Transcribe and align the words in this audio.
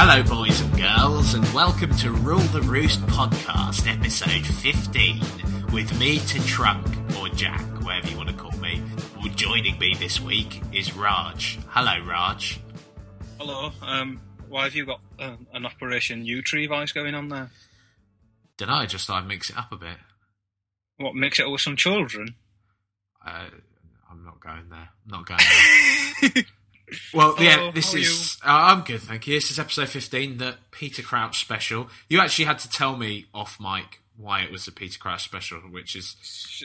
Hello, 0.00 0.22
boys 0.22 0.60
and 0.60 0.76
girls, 0.76 1.34
and 1.34 1.44
welcome 1.52 1.92
to 1.96 2.12
Rule 2.12 2.38
the 2.38 2.62
Roost 2.62 3.00
podcast, 3.08 3.92
episode 3.92 4.46
15, 4.46 5.20
with 5.72 5.98
me 5.98 6.20
to 6.20 6.40
Trunk, 6.46 6.86
or 7.18 7.28
Jack, 7.30 7.60
whatever 7.82 8.06
you 8.06 8.16
want 8.16 8.28
to 8.28 8.34
call 8.36 8.56
me. 8.60 8.80
Well, 9.16 9.26
joining 9.34 9.76
me 9.80 9.96
this 9.98 10.20
week 10.20 10.62
is 10.72 10.94
Raj. 10.94 11.58
Hello, 11.70 11.98
Raj. 12.06 12.60
Hello. 13.40 13.72
Um, 13.82 14.20
why 14.48 14.62
have 14.64 14.76
you 14.76 14.86
got 14.86 15.00
um, 15.18 15.48
an 15.52 15.66
Operation 15.66 16.24
Yewtree 16.24 16.68
voice 16.68 16.92
going 16.92 17.16
on 17.16 17.28
there? 17.28 17.50
Did 18.56 18.70
I 18.70 18.86
just 18.86 19.08
thought 19.08 19.24
I'd 19.24 19.28
mix 19.28 19.50
it 19.50 19.58
up 19.58 19.72
a 19.72 19.76
bit. 19.76 19.98
What 20.98 21.16
mix 21.16 21.40
it 21.40 21.46
up 21.46 21.50
with 21.50 21.60
some 21.60 21.74
children? 21.74 22.36
Uh, 23.26 23.46
I'm 24.08 24.24
not 24.24 24.38
going 24.38 24.68
there. 24.70 24.90
I'm 25.04 25.10
not 25.10 25.26
going 25.26 25.40
there. 26.22 26.44
Well, 27.12 27.34
yeah, 27.38 27.70
this 27.72 27.94
is. 27.94 28.38
Uh, 28.44 28.48
I'm 28.50 28.82
good, 28.82 29.00
thank 29.00 29.26
you. 29.26 29.34
This 29.34 29.50
is 29.50 29.58
episode 29.58 29.88
15, 29.88 30.38
the 30.38 30.56
Peter 30.70 31.02
Crouch 31.02 31.40
special. 31.40 31.88
You 32.08 32.20
actually 32.20 32.46
had 32.46 32.58
to 32.60 32.70
tell 32.70 32.96
me 32.96 33.26
off 33.34 33.58
mic 33.60 34.00
why 34.16 34.42
it 34.42 34.50
was 34.50 34.66
a 34.66 34.72
Peter 34.72 34.98
Crouch 34.98 35.24
special, 35.24 35.58
which 35.60 35.94
is 35.94 36.16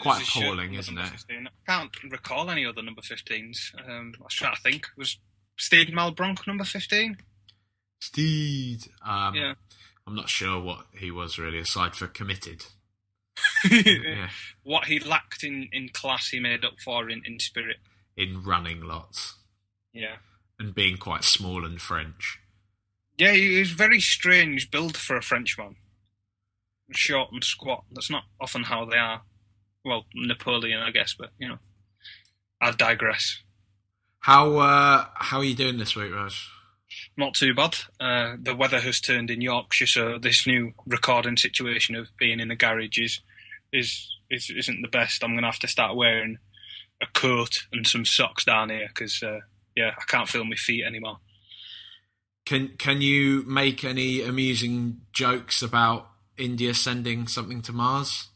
quite 0.01 0.21
is 0.21 0.29
appalling, 0.29 0.73
isn't 0.73 0.97
it? 0.97 1.07
15. 1.07 1.47
I 1.47 1.71
can't 1.71 2.11
recall 2.11 2.49
any 2.49 2.65
other 2.65 2.81
number 2.81 3.01
15s. 3.01 3.73
Um, 3.87 4.13
I 4.19 4.23
was 4.23 4.33
trying 4.33 4.55
to 4.55 4.61
think. 4.61 4.87
Was 4.97 5.17
Steve 5.57 5.87
Malbranque 5.87 6.47
number 6.47 6.63
15? 6.63 7.17
Steed. 8.01 8.83
Um, 9.05 9.35
Yeah. 9.35 9.53
I'm 10.05 10.15
not 10.15 10.29
sure 10.29 10.59
what 10.59 10.87
he 10.97 11.11
was 11.11 11.37
really, 11.39 11.59
aside 11.59 11.95
for 11.95 12.07
committed. 12.07 12.65
Yeah. 13.71 14.29
What 14.63 14.85
he 14.85 14.99
lacked 14.99 15.43
in, 15.43 15.69
in 15.71 15.89
class, 15.89 16.29
he 16.29 16.39
made 16.39 16.63
up 16.63 16.79
for 16.83 17.09
in, 17.09 17.23
in 17.25 17.39
spirit. 17.39 17.77
In 18.15 18.43
running 18.43 18.81
lots 18.81 19.35
Yeah. 19.93 20.15
and 20.59 20.73
being 20.73 20.97
quite 20.97 21.23
small 21.23 21.65
and 21.65 21.79
French. 21.79 22.39
Yeah, 23.17 23.33
he 23.33 23.59
was 23.59 23.71
very 23.71 23.99
strange 23.99 24.71
build 24.71 24.97
for 24.97 25.15
a 25.15 25.21
Frenchman. 25.21 25.75
Short 26.91 27.31
and 27.31 27.43
squat. 27.43 27.85
That's 27.91 28.09
not 28.09 28.23
often 28.41 28.63
how 28.63 28.85
they 28.85 28.97
are. 28.97 29.21
Well, 29.85 30.05
Napoleon, 30.15 30.79
I 30.79 30.91
guess, 30.91 31.15
but, 31.17 31.29
you 31.37 31.47
know. 31.47 31.59
I 32.61 32.71
digress. 32.71 33.41
How 34.19 34.57
uh, 34.57 35.05
how 35.15 35.39
are 35.39 35.43
you 35.43 35.55
doing 35.55 35.77
this 35.77 35.95
week, 35.95 36.13
Raj? 36.13 36.49
Not 37.17 37.33
too 37.33 37.53
bad. 37.53 37.75
Uh, 37.99 38.35
the 38.41 38.55
weather 38.55 38.79
has 38.79 39.01
turned 39.01 39.29
in 39.29 39.41
Yorkshire, 39.41 39.87
so 39.87 40.17
this 40.17 40.47
new 40.47 40.73
recording 40.85 41.35
situation 41.35 41.95
of 41.95 42.07
being 42.17 42.39
in 42.39 42.47
the 42.47 42.55
garage 42.55 42.97
is, 42.97 43.19
is, 43.73 44.07
is 44.29 44.49
isn't 44.49 44.81
the 44.81 44.87
best. 44.87 45.23
I'm 45.23 45.31
going 45.31 45.41
to 45.41 45.49
have 45.49 45.59
to 45.59 45.67
start 45.67 45.97
wearing 45.97 46.37
a 47.01 47.05
coat 47.13 47.63
and 47.73 47.85
some 47.85 48.05
socks 48.05 48.45
down 48.45 48.69
here 48.69 48.87
because, 48.87 49.21
uh, 49.21 49.39
yeah, 49.75 49.91
I 49.97 50.03
can't 50.05 50.27
feel 50.27 50.43
my 50.43 50.55
feet 50.55 50.83
anymore. 50.85 51.17
Can 52.45 52.69
can 52.77 53.01
you 53.01 53.43
make 53.47 53.83
any 53.83 54.21
amusing 54.21 55.01
jokes 55.13 55.61
about 55.61 56.09
India 56.37 56.73
sending 56.73 57.27
something 57.27 57.61
to 57.63 57.73
Mars? 57.73 58.27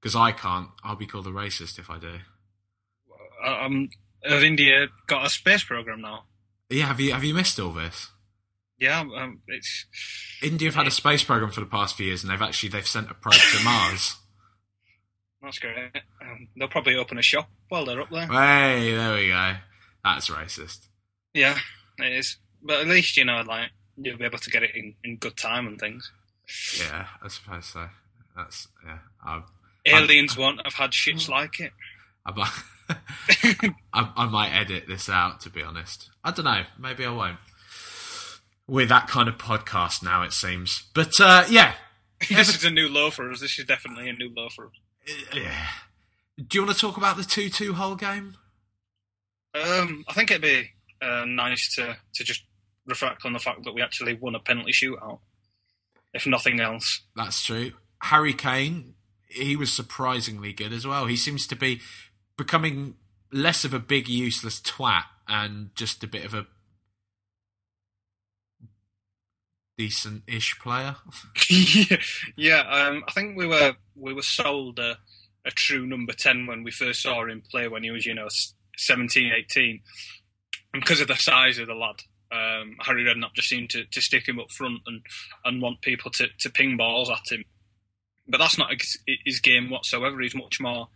Because 0.00 0.14
I 0.14 0.32
can't. 0.32 0.68
I'll 0.82 0.96
be 0.96 1.06
called 1.06 1.26
a 1.26 1.30
racist 1.30 1.78
if 1.78 1.90
I 1.90 1.98
do. 1.98 2.18
Um, 3.44 3.88
have 4.24 4.42
India 4.42 4.88
got 5.06 5.26
a 5.26 5.30
space 5.30 5.64
program 5.64 6.00
now? 6.00 6.24
Yeah, 6.70 6.86
have 6.86 7.00
you 7.00 7.12
have 7.12 7.24
you 7.24 7.34
missed 7.34 7.58
all 7.58 7.72
this? 7.72 8.10
Yeah, 8.78 9.00
um, 9.00 9.42
it's 9.46 9.86
India 10.42 10.68
have 10.68 10.74
had 10.74 10.86
a 10.86 10.92
space 10.92 11.22
program 11.22 11.50
for 11.50 11.60
the 11.60 11.66
past 11.66 11.96
few 11.96 12.06
years, 12.06 12.22
and 12.22 12.32
they've 12.32 12.42
actually 12.42 12.68
they've 12.68 12.86
sent 12.86 13.10
a 13.10 13.14
probe 13.14 13.34
to 13.34 13.64
Mars. 13.64 14.16
that's 15.42 15.58
great. 15.58 15.76
Um, 16.20 16.48
they'll 16.56 16.68
probably 16.68 16.96
open 16.96 17.18
a 17.18 17.22
shop 17.22 17.48
while 17.68 17.84
they're 17.84 18.00
up 18.00 18.10
there. 18.10 18.26
Hey, 18.26 18.94
there 18.94 19.14
we 19.14 19.28
go. 19.28 19.54
That's 20.04 20.28
racist. 20.30 20.88
Yeah, 21.34 21.58
it 21.98 22.12
is. 22.12 22.36
But 22.62 22.80
at 22.80 22.88
least 22.88 23.16
you 23.16 23.24
know, 23.24 23.42
like 23.46 23.70
you'll 23.96 24.18
be 24.18 24.24
able 24.24 24.38
to 24.38 24.50
get 24.50 24.62
it 24.62 24.74
in, 24.74 24.94
in 25.04 25.16
good 25.16 25.36
time 25.36 25.66
and 25.66 25.78
things. 25.78 26.10
Yeah, 26.78 27.06
I 27.22 27.28
suppose 27.28 27.66
so. 27.66 27.88
That's 28.36 28.68
yeah. 28.84 28.98
I, 29.24 29.42
Aliens 29.86 30.36
won't 30.36 30.60
have 30.64 30.74
had 30.74 30.90
shits 30.92 31.28
like 31.28 31.60
it. 31.60 31.72
I, 32.24 32.50
I, 33.92 34.12
I 34.16 34.26
might 34.26 34.50
edit 34.52 34.84
this 34.86 35.08
out 35.08 35.40
to 35.40 35.50
be 35.50 35.62
honest. 35.62 36.10
I 36.24 36.30
don't 36.30 36.44
know. 36.44 36.62
Maybe 36.78 37.04
I 37.04 37.10
won't. 37.10 37.38
We're 38.68 38.86
that 38.86 39.08
kind 39.08 39.28
of 39.28 39.38
podcast 39.38 40.02
now, 40.02 40.22
it 40.22 40.32
seems. 40.32 40.84
But 40.94 41.20
uh, 41.20 41.44
yeah, 41.50 41.74
this 42.28 42.54
is 42.54 42.64
a 42.64 42.70
new 42.70 42.88
low 42.88 43.10
for 43.10 43.30
us. 43.30 43.40
This 43.40 43.58
is 43.58 43.64
definitely 43.64 44.08
a 44.08 44.12
new 44.12 44.32
low 44.34 44.48
for 44.48 44.66
us. 44.66 45.12
yeah. 45.34 45.66
Do 46.36 46.58
you 46.58 46.64
want 46.64 46.74
to 46.74 46.80
talk 46.80 46.96
about 46.96 47.16
the 47.16 47.24
two-two 47.24 47.74
Hull 47.74 47.94
game? 47.94 48.36
Um, 49.54 50.04
I 50.08 50.12
think 50.14 50.30
it'd 50.30 50.42
be 50.42 50.70
uh, 51.00 51.24
nice 51.26 51.74
to 51.76 51.96
to 52.14 52.24
just 52.24 52.44
reflect 52.86 53.24
on 53.24 53.32
the 53.32 53.38
fact 53.38 53.64
that 53.64 53.72
we 53.72 53.82
actually 53.82 54.14
won 54.14 54.34
a 54.34 54.40
penalty 54.40 54.72
shootout, 54.72 55.20
if 56.14 56.26
nothing 56.26 56.60
else. 56.60 57.02
That's 57.14 57.44
true. 57.44 57.72
Harry 58.02 58.34
Kane, 58.34 58.94
he 59.28 59.56
was 59.56 59.72
surprisingly 59.72 60.52
good 60.52 60.72
as 60.72 60.86
well. 60.86 61.06
He 61.06 61.16
seems 61.16 61.46
to 61.48 61.56
be 61.56 61.80
becoming 62.36 62.94
less 63.32 63.64
of 63.64 63.72
a 63.72 63.78
big 63.78 64.08
useless 64.08 64.60
twat 64.60 65.04
and 65.28 65.70
just 65.74 66.02
a 66.02 66.08
bit 66.08 66.24
of 66.24 66.34
a 66.34 66.46
decent-ish 69.78 70.58
player. 70.58 70.96
yeah, 72.36 72.60
um, 72.60 73.04
I 73.06 73.12
think 73.12 73.36
we 73.36 73.46
were 73.46 73.74
we 73.94 74.12
were 74.12 74.22
sold 74.22 74.78
a, 74.78 74.98
a 75.44 75.50
true 75.50 75.86
number 75.86 76.12
ten 76.12 76.46
when 76.46 76.62
we 76.62 76.70
first 76.70 77.02
saw 77.02 77.24
him 77.24 77.42
play 77.50 77.68
when 77.68 77.82
he 77.82 77.90
was 77.90 78.06
you 78.06 78.14
know 78.14 78.28
17, 78.86 79.32
18. 79.32 79.80
and 80.74 80.82
because 80.82 81.00
of 81.00 81.08
the 81.08 81.16
size 81.16 81.58
of 81.58 81.66
the 81.66 81.74
lad. 81.74 81.96
Um, 82.30 82.76
Harry 82.80 83.04
Redknapp 83.04 83.34
just 83.34 83.48
seemed 83.48 83.68
to, 83.70 83.84
to 83.84 84.00
stick 84.00 84.26
him 84.26 84.40
up 84.40 84.50
front 84.50 84.80
and, 84.86 85.02
and 85.44 85.60
want 85.60 85.82
people 85.82 86.10
to, 86.12 86.28
to 86.40 86.50
ping 86.50 86.78
balls 86.78 87.10
at 87.10 87.30
him. 87.30 87.44
But 88.26 88.38
that's 88.38 88.56
not 88.56 88.70
his, 89.24 89.40
game 89.40 89.68
whatsoever. 89.68 90.20
He's 90.20 90.34
much 90.34 90.58
more 90.60 90.88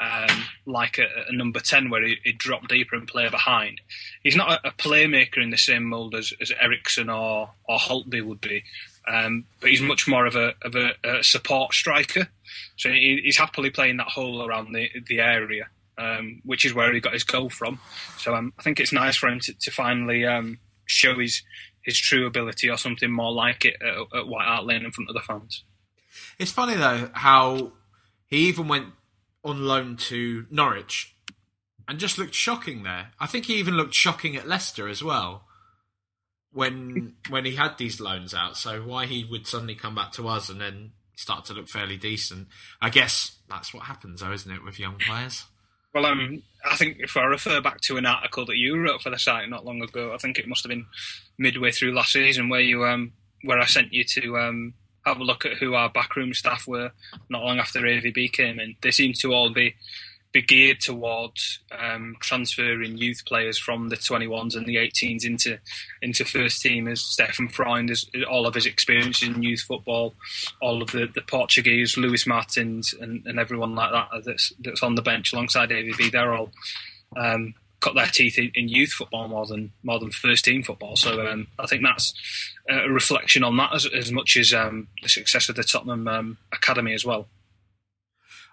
um, 0.00 0.44
like 0.66 0.98
a, 0.98 1.06
a 1.28 1.32
number 1.32 1.60
10 1.60 1.90
where 1.90 2.04
he, 2.04 2.16
he'd 2.24 2.38
drop 2.38 2.66
deeper 2.68 2.96
and 2.96 3.06
play 3.06 3.28
behind. 3.28 3.80
He's 4.22 4.36
not 4.36 4.50
a, 4.50 4.68
a 4.68 4.72
playmaker 4.72 5.42
in 5.42 5.50
the 5.50 5.58
same 5.58 5.84
mould 5.84 6.14
as, 6.14 6.32
as 6.40 6.50
Eriksen 6.60 7.10
or, 7.10 7.50
or 7.68 7.78
Holtby 7.78 8.24
would 8.24 8.40
be. 8.40 8.64
Um, 9.06 9.44
but 9.60 9.70
he's 9.70 9.82
much 9.82 10.08
more 10.08 10.26
of 10.26 10.36
a, 10.36 10.54
of 10.62 10.74
a, 10.74 10.92
a 11.04 11.22
support 11.22 11.74
striker. 11.74 12.28
So 12.76 12.88
he, 12.90 13.20
he's 13.22 13.38
happily 13.38 13.70
playing 13.70 13.98
that 13.98 14.08
hole 14.08 14.44
around 14.44 14.72
the, 14.72 14.88
the 15.06 15.20
area, 15.20 15.68
um, 16.00 16.40
which 16.44 16.64
is 16.64 16.74
where 16.74 16.92
he 16.92 17.00
got 17.00 17.12
his 17.12 17.24
goal 17.24 17.50
from. 17.50 17.78
So 18.16 18.34
um, 18.34 18.52
I 18.58 18.62
think 18.62 18.80
it's 18.80 18.92
nice 18.92 19.16
for 19.16 19.28
him 19.28 19.40
to, 19.40 19.52
to 19.52 19.70
finally 19.70 20.24
um, 20.24 20.58
show 20.86 21.18
his, 21.18 21.42
his 21.84 21.98
true 21.98 22.26
ability 22.26 22.70
or 22.70 22.76
something 22.76 23.10
more 23.10 23.32
like 23.32 23.64
it 23.64 23.76
at, 23.82 24.18
at 24.18 24.26
White 24.26 24.46
Hart 24.46 24.64
Lane 24.64 24.84
in 24.84 24.92
front 24.92 25.10
of 25.10 25.14
the 25.14 25.20
fans. 25.20 25.64
It's 26.38 26.52
funny 26.52 26.74
though 26.74 27.10
how 27.12 27.72
he 28.26 28.48
even 28.48 28.66
went 28.66 28.86
on 29.44 29.64
loan 29.64 29.96
to 29.96 30.46
Norwich 30.50 31.14
and 31.86 31.98
just 31.98 32.18
looked 32.18 32.34
shocking 32.34 32.82
there. 32.82 33.10
I 33.18 33.26
think 33.26 33.46
he 33.46 33.54
even 33.56 33.74
looked 33.74 33.94
shocking 33.94 34.36
at 34.36 34.48
Leicester 34.48 34.88
as 34.88 35.02
well 35.02 35.44
when 36.52 37.14
when 37.28 37.44
he 37.44 37.56
had 37.56 37.78
these 37.78 38.00
loans 38.00 38.34
out. 38.34 38.56
So 38.56 38.82
why 38.82 39.06
he 39.06 39.24
would 39.24 39.46
suddenly 39.46 39.74
come 39.74 39.94
back 39.94 40.12
to 40.12 40.28
us 40.28 40.48
and 40.48 40.60
then 40.60 40.92
start 41.14 41.44
to 41.46 41.52
look 41.52 41.68
fairly 41.68 41.96
decent? 41.96 42.48
I 42.80 42.90
guess 42.90 43.36
that's 43.48 43.74
what 43.74 43.84
happens, 43.84 44.20
though, 44.20 44.32
isn't 44.32 44.50
it, 44.50 44.64
with 44.64 44.78
young 44.78 44.96
players? 44.96 45.44
Well, 45.92 46.06
um, 46.06 46.42
I 46.64 46.76
think 46.76 46.98
if 47.00 47.16
I 47.16 47.24
refer 47.24 47.60
back 47.60 47.80
to 47.82 47.96
an 47.96 48.06
article 48.06 48.46
that 48.46 48.56
you 48.56 48.78
wrote 48.80 49.02
for 49.02 49.10
the 49.10 49.18
site 49.18 49.48
not 49.48 49.64
long 49.64 49.82
ago, 49.82 50.12
I 50.14 50.18
think 50.18 50.38
it 50.38 50.46
must 50.46 50.62
have 50.62 50.70
been 50.70 50.86
midway 51.38 51.72
through 51.72 51.94
last 51.94 52.12
season 52.12 52.48
where 52.48 52.60
you 52.60 52.84
um, 52.84 53.12
where 53.42 53.58
I 53.58 53.66
sent 53.66 53.92
you 53.92 54.04
to 54.04 54.38
um, 54.38 54.74
have 55.04 55.18
a 55.18 55.24
look 55.24 55.44
at 55.44 55.56
who 55.56 55.74
our 55.74 55.88
backroom 55.88 56.34
staff 56.34 56.66
were 56.66 56.92
not 57.28 57.42
long 57.42 57.58
after 57.58 57.80
AVB 57.80 58.32
came 58.32 58.60
in. 58.60 58.76
They 58.82 58.90
seem 58.90 59.14
to 59.14 59.32
all 59.32 59.52
be 59.52 59.74
be 60.32 60.42
geared 60.42 60.80
towards 60.80 61.58
um, 61.76 62.16
transferring 62.20 62.96
youth 62.96 63.24
players 63.26 63.58
from 63.58 63.88
the 63.88 63.96
21s 63.96 64.56
and 64.56 64.64
the 64.66 64.76
18s 64.76 65.24
into 65.24 65.58
into 66.02 66.24
first 66.24 66.62
team. 66.62 66.86
As 66.86 67.00
Stefan 67.00 67.48
Freund, 67.48 67.90
as 67.90 68.06
all 68.28 68.46
of 68.46 68.54
his 68.54 68.66
experiences 68.66 69.28
in 69.28 69.42
youth 69.42 69.62
football, 69.62 70.14
all 70.60 70.82
of 70.82 70.92
the, 70.92 71.08
the 71.12 71.22
Portuguese, 71.22 71.96
Luis 71.96 72.26
Martins, 72.26 72.94
and, 73.00 73.26
and 73.26 73.38
everyone 73.40 73.74
like 73.74 73.90
that 73.92 74.24
that's 74.24 74.52
that's 74.60 74.82
on 74.82 74.94
the 74.94 75.02
bench 75.02 75.32
alongside 75.32 75.70
AVB, 75.70 76.12
they're 76.12 76.34
all 76.34 76.50
um, 77.16 77.54
cut 77.80 77.94
their 77.94 78.06
teeth 78.06 78.38
in, 78.38 78.52
in, 78.54 78.68
youth 78.68 78.92
football 78.92 79.26
more 79.26 79.46
than 79.46 79.72
more 79.82 79.98
than 79.98 80.10
first 80.10 80.44
team 80.44 80.62
football. 80.62 80.96
So 80.96 81.26
um, 81.26 81.48
I 81.58 81.66
think 81.66 81.82
that's 81.82 82.14
a 82.68 82.88
reflection 82.88 83.42
on 83.42 83.56
that 83.56 83.74
as, 83.74 83.86
as 83.86 84.12
much 84.12 84.36
as 84.36 84.52
um, 84.52 84.86
the 85.02 85.08
success 85.08 85.48
of 85.48 85.56
the 85.56 85.64
Tottenham 85.64 86.06
um, 86.06 86.38
academy 86.52 86.94
as 86.94 87.04
well. 87.04 87.26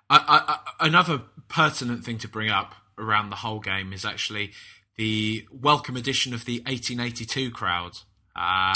Another 0.09 1.21
pertinent 1.49 2.03
thing 2.03 2.17
to 2.19 2.27
bring 2.27 2.49
up 2.49 2.75
around 2.97 3.29
the 3.29 3.37
Hull 3.37 3.59
game 3.59 3.91
is 3.93 4.05
actually 4.05 4.51
the 4.95 5.45
welcome 5.51 5.95
addition 5.95 6.33
of 6.33 6.45
the 6.45 6.59
1882 6.59 7.51
crowd. 7.51 7.99
Uh, 8.35 8.73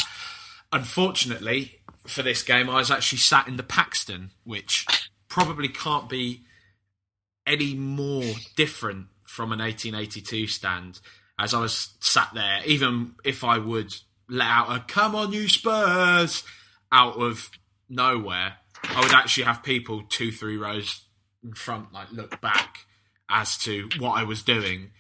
unfortunately 0.72 1.80
for 2.06 2.22
this 2.22 2.44
game, 2.44 2.70
I 2.70 2.76
was 2.76 2.92
actually 2.92 3.20
sat 3.20 3.48
in 3.48 3.58
the 3.58 3.64
Paxton, 3.64 4.32
which 4.44 4.86
probably 5.28 5.70
can't 5.70 6.10
be 6.10 6.42
any 7.48 7.74
more 7.74 8.34
different 8.56 9.08
from 9.24 9.52
an 9.52 9.60
1882 9.60 10.48
stand. 10.48 11.00
As 11.40 11.54
I 11.54 11.62
was 11.62 11.94
sat 12.00 12.30
there, 12.34 12.62
even 12.66 13.16
if 13.24 13.44
I 13.44 13.58
would 13.58 13.96
let 14.30 14.48
out 14.48 14.76
a 14.76 14.80
"Come 14.82 15.16
on, 15.16 15.34
you 15.34 15.48
Spurs" 15.48 16.44
out 16.92 17.16
of 17.18 17.50
nowhere, 17.90 18.58
I 18.84 19.02
would 19.02 19.14
actually 19.14 19.46
have 19.46 19.64
people 19.64 20.04
two, 20.08 20.32
three 20.32 20.58
rows 20.58 21.06
in 21.44 21.54
front 21.54 21.92
like 21.94 22.12
look 22.12 22.40
back 22.42 22.86
as 23.30 23.58
to 23.60 23.90
what 23.98 24.12
I 24.12 24.24
was 24.24 24.44
doing. 24.44 24.92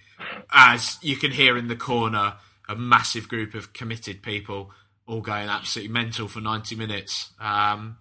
As 0.52 0.98
you 1.02 1.18
can 1.18 1.32
hear 1.32 1.58
in 1.58 1.68
the 1.68 1.76
corner, 1.76 2.36
a 2.70 2.76
massive 2.76 3.28
group 3.28 3.54
of 3.54 3.74
committed 3.74 4.22
people 4.22 4.72
all 5.08 5.22
going 5.22 5.50
absolutely 5.50 5.92
mental 5.92 6.28
for 6.28 6.40
90 6.40 6.76
minutes. 6.76 7.32
Um, 7.40 7.98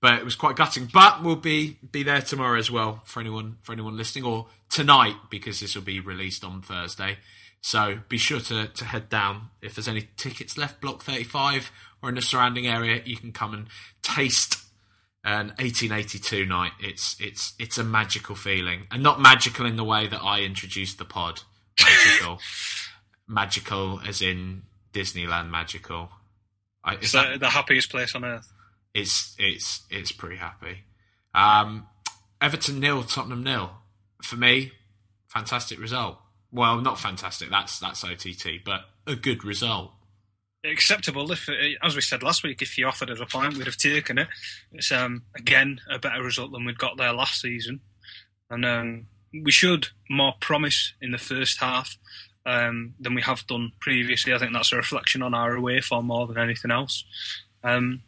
but 0.00 0.14
it 0.14 0.24
was 0.24 0.34
quite 0.34 0.56
gutting. 0.56 0.88
But 0.92 1.22
we'll 1.22 1.36
be 1.36 1.78
be 1.90 2.02
there 2.02 2.20
tomorrow 2.20 2.58
as 2.58 2.70
well 2.70 3.02
for 3.04 3.20
anyone 3.20 3.58
for 3.60 3.72
anyone 3.72 3.96
listening, 3.96 4.24
or 4.24 4.48
tonight 4.68 5.14
because 5.30 5.60
this 5.60 5.74
will 5.74 5.82
be 5.82 6.00
released 6.00 6.44
on 6.44 6.60
Thursday. 6.60 7.18
So 7.60 8.00
be 8.08 8.18
sure 8.18 8.40
to, 8.40 8.66
to 8.66 8.84
head 8.84 9.08
down. 9.08 9.50
If 9.62 9.76
there's 9.76 9.86
any 9.86 10.08
tickets 10.16 10.58
left, 10.58 10.80
Block 10.80 11.02
35 11.02 11.70
or 12.02 12.08
in 12.08 12.16
the 12.16 12.22
surrounding 12.22 12.66
area, 12.66 13.00
you 13.04 13.16
can 13.16 13.30
come 13.30 13.54
and 13.54 13.68
taste 14.02 14.56
an 15.24 15.48
1882 15.58 16.46
night. 16.46 16.72
It's 16.80 17.16
it's 17.20 17.54
it's 17.58 17.78
a 17.78 17.84
magical 17.84 18.34
feeling, 18.34 18.86
and 18.90 19.02
not 19.02 19.20
magical 19.20 19.66
in 19.66 19.76
the 19.76 19.84
way 19.84 20.06
that 20.06 20.22
I 20.22 20.40
introduced 20.40 20.98
the 20.98 21.04
pod. 21.04 21.42
Magical, 21.80 22.38
magical 23.28 24.00
as 24.06 24.20
in 24.20 24.62
Disneyland 24.92 25.50
magical. 25.50 26.10
I, 26.84 26.96
is 26.96 27.12
that 27.12 27.38
the 27.40 27.50
happiest 27.50 27.90
place 27.90 28.14
on 28.14 28.24
earth? 28.24 28.52
It's 28.94 29.34
it's 29.38 29.82
it's 29.90 30.12
pretty 30.12 30.36
happy. 30.36 30.78
Um, 31.34 31.86
Everton 32.40 32.80
nil, 32.80 33.02
Tottenham 33.04 33.42
nil. 33.42 33.70
For 34.22 34.36
me, 34.36 34.72
fantastic 35.28 35.80
result. 35.80 36.18
Well, 36.50 36.80
not 36.80 36.98
fantastic. 36.98 37.48
That's 37.50 37.78
that's 37.78 38.04
OTT, 38.04 38.64
but 38.64 38.82
a 39.06 39.16
good 39.16 39.44
result 39.44 39.92
acceptable. 40.64 41.30
If, 41.32 41.48
uh, 41.48 41.52
as 41.82 41.94
we 41.94 42.02
said 42.02 42.22
last 42.22 42.42
week, 42.42 42.62
if 42.62 42.78
you 42.78 42.86
offered 42.86 43.10
us 43.10 43.20
a 43.20 43.26
point, 43.26 43.56
we'd 43.56 43.66
have 43.66 43.76
taken 43.76 44.18
it. 44.18 44.28
It's 44.72 44.92
um, 44.92 45.22
again 45.36 45.80
a 45.90 45.98
better 45.98 46.22
result 46.22 46.52
than 46.52 46.64
we'd 46.64 46.78
got 46.78 46.96
there 46.96 47.12
last 47.12 47.40
season, 47.40 47.80
and 48.50 48.64
um, 48.64 49.06
we 49.32 49.50
showed 49.50 49.88
more 50.10 50.34
promise 50.40 50.94
in 51.00 51.10
the 51.10 51.18
first 51.18 51.58
half 51.60 51.96
um, 52.46 52.94
than 53.00 53.14
we 53.14 53.22
have 53.22 53.46
done 53.46 53.72
previously. 53.80 54.34
I 54.34 54.38
think 54.38 54.52
that's 54.52 54.72
a 54.72 54.76
reflection 54.76 55.22
on 55.22 55.34
our 55.34 55.54
away 55.54 55.80
form 55.80 56.06
more 56.06 56.26
than 56.26 56.38
anything 56.38 56.70
else. 56.70 57.04
Um, 57.64 58.02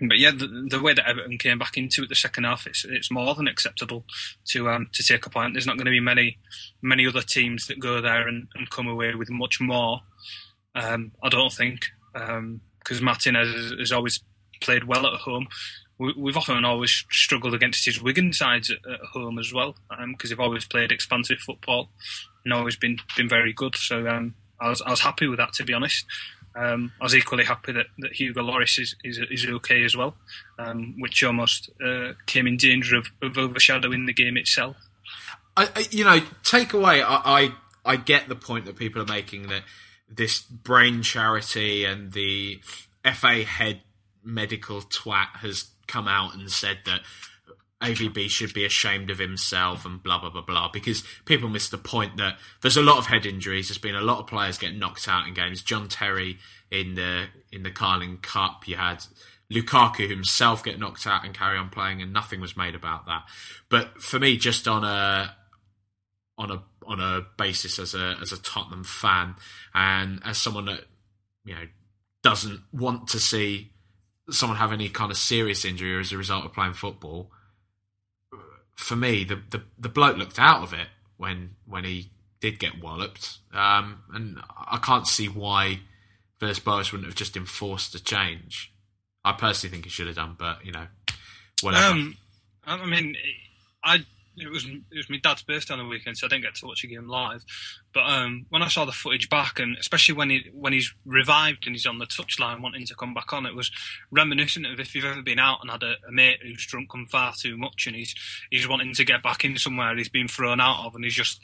but 0.00 0.18
yeah, 0.18 0.30
the, 0.30 0.68
the, 0.70 0.80
way 0.80 0.94
that 0.94 1.08
Everton 1.08 1.38
came 1.38 1.58
back 1.58 1.76
into 1.76 2.04
it 2.04 2.08
the 2.08 2.14
second 2.14 2.44
half, 2.44 2.68
it's 2.68 2.84
it's 2.84 3.10
more 3.10 3.34
than 3.34 3.48
acceptable 3.48 4.04
to 4.46 4.70
um, 4.70 4.88
to 4.92 5.02
take 5.02 5.26
a 5.26 5.30
point. 5.30 5.54
There's 5.54 5.66
not 5.66 5.76
going 5.76 5.86
to 5.86 5.90
be 5.90 6.00
many 6.00 6.38
many 6.80 7.06
other 7.06 7.22
teams 7.22 7.66
that 7.66 7.80
go 7.80 8.00
there 8.00 8.28
and, 8.28 8.46
and 8.54 8.70
come 8.70 8.86
away 8.86 9.14
with 9.16 9.28
much 9.28 9.60
more 9.60 10.02
um, 10.74 11.12
I 11.22 11.28
don't 11.28 11.52
think 11.52 11.86
because 12.12 12.98
um, 12.98 13.04
Martinez 13.04 13.72
has 13.78 13.92
always 13.92 14.20
played 14.60 14.84
well 14.84 15.06
at 15.06 15.20
home. 15.20 15.48
We, 15.98 16.30
have 16.30 16.36
often 16.36 16.64
always 16.64 17.04
struggled 17.10 17.54
against 17.54 17.84
his 17.84 18.00
Wigan 18.00 18.32
sides 18.32 18.70
at, 18.70 18.78
at 18.90 19.00
home 19.12 19.38
as 19.38 19.52
well 19.52 19.74
because 19.90 20.00
um, 20.00 20.16
they've 20.22 20.40
always 20.40 20.64
played 20.64 20.92
expansive 20.92 21.38
football 21.38 21.90
and 22.44 22.54
always 22.54 22.76
been 22.76 22.98
been 23.16 23.28
very 23.28 23.52
good. 23.52 23.74
So 23.74 24.06
um, 24.08 24.34
I 24.60 24.68
was 24.68 24.80
I 24.82 24.90
was 24.90 25.00
happy 25.00 25.26
with 25.26 25.38
that 25.38 25.52
to 25.54 25.64
be 25.64 25.72
honest. 25.72 26.04
Um, 26.54 26.92
I 27.00 27.04
was 27.04 27.14
equally 27.14 27.44
happy 27.44 27.72
that, 27.72 27.86
that 27.98 28.12
Hugo 28.14 28.42
Lloris 28.42 28.80
is, 28.80 28.96
is, 29.04 29.20
is 29.30 29.46
okay 29.46 29.84
as 29.84 29.96
well, 29.96 30.16
um, 30.58 30.94
which 30.98 31.22
almost 31.22 31.70
uh, 31.84 32.14
came 32.26 32.48
in 32.48 32.56
danger 32.56 32.96
of, 32.96 33.06
of, 33.22 33.38
overshadowing 33.38 34.06
the 34.06 34.12
game 34.12 34.36
itself. 34.36 34.76
I, 35.56 35.86
you 35.90 36.02
know, 36.04 36.20
take 36.42 36.72
away. 36.72 37.02
I, 37.02 37.20
I 37.24 37.54
I 37.84 37.96
get 37.96 38.28
the 38.28 38.34
point 38.34 38.66
that 38.66 38.76
people 38.76 39.00
are 39.00 39.06
making 39.06 39.48
that 39.48 39.62
this 40.08 40.40
brain 40.40 41.02
charity 41.02 41.84
and 41.84 42.12
the 42.12 42.60
FA 43.04 43.44
head 43.44 43.82
medical 44.24 44.80
twat 44.80 45.36
has 45.36 45.70
come 45.86 46.08
out 46.08 46.34
and 46.34 46.50
said 46.50 46.78
that 46.84 47.00
AVB 47.82 48.28
should 48.28 48.52
be 48.52 48.64
ashamed 48.64 49.10
of 49.10 49.18
himself 49.18 49.84
and 49.84 50.02
blah 50.02 50.18
blah 50.18 50.30
blah 50.30 50.42
blah 50.42 50.68
because 50.72 51.04
people 51.24 51.48
miss 51.48 51.68
the 51.68 51.78
point 51.78 52.16
that 52.16 52.36
there's 52.60 52.76
a 52.76 52.82
lot 52.82 52.98
of 52.98 53.06
head 53.06 53.24
injuries. 53.24 53.68
There's 53.68 53.78
been 53.78 53.94
a 53.94 54.00
lot 54.00 54.18
of 54.18 54.26
players 54.26 54.58
getting 54.58 54.80
knocked 54.80 55.06
out 55.06 55.28
in 55.28 55.34
games. 55.34 55.62
John 55.62 55.88
Terry 55.88 56.38
in 56.70 56.94
the 56.94 57.26
in 57.52 57.62
the 57.62 57.70
Carling 57.70 58.18
Cup, 58.18 58.66
you 58.66 58.76
had 58.76 59.04
Lukaku 59.52 60.08
himself 60.08 60.64
get 60.64 60.78
knocked 60.78 61.06
out 61.06 61.24
and 61.24 61.32
carry 61.32 61.56
on 61.56 61.70
playing, 61.70 62.02
and 62.02 62.12
nothing 62.12 62.40
was 62.40 62.56
made 62.56 62.74
about 62.74 63.06
that. 63.06 63.22
But 63.68 64.02
for 64.02 64.18
me, 64.18 64.36
just 64.36 64.66
on 64.66 64.84
a 64.84 65.36
on 66.36 66.50
a 66.50 66.62
on 66.88 67.00
a 67.00 67.26
basis 67.36 67.78
as 67.78 67.94
a 67.94 68.16
as 68.20 68.32
a 68.32 68.42
Tottenham 68.42 68.82
fan 68.82 69.34
and 69.74 70.20
as 70.24 70.38
someone 70.38 70.64
that 70.64 70.84
you 71.44 71.54
know 71.54 71.66
doesn't 72.22 72.62
want 72.72 73.08
to 73.08 73.20
see 73.20 73.70
someone 74.30 74.58
have 74.58 74.72
any 74.72 74.88
kind 74.88 75.10
of 75.10 75.16
serious 75.16 75.64
injury 75.64 75.98
as 76.00 76.12
a 76.12 76.16
result 76.16 76.44
of 76.44 76.52
playing 76.52 76.74
football. 76.74 77.30
For 78.74 78.96
me, 78.96 79.24
the 79.24 79.40
the, 79.50 79.62
the 79.78 79.88
bloke 79.88 80.16
looked 80.16 80.38
out 80.38 80.62
of 80.62 80.72
it 80.72 80.88
when 81.16 81.56
when 81.66 81.84
he 81.84 82.10
did 82.40 82.58
get 82.58 82.82
walloped, 82.82 83.38
um, 83.52 84.02
and 84.12 84.38
I 84.56 84.78
can't 84.78 85.06
see 85.06 85.28
why 85.28 85.80
Villas 86.38 86.60
Boas 86.60 86.92
wouldn't 86.92 87.08
have 87.08 87.16
just 87.16 87.36
enforced 87.36 87.94
a 87.94 88.02
change. 88.02 88.72
I 89.24 89.32
personally 89.32 89.72
think 89.72 89.84
he 89.84 89.90
should 89.90 90.06
have 90.06 90.16
done, 90.16 90.36
but 90.38 90.64
you 90.64 90.72
know, 90.72 90.86
whatever. 91.62 91.86
Um, 91.86 92.16
I 92.64 92.86
mean, 92.86 93.16
I 93.82 94.04
it 94.40 94.50
was 94.50 94.64
it 94.64 94.96
was 94.96 95.10
my 95.10 95.18
dad's 95.18 95.42
birthday 95.42 95.74
on 95.74 95.80
the 95.80 95.86
weekend, 95.86 96.16
so 96.16 96.26
I 96.26 96.30
didn't 96.30 96.44
get 96.44 96.54
to 96.56 96.66
watch 96.66 96.82
the 96.82 96.88
game 96.88 97.08
live. 97.08 97.44
But 97.92 98.04
um, 98.04 98.46
when 98.48 98.62
I 98.62 98.68
saw 98.68 98.84
the 98.84 98.92
footage 98.92 99.28
back, 99.28 99.58
and 99.58 99.76
especially 99.78 100.14
when 100.14 100.30
he 100.30 100.50
when 100.52 100.72
he's 100.72 100.94
revived 101.04 101.66
and 101.66 101.74
he's 101.74 101.86
on 101.86 101.98
the 101.98 102.06
touchline 102.06 102.62
wanting 102.62 102.86
to 102.86 102.94
come 102.94 103.14
back 103.14 103.32
on, 103.32 103.46
it 103.46 103.54
was 103.54 103.70
reminiscent 104.10 104.66
of 104.66 104.80
if 104.80 104.94
you've 104.94 105.04
ever 105.04 105.22
been 105.22 105.38
out 105.38 105.58
and 105.62 105.70
had 105.70 105.82
a, 105.82 105.94
a 106.08 106.12
mate 106.12 106.38
who's 106.42 106.66
drunk 106.66 106.94
on 106.94 107.06
far 107.06 107.32
too 107.36 107.56
much, 107.56 107.86
and 107.86 107.96
he's 107.96 108.14
he's 108.50 108.68
wanting 108.68 108.94
to 108.94 109.04
get 109.04 109.22
back 109.22 109.44
in 109.44 109.56
somewhere 109.56 109.96
he's 109.96 110.08
been 110.08 110.28
thrown 110.28 110.60
out 110.60 110.86
of, 110.86 110.94
and 110.94 111.04
he's 111.04 111.14
just 111.14 111.40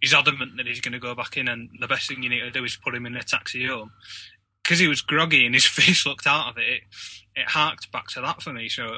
he's 0.00 0.14
adamant 0.14 0.56
that 0.56 0.66
he's 0.66 0.80
going 0.80 0.92
to 0.92 0.98
go 0.98 1.14
back 1.14 1.36
in, 1.36 1.48
and 1.48 1.70
the 1.80 1.88
best 1.88 2.08
thing 2.08 2.22
you 2.22 2.30
need 2.30 2.40
to 2.40 2.50
do 2.50 2.64
is 2.64 2.76
put 2.76 2.94
him 2.94 3.06
in 3.06 3.16
a 3.16 3.22
taxi 3.22 3.66
home. 3.66 3.92
Because 4.62 4.80
he 4.80 4.88
was 4.88 5.00
groggy 5.00 5.46
and 5.46 5.54
his 5.54 5.64
face 5.66 6.06
looked 6.06 6.26
out 6.26 6.50
of 6.50 6.58
it, 6.58 6.68
it, 6.68 6.82
it 7.34 7.48
harked 7.48 7.92
back 7.92 8.08
to 8.08 8.20
that 8.20 8.42
for 8.42 8.52
me. 8.52 8.68
So 8.68 8.96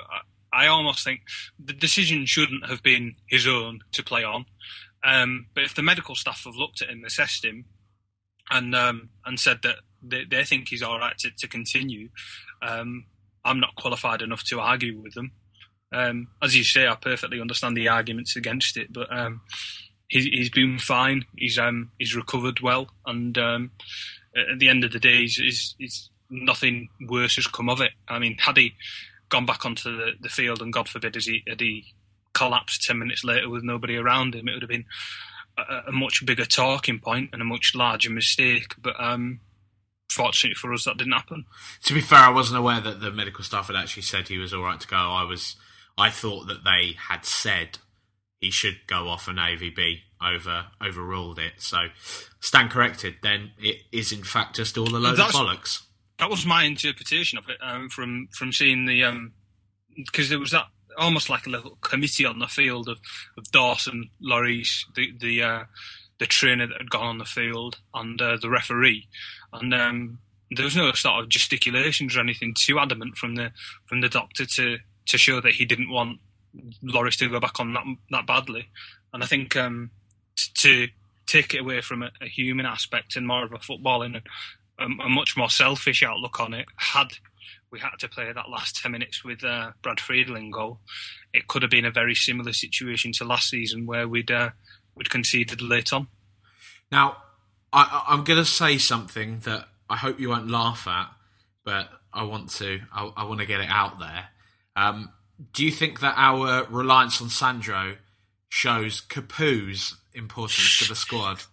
I, 0.53 0.67
almost 0.67 1.05
think 1.05 1.21
the 1.63 1.73
decision 1.73 2.27
shouldn't 2.27 2.67
have 2.67 2.83
been 2.83 3.17
his 3.27 3.47
own 3.47 3.81
to 3.93 4.03
play 4.03 4.25
on. 4.25 4.47
Um, 5.05 5.47
but 5.55 5.65
if 5.65 5.75
the 5.75 5.83
medical 5.83 6.15
staff 6.15 6.45
have 6.45 6.57
looked 6.57 6.83
at 6.83 6.91
him, 6.91 7.05
assessed 7.05 7.45
him, 7.45 7.67
and 8.51 8.75
um, 8.75 9.11
and 9.25 9.39
said 9.39 9.61
that 9.63 9.77
they, 10.03 10.25
they, 10.25 10.45
think 10.45 10.69
he's 10.69 10.83
all 10.83 10.99
right 10.99 11.17
to, 11.19 11.31
to 11.31 11.47
continue, 11.47 12.09
um, 12.63 13.05
I'm 13.45 13.61
not 13.61 13.77
qualified 13.77 14.23
enough 14.23 14.43
to 14.45 14.61
argue 14.61 14.99
with 15.01 15.15
them. 15.15 15.33
Um, 15.93 16.29
as 16.43 16.57
you 16.57 16.65
say, 16.65 16.87
I 16.87 16.95
perfectly 16.95 17.41
understand 17.41 17.77
the 17.77 17.89
arguments 17.89 18.37
against 18.37 18.77
it, 18.77 18.93
but 18.93 19.13
um, 19.17 19.43
he, 20.09 20.31
he's 20.31 20.51
been 20.51 20.79
fine. 20.79 21.25
He's 21.37 21.59
um, 21.59 21.93
he's 21.99 22.17
recovered 22.17 22.61
well, 22.61 22.89
and 23.07 23.39
at 23.39 24.59
the 24.59 24.69
end 24.69 24.85
of 24.85 24.93
the 24.93 24.99
day, 24.99 25.23
he's, 25.23 25.37
he's, 25.37 25.75
he's 25.79 26.11
nothing 26.31 26.89
worse 27.09 27.37
has 27.37 27.47
come 27.47 27.69
of 27.69 27.81
it. 27.81 27.93
I 28.09 28.19
mean, 28.19 28.37
had 28.39 28.57
he 28.57 28.75
gone 29.29 29.47
back 29.47 29.65
onto 29.65 29.97
the, 29.97 30.13
the 30.21 30.29
field, 30.29 30.63
and 30.63 30.73
God 30.73 30.89
forbid, 30.89 31.15
has 31.15 31.27
he, 31.27 31.43
had 31.47 31.61
he 31.61 31.95
collapsed 32.33 32.83
ten 32.83 32.99
minutes 32.99 33.25
later 33.25 33.49
with 33.49 33.63
nobody 33.63 33.97
around 33.97 34.35
him, 34.35 34.49
it 34.49 34.53
would 34.55 34.63
have 34.63 34.71
been 34.71 34.87
a, 35.57 35.89
a 35.89 35.93
much 35.93 36.25
bigger 36.25 36.45
talking 36.45 36.99
point 36.99 37.31
and 37.33 37.43
a 37.43 37.45
much 37.45 37.73
larger 37.75 38.11
mistake. 38.11 38.75
But 38.81 38.95
um, 38.99 39.41
fortunately 40.11 40.55
for 40.55 40.73
us, 40.73 40.85
that 40.85 40.99
didn't 40.99 41.13
happen. 41.13 41.45
To 41.85 41.95
be 41.95 42.01
fair, 42.01 42.21
I 42.21 42.31
wasn't 42.31 42.59
aware 42.59 42.81
that 42.81 43.01
the 43.01 43.11
medical 43.11 43.45
staff 43.45 43.69
had 43.69 43.77
actually 43.77 44.03
said 44.03 44.29
he 44.29 44.39
was 44.39 44.55
all 44.55 44.63
right 44.63 44.81
to 44.81 44.89
go. 44.89 44.97
I 44.97 45.25
was, 45.25 45.57
I 45.97 46.11
thought 46.11 46.47
that 46.49 46.65
they 46.65 46.97
had 47.09 47.25
said 47.25 47.79
he 48.41 48.51
should 48.51 48.87
go 48.87 49.09
off 49.09 49.29
and 49.29 49.39
AVB 49.39 50.01
over 50.23 50.67
overruled 50.81 51.39
it. 51.39 51.55
So 51.59 51.87
stand 52.41 52.71
corrected. 52.71 53.17
Then 53.23 53.53
it 53.59 53.83
is 53.93 54.13
in 54.13 54.23
fact 54.23 54.57
just 54.57 54.79
all 54.79 54.89
a 54.89 54.99
load 54.99 55.17
That's, 55.17 55.35
of 55.35 55.41
bollocks. 55.41 55.83
That 56.19 56.31
was 56.31 56.45
my 56.45 56.65
interpretation 56.65 57.39
of 57.39 57.49
it 57.49 57.59
um, 57.63 57.89
from 57.89 58.29
from 58.33 58.53
seeing 58.53 58.87
the 58.87 59.03
because 59.97 60.27
um, 60.27 60.31
there 60.31 60.39
was 60.39 60.51
that 60.51 60.67
almost 60.99 61.31
like 61.31 61.47
a 61.47 61.51
little 61.51 61.79
committee 61.81 62.27
on 62.27 62.41
the 62.41 62.49
field 62.49 62.89
of, 62.89 62.99
of 63.37 63.51
Dawson, 63.51 64.11
Lloris, 64.23 64.85
the 64.95 65.13
the 65.19 65.43
uh, 65.43 65.65
the 66.19 66.27
trainer 66.27 66.67
that 66.67 66.79
had 66.79 66.91
gone 66.91 67.07
on 67.07 67.19
the 67.19 67.25
field, 67.25 67.79
and 67.95 68.21
uh, 68.21 68.37
the 68.41 68.51
referee, 68.51 69.09
and 69.53 69.73
um, 69.73 70.19
there 70.51 70.65
was 70.65 70.77
no 70.77 70.93
sort 70.93 71.23
of 71.23 71.29
gesticulations 71.29 72.17
or 72.17 72.21
anything 72.21 72.55
too 72.59 72.79
adamant 72.79 73.17
from 73.17 73.37
the 73.37 73.53
from 73.87 74.01
the 74.01 74.09
doctor 74.09 74.45
to 74.45 74.79
to 75.07 75.19
show 75.19 75.41
that 75.41 75.55
he 75.55 75.65
didn't 75.65 75.91
want 75.91 76.19
Lloris 76.83 77.17
to 77.19 77.29
go 77.29 77.41
back 77.41 77.61
on 77.61 77.73
that 77.75 77.85
that 78.11 78.27
badly, 78.27 78.69
and 79.13 79.23
I 79.23 79.27
think 79.27 79.57
um, 79.57 79.91
to 80.59 80.89
take 81.27 81.55
it 81.55 81.61
away 81.61 81.81
from 81.83 82.03
a, 82.03 82.11
a, 82.23 82.27
human 82.27 82.65
aspect 82.65 83.15
and 83.15 83.27
more 83.27 83.45
of 83.45 83.53
a 83.53 83.59
footballing 83.59 84.17
and 84.17 84.23
a, 84.79 84.85
a, 84.85 85.09
much 85.09 85.37
more 85.37 85.51
selfish 85.51 86.03
outlook 86.03 86.41
on 86.41 86.55
it. 86.55 86.67
Had 86.77 87.09
we 87.71 87.81
had 87.81 87.91
to 87.99 88.09
play 88.09 88.33
that 88.33 88.49
last 88.49 88.77
ten 88.77 88.93
minutes 88.93 89.25
with 89.25 89.45
uh, 89.45 89.73
Brad 89.83 90.01
Friedel 90.01 90.37
in 90.37 90.51
goal, 90.51 90.81
it 91.33 91.47
could 91.47 91.63
have 91.63 91.71
been 91.71 91.85
a 91.85 91.91
very 91.91 92.15
similar 92.15 92.53
situation 92.53 93.13
to 93.13 93.25
last 93.25 93.49
season 93.49 93.87
where 93.87 94.09
we'd 94.09 94.31
uh, 94.31 94.51
we'd 94.95 95.11
conceded 95.11 95.63
late 95.63 95.93
on. 95.93 96.09
Now, 96.91 97.19
I, 97.73 98.05
I'm 98.09 98.25
going 98.25 98.39
to 98.39 98.45
say 98.45 98.79
something 98.79 99.41
that 99.41 99.69
I 99.91 99.97
hope 99.97 100.21
you 100.21 100.31
won't 100.31 100.49
laugh 100.49 100.87
at, 100.87 101.11
but 101.65 101.89
I 102.13 102.25
want 102.25 102.51
to. 102.53 102.81
I, 102.93 103.11
I 103.17 103.25
want 103.25 103.41
to 103.41 103.47
get 103.47 103.61
it 103.61 103.69
out 103.69 103.99
there. 103.99 104.29
Um, 104.77 105.13
do 105.53 105.65
you 105.65 105.71
think 105.71 106.01
that 106.01 106.15
our 106.17 106.67
reliance 106.71 107.21
on 107.21 107.29
Sandro 107.29 107.97
shows 108.49 109.01
Capoue's 109.01 109.97
importance 110.15 110.79
to 110.79 110.89
the 110.89 110.97
squad? 110.97 111.43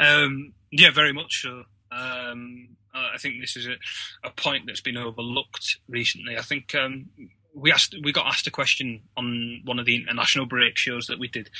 Um, 0.00 0.54
yeah, 0.70 0.92
very 0.92 1.12
much 1.12 1.42
so. 1.42 1.64
Um, 1.98 2.76
I 2.94 3.18
think 3.18 3.40
this 3.40 3.56
is 3.56 3.66
a, 3.66 3.76
a, 4.24 4.30
point 4.30 4.64
that's 4.66 4.80
been 4.80 4.96
overlooked 4.96 5.78
recently. 5.88 6.36
I 6.36 6.42
think 6.42 6.74
um, 6.74 7.10
we 7.54 7.72
asked 7.72 7.94
we 8.02 8.12
got 8.12 8.26
asked 8.26 8.46
a 8.46 8.50
question 8.50 9.02
on 9.16 9.60
one 9.64 9.78
of 9.78 9.86
the 9.86 9.96
international 9.96 10.46
break 10.46 10.76
shows 10.76 11.06
that 11.06 11.18
we 11.18 11.28
did 11.28 11.50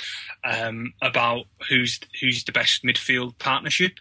um, 0.45 0.93
about 1.03 1.45
who's 1.69 2.01
who's 2.21 2.45
the 2.45 2.53
best 2.53 2.85
midfield 2.85 3.39
partnership 3.39 3.93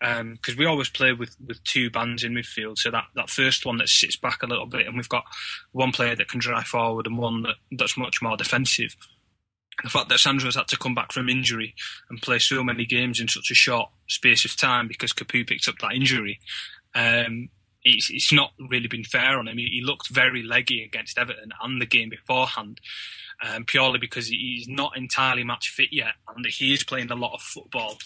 because 0.00 0.20
um, 0.20 0.58
we 0.58 0.66
always 0.66 0.88
play 0.88 1.12
with, 1.12 1.36
with 1.46 1.62
two 1.64 1.90
bands 1.90 2.24
in 2.24 2.32
midfield. 2.32 2.78
So 2.78 2.90
that, 2.90 3.04
that 3.14 3.30
first 3.30 3.64
one 3.66 3.78
that 3.78 3.88
sits 3.88 4.16
back 4.16 4.42
a 4.42 4.46
little 4.46 4.66
bit, 4.66 4.86
and 4.86 4.96
we've 4.96 5.08
got 5.08 5.24
one 5.72 5.92
player 5.92 6.16
that 6.16 6.28
can 6.28 6.40
drive 6.40 6.66
forward 6.66 7.06
and 7.06 7.18
one 7.18 7.42
that, 7.42 7.56
that's 7.72 7.96
much 7.96 8.20
more 8.22 8.36
defensive. 8.36 8.96
The 9.82 9.90
fact 9.90 10.08
that 10.08 10.18
Sandro's 10.18 10.56
had 10.56 10.68
to 10.68 10.76
come 10.76 10.94
back 10.94 11.12
from 11.12 11.28
injury 11.28 11.74
and 12.10 12.20
play 12.20 12.38
so 12.40 12.64
many 12.64 12.84
games 12.84 13.20
in 13.20 13.28
such 13.28 13.50
a 13.50 13.54
short 13.54 13.90
space 14.08 14.44
of 14.44 14.56
time 14.56 14.88
because 14.88 15.12
Capoue 15.12 15.46
picked 15.46 15.68
up 15.68 15.78
that 15.80 15.94
injury 15.94 16.40
um, 16.94 17.50
it's, 17.82 18.10
it's 18.10 18.32
not 18.32 18.52
really 18.58 18.88
been 18.88 19.04
fair 19.04 19.38
on 19.38 19.48
him. 19.48 19.58
He, 19.58 19.66
he, 19.66 19.80
looked 19.82 20.08
very 20.08 20.42
leggy 20.42 20.82
against 20.82 21.18
Everton 21.18 21.50
and 21.62 21.80
the 21.80 21.86
game 21.86 22.10
beforehand, 22.10 22.80
um, 23.42 23.64
purely 23.64 23.98
because 23.98 24.28
he's 24.28 24.68
not 24.68 24.96
entirely 24.96 25.44
match 25.44 25.68
fit 25.68 25.92
yet, 25.92 26.14
and 26.34 26.44
he 26.46 26.74
is 26.74 26.82
playing 26.82 27.10
a 27.10 27.16
lot 27.16 27.34
of 27.34 27.42
football. 27.42 27.98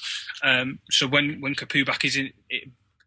Um, 0.42 0.80
so 0.90 1.06
when 1.06 1.40
when 1.40 1.54
Capoue 1.54 1.86
back 1.86 2.04
is 2.04 2.16
in, 2.16 2.32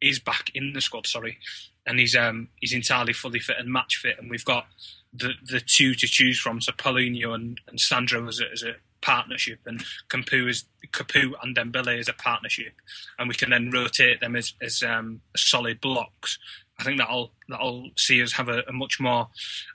is 0.01 0.19
back 0.19 0.51
in 0.53 0.73
the 0.73 0.81
squad, 0.81 1.07
sorry, 1.07 1.37
and 1.85 1.99
he's 1.99 2.15
um, 2.15 2.49
he's 2.59 2.73
entirely 2.73 3.13
fully 3.13 3.39
fit 3.39 3.57
and 3.59 3.71
match 3.71 3.97
fit, 3.97 4.17
and 4.19 4.29
we've 4.29 4.45
got 4.45 4.65
the 5.13 5.33
the 5.45 5.59
two 5.61 5.93
to 5.95 6.07
choose 6.07 6.39
from, 6.39 6.61
so 6.61 6.71
Paulinho 6.71 7.33
and, 7.33 7.59
and 7.67 7.79
Sandro 7.79 8.27
as 8.27 8.39
a, 8.39 8.51
as 8.51 8.63
a 8.63 8.75
partnership, 9.01 9.59
and 9.65 9.83
Capoue 10.09 10.49
is 10.49 10.65
Capoue 10.91 11.33
and 11.41 11.55
Dembele 11.55 11.99
as 11.99 12.09
a 12.09 12.13
partnership, 12.13 12.73
and 13.19 13.29
we 13.29 13.35
can 13.35 13.51
then 13.51 13.71
rotate 13.71 14.19
them 14.19 14.35
as 14.35 14.53
as 14.61 14.83
um, 14.83 15.21
solid 15.35 15.79
blocks. 15.81 16.39
I 16.77 16.83
think 16.83 16.97
that'll 16.97 17.31
that'll 17.47 17.89
see 17.97 18.21
us 18.21 18.33
have 18.33 18.49
a, 18.49 18.63
a 18.67 18.73
much 18.73 18.99
more 18.99 19.29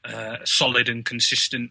uh, 0.04 0.36
solid 0.44 0.88
and 0.88 1.04
consistent 1.04 1.70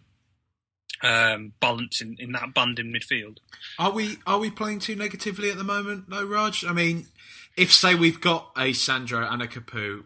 um, 1.02 1.52
balance 1.60 2.00
in, 2.00 2.16
in 2.18 2.32
that 2.32 2.54
band 2.54 2.78
in 2.78 2.92
midfield. 2.92 3.38
Are 3.78 3.90
we 3.90 4.18
are 4.26 4.38
we 4.38 4.50
playing 4.50 4.80
too 4.80 4.96
negatively 4.96 5.50
at 5.50 5.56
the 5.56 5.64
moment, 5.64 6.08
though, 6.08 6.26
Raj? 6.26 6.64
I 6.64 6.72
mean, 6.72 7.06
if 7.56 7.72
say 7.72 7.94
we've 7.94 8.20
got 8.20 8.50
a 8.56 8.72
Sandro 8.72 9.26
and 9.28 9.42
a 9.42 9.46
Capoue, 9.46 10.04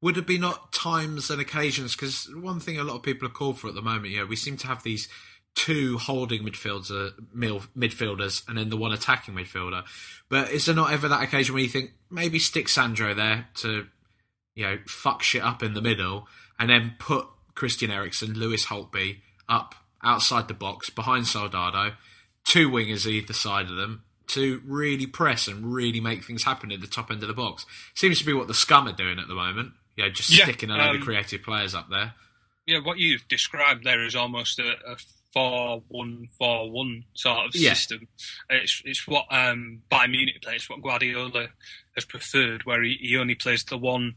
would 0.00 0.16
it 0.16 0.26
be 0.26 0.38
not 0.38 0.72
times 0.72 1.30
and 1.30 1.40
occasions? 1.40 1.94
Because 1.94 2.28
one 2.34 2.60
thing 2.60 2.78
a 2.78 2.84
lot 2.84 2.96
of 2.96 3.02
people 3.02 3.28
are 3.28 3.32
called 3.32 3.58
for 3.58 3.68
at 3.68 3.74
the 3.74 3.82
moment, 3.82 4.12
you 4.12 4.20
know, 4.20 4.26
we 4.26 4.36
seem 4.36 4.56
to 4.58 4.66
have 4.66 4.82
these 4.82 5.08
two 5.54 5.98
holding 5.98 6.44
midfielders, 6.44 7.12
midfielders, 7.34 8.48
and 8.48 8.56
then 8.56 8.70
the 8.70 8.76
one 8.76 8.92
attacking 8.92 9.34
midfielder. 9.34 9.82
But 10.28 10.50
is 10.50 10.66
there 10.66 10.74
not 10.74 10.92
ever 10.92 11.08
that 11.08 11.22
occasion 11.22 11.54
where 11.54 11.62
you 11.62 11.68
think 11.68 11.92
maybe 12.08 12.38
stick 12.38 12.68
Sandro 12.68 13.14
there 13.14 13.48
to 13.56 13.86
you 14.54 14.64
know, 14.64 14.78
fuck 14.86 15.22
shit 15.22 15.42
up 15.42 15.62
in 15.62 15.74
the 15.74 15.80
middle 15.80 16.28
and 16.58 16.70
then 16.70 16.94
put 16.98 17.26
Christian 17.54 17.90
Eriksen, 17.90 18.34
Lewis 18.34 18.66
Holtby 18.66 19.18
up 19.48 19.74
outside 20.02 20.48
the 20.48 20.54
box 20.54 20.90
behind 20.90 21.26
Soldado, 21.26 21.92
two 22.44 22.70
wingers 22.70 23.06
either 23.06 23.32
side 23.32 23.66
of 23.66 23.76
them 23.76 24.04
to 24.28 24.62
really 24.64 25.06
press 25.06 25.48
and 25.48 25.72
really 25.72 26.00
make 26.00 26.24
things 26.24 26.44
happen 26.44 26.70
in 26.70 26.80
the 26.80 26.86
top 26.86 27.10
end 27.10 27.22
of 27.22 27.28
the 27.28 27.34
box. 27.34 27.66
Seems 27.94 28.18
to 28.20 28.24
be 28.24 28.32
what 28.32 28.46
the 28.46 28.54
scum 28.54 28.86
are 28.86 28.92
doing 28.92 29.18
at 29.18 29.28
the 29.28 29.34
moment. 29.34 29.72
Yeah, 29.96 30.08
just 30.08 30.30
yeah, 30.30 30.44
sticking 30.44 30.70
a 30.70 30.76
load 30.76 30.90
um, 30.90 30.96
of 30.96 31.02
creative 31.02 31.42
players 31.42 31.74
up 31.74 31.90
there. 31.90 32.14
Yeah, 32.66 32.78
what 32.78 32.98
you've 32.98 33.26
described 33.28 33.84
there 33.84 34.04
is 34.04 34.14
almost 34.14 34.58
a, 34.60 34.74
a 34.86 34.96
four 35.32 35.82
one 35.88 36.28
four 36.38 36.70
one 36.70 37.04
sort 37.14 37.46
of 37.46 37.54
yeah. 37.54 37.74
system. 37.74 38.08
It's 38.48 38.82
it's 38.84 39.06
what 39.06 39.26
um, 39.30 39.82
Bayern 39.90 40.12
Munich 40.12 40.42
plays. 40.42 40.68
What 40.68 40.82
Guardiola 40.82 41.48
has 41.94 42.04
preferred, 42.04 42.64
where 42.64 42.82
he, 42.82 42.96
he 43.00 43.16
only 43.16 43.34
plays 43.34 43.64
the 43.64 43.78
one 43.78 44.14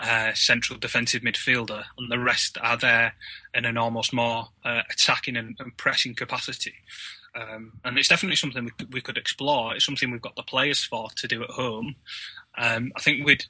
uh, 0.00 0.32
central 0.34 0.78
defensive 0.78 1.22
midfielder, 1.22 1.84
and 1.98 2.10
the 2.10 2.18
rest 2.18 2.56
are 2.62 2.76
there 2.76 3.14
in 3.54 3.64
an 3.64 3.76
almost 3.76 4.12
more 4.12 4.48
uh, 4.64 4.82
attacking 4.90 5.36
and, 5.36 5.56
and, 5.58 5.76
pressing 5.76 6.14
capacity. 6.14 6.74
Um, 7.34 7.72
and 7.84 7.98
it's 7.98 8.08
definitely 8.08 8.36
something 8.36 8.64
we, 8.64 8.86
we, 8.90 9.00
could 9.00 9.18
explore. 9.18 9.74
It's 9.74 9.84
something 9.84 10.10
we've 10.10 10.22
got 10.22 10.36
the 10.36 10.42
players 10.42 10.82
for 10.82 11.08
to 11.16 11.28
do 11.28 11.42
at 11.42 11.50
home. 11.50 11.96
Um, 12.56 12.92
I 12.96 13.00
think 13.00 13.26
we'd 13.26 13.44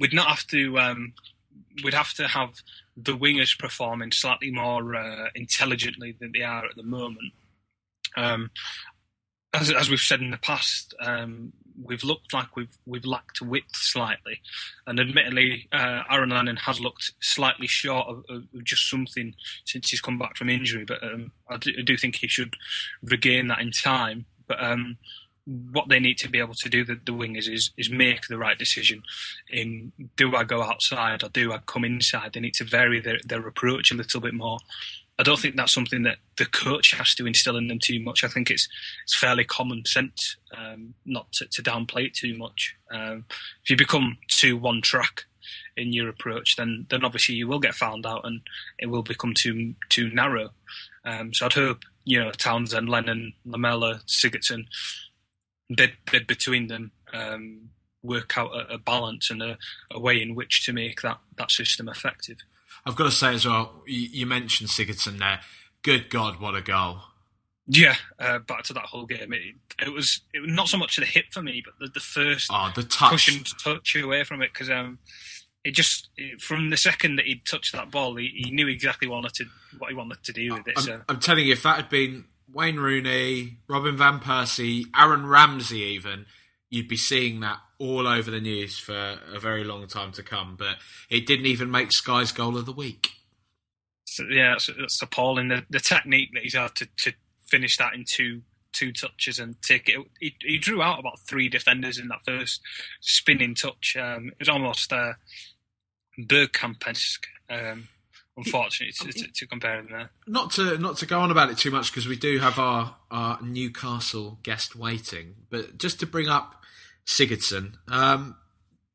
we'd 0.00 0.14
not 0.14 0.28
have 0.28 0.46
to 0.48 0.78
um, 0.78 1.12
we'd 1.84 1.94
have 1.94 2.14
to 2.14 2.28
have 2.28 2.50
the 2.96 3.16
wingers 3.16 3.58
performing 3.58 4.12
slightly 4.12 4.50
more 4.50 4.94
uh, 4.94 5.28
intelligently 5.34 6.16
than 6.18 6.32
they 6.32 6.42
are 6.42 6.64
at 6.64 6.76
the 6.76 6.82
moment. 6.82 7.32
Um, 8.16 8.50
as, 9.54 9.70
as, 9.70 9.90
we've 9.90 10.00
said 10.00 10.20
in 10.20 10.30
the 10.30 10.38
past, 10.38 10.94
um, 11.00 11.52
we've 11.80 12.04
looked 12.04 12.32
like 12.32 12.56
we've 12.56 12.76
we've 12.86 13.04
lacked 13.04 13.40
width 13.40 13.74
slightly, 13.74 14.40
and 14.86 14.98
admittedly, 14.98 15.68
uh, 15.72 16.02
Aaron 16.10 16.30
Lennon 16.30 16.56
has 16.56 16.80
looked 16.80 17.12
slightly 17.20 17.66
short 17.66 18.08
of, 18.08 18.24
of, 18.28 18.64
just 18.64 18.88
something 18.88 19.34
since 19.64 19.90
he's 19.90 20.00
come 20.00 20.18
back 20.18 20.36
from 20.36 20.48
injury. 20.48 20.84
But 20.84 21.02
um, 21.02 21.32
I, 21.48 21.56
do, 21.56 21.72
I, 21.78 21.82
do, 21.82 21.96
think 21.96 22.16
he 22.16 22.28
should 22.28 22.54
regain 23.02 23.48
that 23.48 23.60
in 23.60 23.70
time. 23.70 24.26
But 24.46 24.62
um, 24.62 24.98
what 25.44 25.88
they 25.88 25.98
need 25.98 26.18
to 26.18 26.28
be 26.28 26.38
able 26.38 26.54
to 26.54 26.68
do, 26.68 26.84
the, 26.84 26.94
the 26.94 27.12
wingers, 27.12 27.52
is 27.52 27.70
is 27.76 27.90
make 27.90 28.28
the 28.28 28.38
right 28.38 28.58
decision. 28.58 29.02
In 29.50 29.92
do 30.16 30.34
I 30.36 30.44
go 30.44 30.62
outside 30.62 31.22
or 31.22 31.28
do 31.28 31.52
I 31.52 31.58
come 31.58 31.84
inside? 31.84 32.32
They 32.32 32.40
need 32.40 32.54
to 32.54 32.64
vary 32.64 33.00
their, 33.00 33.18
their 33.24 33.46
approach 33.46 33.90
a 33.90 33.96
little 33.96 34.20
bit 34.20 34.34
more. 34.34 34.58
I 35.18 35.22
don't 35.22 35.38
think 35.38 35.56
that's 35.56 35.74
something 35.74 36.02
that 36.04 36.18
the 36.38 36.46
coach 36.46 36.94
has 36.94 37.14
to 37.16 37.26
instill 37.26 37.56
in 37.56 37.68
them 37.68 37.78
too 37.78 38.02
much. 38.02 38.24
I 38.24 38.28
think 38.28 38.50
it's 38.50 38.68
it's 39.04 39.18
fairly 39.18 39.44
common 39.44 39.84
sense 39.84 40.36
um, 40.56 40.94
not 41.04 41.30
to, 41.32 41.46
to, 41.46 41.62
downplay 41.62 42.06
it 42.06 42.14
too 42.14 42.36
much. 42.36 42.74
Um, 42.90 43.26
if 43.62 43.70
you 43.70 43.76
become 43.76 44.18
too 44.28 44.56
one 44.56 44.80
track 44.80 45.24
in 45.76 45.92
your 45.92 46.08
approach, 46.08 46.56
then 46.56 46.86
then 46.88 47.04
obviously 47.04 47.34
you 47.34 47.46
will 47.46 47.60
get 47.60 47.74
found 47.74 48.06
out 48.06 48.24
and 48.24 48.40
it 48.78 48.86
will 48.86 49.02
become 49.02 49.34
too 49.34 49.74
too 49.90 50.10
narrow. 50.10 50.50
Um, 51.04 51.34
so 51.34 51.46
I'd 51.46 51.52
hope 51.52 51.82
you 52.04 52.18
know 52.18 52.30
Townsend, 52.32 52.88
Lennon, 52.88 53.34
Lamela, 53.44 54.00
Sigurdsson, 54.06 54.64
they 55.68 55.92
they 56.10 56.20
between 56.20 56.68
them 56.68 56.92
um, 57.12 57.70
work 58.02 58.36
out 58.36 58.54
a, 58.54 58.74
a 58.74 58.78
balance 58.78 59.30
and 59.30 59.42
a, 59.42 59.58
a 59.90 60.00
way 60.00 60.20
in 60.20 60.34
which 60.34 60.64
to 60.64 60.72
make 60.72 61.02
that 61.02 61.18
that 61.36 61.50
system 61.50 61.88
effective. 61.88 62.38
I've 62.84 62.96
got 62.96 63.04
to 63.04 63.10
say 63.10 63.34
as 63.34 63.46
well, 63.46 63.82
you, 63.86 64.08
you 64.12 64.26
mentioned 64.26 64.70
Sigurdsson 64.70 65.18
there. 65.18 65.40
Good 65.82 66.10
God, 66.10 66.40
what 66.40 66.54
a 66.54 66.62
goal! 66.62 66.98
Yeah, 67.66 67.94
uh, 68.18 68.40
back 68.40 68.64
to 68.64 68.72
that 68.72 68.86
Hull 68.86 69.06
game. 69.06 69.32
It, 69.32 69.54
it 69.86 69.92
was 69.92 70.20
it 70.34 70.40
was 70.40 70.50
not 70.50 70.68
so 70.68 70.76
much 70.76 70.96
the 70.96 71.04
hit 71.04 71.26
for 71.30 71.42
me, 71.42 71.62
but 71.64 71.74
the, 71.78 71.92
the 71.92 72.00
first 72.00 72.50
oh, 72.52 72.72
the 72.74 72.82
touch. 72.82 73.10
push 73.10 73.36
and 73.36 73.46
touch 73.62 73.96
away 73.96 74.24
from 74.24 74.42
it 74.42 74.52
because 74.52 74.70
um, 74.70 74.98
it 75.64 75.72
just 75.72 76.08
from 76.38 76.70
the 76.70 76.76
second 76.76 77.16
that 77.16 77.26
he 77.26 77.36
touched 77.36 77.72
that 77.72 77.90
ball, 77.90 78.16
he, 78.16 78.28
he 78.34 78.50
knew 78.50 78.68
exactly 78.68 79.06
wanted 79.06 79.34
to, 79.34 79.44
what 79.78 79.90
he 79.90 79.96
wanted 79.96 80.22
to 80.24 80.32
do 80.32 80.54
with 80.54 80.66
it. 80.66 80.74
I'm, 80.76 80.82
so. 80.82 81.00
I'm 81.08 81.20
telling 81.20 81.46
you, 81.46 81.52
if 81.52 81.62
that 81.62 81.76
had 81.76 81.88
been 81.88 82.24
Wayne 82.52 82.76
Rooney, 82.76 83.58
Robin 83.68 83.96
van 83.96 84.18
Persie, 84.18 84.84
Aaron 84.96 85.26
Ramsey, 85.26 85.80
even 85.80 86.26
you'd 86.68 86.88
be 86.88 86.96
seeing 86.96 87.40
that 87.40 87.58
all 87.82 88.06
over 88.06 88.30
the 88.30 88.40
news 88.40 88.78
for 88.78 89.18
a 89.34 89.40
very 89.40 89.64
long 89.64 89.88
time 89.88 90.12
to 90.12 90.22
come. 90.22 90.54
But 90.56 90.76
it 91.10 91.26
didn't 91.26 91.46
even 91.46 91.70
make 91.70 91.90
Sky's 91.90 92.30
goal 92.30 92.56
of 92.56 92.64
the 92.64 92.72
week. 92.72 93.10
So, 94.04 94.24
yeah, 94.30 94.54
it's, 94.54 94.68
it's 94.68 95.02
appalling 95.02 95.48
the, 95.48 95.64
the 95.68 95.80
technique 95.80 96.30
that 96.34 96.44
he's 96.44 96.54
had 96.54 96.74
to, 96.76 96.86
to 96.98 97.12
finish 97.46 97.76
that 97.78 97.94
in 97.94 98.04
two 98.06 98.42
two 98.72 98.90
touches 98.90 99.38
and 99.38 99.60
take 99.60 99.88
it. 99.88 99.98
He, 100.18 100.34
he 100.40 100.56
drew 100.56 100.80
out 100.80 100.98
about 100.98 101.20
three 101.20 101.50
defenders 101.50 101.98
in 101.98 102.08
that 102.08 102.24
first 102.24 102.62
spinning 103.02 103.54
touch. 103.54 103.96
Um, 104.00 104.28
it 104.28 104.38
was 104.38 104.48
almost 104.48 104.92
uh, 104.92 105.12
Bergkamp-esque. 106.18 107.26
Um, 107.50 107.88
unfortunately, 108.36 108.92
to, 108.92 109.12
to, 109.12 109.30
to, 109.30 109.46
compare 109.46 109.76
them 109.76 109.88
there. 109.90 110.10
Not 110.26 110.52
to 110.52 110.78
not 110.78 110.96
to 110.98 111.06
go 111.06 111.20
on 111.20 111.30
about 111.30 111.50
it 111.50 111.58
too 111.58 111.70
much 111.70 111.90
because 111.90 112.08
we 112.08 112.16
do 112.16 112.38
have 112.38 112.58
our 112.58 112.96
our 113.10 113.38
Newcastle 113.42 114.38
guest 114.42 114.74
waiting, 114.74 115.34
but 115.50 115.76
just 115.76 116.00
to 116.00 116.06
bring 116.06 116.28
up 116.28 116.61
Sigurdsson, 117.06 117.74
um, 117.88 118.36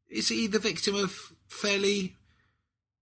is 0.09 0.29
he 0.29 0.47
the 0.47 0.59
victim 0.59 0.95
of 0.95 1.33
fairly 1.49 2.15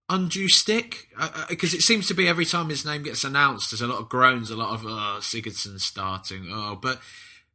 undue 0.10 0.50
stick? 0.50 1.08
Because 1.50 1.74
uh, 1.74 1.78
uh 1.78 1.78
it 1.78 1.84
seems 1.84 2.08
to 2.08 2.14
be 2.14 2.28
every 2.28 2.46
time 2.46 2.70
his 2.70 2.86
name 2.86 3.04
gets 3.04 3.24
announced, 3.24 3.72
there's 3.72 3.82
a 3.82 3.88
lot 3.88 4.00
of 4.00 4.10
groans, 4.10 4.50
a 4.50 4.56
lot 4.56 4.74
of 4.74 4.86
oh, 4.86 5.18
Sigurdsson 5.20 5.80
starting. 5.80 6.48
Oh, 6.50 6.78
but 6.82 7.00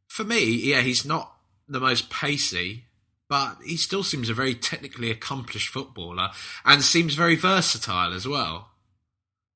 for 0.07 0.23
me, 0.23 0.43
yeah, 0.43 0.81
he's 0.81 1.05
not 1.05 1.33
the 1.67 1.79
most 1.79 2.09
pacey, 2.09 2.85
but 3.29 3.57
he 3.65 3.77
still 3.77 4.03
seems 4.03 4.29
a 4.29 4.33
very 4.33 4.53
technically 4.53 5.09
accomplished 5.09 5.69
footballer 5.69 6.29
and 6.65 6.83
seems 6.83 7.15
very 7.15 7.35
versatile 7.35 8.13
as 8.13 8.27
well. 8.27 8.71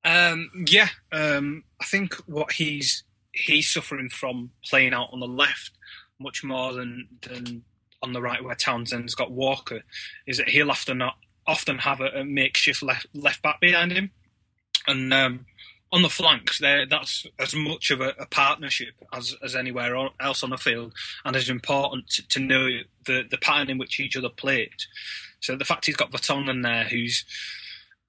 Um, 0.04 0.50
yeah, 0.66 0.88
um, 1.12 1.64
I 1.80 1.84
think 1.84 2.14
what 2.26 2.52
he's 2.52 3.04
he's 3.32 3.70
suffering 3.70 4.08
from 4.08 4.50
playing 4.64 4.94
out 4.94 5.10
on 5.12 5.20
the 5.20 5.26
left 5.26 5.72
much 6.18 6.42
more 6.42 6.72
than 6.72 7.08
than 7.20 7.64
on 8.02 8.12
the 8.12 8.22
right 8.22 8.42
where 8.42 8.54
Townsend's 8.54 9.14
got 9.14 9.30
Walker 9.30 9.82
is 10.26 10.38
that 10.38 10.48
he'll 10.48 10.70
often 10.70 10.98
not 10.98 11.16
often 11.46 11.78
have 11.78 12.00
a, 12.00 12.08
a 12.08 12.24
makeshift 12.24 12.82
left 12.82 13.06
left 13.14 13.42
back 13.42 13.60
behind 13.60 13.92
him, 13.92 14.10
and 14.86 15.12
um, 15.12 15.46
on 15.92 16.02
the 16.02 16.08
flanks 16.08 16.58
there 16.58 16.84
that's 16.86 17.26
as 17.38 17.54
much 17.54 17.90
of 17.90 18.00
a, 18.00 18.12
a, 18.18 18.26
partnership 18.26 18.94
as, 19.12 19.34
as 19.42 19.54
anywhere 19.54 19.96
else 20.20 20.42
on 20.42 20.50
the 20.50 20.56
field, 20.56 20.92
and 21.24 21.36
it's 21.36 21.48
important 21.48 22.08
to, 22.10 22.26
to, 22.28 22.40
know 22.40 22.68
the 23.06 23.22
the 23.30 23.38
pattern 23.38 23.70
in 23.70 23.78
which 23.78 24.00
each 24.00 24.16
other 24.16 24.28
played. 24.28 24.70
So 25.40 25.56
the 25.56 25.64
fact 25.64 25.86
he's 25.86 25.96
got 25.96 26.10
Vertonghen 26.10 26.62
there, 26.62 26.84
who's 26.84 27.24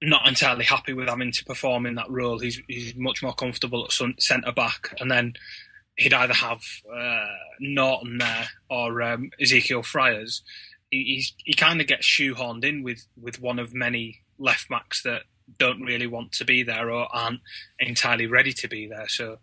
not 0.02 0.26
entirely 0.26 0.64
happy 0.64 0.92
with 0.92 1.08
having 1.08 1.32
to 1.32 1.44
perform 1.44 1.86
in 1.86 1.96
that 1.96 2.10
role. 2.10 2.38
He's 2.38 2.60
he's 2.68 2.94
much 2.94 3.22
more 3.22 3.34
comfortable 3.34 3.84
at 3.84 4.22
centre 4.22 4.52
back, 4.52 4.94
and 5.00 5.10
then 5.10 5.34
he'd 5.98 6.14
either 6.14 6.34
have 6.34 6.62
uh, 6.90 7.26
Naughton 7.60 8.18
there 8.18 8.48
or 8.70 9.02
um, 9.02 9.30
Ezekiel 9.40 9.82
Fryers. 9.82 10.42
He, 10.90 11.24
he 11.44 11.52
kind 11.52 11.80
of 11.80 11.86
gets 11.86 12.06
shoehorned 12.06 12.64
in 12.64 12.82
with, 12.82 13.04
with 13.20 13.40
one 13.40 13.58
of 13.58 13.74
many 13.74 14.20
left 14.38 14.68
backs 14.68 15.02
that 15.02 15.22
don't 15.58 15.82
really 15.82 16.06
want 16.06 16.32
to 16.32 16.44
be 16.44 16.62
there 16.62 16.90
or 16.90 17.08
aren't 17.14 17.40
entirely 17.80 18.26
ready 18.26 18.52
to 18.52 18.68
be 18.68 18.86
there. 18.86 19.08
So 19.08 19.38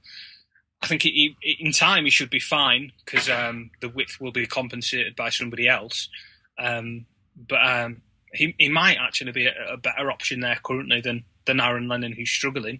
I 0.81 0.87
think 0.87 1.01
he, 1.03 1.35
he, 1.41 1.57
in 1.59 1.71
time 1.71 2.05
he 2.05 2.11
should 2.11 2.29
be 2.29 2.39
fine 2.39 2.93
because 3.03 3.29
um, 3.29 3.71
the 3.81 3.89
width 3.89 4.21
will 4.21 4.31
be 4.31 4.47
compensated 4.47 5.15
by 5.15 5.29
somebody 5.29 5.67
else. 5.67 6.09
Um, 6.57 7.05
but 7.35 7.67
um, 7.67 8.01
he, 8.31 8.55
he 8.57 8.69
might 8.69 8.97
actually 8.97 9.33
be 9.33 9.45
a, 9.47 9.73
a, 9.73 9.77
better 9.77 10.09
option 10.09 10.39
there 10.39 10.57
currently 10.63 11.01
than, 11.01 11.25
than 11.45 11.59
Aaron 11.59 11.89
Lennon, 11.89 12.13
who's 12.13 12.29
struggling. 12.29 12.79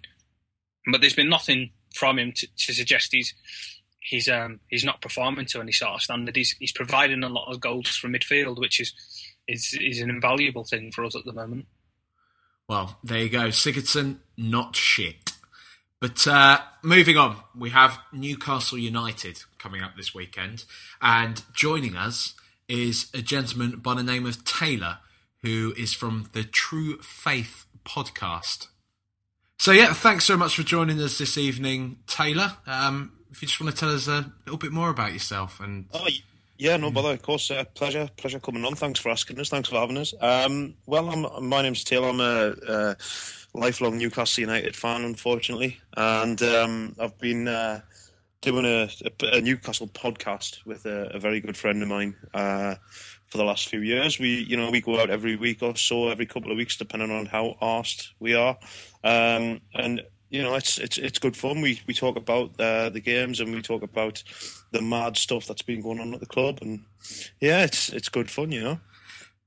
But 0.90 1.02
there's 1.02 1.14
been 1.14 1.28
nothing 1.28 1.72
from 1.96 2.18
him 2.18 2.32
to, 2.32 2.46
to 2.56 2.72
suggest 2.72 3.12
he's 3.12 3.34
he's 4.00 4.28
um, 4.28 4.60
he's 4.68 4.84
not 4.84 5.00
performing 5.00 5.46
to 5.46 5.60
any 5.60 5.72
sort 5.72 5.94
of 5.94 6.02
standard. 6.02 6.36
He's 6.36 6.52
he's 6.58 6.72
providing 6.72 7.22
a 7.22 7.28
lot 7.28 7.52
of 7.52 7.60
goals 7.60 7.88
from 7.96 8.12
midfield, 8.12 8.58
which 8.58 8.80
is 8.80 8.92
is 9.48 9.76
is 9.80 10.00
an 10.00 10.10
invaluable 10.10 10.64
thing 10.64 10.92
for 10.92 11.04
us 11.04 11.16
at 11.16 11.24
the 11.24 11.32
moment. 11.32 11.66
Well, 12.68 12.98
there 13.04 13.20
you 13.20 13.28
go, 13.28 13.48
Sigurdsson, 13.48 14.18
not 14.36 14.74
shit. 14.74 15.32
But 16.00 16.26
uh, 16.26 16.60
moving 16.82 17.16
on, 17.16 17.36
we 17.56 17.70
have 17.70 17.98
Newcastle 18.12 18.76
United 18.76 19.44
coming 19.58 19.82
up 19.82 19.96
this 19.96 20.14
weekend, 20.14 20.64
and 21.00 21.42
joining 21.54 21.96
us 21.96 22.34
is 22.68 23.08
a 23.14 23.22
gentleman 23.22 23.78
by 23.78 23.94
the 23.94 24.02
name 24.02 24.26
of 24.26 24.44
Taylor, 24.44 24.98
who 25.42 25.72
is 25.76 25.94
from 25.94 26.28
the 26.32 26.44
True 26.44 26.98
Faith 26.98 27.66
podcast. 27.84 28.66
So 29.58 29.72
yeah, 29.72 29.92
thanks 29.92 30.24
so 30.24 30.36
much 30.36 30.56
for 30.56 30.62
joining 30.62 31.00
us 31.00 31.18
this 31.18 31.38
evening, 31.38 31.98
Taylor. 32.06 32.52
Um, 32.66 33.12
if 33.30 33.42
you 33.42 33.48
just 33.48 33.60
want 33.60 33.74
to 33.74 33.78
tell 33.78 33.92
us 33.92 34.06
a 34.06 34.32
little 34.44 34.58
bit 34.58 34.72
more 34.72 34.90
about 34.90 35.12
yourself 35.12 35.60
and. 35.60 35.86
Oh, 35.92 36.06
yeah, 36.58 36.76
no 36.76 36.90
bother. 36.90 37.10
Of 37.10 37.22
course, 37.22 37.50
uh, 37.50 37.64
pleasure, 37.74 38.08
pleasure 38.16 38.38
coming 38.40 38.64
on. 38.64 38.74
Thanks 38.74 39.00
for 39.00 39.10
asking 39.10 39.38
us. 39.40 39.48
Thanks 39.48 39.68
for 39.68 39.76
having 39.76 39.98
us. 39.98 40.14
Um, 40.20 40.74
well, 40.86 41.10
I'm, 41.10 41.48
my 41.48 41.62
name's 41.62 41.84
Taylor. 41.84 42.08
I'm 42.08 42.20
a, 42.20 42.54
a, 42.66 42.96
lifelong 43.52 43.98
Newcastle 43.98 44.42
United 44.42 44.76
fan, 44.76 45.04
unfortunately, 45.04 45.78
and 45.96 46.42
um, 46.42 46.94
I've 46.98 47.18
been 47.18 47.48
uh, 47.48 47.80
doing 48.42 48.64
a, 48.66 48.88
a, 49.20 49.40
Newcastle 49.40 49.88
podcast 49.88 50.64
with 50.66 50.86
a, 50.86 51.14
a, 51.14 51.18
very 51.18 51.40
good 51.40 51.56
friend 51.56 51.82
of 51.82 51.88
mine 51.88 52.14
uh, 52.34 52.74
for 53.28 53.38
the 53.38 53.44
last 53.44 53.68
few 53.68 53.80
years. 53.80 54.18
We, 54.18 54.44
you 54.44 54.56
know, 54.56 54.70
we 54.70 54.80
go 54.80 55.00
out 55.00 55.10
every 55.10 55.36
week 55.36 55.62
or 55.62 55.76
so, 55.76 56.08
every 56.08 56.26
couple 56.26 56.50
of 56.50 56.56
weeks, 56.56 56.76
depending 56.76 57.10
on 57.10 57.26
how 57.26 57.56
arsed 57.60 58.08
we 58.20 58.34
are, 58.34 58.56
um, 59.04 59.60
and 59.74 60.02
you 60.28 60.42
know, 60.42 60.54
it's 60.54 60.78
it's 60.78 60.98
it's 60.98 61.18
good 61.18 61.36
fun. 61.36 61.60
We 61.60 61.80
we 61.86 61.94
talk 61.94 62.16
about 62.16 62.58
uh, 62.60 62.90
the 62.90 63.00
games 63.00 63.40
and 63.40 63.54
we 63.54 63.62
talk 63.62 63.82
about 63.82 64.22
the 64.72 64.82
mad 64.82 65.16
stuff 65.16 65.46
that's 65.46 65.62
been 65.62 65.82
going 65.82 66.00
on 66.00 66.14
at 66.14 66.20
the 66.20 66.26
club, 66.26 66.58
and 66.62 66.84
yeah, 67.40 67.62
it's 67.62 67.90
it's 67.90 68.08
good 68.08 68.30
fun. 68.30 68.50
You 68.52 68.62
know, 68.62 68.80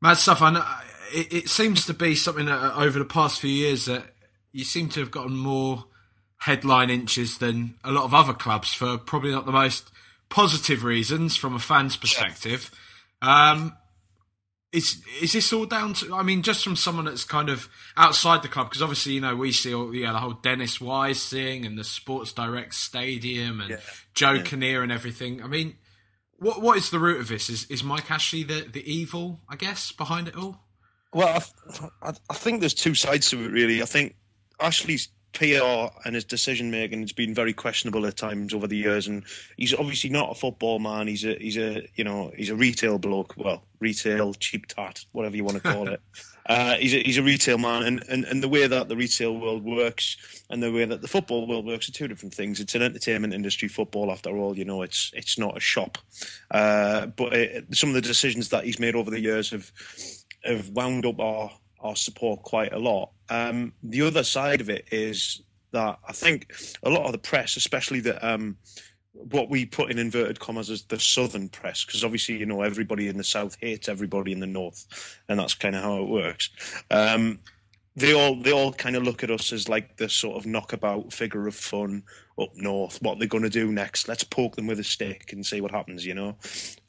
mad 0.02 0.16
stuff. 0.16 0.42
I 0.42 0.52
know 0.52 0.66
it, 1.14 1.34
it 1.34 1.50
seems 1.50 1.86
to 1.88 1.94
be 1.94 2.16
something 2.16 2.46
that 2.46 2.78
over 2.78 2.98
the 2.98 3.06
past 3.06 3.42
few 3.42 3.50
years 3.50 3.86
that 3.86 4.06
you 4.52 4.64
seem 4.64 4.90
to 4.90 5.00
have 5.02 5.12
gotten 5.12 5.36
more 5.36 5.86
headline 6.40 6.90
inches 6.90 7.38
than 7.38 7.76
a 7.84 7.92
lot 7.92 8.06
of 8.06 8.14
other 8.14 8.34
clubs 8.34 8.74
for 8.74 8.98
probably 8.98 9.32
not 9.32 9.46
the 9.46 9.52
most 9.52 9.92
positive 10.30 10.84
reasons 10.84 11.36
from 11.36 11.56
a 11.56 11.60
fan's 11.60 11.98
perspective. 11.98 12.72
Um, 13.22 13.76
is 14.72 15.02
is 15.22 15.34
this 15.34 15.52
all 15.52 15.66
down 15.66 15.94
to? 15.96 16.14
I 16.14 16.22
mean, 16.22 16.44
just 16.44 16.64
from 16.64 16.76
someone 16.76 17.06
that's 17.06 17.24
kind 17.24 17.50
of 17.50 17.68
outside 17.98 18.44
the 18.44 18.48
club, 18.48 18.70
because 18.70 18.82
obviously 18.82 19.14
you 19.14 19.22
know 19.22 19.36
we 19.36 19.52
see 19.52 19.74
all 19.74 19.94
yeah 19.94 20.12
the 20.12 20.20
whole 20.20 20.34
Dennis 20.34 20.80
Wise 20.80 21.28
thing 21.28 21.66
and 21.66 21.78
the 21.78 21.84
Sports 21.84 22.34
Direct 22.34 22.76
Stadium 22.76 23.62
and 23.62 23.72
yeah. 23.72 23.80
Joe 24.14 24.34
yeah. 24.34 24.44
Kinnear 24.44 24.84
and 24.84 24.92
everything. 24.92 25.42
I 25.44 25.48
mean, 25.48 25.76
what 26.38 26.62
what 26.62 26.78
is 26.78 26.92
the 26.92 27.00
root 27.00 27.20
of 27.20 27.28
this? 27.28 27.50
Is 27.50 27.66
is 27.66 27.84
Mike 27.84 28.12
Ashley 28.12 28.44
the 28.44 28.62
the 28.72 28.84
evil? 28.92 29.42
I 29.50 29.56
guess 29.56 29.92
behind 29.92 30.28
it 30.28 30.36
all. 30.36 30.64
Well, 31.14 31.44
I, 32.04 32.14
I 32.30 32.34
think 32.36 32.60
there's 32.60 32.76
two 32.76 32.94
sides 32.94 33.32
to 33.32 33.44
it 33.44 33.52
really. 33.52 33.82
I 33.82 33.86
think 33.86 34.16
Ashley's 34.60 35.10
PR 35.34 35.94
and 36.06 36.16
his 36.16 36.26
decision 36.26 36.72
making 36.72 37.02
has 37.02 37.12
been 37.12 37.34
very 37.34 37.54
questionable 37.54 38.06
at 38.06 38.18
times 38.18 38.54
over 38.54 38.68
the 38.68 38.78
years, 38.78 39.08
and 39.08 39.24
he's 39.58 39.74
obviously 39.74 40.10
not 40.10 40.32
a 40.32 40.36
football 40.36 40.80
man. 40.80 41.08
He's 41.08 41.26
a 41.26 41.36
he's 41.36 41.58
a 41.58 41.88
you 41.96 42.04
know 42.04 42.32
he's 42.36 42.50
a 42.50 42.56
retail 42.56 42.98
bloke. 42.98 43.36
Well, 43.38 43.64
retail 43.80 44.34
cheap 44.34 44.68
tart, 44.68 45.06
whatever 45.12 45.36
you 45.36 45.44
want 45.44 45.58
to 45.58 45.64
call 45.64 45.88
it. 45.88 46.02
Uh, 46.50 46.78
he's 46.78 46.96
a, 46.96 47.04
he's 47.04 47.20
a 47.20 47.24
retail 47.24 47.60
man, 47.60 47.84
and, 47.84 48.04
and, 48.10 48.26
and 48.26 48.42
the 48.42 48.50
way 48.50 48.66
that 48.66 48.90
the 48.90 48.96
retail 48.96 49.38
world 49.38 49.64
works 49.64 50.44
and 50.50 50.64
the 50.64 50.72
way 50.72 50.84
that 50.84 51.00
the 51.00 51.08
football 51.08 51.46
world 51.46 51.64
works 51.64 51.88
are 51.88 51.92
two 51.92 52.08
different 52.08 52.34
things. 52.34 52.60
It's 52.60 52.74
an 52.74 52.82
entertainment 52.82 53.36
industry, 53.36 53.68
football 53.68 54.12
after 54.12 54.36
all. 54.36 54.58
You 54.58 54.66
know, 54.66 54.82
it's 54.82 55.12
it's 55.14 55.38
not 55.38 55.56
a 55.56 55.60
shop. 55.60 56.00
Uh, 56.50 57.06
but 57.06 57.34
it, 57.34 57.66
some 57.76 57.90
of 57.90 57.96
the 57.96 58.02
decisions 58.02 58.50
that 58.50 58.64
he's 58.64 58.80
made 58.80 58.96
over 58.96 59.12
the 59.12 59.20
years 59.20 59.52
have 59.52 59.72
have 60.44 60.70
wound 60.70 61.06
up 61.06 61.20
our 61.20 61.52
our 61.82 61.96
support 61.96 62.44
quite 62.44 62.74
a 62.74 62.80
lot. 62.80 63.12
Um, 63.30 63.74
the 63.84 64.02
other 64.02 64.24
side 64.24 64.62
of 64.62 64.70
it 64.70 64.88
is 64.92 65.42
that 65.72 66.00
I 66.08 66.14
think 66.14 66.54
a 66.84 66.90
lot 66.90 67.06
of 67.06 67.12
the 67.12 67.18
press, 67.18 67.58
especially 67.58 68.00
the 68.00 68.28
um, 68.28 68.58
what 69.14 69.50
we 69.50 69.66
put 69.66 69.92
in 69.92 69.98
inverted 69.98 70.40
commas 70.40 70.70
as 70.70 70.84
the 70.84 71.00
southern 71.00 71.50
press, 71.50 71.84
because 71.84 72.04
obviously 72.04 72.38
you 72.38 72.46
know 72.46 72.62
everybody 72.62 73.08
in 73.08 73.18
the 73.18 73.24
south 73.24 73.58
hates 73.60 73.90
everybody 73.90 74.32
in 74.32 74.40
the 74.40 74.48
north, 74.48 75.20
and 75.28 75.40
that's 75.40 75.54
kind 75.54 75.76
of 75.76 75.84
how 75.84 76.02
it 76.02 76.08
works. 76.08 76.50
Um, 76.92 77.40
they 78.00 78.14
all 78.14 78.36
they 78.36 78.52
all 78.52 78.72
kind 78.74 78.96
of 78.96 79.04
look 79.04 79.24
at 79.24 79.32
us 79.32 79.52
as 79.52 79.70
like 79.70 79.98
this 79.98 80.14
sort 80.14 80.38
of 80.38 80.46
knockabout 80.46 81.14
figure 81.14 81.48
of 81.48 81.56
fun 81.56 82.04
up 82.40 82.50
north. 82.56 83.02
What 83.02 83.20
they're 83.20 83.28
going 83.28 83.44
to 83.44 83.50
do 83.50 83.72
next? 83.72 84.08
Let's 84.08 84.24
poke 84.24 84.56
them 84.56 84.68
with 84.68 84.80
a 84.80 84.84
stick 84.84 85.34
and 85.34 85.46
see 85.46 85.62
what 85.62 85.72
happens. 85.72 86.06
You 86.06 86.16
know, 86.16 86.38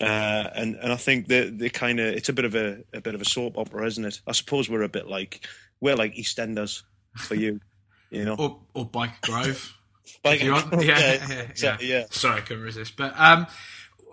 uh, 0.00 0.48
and 0.54 0.76
and 0.76 0.92
I 0.92 0.96
think 0.96 1.28
they 1.28 1.50
they 1.50 1.68
kind 1.68 2.00
of 2.00 2.06
it's 2.06 2.28
a 2.28 2.32
bit 2.32 2.44
of 2.44 2.54
a 2.54 2.82
a 2.94 3.00
bit 3.00 3.14
of 3.14 3.20
a 3.20 3.24
soap 3.24 3.58
opera, 3.58 3.86
isn't 3.86 4.04
it? 4.04 4.20
I 4.26 4.32
suppose 4.32 4.70
we're 4.70 4.82
a 4.82 4.88
bit 4.88 5.08
like 5.08 5.46
we're 5.80 5.96
like 5.96 6.14
EastEnders 6.14 6.82
for 7.16 7.34
you, 7.34 7.60
you 8.10 8.24
know, 8.24 8.36
or 8.36 8.60
or 8.74 8.88
Byker 8.88 9.20
Grove. 9.22 9.76
Byker, 10.24 10.82
yeah, 10.84 10.98
yeah, 10.98 11.26
yeah, 11.28 11.46
yeah, 11.56 11.76
yeah. 11.80 12.04
Sorry, 12.10 12.38
I 12.38 12.40
couldn't 12.40 12.62
resist. 12.62 12.96
But 12.96 13.18
um, 13.18 13.46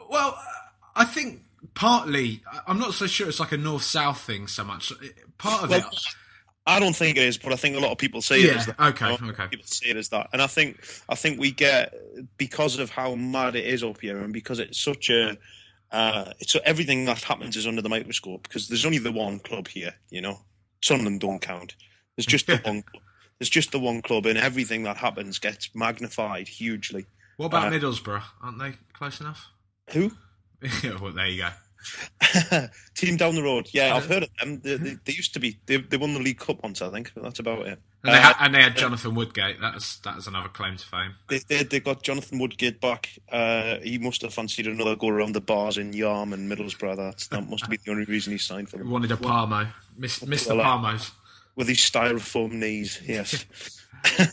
well, 0.10 0.40
I 0.96 1.06
think 1.06 1.42
partly, 1.74 2.42
I'm 2.68 2.80
not 2.80 2.94
so 2.94 3.08
sure 3.08 3.28
it's 3.28 3.40
like 3.40 3.52
a 3.52 3.58
north 3.58 3.84
south 3.84 4.22
thing 4.22 4.48
so 4.48 4.64
much. 4.64 4.92
Part 5.38 5.64
of 5.64 5.70
Well, 5.70 5.80
it, 5.80 6.16
I 6.68 6.80
don't 6.80 6.96
think 6.96 7.18
it 7.18 7.24
is, 7.24 7.38
but 7.38 7.54
I 7.54 7.56
think 7.56 7.78
a 7.78 7.80
lot 7.80 7.92
of 7.92 7.98
people 7.98 8.22
say 8.22 8.42
it 8.42 8.46
Yeah, 8.48 8.60
is 8.60 8.66
that. 8.68 8.80
okay, 8.80 9.12
you 9.14 9.18
know? 9.22 9.30
okay. 9.32 9.48
People 9.48 9.66
say 9.66 9.90
it 9.90 9.98
as 9.98 10.10
that, 10.10 10.30
and 10.34 10.42
I 10.42 10.48
think 10.48 10.84
I 11.10 11.16
think 11.16 11.40
we 11.40 11.52
get 11.52 11.94
because 12.38 12.78
of 12.78 12.90
how 12.90 13.16
mad 13.16 13.56
it 13.56 13.66
is 13.66 13.84
up 13.84 14.02
here, 14.02 14.20
and 14.20 14.34
because 14.34 14.60
it's 14.60 14.80
such 14.80 15.10
a 15.10 15.38
uh, 15.92 16.34
it's 16.40 16.56
everything 16.66 17.06
that 17.06 17.24
happens 17.24 17.56
is 17.56 17.66
under 17.66 17.82
the 17.82 17.88
microscope. 17.90 18.44
Because 18.44 18.68
there's 18.68 18.86
only 18.86 18.98
the 18.98 19.12
one 19.14 19.40
club 19.40 19.68
here, 19.70 19.94
you 20.10 20.22
know. 20.22 20.40
Sunderland 20.84 21.22
don't 21.22 21.40
count. 21.42 21.76
There's 22.18 22.26
just 22.26 22.46
the 22.48 22.58
one. 22.64 22.84
Club. 22.84 23.04
There's 23.40 23.50
just 23.50 23.72
the 23.72 23.80
one 23.80 24.02
club, 24.02 24.26
and 24.26 24.38
everything 24.38 24.84
that 24.84 24.98
happens 24.98 25.40
gets 25.40 25.70
magnified 25.76 26.48
hugely. 26.48 27.06
what 27.38 27.46
about 27.48 27.72
uh, 27.72 27.76
Middlesbrough? 27.78 28.24
Aren't 28.42 28.60
they 28.60 28.74
close 28.94 29.22
enough? 29.22 29.48
Who? 29.92 30.12
well, 31.00 31.14
there 31.14 31.28
you 31.28 31.44
go. 31.44 31.50
Team 32.96 33.18
down 33.18 33.36
the 33.36 33.44
road. 33.44 33.68
Yeah, 33.72 33.96
I've 33.96 34.06
heard 34.08 34.24
of 34.24 34.30
them. 34.40 34.60
They, 34.60 34.78
they, 34.78 34.98
they 35.06 35.14
used 35.14 35.34
to 35.34 35.40
be. 35.40 35.60
They, 35.66 35.78
they 35.78 35.98
won 35.98 36.14
the 36.14 36.20
League 36.20 36.40
Cup 36.40 36.64
once, 36.64 36.82
I 36.82 36.90
think. 36.90 37.12
That's 37.16 37.40
about 37.40 37.68
it. 37.68 37.80
And 38.04 38.14
they, 38.14 38.18
Uh, 38.18 38.22
had, 38.22 38.36
and 38.40 38.56
they 38.56 38.62
had 38.62 38.76
Jonathan 38.78 39.16
Woodgate. 39.16 39.58
That's 39.62 39.98
that's 40.00 40.28
another 40.28 40.50
claim 40.50 40.78
to 40.78 40.86
fame. 40.86 41.16
They, 41.30 41.40
they, 41.48 41.64
they 41.64 41.80
got 41.80 42.04
Jonathan 42.04 42.40
Woodgate 42.40 42.80
back. 42.82 43.10
Uh, 43.32 43.78
he 43.80 43.98
must 43.98 44.22
have 44.22 44.34
fancied 44.34 44.68
another 44.68 44.96
go 44.96 45.08
around 45.10 45.34
the 45.34 45.42
bars 45.42 45.78
in 45.78 45.92
Yarm 45.94 46.34
and 46.34 46.52
Middlesbrough. 46.52 46.96
That's, 46.98 47.28
that 47.28 47.48
must 47.50 47.64
have 47.64 47.70
been 47.70 47.80
the 47.86 47.92
only 47.92 48.06
reason 48.06 48.32
he 48.34 48.38
signed 48.40 48.70
for 48.70 48.78
them. 48.78 48.90
Wanted 48.90 49.12
a 49.12 49.18
Parmo. 49.18 49.68
Miss, 49.98 50.20
Mr. 50.20 50.56
Well, 50.56 50.62
uh, 50.62 50.78
Parmos. 50.78 51.12
With 51.56 51.68
his 51.68 51.78
styrofoam 51.80 52.52
knees, 52.54 53.02
yes. 53.08 53.46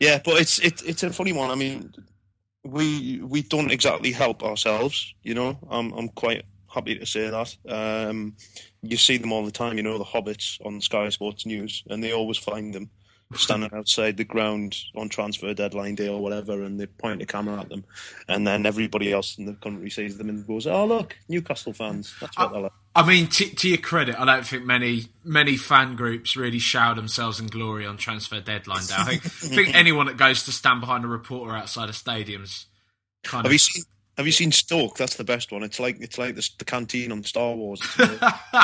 yeah, 0.00 0.20
but 0.24 0.40
it's 0.40 0.58
it, 0.60 0.82
it's 0.86 1.02
a 1.02 1.10
funny 1.12 1.32
one. 1.32 1.50
I 1.50 1.54
mean, 1.56 1.92
we 2.64 3.20
we 3.22 3.42
don't 3.42 3.70
exactly 3.70 4.12
help 4.12 4.42
ourselves. 4.42 5.14
You 5.22 5.34
know, 5.34 5.58
I'm 5.70 5.92
I'm 5.92 6.08
quite 6.08 6.44
happy 6.72 6.98
to 6.98 7.06
say 7.06 7.30
that. 7.30 7.56
Um, 7.68 8.36
you 8.82 8.96
see 8.96 9.16
them 9.16 9.32
all 9.32 9.44
the 9.44 9.50
time. 9.50 9.76
You 9.76 9.82
know, 9.82 9.98
the 9.98 10.04
hobbits 10.04 10.64
on 10.64 10.80
Sky 10.80 11.08
Sports 11.08 11.46
News, 11.46 11.82
and 11.88 12.02
they 12.02 12.12
always 12.12 12.38
find 12.38 12.74
them 12.74 12.90
standing 13.34 13.70
outside 13.72 14.16
the 14.16 14.24
ground 14.24 14.76
on 14.96 15.08
transfer 15.08 15.54
deadline 15.54 15.94
day 15.94 16.08
or 16.08 16.20
whatever, 16.20 16.62
and 16.62 16.80
they 16.80 16.86
point 16.86 17.22
a 17.22 17.26
camera 17.26 17.60
at 17.60 17.68
them, 17.68 17.84
and 18.28 18.46
then 18.46 18.66
everybody 18.66 19.12
else 19.12 19.38
in 19.38 19.46
the 19.46 19.54
country 19.54 19.90
sees 19.90 20.18
them 20.18 20.28
and 20.28 20.46
goes, 20.46 20.66
"Oh 20.66 20.84
look, 20.84 21.16
Newcastle 21.28 21.72
fans." 21.72 22.14
That's 22.20 22.36
what 22.36 22.52
they're 22.52 22.62
like. 22.62 22.72
I 22.94 23.06
mean, 23.06 23.28
t- 23.28 23.50
to 23.50 23.68
your 23.68 23.78
credit, 23.78 24.18
I 24.18 24.24
don't 24.24 24.44
think 24.46 24.64
many 24.64 25.04
many 25.24 25.56
fan 25.56 25.94
groups 25.96 26.36
really 26.36 26.58
shower 26.58 26.94
themselves 26.94 27.38
in 27.38 27.46
glory 27.46 27.86
on 27.86 27.96
transfer 27.96 28.40
deadline 28.40 28.84
day. 28.86 28.94
I 28.96 29.04
think, 29.04 29.26
I 29.26 29.28
think 29.54 29.74
anyone 29.74 30.06
that 30.06 30.16
goes 30.16 30.44
to 30.44 30.52
stand 30.52 30.80
behind 30.80 31.04
a 31.04 31.08
reporter 31.08 31.54
outside 31.54 31.88
of 31.88 31.94
stadiums 31.94 32.64
kind 33.22 33.44
Have 33.44 33.46
of 33.46 33.52
you 33.52 33.58
seen? 33.58 33.84
Have 34.16 34.26
you 34.26 34.32
seen 34.32 34.50
Stoke? 34.52 34.96
That's 34.96 35.16
the 35.16 35.24
best 35.24 35.52
one. 35.52 35.62
It's 35.62 35.78
like 35.78 36.00
it's 36.00 36.18
like 36.18 36.34
the, 36.34 36.48
the 36.58 36.64
canteen 36.64 37.12
on 37.12 37.22
Star 37.22 37.54
Wars. 37.54 37.80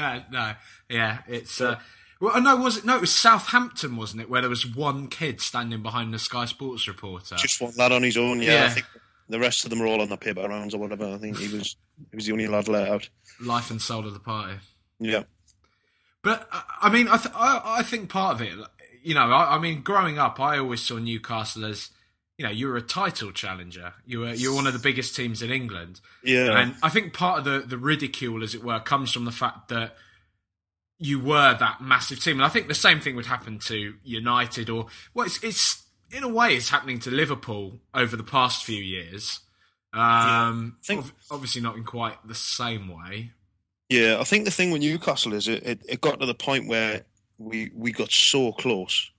Uh, 0.00 0.20
no, 0.30 0.52
yeah, 0.88 1.18
it's. 1.26 1.60
Uh, 1.60 1.76
well, 2.20 2.40
no, 2.40 2.54
was 2.54 2.76
it? 2.76 2.84
No, 2.84 2.94
it 2.94 3.00
was 3.00 3.12
Southampton, 3.12 3.96
wasn't 3.96 4.22
it? 4.22 4.30
Where 4.30 4.40
there 4.40 4.48
was 4.48 4.64
one 4.64 5.08
kid 5.08 5.40
standing 5.40 5.82
behind 5.82 6.14
the 6.14 6.20
Sky 6.20 6.44
Sports 6.44 6.86
reporter. 6.86 7.34
Just 7.34 7.60
one 7.60 7.72
lad 7.76 7.90
on 7.90 8.04
his 8.04 8.16
own. 8.16 8.40
Yeah, 8.40 8.52
Yeah. 8.52 8.64
I 8.66 8.68
think 8.68 8.86
the 9.28 9.38
rest 9.38 9.64
of 9.64 9.70
them 9.70 9.80
are 9.82 9.86
all 9.86 10.00
on 10.00 10.08
the 10.08 10.16
paper 10.16 10.46
rounds 10.48 10.74
or 10.74 10.78
whatever. 10.78 11.06
I 11.06 11.18
think 11.18 11.38
he 11.38 11.48
was 11.54 11.76
he 12.10 12.16
was 12.16 12.26
the 12.26 12.32
only 12.32 12.46
lad 12.46 12.68
let 12.68 12.88
out. 12.88 13.08
Life 13.40 13.70
and 13.70 13.80
soul 13.80 14.06
of 14.06 14.14
the 14.14 14.20
party. 14.20 14.58
Yeah, 15.00 15.24
But 16.22 16.48
uh, 16.52 16.62
I 16.82 16.90
mean, 16.90 17.08
I, 17.08 17.16
th- 17.18 17.34
I 17.34 17.62
I 17.78 17.82
think 17.82 18.10
part 18.10 18.34
of 18.34 18.42
it, 18.42 18.52
you 19.02 19.14
know, 19.14 19.30
I, 19.30 19.56
I 19.56 19.58
mean, 19.58 19.82
growing 19.82 20.18
up, 20.18 20.40
I 20.40 20.58
always 20.58 20.80
saw 20.80 20.96
Newcastle 20.96 21.64
as, 21.64 21.90
you 22.36 22.44
know, 22.44 22.50
you 22.50 22.66
were 22.66 22.76
a 22.76 22.82
title 22.82 23.30
challenger. 23.30 23.94
You 24.04 24.20
were 24.20 24.34
you 24.34 24.50
were 24.50 24.56
one 24.56 24.66
of 24.66 24.72
the 24.72 24.78
biggest 24.80 25.14
teams 25.14 25.40
in 25.42 25.50
England, 25.50 26.00
yeah, 26.24 26.58
and 26.58 26.74
I 26.82 26.88
think 26.88 27.12
part 27.12 27.38
of 27.38 27.44
the 27.44 27.60
the 27.60 27.78
ridicule, 27.78 28.42
as 28.42 28.54
it 28.54 28.64
were, 28.64 28.80
comes 28.80 29.12
from 29.12 29.24
the 29.24 29.32
fact 29.32 29.68
that 29.68 29.94
you 30.98 31.20
were 31.20 31.56
that 31.56 31.80
massive 31.80 32.18
team, 32.20 32.38
and 32.38 32.44
I 32.44 32.48
think 32.48 32.66
the 32.66 32.74
same 32.74 32.98
thing 32.98 33.14
would 33.14 33.26
happen 33.26 33.60
to 33.60 33.94
United, 34.02 34.68
or 34.68 34.86
well, 35.14 35.26
it's, 35.26 35.42
it's 35.44 35.84
in 36.10 36.22
a 36.22 36.28
way 36.28 36.56
it's 36.56 36.70
happening 36.70 36.98
to 37.00 37.10
Liverpool 37.10 37.80
over 37.94 38.16
the 38.16 38.22
past 38.24 38.64
few 38.64 38.82
years. 38.82 39.40
Um, 39.92 40.76
I 40.82 40.86
think- 40.86 41.06
obviously 41.30 41.62
not 41.62 41.76
in 41.76 41.84
quite 41.84 42.16
the 42.26 42.34
same 42.34 42.88
way. 42.88 43.32
yeah. 43.88 44.18
I 44.20 44.24
think 44.24 44.44
the 44.44 44.50
thing 44.50 44.70
with 44.70 44.82
Newcastle 44.82 45.32
is 45.32 45.48
it, 45.48 45.62
it, 45.64 45.82
it 45.88 46.00
got 46.00 46.20
to 46.20 46.26
the 46.26 46.34
point 46.34 46.68
where 46.68 47.02
we 47.38 47.70
we 47.74 47.92
got 47.92 48.10
so 48.10 48.52
close 48.52 49.10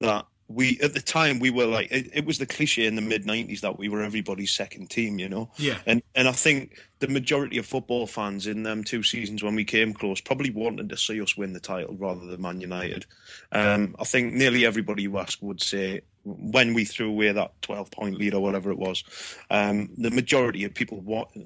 that 0.00 0.24
we 0.48 0.78
at 0.80 0.94
the 0.94 1.00
time 1.00 1.40
we 1.40 1.50
were 1.50 1.66
like 1.66 1.90
it, 1.90 2.08
it 2.14 2.24
was 2.24 2.38
the 2.38 2.46
cliche 2.46 2.86
in 2.86 2.94
the 2.94 3.02
mid 3.02 3.24
'90s 3.24 3.60
that 3.60 3.78
we 3.78 3.88
were 3.88 4.02
everybody's 4.02 4.52
second 4.52 4.88
team. 4.88 5.18
You 5.18 5.28
know. 5.28 5.50
Yeah, 5.58 5.78
And 5.86 6.02
and 6.14 6.28
I 6.28 6.32
think 6.32 6.78
the 7.00 7.08
majority 7.08 7.58
of 7.58 7.66
football 7.66 8.06
fans 8.06 8.46
in 8.46 8.62
them 8.62 8.84
two 8.84 9.02
seasons 9.02 9.42
when 9.42 9.54
we 9.56 9.64
came 9.64 9.92
close 9.92 10.20
probably 10.20 10.50
wanted 10.50 10.88
to 10.90 10.96
see 10.96 11.20
us 11.20 11.36
win 11.36 11.52
the 11.52 11.60
title 11.60 11.94
rather 11.98 12.24
than 12.24 12.40
Man 12.40 12.60
United. 12.60 13.04
Um, 13.52 13.96
I 13.98 14.04
think 14.04 14.32
nearly 14.32 14.64
everybody 14.64 15.02
you 15.02 15.18
ask 15.18 15.42
would 15.42 15.60
say 15.62 16.00
when 16.26 16.74
we 16.74 16.84
threw 16.84 17.08
away 17.08 17.30
that 17.30 17.52
12 17.62 17.90
point 17.90 18.16
lead 18.16 18.34
or 18.34 18.42
whatever 18.42 18.70
it 18.70 18.78
was, 18.78 19.04
um, 19.50 19.88
the 19.96 20.10
majority 20.10 20.64
of 20.64 20.74
people, 20.74 20.98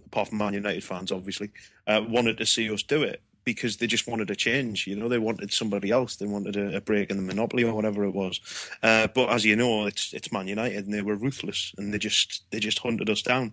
apart 0.07 0.29
from 0.29 0.39
Man 0.39 0.55
United 0.55 0.83
fans, 0.83 1.13
obviously, 1.13 1.51
uh, 1.87 2.03
wanted 2.09 2.39
to 2.39 2.47
see 2.47 2.73
us 2.73 2.83
do 2.83 3.03
it 3.03 3.21
because 3.45 3.77
they 3.77 3.87
just 3.87 4.07
wanted 4.07 4.31
a 4.31 4.37
change. 4.37 4.87
You 4.87 4.97
know, 4.97 5.09
they 5.09 5.19
wanted 5.19 5.53
somebody 5.53 5.91
else. 5.91 6.17
They 6.17 6.27
wanted 6.27 6.57
a, 6.57 6.77
a 6.77 6.81
break 6.81 7.11
in 7.11 7.17
the 7.17 7.23
monopoly 7.23 7.65
or 7.65 7.75
whatever 7.75 8.05
it 8.05 8.15
was. 8.15 8.41
Uh, 8.83 9.09
but 9.15 9.29
as 9.31 9.45
you 9.45 9.57
know, 9.57 9.87
it's 9.87 10.13
it's 10.13 10.33
Man 10.33 10.49
United 10.49 10.85
and 10.85 10.95
they 10.95 11.03
were 11.03 11.17
ruthless 11.17 11.75
and 11.77 11.93
they 11.93 11.99
just 11.99 12.45
they 12.51 12.61
just 12.61 12.79
hunted 12.79 13.11
us 13.11 13.23
down. 13.23 13.53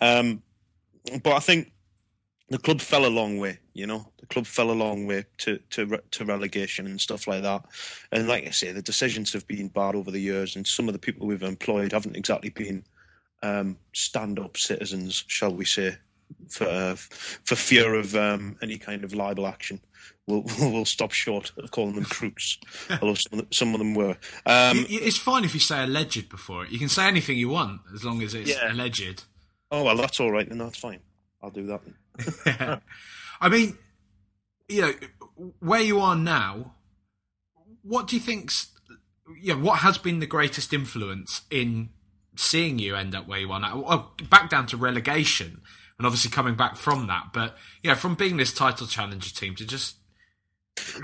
Um, 0.00 0.42
but 1.22 1.32
I 1.32 1.40
think 1.40 1.72
the 2.48 2.58
club 2.58 2.80
fell 2.80 3.06
a 3.06 3.08
long 3.08 3.38
way. 3.38 3.58
You 3.74 3.86
know, 3.86 4.06
the 4.20 4.26
club 4.26 4.46
fell 4.46 4.70
a 4.70 4.72
long 4.72 5.06
way 5.06 5.24
to 5.38 5.58
to 5.70 5.98
to 6.12 6.24
relegation 6.24 6.86
and 6.86 7.00
stuff 7.00 7.26
like 7.26 7.42
that. 7.42 7.64
And 8.12 8.28
like 8.28 8.46
I 8.46 8.50
say, 8.50 8.72
the 8.72 8.82
decisions 8.82 9.32
have 9.32 9.46
been 9.46 9.68
bad 9.68 9.94
over 9.94 10.10
the 10.10 10.20
years, 10.20 10.56
and 10.56 10.66
some 10.66 10.88
of 10.88 10.92
the 10.92 10.98
people 10.98 11.26
we've 11.26 11.42
employed 11.42 11.92
haven't 11.92 12.16
exactly 12.16 12.50
been 12.50 12.84
um, 13.42 13.76
stand-up 13.92 14.56
citizens, 14.56 15.24
shall 15.26 15.54
we 15.54 15.64
say, 15.64 15.96
for 16.48 16.64
uh, 16.66 16.94
for 16.96 17.56
fear 17.56 17.94
of 17.94 18.14
um, 18.14 18.56
any 18.62 18.78
kind 18.78 19.04
of 19.04 19.12
libel 19.14 19.46
action. 19.46 19.80
We'll 20.28 20.44
we'll 20.60 20.84
stop 20.84 21.12
short 21.12 21.52
of 21.58 21.70
calling 21.72 21.94
them 21.96 22.04
crooks, 22.04 22.58
although 23.02 23.14
some 23.14 23.32
of 23.32 23.38
them, 23.38 23.48
some 23.52 23.72
of 23.74 23.78
them 23.78 23.94
were. 23.94 24.16
Um, 24.46 24.86
it's 24.88 25.18
fine 25.18 25.44
if 25.44 25.52
you 25.54 25.60
say 25.60 25.82
alleged 25.84 26.28
before 26.28 26.64
it. 26.64 26.70
You 26.70 26.78
can 26.78 26.88
say 26.88 27.06
anything 27.06 27.36
you 27.38 27.48
want 27.48 27.80
as 27.94 28.04
long 28.04 28.22
as 28.22 28.34
it's 28.34 28.50
Yeah. 28.50 28.72
alleged. 28.72 29.24
oh 29.70 29.82
well, 29.84 29.96
that's 29.96 30.18
all 30.20 30.30
right, 30.32 30.48
then 30.48 30.58
that's 30.58 30.78
fine. 30.78 31.00
I'll 31.42 31.50
do 31.50 31.66
that. 31.66 31.84
Then. 31.84 31.94
I 33.40 33.48
mean, 33.48 33.76
you 34.68 34.82
know, 34.82 34.92
where 35.60 35.80
you 35.80 36.00
are 36.00 36.16
now, 36.16 36.74
what 37.82 38.08
do 38.08 38.16
you 38.16 38.20
think's 38.20 38.72
yeah, 39.40 39.54
what 39.54 39.80
has 39.80 39.98
been 39.98 40.20
the 40.20 40.26
greatest 40.26 40.72
influence 40.72 41.42
in 41.50 41.90
seeing 42.36 42.78
you 42.78 42.94
end 42.94 43.14
up 43.14 43.26
where 43.26 43.40
you 43.40 43.50
are 43.52 43.60
now? 43.60 43.78
Well, 43.78 44.14
back 44.28 44.50
down 44.50 44.66
to 44.68 44.76
relegation 44.76 45.60
and 45.98 46.06
obviously 46.06 46.30
coming 46.30 46.54
back 46.54 46.76
from 46.76 47.06
that, 47.08 47.28
but 47.32 47.56
yeah, 47.82 47.94
from 47.94 48.14
being 48.14 48.36
this 48.36 48.52
title 48.52 48.86
challenger 48.86 49.30
team 49.30 49.54
to 49.56 49.66
just 49.66 49.96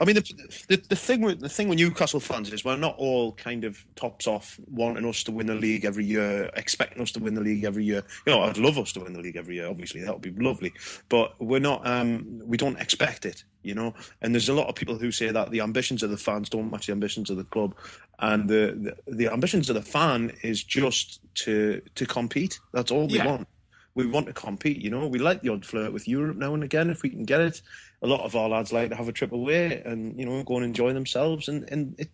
I 0.01 0.05
mean, 0.05 0.17
the, 0.17 0.23
the 0.69 0.77
the 0.89 0.97
thing 0.97 1.23
with 1.23 1.41
the 1.41 1.49
thing 1.49 1.69
with 1.69 1.79
Newcastle 1.79 2.21
fans 2.21 2.53
is 2.53 2.65
we're 2.65 2.77
not 2.77 2.95
all 2.99 3.33
kind 3.33 3.65
of 3.65 3.85
tops 3.95 4.27
off 4.27 4.59
wanting 4.71 5.05
us 5.07 5.23
to 5.25 5.33
win 5.33 5.47
the 5.47 5.55
league 5.55 5.85
every 5.85 6.05
year, 6.05 6.51
expecting 6.57 7.03
us 7.03 7.13
to 7.13 7.21
win 7.21 7.35
the 7.35 7.41
league 7.41 7.65
every 7.65 7.85
year. 7.85 8.03
You 8.27 8.33
know, 8.33 8.43
I'd 8.43 8.59
love 8.59 8.79
us 8.79 8.93
to 8.93 9.01
win 9.01 9.13
the 9.13 9.21
league 9.21 9.37
every 9.37 9.57
year. 9.57 9.69
Obviously, 9.69 10.03
that 10.03 10.13
would 10.13 10.23
be 10.23 10.43
lovely, 10.43 10.73
but 11.09 11.35
we're 11.41 11.61
not. 11.61 11.87
Um, 11.87 12.41
we 12.45 12.57
don't 12.57 12.79
expect 12.81 13.25
it. 13.27 13.45
You 13.63 13.75
know, 13.75 13.95
and 14.21 14.35
there's 14.35 14.49
a 14.49 14.55
lot 14.55 14.69
of 14.69 14.75
people 14.75 14.99
who 14.99 15.13
say 15.13 15.31
that 15.31 15.51
the 15.51 15.61
ambitions 15.61 16.03
of 16.03 16.11
the 16.11 16.17
fans 16.17 16.49
don't 16.49 16.71
match 16.71 16.87
the 16.87 16.93
ambitions 16.93 17.31
of 17.31 17.37
the 17.37 17.45
club, 17.45 17.75
and 18.19 18.49
the 18.49 18.95
the, 19.07 19.13
the 19.15 19.33
ambitions 19.33 19.69
of 19.71 19.77
the 19.77 19.83
fan 19.83 20.33
is 20.43 20.65
just 20.65 21.21
to 21.37 21.81
to 21.95 22.07
compete. 22.07 22.59
That's 22.73 22.91
all 22.91 23.07
we 23.09 23.19
Yeah. 23.19 23.27
want. 23.27 23.49
We 23.95 24.07
want 24.07 24.27
to 24.27 24.33
compete, 24.33 24.79
you 24.79 24.89
know. 24.91 25.07
We 25.07 25.19
like 25.19 25.43
the 25.43 25.51
odd 25.51 25.67
flirt 25.67 25.93
with 25.93 26.09
Europe 26.09 26.39
now 26.39 26.55
and 26.55 26.65
again 26.65 26.89
if 26.91 27.03
we 27.03 27.11
can 27.11 27.25
get 27.25 27.41
it. 27.43 27.61
A 28.03 28.07
lot 28.07 28.21
of 28.21 28.35
our 28.37 28.49
lads 28.49 28.73
like 28.73 28.91
to 28.91 28.97
have 28.97 29.09
a 29.09 29.12
trip 29.12 29.33
away 29.33 29.83
and 29.85 30.19
you 30.19 30.27
know 30.27 30.43
go 30.43 30.57
and 30.57 30.65
enjoy 30.65 30.93
themselves. 30.93 31.49
And 31.49 31.69
and 31.71 31.95
it, 31.99 32.11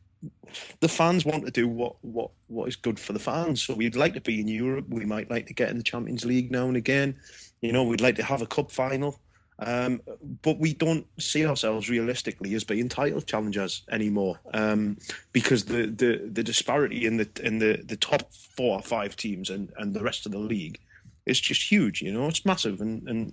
the 0.81 0.89
fans 0.89 1.25
want 1.25 1.45
to 1.47 1.51
do 1.51 1.69
what 1.69 1.97
what 2.03 2.31
what 2.49 2.69
is 2.69 2.77
good 2.77 2.99
for 2.99 3.13
the 3.13 3.19
fans. 3.19 3.63
So 3.63 3.75
we'd 3.75 3.97
like 3.97 4.15
to 4.15 4.21
be 4.21 4.41
in 4.41 4.49
Europe. 4.49 4.87
We 4.89 5.05
might 5.05 5.31
like 5.31 5.47
to 5.47 5.55
get 5.55 5.71
in 5.71 5.79
the 5.79 5.83
Champions 5.83 6.25
League 6.25 6.51
now 6.51 6.69
and 6.69 6.77
again. 6.77 7.17
You 7.61 7.73
know, 7.73 7.85
we'd 7.85 8.01
like 8.01 8.17
to 8.17 8.23
have 8.23 8.43
a 8.43 8.47
cup 8.47 8.71
final. 8.71 9.19
Um, 9.61 10.01
but 10.43 10.61
we 10.61 10.73
don't 10.73 11.05
see 11.19 11.45
ourselves 11.45 11.91
realistically 11.91 12.55
as 12.55 12.63
being 12.63 12.89
title 12.89 13.21
challengers 13.21 13.83
anymore 13.91 14.39
um, 14.55 14.99
because 15.33 15.65
the, 15.65 15.87
the, 15.87 16.31
the 16.33 16.45
disparity 16.45 17.07
in 17.07 17.17
the 17.17 17.29
in 17.43 17.59
the, 17.59 17.83
the 17.85 17.97
top 17.97 18.33
four 18.33 18.79
or 18.79 18.83
five 18.83 19.17
teams 19.17 19.51
and, 19.51 19.73
and 19.77 19.93
the 19.93 20.03
rest 20.03 20.27
of 20.27 20.33
the 20.33 20.39
league 20.39 20.79
is 21.27 21.41
just 21.41 21.71
huge. 21.71 22.03
You 22.03 22.13
know, 22.13 22.29
it's 22.29 22.47
massive, 22.47 22.81
and 22.81 23.09
and 23.09 23.33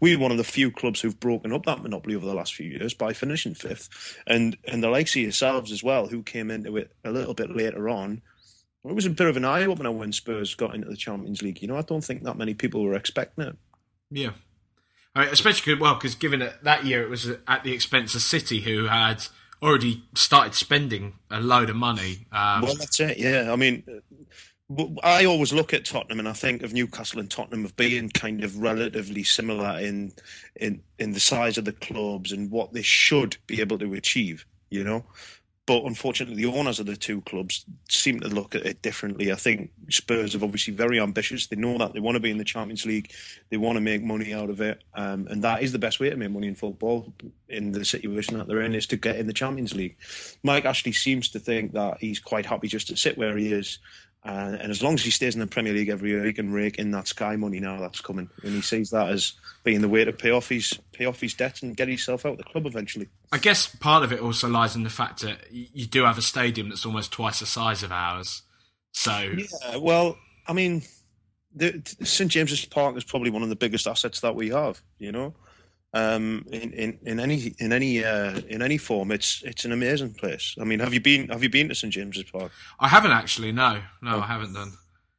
we're 0.00 0.18
one 0.18 0.30
of 0.30 0.36
the 0.38 0.44
few 0.44 0.70
clubs 0.70 1.00
who've 1.00 1.18
broken 1.18 1.52
up 1.52 1.66
that 1.66 1.82
monopoly 1.82 2.14
over 2.14 2.26
the 2.26 2.34
last 2.34 2.54
few 2.54 2.68
years 2.68 2.94
by 2.94 3.12
finishing 3.12 3.54
fifth, 3.54 4.18
and 4.26 4.56
and 4.66 4.82
the 4.82 4.90
likes 4.90 5.14
of 5.16 5.22
yourselves 5.22 5.72
as 5.72 5.82
well, 5.82 6.06
who 6.06 6.22
came 6.22 6.50
into 6.50 6.76
it 6.76 6.92
a 7.04 7.10
little 7.10 7.34
bit 7.34 7.54
later 7.54 7.88
on. 7.88 8.22
It 8.84 8.94
was 8.94 9.06
a 9.06 9.10
bit 9.10 9.26
of 9.26 9.36
an 9.36 9.44
eye 9.44 9.66
opener 9.66 9.92
when 9.92 10.12
Spurs 10.12 10.54
got 10.54 10.74
into 10.74 10.88
the 10.88 10.96
Champions 10.96 11.42
League. 11.42 11.60
You 11.60 11.68
know, 11.68 11.76
I 11.76 11.82
don't 11.82 12.04
think 12.04 12.22
that 12.22 12.38
many 12.38 12.54
people 12.54 12.82
were 12.82 12.94
expecting 12.94 13.44
it. 13.44 13.56
Yeah. 14.10 14.30
I 15.14 15.22
mean, 15.22 15.28
especially 15.30 15.74
well, 15.74 15.94
because 15.94 16.14
given 16.14 16.42
it 16.42 16.62
that 16.62 16.86
year 16.86 17.02
it 17.02 17.10
was 17.10 17.28
at 17.46 17.64
the 17.64 17.72
expense 17.72 18.14
of 18.14 18.22
City, 18.22 18.60
who 18.60 18.86
had 18.86 19.24
already 19.62 20.04
started 20.14 20.54
spending 20.54 21.14
a 21.30 21.40
load 21.40 21.70
of 21.70 21.76
money. 21.76 22.26
Um, 22.32 22.62
well, 22.62 22.76
that's 22.76 23.00
it. 23.00 23.18
Yeah, 23.18 23.52
I 23.52 23.56
mean, 23.56 23.82
I 25.02 25.24
always 25.24 25.52
look 25.52 25.72
at 25.72 25.86
Tottenham 25.86 26.18
and 26.18 26.28
I 26.28 26.34
think 26.34 26.62
of 26.62 26.74
Newcastle 26.74 27.20
and 27.20 27.30
Tottenham 27.30 27.64
of 27.64 27.74
being 27.76 28.10
kind 28.10 28.44
of 28.44 28.58
relatively 28.58 29.22
similar 29.22 29.78
in 29.78 30.12
in 30.56 30.82
in 30.98 31.12
the 31.12 31.20
size 31.20 31.56
of 31.56 31.64
the 31.64 31.72
clubs 31.72 32.32
and 32.32 32.50
what 32.50 32.74
they 32.74 32.82
should 32.82 33.38
be 33.46 33.60
able 33.60 33.78
to 33.78 33.94
achieve. 33.94 34.44
You 34.68 34.84
know, 34.84 35.06
but 35.64 35.84
unfortunately, 35.84 36.36
the 36.36 36.54
owners 36.54 36.80
of 36.80 36.86
the 36.86 36.96
two 36.96 37.22
clubs 37.22 37.64
seem 37.88 38.20
to 38.20 38.28
look 38.28 38.54
at 38.54 38.66
it 38.66 38.82
differently. 38.82 39.32
I 39.32 39.36
think 39.36 39.70
Spurs 39.88 40.34
are 40.34 40.44
obviously 40.44 40.74
very 40.74 41.00
ambitious. 41.00 41.46
They 41.46 41.56
know 41.56 41.78
that 41.78 41.94
they 41.94 42.00
want 42.00 42.16
to 42.16 42.20
be 42.20 42.30
in 42.30 42.36
the 42.36 42.44
Champions 42.44 42.84
League. 42.84 43.12
They 43.48 43.56
want 43.56 43.76
to 43.76 43.80
make 43.80 44.02
money 44.02 44.34
out 44.34 44.50
of 44.50 44.60
it, 44.60 44.84
um, 44.92 45.26
and 45.30 45.44
that 45.44 45.62
is 45.62 45.72
the 45.72 45.78
best 45.78 46.00
way 46.00 46.10
to 46.10 46.16
make 46.16 46.30
money 46.30 46.48
in 46.48 46.54
football 46.54 47.14
in 47.48 47.72
the 47.72 47.86
situation 47.86 48.36
that 48.36 48.48
they're 48.48 48.60
in 48.60 48.74
is 48.74 48.86
to 48.88 48.96
get 48.96 49.16
in 49.16 49.26
the 49.26 49.32
Champions 49.32 49.74
League. 49.74 49.96
Mike 50.42 50.66
Ashley 50.66 50.92
seems 50.92 51.30
to 51.30 51.38
think 51.38 51.72
that 51.72 51.98
he's 52.00 52.18
quite 52.18 52.44
happy 52.44 52.68
just 52.68 52.88
to 52.88 52.96
sit 52.96 53.16
where 53.16 53.36
he 53.36 53.52
is 53.52 53.78
uh, 54.24 54.56
and 54.60 54.70
as 54.70 54.82
long 54.82 54.94
as 54.94 55.02
he 55.02 55.10
stays 55.10 55.34
in 55.34 55.40
the 55.40 55.46
Premier 55.46 55.72
League 55.72 55.88
every 55.88 56.10
year, 56.10 56.24
he 56.24 56.32
can 56.32 56.52
rake 56.52 56.78
in 56.78 56.90
that 56.90 57.06
Sky 57.06 57.36
money 57.36 57.60
now 57.60 57.78
that's 57.80 58.00
coming, 58.00 58.28
and 58.42 58.52
he 58.52 58.60
sees 58.60 58.90
that 58.90 59.08
as 59.08 59.34
being 59.62 59.80
the 59.80 59.88
way 59.88 60.04
to 60.04 60.12
pay 60.12 60.30
off 60.30 60.48
his 60.48 60.78
pay 60.92 61.04
off 61.04 61.20
his 61.20 61.34
debts 61.34 61.62
and 61.62 61.76
get 61.76 61.88
himself 61.88 62.26
out 62.26 62.32
of 62.32 62.38
the 62.38 62.44
club 62.44 62.66
eventually. 62.66 63.08
I 63.30 63.38
guess 63.38 63.74
part 63.76 64.02
of 64.02 64.12
it 64.12 64.20
also 64.20 64.48
lies 64.48 64.74
in 64.74 64.82
the 64.82 64.90
fact 64.90 65.22
that 65.22 65.52
you 65.52 65.86
do 65.86 66.04
have 66.04 66.18
a 66.18 66.22
stadium 66.22 66.68
that's 66.68 66.84
almost 66.84 67.12
twice 67.12 67.40
the 67.40 67.46
size 67.46 67.82
of 67.82 67.92
ours. 67.92 68.42
So 68.92 69.34
yeah, 69.36 69.76
well, 69.76 70.18
I 70.48 70.52
mean, 70.52 70.82
the, 71.54 71.80
St 72.02 72.30
James's 72.30 72.64
Park 72.64 72.96
is 72.96 73.04
probably 73.04 73.30
one 73.30 73.44
of 73.44 73.48
the 73.48 73.56
biggest 73.56 73.86
assets 73.86 74.20
that 74.20 74.34
we 74.34 74.48
have. 74.48 74.82
You 74.98 75.12
know, 75.12 75.34
um, 75.94 76.44
in, 76.52 76.72
in, 76.72 76.98
in 77.02 77.20
any 77.20 77.54
in 77.58 77.72
any 77.72 78.04
uh, 78.04 78.40
in 78.48 78.62
any 78.62 78.78
form. 78.78 79.10
It's 79.10 79.42
it's 79.44 79.64
an 79.64 79.72
amazing 79.72 80.14
place. 80.14 80.54
I 80.60 80.64
mean, 80.64 80.80
have 80.80 80.94
you 80.94 81.00
been 81.00 81.28
have 81.28 81.42
you 81.42 81.50
been 81.50 81.68
to 81.68 81.74
St 81.74 81.92
James's 81.92 82.24
Park? 82.24 82.52
I 82.80 82.88
haven't 82.88 83.12
actually. 83.12 83.52
No, 83.52 83.80
no, 84.02 84.16
oh. 84.16 84.20
I 84.20 84.26
haven't 84.26 84.54
done. 84.54 84.72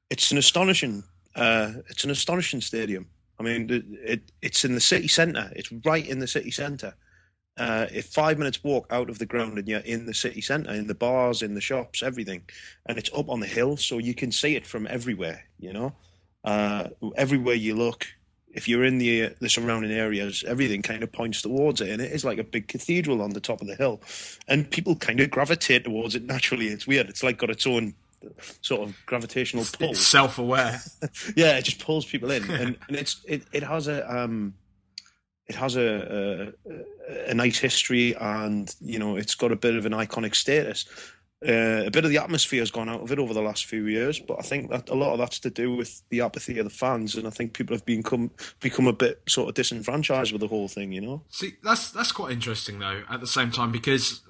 It's 0.10 0.32
an 0.32 0.38
astonishing 0.38 1.04
uh, 1.36 1.74
it's 1.88 2.04
an 2.04 2.12
astonishing 2.12 2.62
stadium. 2.62 3.08
I 3.40 3.44
mean, 3.44 3.70
it, 3.70 3.86
it 4.04 4.32
it's 4.42 4.66
in 4.66 4.76
the 4.76 4.82
city 4.82 5.08
centre. 5.08 5.52
It's 5.56 5.72
right 5.86 6.06
in 6.06 6.20
the 6.20 6.28
city 6.28 6.52
centre. 6.52 6.94
Uh, 7.58 7.88
if 7.92 8.06
five 8.06 8.38
minutes 8.38 8.64
walk 8.64 8.88
out 8.90 9.10
of 9.10 9.20
the 9.20 9.26
ground 9.26 9.58
and 9.58 9.68
you're 9.68 9.80
in 9.82 10.06
the 10.06 10.14
city 10.14 10.42
centre, 10.42 10.72
in 10.72 10.88
the 10.88 10.96
bars, 10.96 11.42
in 11.42 11.54
the 11.54 11.62
shops, 11.62 12.02
everything, 12.02 12.42
and 12.86 12.98
it's 12.98 13.12
up 13.14 13.30
on 13.30 13.40
the 13.40 13.48
hill, 13.48 13.76
so 13.76 13.98
you 13.98 14.14
can 14.14 14.32
see 14.32 14.56
it 14.56 14.66
from 14.66 14.88
everywhere. 14.88 15.44
You 15.60 15.74
know, 15.74 15.96
uh, 16.44 16.90
everywhere 17.16 17.56
you 17.56 17.76
look, 17.76 18.08
if 18.54 18.68
you're 18.68 18.84
in 18.84 18.98
the 18.98 19.30
the 19.40 19.50
surrounding 19.50 19.92
areas, 19.92 20.44
everything 20.48 20.82
kind 20.82 21.04
of 21.04 21.12
points 21.12 21.42
towards 21.42 21.82
it, 21.82 21.90
and 21.90 22.02
it 22.02 22.12
is 22.12 22.26
like 22.26 22.38
a 22.38 22.44
big 22.44 22.68
cathedral 22.68 23.22
on 23.22 23.32
the 23.32 23.40
top 23.40 23.62
of 23.62 23.68
the 23.68 23.76
hill, 23.76 24.02
and 24.48 24.70
people 24.70 24.96
kind 24.96 25.20
of 25.20 25.30
gravitate 25.30 25.84
towards 25.84 26.16
it 26.16 26.24
naturally. 26.24 26.68
It's 26.68 26.88
weird. 26.88 27.10
It's 27.10 27.24
like 27.24 27.38
got 27.38 27.50
its 27.50 27.68
own 27.68 27.94
sort 28.62 28.82
of 28.88 28.96
gravitational 29.06 29.66
pull. 29.78 29.92
It's 29.92 30.00
self-aware. 30.00 30.82
yeah, 31.36 31.58
it 31.58 31.64
just 31.64 31.80
pulls 31.80 32.06
people 32.06 32.32
in, 32.32 32.50
and, 32.50 32.78
and 32.88 32.98
it's 32.98 33.22
it, 33.28 33.44
it 33.52 33.64
has 33.64 33.88
a 33.88 34.10
um, 34.12 34.54
it 35.48 35.56
has 35.56 35.76
a, 35.76 36.54
a, 36.70 37.32
a 37.32 37.34
nice 37.34 37.58
history, 37.58 38.16
and 38.16 38.74
you 38.82 39.00
know 39.00 39.16
it's 39.16 39.36
got 39.36 39.52
a 39.52 39.56
bit 39.56 39.76
of 39.76 39.86
an 39.86 39.94
iconic 39.94 40.36
status. 40.36 40.86
Uh, 41.48 41.84
a 41.86 41.92
bit 41.92 42.04
of 42.04 42.10
the 42.10 42.18
atmosphere 42.18 42.62
has 42.62 42.70
gone 42.70 42.90
out 42.90 43.00
of 43.00 43.12
it 43.14 43.20
over 43.20 43.34
the 43.34 43.42
last 43.42 43.66
few 43.66 43.86
years, 43.86 44.20
but 44.20 44.38
I 44.40 44.42
think 44.42 44.70
that 44.72 44.90
a 44.90 44.94
lot 44.94 45.14
of 45.14 45.20
that's 45.20 45.40
to 45.40 45.50
do 45.50 45.74
with 45.74 46.02
the 46.10 46.20
apathy 46.20 46.60
of 46.60 46.66
the 46.66 46.70
fans, 46.70 47.16
and 47.16 47.26
I 47.26 47.30
think 47.30 47.54
people 47.54 47.74
have 47.74 47.86
become 47.86 48.32
become 48.60 48.88
a 48.88 48.94
bit 48.94 49.22
sort 49.28 49.48
of 49.48 49.56
disenfranchised 49.56 50.34
with 50.34 50.42
the 50.42 50.50
whole 50.50 50.68
thing. 50.68 50.92
You 50.92 51.00
know. 51.00 51.24
See, 51.30 51.54
that's 51.64 51.92
that's 51.92 52.12
quite 52.12 52.34
interesting 52.34 52.80
though. 52.80 53.04
At 53.10 53.22
the 53.22 53.28
same 53.28 53.52
time, 53.52 53.72
because 53.72 54.22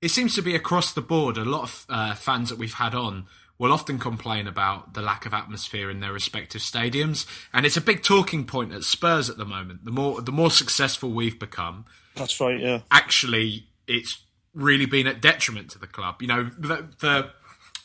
it 0.00 0.10
seems 0.10 0.34
to 0.34 0.42
be 0.42 0.56
across 0.56 0.92
the 0.92 1.00
board. 1.00 1.38
A 1.38 1.44
lot 1.44 1.62
of 1.62 1.86
uh, 1.88 2.14
fans 2.16 2.48
that 2.48 2.58
we've 2.58 2.74
had 2.74 2.92
on 2.92 3.26
will 3.56 3.72
often 3.72 3.96
complain 3.96 4.48
about 4.48 4.94
the 4.94 5.00
lack 5.00 5.24
of 5.24 5.32
atmosphere 5.32 5.88
in 5.88 6.00
their 6.00 6.12
respective 6.12 6.60
stadiums, 6.60 7.24
and 7.52 7.64
it's 7.64 7.76
a 7.76 7.80
big 7.80 8.02
talking 8.02 8.44
point 8.44 8.72
at 8.72 8.82
Spurs 8.82 9.30
at 9.30 9.36
the 9.36 9.44
moment. 9.44 9.84
The 9.84 9.92
more 9.92 10.20
the 10.20 10.32
more 10.32 10.50
successful 10.50 11.12
we've 11.12 11.38
become, 11.38 11.84
that's 12.16 12.40
right. 12.40 12.58
Yeah. 12.58 12.80
Actually, 12.90 13.68
it's 13.86 14.18
really 14.54 14.86
been 14.86 15.06
at 15.06 15.20
detriment 15.20 15.70
to 15.70 15.78
the 15.78 15.86
club. 15.86 16.20
You 16.20 16.28
know, 16.28 16.50
the, 16.58 16.88
the 17.00 17.30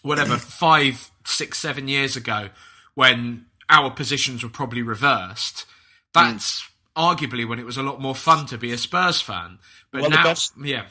whatever 0.02 0.38
five, 0.38 1.12
six, 1.26 1.60
seven 1.60 1.88
years 1.88 2.16
ago, 2.16 2.50
when 2.96 3.46
our 3.70 3.92
positions 3.92 4.44
were 4.44 4.50
probably 4.50 4.82
reversed, 4.82 5.66
that's 6.14 6.62
mm. 6.62 6.70
arguably 6.96 7.48
when 7.48 7.60
it 7.60 7.66
was 7.66 7.78
a 7.78 7.84
lot 7.84 8.02
more 8.02 8.16
fun 8.16 8.46
to 8.48 8.58
be 8.58 8.72
a 8.72 8.78
Spurs 8.78 9.22
fan. 9.22 9.60
But 9.92 10.02
well, 10.02 10.10
now, 10.12 10.24
best, 10.24 10.54
yeah, 10.62 10.86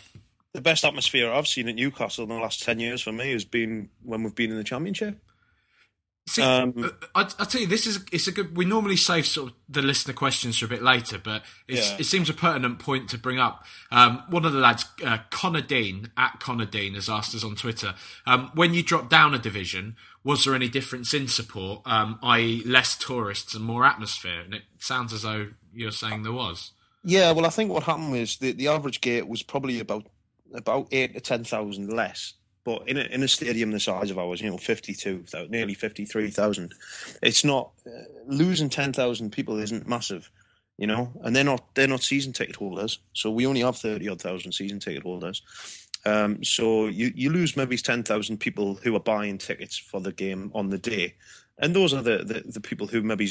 the 0.52 0.60
best 0.60 0.84
atmosphere 0.84 1.30
I've 1.32 1.48
seen 1.48 1.68
at 1.68 1.74
Newcastle 1.74 2.24
in 2.24 2.30
the 2.30 2.36
last 2.36 2.62
ten 2.62 2.80
years 2.80 3.02
for 3.02 3.12
me 3.12 3.32
has 3.32 3.44
been 3.44 3.88
when 4.02 4.22
we've 4.22 4.34
been 4.34 4.50
in 4.50 4.56
the 4.56 4.64
Championship. 4.64 5.18
See, 6.28 6.42
um, 6.42 6.74
uh, 6.82 6.88
I, 7.14 7.20
I 7.38 7.44
tell 7.44 7.60
you, 7.60 7.68
this 7.68 7.86
is 7.86 8.04
it's 8.10 8.26
a 8.26 8.32
good. 8.32 8.56
We 8.56 8.64
normally 8.64 8.96
save 8.96 9.26
sort 9.26 9.50
of 9.50 9.56
the 9.68 9.80
listener 9.80 10.12
questions 10.12 10.58
for 10.58 10.64
a 10.64 10.68
bit 10.68 10.82
later, 10.82 11.18
but 11.18 11.42
yeah. 11.68 11.96
it 11.98 12.04
seems 12.04 12.28
a 12.28 12.34
pertinent 12.34 12.80
point 12.80 13.08
to 13.10 13.18
bring 13.18 13.38
up. 13.38 13.64
Um, 13.92 14.24
one 14.28 14.44
of 14.44 14.52
the 14.52 14.58
lads, 14.58 14.86
uh, 15.04 15.18
Connor 15.30 15.60
Dean 15.60 16.10
at 16.16 16.40
Connor 16.40 16.66
Dean, 16.66 16.94
has 16.94 17.08
asked 17.08 17.32
us 17.36 17.44
on 17.44 17.54
Twitter: 17.54 17.94
um, 18.26 18.50
when 18.54 18.74
you 18.74 18.82
drop 18.82 19.08
down 19.08 19.34
a 19.34 19.38
division, 19.38 19.94
was 20.24 20.44
there 20.44 20.54
any 20.56 20.68
difference 20.68 21.14
in 21.14 21.28
support, 21.28 21.82
um, 21.86 22.18
i.e., 22.24 22.60
less 22.66 22.96
tourists 22.96 23.54
and 23.54 23.64
more 23.64 23.86
atmosphere? 23.86 24.40
And 24.40 24.52
it 24.52 24.62
sounds 24.80 25.12
as 25.12 25.22
though 25.22 25.50
you're 25.72 25.92
saying 25.92 26.24
there 26.24 26.32
was. 26.32 26.72
Yeah, 27.04 27.30
well, 27.30 27.46
I 27.46 27.50
think 27.50 27.70
what 27.70 27.84
happened 27.84 28.10
was 28.10 28.38
the 28.38 28.50
the 28.50 28.66
average 28.66 29.00
gate 29.00 29.28
was 29.28 29.44
probably 29.44 29.78
about 29.78 30.06
about 30.52 30.88
eight 30.90 31.14
to 31.14 31.20
ten 31.20 31.44
thousand 31.44 31.92
less 31.92 32.34
but 32.66 32.88
in 32.88 32.96
a, 32.96 33.02
in 33.02 33.22
a 33.22 33.28
stadium 33.28 33.70
the 33.70 33.78
size 33.78 34.10
of 34.10 34.18
ours, 34.18 34.40
you 34.40 34.50
know, 34.50 34.58
52, 34.58 35.24
nearly 35.48 35.72
53,000, 35.72 36.74
it's 37.22 37.44
not, 37.44 37.70
uh, 37.86 37.90
losing 38.26 38.68
10,000 38.68 39.30
people 39.30 39.60
isn't 39.60 39.86
massive, 39.86 40.28
you 40.76 40.88
know, 40.88 41.12
and 41.22 41.34
they're 41.34 41.44
not, 41.44 41.64
they're 41.76 41.86
not 41.86 42.02
season 42.02 42.32
ticket 42.32 42.56
holders. 42.56 42.98
So 43.12 43.30
we 43.30 43.46
only 43.46 43.60
have 43.60 43.76
30 43.76 44.08
odd 44.08 44.20
thousand 44.20 44.50
season 44.50 44.80
ticket 44.80 45.04
holders. 45.04 45.42
Um, 46.04 46.42
so 46.42 46.88
you, 46.88 47.12
you 47.14 47.30
lose 47.30 47.56
maybe 47.56 47.76
10,000 47.76 48.36
people 48.38 48.74
who 48.74 48.96
are 48.96 49.00
buying 49.00 49.38
tickets 49.38 49.78
for 49.78 50.00
the 50.00 50.12
game 50.12 50.50
on 50.52 50.68
the 50.68 50.78
day 50.78 51.14
and 51.58 51.74
those 51.74 51.94
are 51.94 52.02
the, 52.02 52.18
the, 52.18 52.42
the, 52.44 52.60
people 52.60 52.86
who 52.86 53.00
maybe 53.02 53.30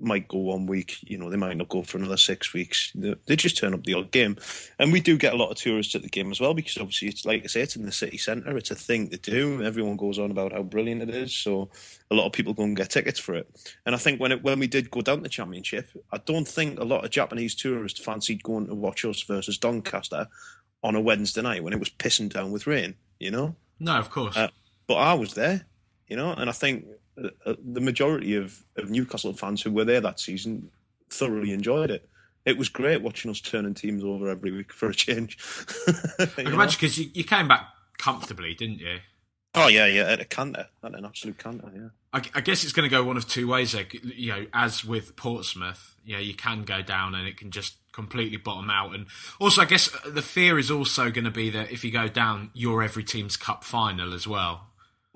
might 0.00 0.26
go 0.26 0.38
one 0.38 0.64
week, 0.64 0.96
you 1.02 1.18
know, 1.18 1.28
they 1.28 1.36
might 1.36 1.56
not 1.56 1.68
go 1.68 1.82
for 1.82 1.98
another 1.98 2.16
six 2.16 2.54
weeks. 2.54 2.92
They 2.94 3.36
just 3.36 3.58
turn 3.58 3.74
up 3.74 3.84
the 3.84 3.92
odd 3.92 4.10
game. 4.10 4.38
And 4.78 4.90
we 4.90 5.00
do 5.00 5.18
get 5.18 5.34
a 5.34 5.36
lot 5.36 5.50
of 5.50 5.58
tourists 5.58 5.94
at 5.94 6.00
the 6.00 6.08
game 6.08 6.30
as 6.30 6.40
well 6.40 6.54
because 6.54 6.78
obviously 6.78 7.08
it's 7.08 7.26
like 7.26 7.44
I 7.44 7.46
say, 7.46 7.60
it's 7.60 7.76
in 7.76 7.84
the 7.84 7.92
city 7.92 8.16
centre. 8.16 8.56
It's 8.56 8.70
a 8.70 8.74
thing 8.74 9.10
to 9.10 9.18
do. 9.18 9.62
Everyone 9.62 9.98
goes 9.98 10.18
on 10.18 10.30
about 10.30 10.52
how 10.52 10.62
brilliant 10.62 11.02
it 11.02 11.10
is. 11.10 11.34
So 11.34 11.68
a 12.10 12.14
lot 12.14 12.24
of 12.24 12.32
people 12.32 12.54
go 12.54 12.62
and 12.62 12.76
get 12.76 12.88
tickets 12.88 13.18
for 13.20 13.34
it. 13.34 13.46
And 13.84 13.94
I 13.94 13.98
think 13.98 14.18
when 14.18 14.32
it, 14.32 14.42
when 14.42 14.58
we 14.58 14.66
did 14.66 14.90
go 14.90 15.02
down 15.02 15.22
the 15.22 15.28
championship, 15.28 15.90
I 16.10 16.18
don't 16.24 16.48
think 16.48 16.80
a 16.80 16.84
lot 16.84 17.04
of 17.04 17.10
Japanese 17.10 17.54
tourists 17.54 18.00
fancied 18.00 18.42
going 18.42 18.66
to 18.68 18.74
watch 18.74 19.04
us 19.04 19.20
versus 19.22 19.58
Doncaster 19.58 20.26
on 20.82 20.94
a 20.94 21.00
Wednesday 21.02 21.42
night 21.42 21.62
when 21.62 21.74
it 21.74 21.80
was 21.80 21.90
pissing 21.90 22.32
down 22.32 22.50
with 22.50 22.66
rain, 22.66 22.94
you 23.20 23.30
know? 23.30 23.54
No, 23.78 23.98
of 23.98 24.08
course. 24.10 24.38
Uh, 24.38 24.48
but 24.86 24.94
I 24.94 25.12
was 25.12 25.34
there, 25.34 25.66
you 26.06 26.16
know, 26.16 26.32
and 26.32 26.48
I 26.48 26.52
think 26.52 26.86
uh, 27.46 27.54
the 27.64 27.80
majority 27.80 28.34
of, 28.34 28.62
of 28.76 28.90
Newcastle 28.90 29.32
fans 29.32 29.62
who 29.62 29.72
were 29.72 29.84
there 29.84 30.00
that 30.00 30.20
season 30.20 30.70
thoroughly 31.10 31.52
enjoyed 31.52 31.90
it. 31.90 32.08
It 32.44 32.56
was 32.56 32.68
great 32.68 33.02
watching 33.02 33.30
us 33.30 33.40
turning 33.40 33.74
teams 33.74 34.04
over 34.04 34.28
every 34.28 34.50
week 34.50 34.72
for 34.72 34.88
a 34.88 34.94
change. 34.94 35.38
I 36.18 36.26
can 36.26 36.46
imagine 36.46 36.78
because 36.80 36.98
you, 36.98 37.10
you 37.12 37.24
came 37.24 37.48
back 37.48 37.66
comfortably, 37.98 38.54
didn't 38.54 38.78
you? 38.78 38.98
Oh 39.54 39.68
yeah, 39.68 39.86
yeah, 39.86 40.02
at 40.02 40.20
a 40.20 40.24
canter, 40.24 40.66
at 40.84 40.94
an 40.94 41.04
absolute 41.04 41.38
canter, 41.38 41.70
yeah. 41.74 41.88
I, 42.12 42.22
I, 42.34 42.40
guess 42.40 42.64
it's 42.64 42.72
going 42.72 42.88
to 42.88 42.94
go 42.94 43.02
one 43.02 43.16
of 43.16 43.26
two 43.26 43.48
ways. 43.48 43.74
Like, 43.74 43.94
you 44.02 44.32
know, 44.32 44.46
as 44.54 44.84
with 44.84 45.16
Portsmouth, 45.16 45.96
you 46.04 46.14
know, 46.14 46.20
you 46.20 46.34
can 46.34 46.62
go 46.62 46.80
down 46.80 47.14
and 47.14 47.26
it 47.26 47.36
can 47.36 47.50
just 47.50 47.76
completely 47.92 48.36
bottom 48.36 48.70
out. 48.70 48.94
And 48.94 49.06
also, 49.40 49.62
I 49.62 49.64
guess 49.64 49.90
the 50.06 50.22
fear 50.22 50.58
is 50.58 50.70
also 50.70 51.10
going 51.10 51.24
to 51.24 51.30
be 51.30 51.50
that 51.50 51.70
if 51.70 51.84
you 51.84 51.90
go 51.90 52.08
down, 52.08 52.50
you're 52.54 52.82
every 52.82 53.04
team's 53.04 53.36
cup 53.36 53.64
final 53.64 54.14
as 54.14 54.26
well. 54.26 54.67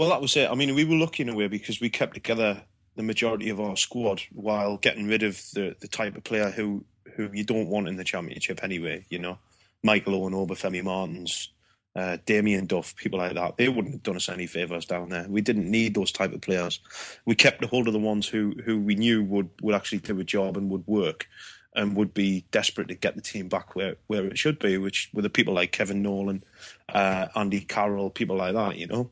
Well, 0.03 0.11
that 0.11 0.21
was 0.21 0.37
it. 0.37 0.51
I 0.51 0.57
mean, 0.57 0.75
we 0.75 0.85
were 0.85 0.97
lucky 0.97 1.23
in 1.23 1.29
a 1.29 1.35
way 1.37 1.47
because 1.47 1.81
we 1.81 1.89
kept 1.89 2.15
together 2.15 2.61
the 2.97 3.05
majority 3.05 3.51
of 3.51 3.61
our 3.61 3.77
squad 3.77 4.21
while 4.33 4.77
getting 4.77 5.07
rid 5.07 5.23
of 5.23 5.37
the, 5.55 5.77
the 5.79 5.87
type 5.87 6.17
of 6.17 6.25
player 6.25 6.51
who, 6.51 6.85
who 7.15 7.31
you 7.33 7.45
don't 7.45 7.69
want 7.69 7.87
in 7.87 7.95
the 7.95 8.03
championship 8.03 8.65
anyway. 8.65 9.07
You 9.11 9.21
know, 9.21 9.39
Michael 9.85 10.17
Owen, 10.17 10.33
Obafemi 10.33 10.83
Martins, 10.83 11.51
uh, 11.95 12.17
Damien 12.27 12.67
Duff, 12.67 12.97
people 12.97 13.21
like 13.21 13.35
that. 13.35 13.57
They 13.59 13.69
wouldn't 13.69 13.95
have 13.95 14.03
done 14.03 14.17
us 14.17 14.29
any 14.29 14.49
favours 14.49 14.87
down 14.87 15.09
there. 15.09 15.25
We 15.29 15.41
didn't 15.41 15.71
need 15.71 15.95
those 15.95 16.11
type 16.11 16.33
of 16.33 16.41
players. 16.41 16.81
We 17.25 17.37
kept 17.37 17.63
a 17.63 17.69
hold 17.69 17.87
of 17.87 17.93
the 17.93 18.01
ones 18.01 18.27
who 18.27 18.57
who 18.65 18.81
we 18.81 18.97
knew 18.97 19.23
would 19.23 19.51
would 19.63 19.77
actually 19.77 20.01
do 20.01 20.19
a 20.19 20.25
job 20.25 20.57
and 20.57 20.69
would 20.71 20.85
work. 20.89 21.29
And 21.77 21.97
would 21.97 22.13
be 22.13 22.45
desperate 22.51 22.89
to 22.89 22.95
get 22.95 23.15
the 23.15 23.23
team 23.23 23.49
back 23.49 23.77
where, 23.77 23.97
where 24.09 24.27
it 24.27 24.37
should 24.37 24.59
be, 24.59 24.77
which 24.79 25.11
were 25.15 25.23
the 25.23 25.31
people 25.31 25.55
like 25.55 25.73
Kevin 25.73 26.03
Nolan, 26.03 26.45
uh, 26.89 27.29
Andy 27.35 27.61
Carroll, 27.61 28.11
people 28.11 28.37
like 28.37 28.53
that, 28.53 28.77
you 28.77 28.89
know. 28.89 29.11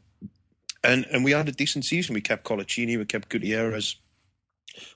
And 0.83 1.07
and 1.07 1.25
we 1.25 1.33
had 1.33 1.49
a 1.49 1.53
decent 1.53 1.85
season. 1.85 2.14
We 2.14 2.21
kept 2.21 2.45
Coloccini, 2.45 2.99
we 2.99 3.05
kept 3.05 3.29
Gutierrez. 3.29 3.97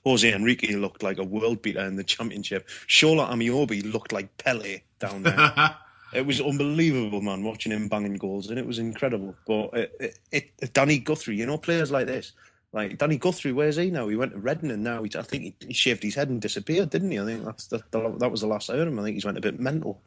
Jose 0.03 0.33
Enrique 0.33 0.75
looked 0.75 1.03
like 1.03 1.17
a 1.17 1.23
world 1.23 1.61
beater 1.61 1.81
in 1.81 1.95
the 1.95 2.03
championship. 2.03 2.67
Shola 2.87 3.29
Ameobi 3.29 3.91
looked 3.91 4.11
like 4.11 4.37
Pele 4.37 4.81
down 4.99 5.23
there. 5.23 5.75
it 6.13 6.25
was 6.25 6.39
unbelievable, 6.41 7.21
man, 7.21 7.43
watching 7.43 7.71
him 7.71 7.87
banging 7.87 8.15
goals, 8.15 8.49
and 8.49 8.57
it 8.57 8.65
was 8.65 8.79
incredible. 8.79 9.35
But 9.45 9.73
it, 9.73 10.19
it, 10.31 10.51
it, 10.59 10.73
Danny 10.73 10.97
Guthrie, 10.99 11.35
you 11.35 11.45
know, 11.45 11.57
players 11.57 11.91
like 11.91 12.07
this, 12.07 12.31
like 12.75 12.97
Danny 12.97 13.17
Guthrie, 13.17 13.53
where's 13.53 13.77
he 13.77 13.89
now? 13.89 14.09
He 14.09 14.17
went 14.17 14.33
to 14.33 14.37
Reading, 14.37 14.69
and 14.69 14.83
now 14.83 15.01
he, 15.03 15.11
I 15.17 15.21
think 15.21 15.43
he, 15.43 15.55
he, 15.67 15.73
shaved 15.73 16.03
his 16.03 16.13
head 16.13 16.29
and 16.29 16.41
disappeared, 16.41 16.89
didn't 16.89 17.09
he? 17.09 17.19
I 17.19 17.25
think 17.25 17.45
that's 17.45 17.67
the, 17.67 17.81
the, 17.91 18.15
that 18.19 18.29
was 18.29 18.41
the 18.41 18.47
last 18.47 18.69
I 18.69 18.73
heard 18.73 18.87
him. 18.87 18.99
I 18.99 19.03
think 19.03 19.15
he's 19.15 19.25
went 19.25 19.37
a 19.37 19.41
bit 19.41 19.59
mental. 19.59 20.01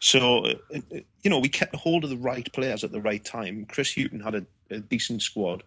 So, 0.00 0.46
uh, 0.46 0.54
uh, 0.74 1.00
you 1.22 1.30
know, 1.30 1.38
we 1.38 1.50
kept 1.50 1.74
hold 1.76 2.02
of 2.02 2.10
the 2.10 2.16
right 2.16 2.50
players 2.54 2.82
at 2.82 2.92
the 2.92 3.00
right 3.00 3.22
time. 3.22 3.66
Chris 3.66 3.94
Hughton 3.94 4.20
had 4.20 4.34
a, 4.34 4.46
a 4.74 4.80
decent 4.80 5.22
squad. 5.22 5.62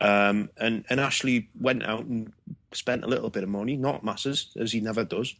Um, 0.00 0.50
and 0.56 0.84
and 0.90 1.00
Ashley 1.00 1.48
went 1.58 1.84
out 1.84 2.04
and 2.04 2.32
spent 2.72 3.04
a 3.04 3.08
little 3.08 3.30
bit 3.30 3.42
of 3.42 3.48
money, 3.48 3.76
not 3.76 4.04
masses, 4.04 4.50
as 4.58 4.72
he 4.72 4.80
never 4.80 5.04
does, 5.04 5.34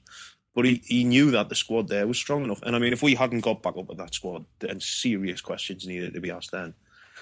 but 0.54 0.64
he, 0.64 0.80
he 0.84 1.04
knew 1.04 1.32
that 1.32 1.48
the 1.48 1.54
squad 1.54 1.88
there 1.88 2.06
was 2.06 2.16
strong 2.16 2.44
enough. 2.44 2.62
And 2.62 2.76
I 2.76 2.78
mean, 2.78 2.92
if 2.92 3.02
we 3.02 3.14
hadn't 3.14 3.40
got 3.40 3.62
back 3.62 3.76
up 3.76 3.88
with 3.88 3.98
that 3.98 4.14
squad, 4.14 4.44
then 4.60 4.80
serious 4.80 5.40
questions 5.40 5.86
needed 5.86 6.14
to 6.14 6.20
be 6.20 6.30
asked 6.30 6.52
then. 6.52 6.74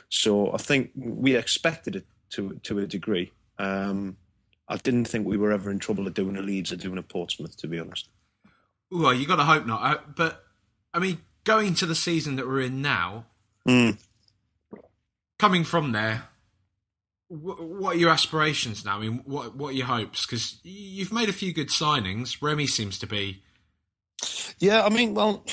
So 0.09 0.53
I 0.53 0.59
think 0.59 0.91
we 0.95 1.37
expected 1.37 1.97
it 1.97 2.07
to 2.31 2.61
to 2.65 2.81
a 2.81 2.87
degree. 2.87 3.33
Um, 3.59 4.17
I 4.69 4.77
didn't 4.77 5.07
think 5.07 5.27
we 5.27 5.37
were 5.37 5.53
ever 5.53 5.71
in 5.71 5.79
trouble 5.79 6.07
of 6.07 6.15
doing 6.15 6.37
a 6.37 6.43
Leeds 6.43 6.73
or 6.73 6.77
doing 6.77 6.99
a 6.99 7.03
Portsmouth, 7.03 7.57
to 7.59 7.67
be 7.67 7.79
honest. 7.79 8.09
Well, 8.91 9.15
you 9.15 9.27
got 9.27 9.37
to 9.37 9.45
hope 9.45 9.67
not. 9.67 9.83
Uh, 9.83 10.01
but 10.15 10.45
I 10.95 10.99
mean, 10.99 11.19
going 11.45 11.75
to 11.75 11.87
the 11.87 11.95
season 11.95 12.37
that 12.37 12.47
we're 12.47 12.63
in 12.63 12.83
now, 12.83 13.27
mm. 13.67 13.99
Coming 15.43 15.65
from 15.65 15.91
there, 15.91 16.23
what 17.27 17.97
are 17.97 17.99
your 17.99 18.11
aspirations 18.11 18.85
now? 18.85 18.97
I 18.97 19.01
mean, 19.01 19.23
what 19.25 19.57
what 19.57 19.71
are 19.71 19.77
your 19.77 19.87
hopes? 19.87 20.25
Because 20.25 20.61
you've 20.63 21.13
made 21.13 21.29
a 21.29 21.33
few 21.33 21.53
good 21.53 21.67
signings. 21.67 22.41
Remy 22.41 22.69
seems 22.69 22.97
to 23.01 23.09
be. 23.09 23.43
Yeah, 24.61 24.85
I 24.85 24.89
mean, 24.89 25.15
well, 25.15 25.45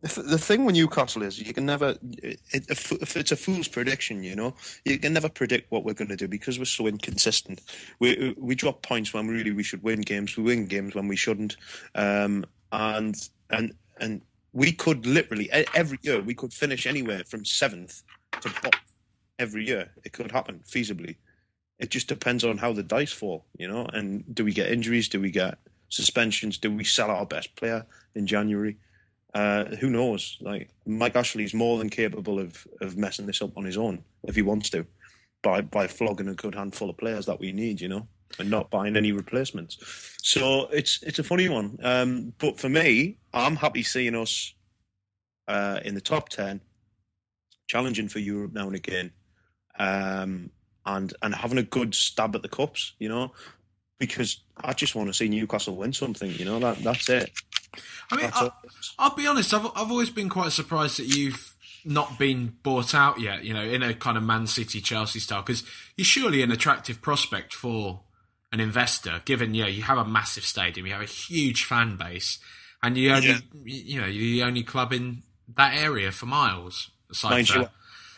the 0.00 0.38
thing 0.38 0.64
with 0.64 0.74
Newcastle 0.74 1.22
is 1.22 1.38
you 1.38 1.54
can 1.54 1.66
never. 1.66 1.94
if 2.02 3.16
it's 3.16 3.30
a 3.30 3.36
fool's 3.36 3.68
prediction, 3.68 4.24
you 4.24 4.34
know, 4.34 4.56
you 4.84 4.98
can 4.98 5.12
never 5.12 5.28
predict 5.28 5.70
what 5.70 5.84
we're 5.84 5.94
going 5.94 6.08
to 6.08 6.16
do 6.16 6.26
because 6.26 6.58
we're 6.58 6.64
so 6.64 6.88
inconsistent. 6.88 7.60
We 8.00 8.34
we 8.36 8.56
drop 8.56 8.82
points 8.82 9.14
when 9.14 9.28
really 9.28 9.52
we 9.52 9.62
should 9.62 9.84
win 9.84 10.00
games. 10.00 10.36
We 10.36 10.42
win 10.42 10.66
games 10.66 10.96
when 10.96 11.06
we 11.06 11.14
shouldn't, 11.14 11.56
um, 11.94 12.44
and 12.72 13.14
and 13.50 13.72
and 14.00 14.20
we 14.52 14.72
could 14.72 15.06
literally 15.06 15.48
every 15.76 16.00
year 16.02 16.20
we 16.20 16.34
could 16.34 16.52
finish 16.52 16.88
anywhere 16.88 17.22
from 17.24 17.44
seventh 17.44 18.02
to 18.40 18.48
bottom 18.62 18.80
every 19.38 19.66
year. 19.66 19.90
It 20.04 20.12
could 20.12 20.30
happen 20.30 20.60
feasibly. 20.66 21.16
It 21.78 21.90
just 21.90 22.08
depends 22.08 22.44
on 22.44 22.58
how 22.58 22.72
the 22.72 22.82
dice 22.82 23.12
fall, 23.12 23.44
you 23.56 23.68
know. 23.68 23.86
And 23.92 24.24
do 24.34 24.44
we 24.44 24.52
get 24.52 24.72
injuries? 24.72 25.08
Do 25.08 25.20
we 25.20 25.30
get 25.30 25.58
suspensions? 25.88 26.58
Do 26.58 26.72
we 26.72 26.84
sell 26.84 27.10
our 27.10 27.26
best 27.26 27.54
player 27.56 27.86
in 28.14 28.26
January? 28.26 28.76
Uh, 29.34 29.64
who 29.76 29.90
knows? 29.90 30.38
Like 30.40 30.70
Mike 30.86 31.14
Ashley 31.14 31.44
is 31.44 31.54
more 31.54 31.78
than 31.78 31.88
capable 31.88 32.38
of 32.40 32.66
of 32.80 32.96
messing 32.96 33.26
this 33.26 33.42
up 33.42 33.56
on 33.56 33.64
his 33.64 33.76
own 33.76 34.02
if 34.24 34.34
he 34.34 34.42
wants 34.42 34.70
to, 34.70 34.86
by 35.42 35.60
by 35.60 35.86
flogging 35.86 36.28
a 36.28 36.34
good 36.34 36.54
handful 36.54 36.90
of 36.90 36.96
players 36.96 37.26
that 37.26 37.38
we 37.38 37.52
need, 37.52 37.80
you 37.80 37.88
know, 37.88 38.08
and 38.38 38.50
not 38.50 38.70
buying 38.70 38.96
any 38.96 39.12
replacements. 39.12 40.16
So 40.22 40.66
it's 40.72 41.02
it's 41.02 41.20
a 41.20 41.24
funny 41.24 41.48
one. 41.48 41.78
Um, 41.82 42.32
but 42.38 42.58
for 42.58 42.68
me, 42.68 43.18
I'm 43.32 43.54
happy 43.54 43.82
seeing 43.84 44.16
us 44.16 44.54
uh, 45.46 45.78
in 45.84 45.94
the 45.94 46.00
top 46.00 46.30
ten, 46.30 46.60
challenging 47.68 48.08
for 48.08 48.18
Europe 48.18 48.52
now 48.52 48.66
and 48.66 48.74
again 48.74 49.12
um, 49.78 50.50
and 50.86 51.12
and 51.22 51.34
having 51.34 51.58
a 51.58 51.62
good 51.62 51.94
stab 51.94 52.34
at 52.34 52.42
the 52.42 52.48
cups, 52.48 52.92
you 52.98 53.08
know, 53.08 53.32
because 53.98 54.40
I 54.56 54.72
just 54.72 54.94
want 54.94 55.08
to 55.08 55.14
see 55.14 55.28
Newcastle 55.28 55.76
win 55.76 55.92
something, 55.92 56.30
you 56.32 56.44
know. 56.44 56.58
That 56.58 56.78
that's 56.78 57.08
it. 57.08 57.30
I 58.10 58.16
mean, 58.16 58.30
I, 58.32 58.50
will 59.08 59.16
be 59.16 59.26
honest. 59.26 59.52
I've 59.52 59.66
I've 59.66 59.90
always 59.90 60.10
been 60.10 60.28
quite 60.28 60.52
surprised 60.52 60.98
that 60.98 61.06
you've 61.06 61.54
not 61.84 62.18
been 62.18 62.56
bought 62.62 62.94
out 62.94 63.20
yet. 63.20 63.44
You 63.44 63.54
know, 63.54 63.62
in 63.62 63.82
a 63.82 63.94
kind 63.94 64.16
of 64.16 64.22
Man 64.22 64.46
City, 64.46 64.80
Chelsea 64.80 65.20
style, 65.20 65.42
because 65.42 65.64
you're 65.96 66.04
surely 66.04 66.42
an 66.42 66.50
attractive 66.50 67.02
prospect 67.02 67.54
for 67.54 68.00
an 68.52 68.60
investor. 68.60 69.22
Given 69.24 69.54
yeah, 69.54 69.66
you 69.66 69.82
have 69.82 69.98
a 69.98 70.04
massive 70.04 70.44
stadium, 70.44 70.86
you 70.86 70.92
have 70.92 71.02
a 71.02 71.06
huge 71.06 71.64
fan 71.64 71.96
base, 71.96 72.38
and 72.82 72.96
you 72.96 73.12
only 73.12 73.28
yeah. 73.28 73.38
you 73.64 74.00
know 74.00 74.06
you're 74.06 74.44
the 74.44 74.48
only 74.48 74.62
club 74.62 74.92
in 74.92 75.22
that 75.56 75.74
area 75.74 76.12
for 76.12 76.26
miles. 76.26 76.90
Aside 77.10 77.30
Mind 77.30 77.48
you, 77.48 77.68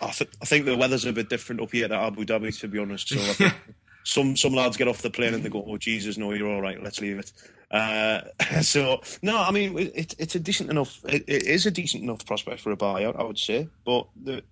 I, 0.01 0.11
th- 0.11 0.31
I, 0.41 0.45
think 0.45 0.65
the 0.65 0.77
weather's 0.77 1.05
a 1.05 1.13
bit 1.13 1.29
different 1.29 1.61
up 1.61 1.73
here 1.73 1.85
at 1.85 1.93
Abu 1.93 2.25
Dhabi, 2.25 2.59
to 2.61 2.69
be 2.69 2.79
honest. 2.79 3.09
So 3.09 3.49
some 4.05 4.37
some 4.37 4.55
lads 4.55 4.77
get 4.77 4.89
off 4.89 5.03
the 5.03 5.11
plane 5.11 5.35
and 5.35 5.43
they 5.43 5.49
go, 5.49 5.65
"Oh 5.67 5.77
Jesus, 5.77 6.17
no, 6.17 6.33
you're 6.33 6.49
all 6.49 6.63
right. 6.63 6.83
Let's 6.83 7.01
leave 7.01 7.19
it." 7.19 7.33
Uh, 7.71 8.23
so 8.63 9.01
no, 9.23 9.39
I 9.39 9.51
mean 9.51 9.79
it, 9.79 10.15
it's 10.19 10.35
a 10.35 10.41
decent 10.41 10.71
enough. 10.71 11.01
It, 11.05 11.25
it 11.27 11.45
is 11.45 11.67
a 11.67 11.71
decent 11.71 12.03
enough 12.03 12.25
prospect 12.25 12.61
for 12.61 12.73
a 12.73 12.77
buyout, 12.77 13.19
I 13.19 13.25
would 13.25 13.39
say. 13.39 13.69
But 13.85 14.09
the 14.23 14.43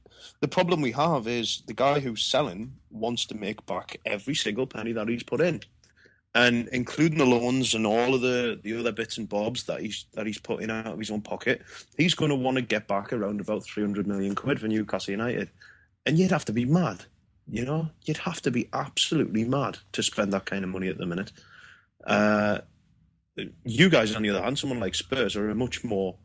the 0.40 0.48
problem 0.48 0.80
we 0.80 0.92
have 0.92 1.26
is 1.26 1.62
the 1.66 1.74
guy 1.74 2.00
who's 2.00 2.24
selling 2.24 2.72
wants 2.90 3.26
to 3.26 3.34
make 3.34 3.64
back 3.66 3.98
every 4.04 4.34
single 4.34 4.66
penny 4.66 4.92
that 4.92 5.08
he's 5.08 5.22
put 5.22 5.40
in 5.40 5.60
and 6.34 6.68
including 6.68 7.18
the 7.18 7.26
loans 7.26 7.74
and 7.74 7.86
all 7.86 8.14
of 8.14 8.20
the, 8.20 8.60
the 8.62 8.78
other 8.78 8.92
bits 8.92 9.18
and 9.18 9.28
bobs 9.28 9.64
that 9.64 9.80
he's 9.80 10.06
that 10.12 10.26
he's 10.26 10.38
putting 10.38 10.70
out 10.70 10.86
of 10.86 10.98
his 10.98 11.10
own 11.10 11.22
pocket, 11.22 11.62
he's 11.96 12.14
going 12.14 12.30
to 12.30 12.36
want 12.36 12.56
to 12.56 12.62
get 12.62 12.86
back 12.86 13.12
around 13.12 13.40
about 13.40 13.64
three 13.64 13.82
hundred 13.82 14.06
million 14.06 14.34
quid 14.34 14.60
for 14.60 14.68
Newcastle 14.68 15.12
United, 15.12 15.50
and 16.06 16.18
you'd 16.18 16.30
have 16.30 16.44
to 16.44 16.52
be 16.52 16.64
mad, 16.64 17.04
you 17.50 17.64
know, 17.64 17.88
you'd 18.04 18.18
have 18.18 18.40
to 18.42 18.50
be 18.50 18.68
absolutely 18.72 19.44
mad 19.44 19.78
to 19.92 20.02
spend 20.02 20.32
that 20.32 20.44
kind 20.44 20.64
of 20.64 20.70
money 20.70 20.88
at 20.88 20.98
the 20.98 21.06
minute. 21.06 21.32
Uh, 22.06 22.58
you 23.64 23.88
guys, 23.88 24.14
on 24.14 24.22
the 24.22 24.30
other 24.30 24.42
hand, 24.42 24.58
someone 24.58 24.80
like 24.80 24.94
Spurs 24.94 25.36
are 25.36 25.50
a 25.50 25.54
much 25.54 25.84
more 25.84 26.16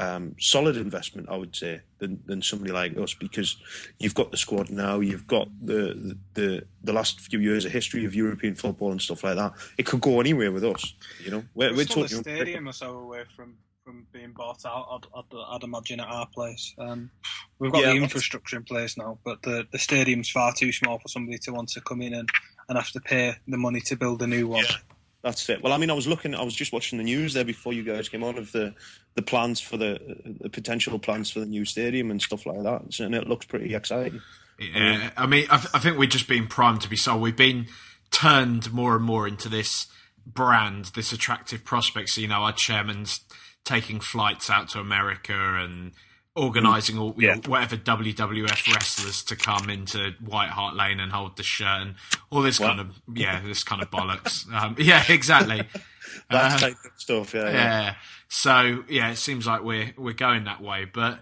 um, 0.00 0.34
solid 0.40 0.78
investment, 0.78 1.28
I 1.28 1.36
would 1.36 1.54
say, 1.54 1.80
than, 1.98 2.22
than 2.24 2.40
somebody 2.40 2.72
like 2.72 2.96
us 2.96 3.12
because 3.12 3.58
you've 3.98 4.14
got 4.14 4.30
the 4.30 4.38
squad 4.38 4.70
now, 4.70 5.00
you've 5.00 5.26
got 5.26 5.48
the, 5.62 6.16
the 6.34 6.64
the 6.82 6.92
last 6.92 7.20
few 7.20 7.38
years 7.38 7.66
of 7.66 7.72
history 7.72 8.06
of 8.06 8.14
European 8.14 8.54
football 8.54 8.92
and 8.92 9.02
stuff 9.02 9.22
like 9.22 9.36
that. 9.36 9.52
It 9.76 9.84
could 9.84 10.00
go 10.00 10.18
anywhere 10.18 10.52
with 10.52 10.64
us, 10.64 10.94
you 11.22 11.30
know. 11.30 11.44
We're, 11.54 11.74
we're, 11.74 11.84
still 11.84 12.04
a 12.04 12.08
stadium 12.08 12.66
or 12.66 12.72
so 12.72 12.98
away 12.98 13.24
from, 13.36 13.56
from 13.84 14.06
being 14.10 14.32
bought 14.32 14.64
out. 14.64 14.86
I'd, 14.90 15.18
I'd, 15.18 15.38
I'd 15.54 15.62
imagine 15.64 16.00
at 16.00 16.08
our 16.08 16.26
place. 16.26 16.74
Um, 16.78 17.10
we've 17.58 17.70
got 17.70 17.82
yeah, 17.82 17.92
the 17.92 17.96
infrastructure 17.96 18.56
in 18.56 18.62
place 18.62 18.96
now, 18.96 19.18
but 19.22 19.42
the 19.42 19.66
the 19.70 19.78
stadium's 19.78 20.30
far 20.30 20.54
too 20.54 20.72
small 20.72 20.98
for 20.98 21.08
somebody 21.08 21.36
to 21.38 21.52
want 21.52 21.68
to 21.70 21.82
come 21.82 22.00
in 22.00 22.14
and, 22.14 22.28
and 22.70 22.78
have 22.78 22.90
to 22.92 23.00
pay 23.00 23.34
the 23.46 23.58
money 23.58 23.82
to 23.82 23.96
build 23.96 24.22
a 24.22 24.26
new 24.26 24.48
one. 24.48 24.64
Yeah. 24.64 24.76
That's 25.22 25.48
it. 25.50 25.62
Well, 25.62 25.72
I 25.72 25.76
mean, 25.76 25.90
I 25.90 25.94
was 25.94 26.06
looking, 26.06 26.34
I 26.34 26.42
was 26.42 26.54
just 26.54 26.72
watching 26.72 26.96
the 26.96 27.04
news 27.04 27.34
there 27.34 27.44
before 27.44 27.72
you 27.72 27.82
guys 27.82 28.08
came 28.08 28.24
on 28.24 28.38
of 28.38 28.52
the, 28.52 28.74
the 29.14 29.22
plans 29.22 29.60
for 29.60 29.76
the, 29.76 29.98
the 30.40 30.48
potential 30.48 30.98
plans 30.98 31.30
for 31.30 31.40
the 31.40 31.46
new 31.46 31.64
stadium 31.64 32.10
and 32.10 32.22
stuff 32.22 32.46
like 32.46 32.62
that, 32.62 32.98
and 33.00 33.14
it 33.14 33.28
looks 33.28 33.44
pretty 33.44 33.74
exciting. 33.74 34.22
Yeah, 34.58 35.10
I 35.16 35.26
mean, 35.26 35.46
I, 35.50 35.56
th- 35.56 35.70
I 35.74 35.78
think 35.78 35.98
we've 35.98 36.08
just 36.08 36.28
been 36.28 36.46
primed 36.46 36.82
to 36.82 36.88
be 36.88 36.96
sold. 36.96 37.20
We've 37.20 37.36
been 37.36 37.66
turned 38.10 38.72
more 38.72 38.96
and 38.96 39.04
more 39.04 39.26
into 39.28 39.48
this 39.48 39.86
brand, 40.26 40.86
this 40.94 41.12
attractive 41.12 41.64
prospect. 41.64 42.10
So, 42.10 42.20
you 42.20 42.28
know, 42.28 42.42
our 42.42 42.52
chairman's 42.52 43.20
taking 43.64 44.00
flights 44.00 44.50
out 44.50 44.68
to 44.70 44.80
America 44.80 45.34
and 45.34 45.92
organising 46.36 46.98
all 46.98 47.14
yeah. 47.18 47.34
know, 47.34 47.40
whatever 47.46 47.76
WWF 47.76 48.72
wrestlers 48.72 49.22
to 49.24 49.36
come 49.36 49.68
into 49.68 50.12
White 50.24 50.48
Hart 50.48 50.76
Lane 50.76 51.00
and 51.00 51.10
hold 51.10 51.36
the 51.36 51.42
shirt 51.42 51.82
and 51.82 51.94
all 52.30 52.42
this 52.42 52.60
what? 52.60 52.68
kind 52.68 52.80
of 52.80 53.00
yeah, 53.12 53.40
this 53.40 53.64
kind 53.64 53.82
of 53.82 53.90
bollocks. 53.90 54.50
Um, 54.52 54.76
yeah, 54.78 55.02
exactly. 55.08 55.62
that 56.30 56.62
uh, 56.62 56.70
stuff. 56.96 57.34
Yeah, 57.34 57.44
yeah, 57.44 57.52
yeah. 57.52 57.94
So 58.28 58.84
yeah, 58.88 59.10
it 59.10 59.16
seems 59.16 59.46
like 59.46 59.62
we're 59.62 59.92
we're 59.96 60.12
going 60.14 60.44
that 60.44 60.62
way, 60.62 60.84
but 60.84 61.20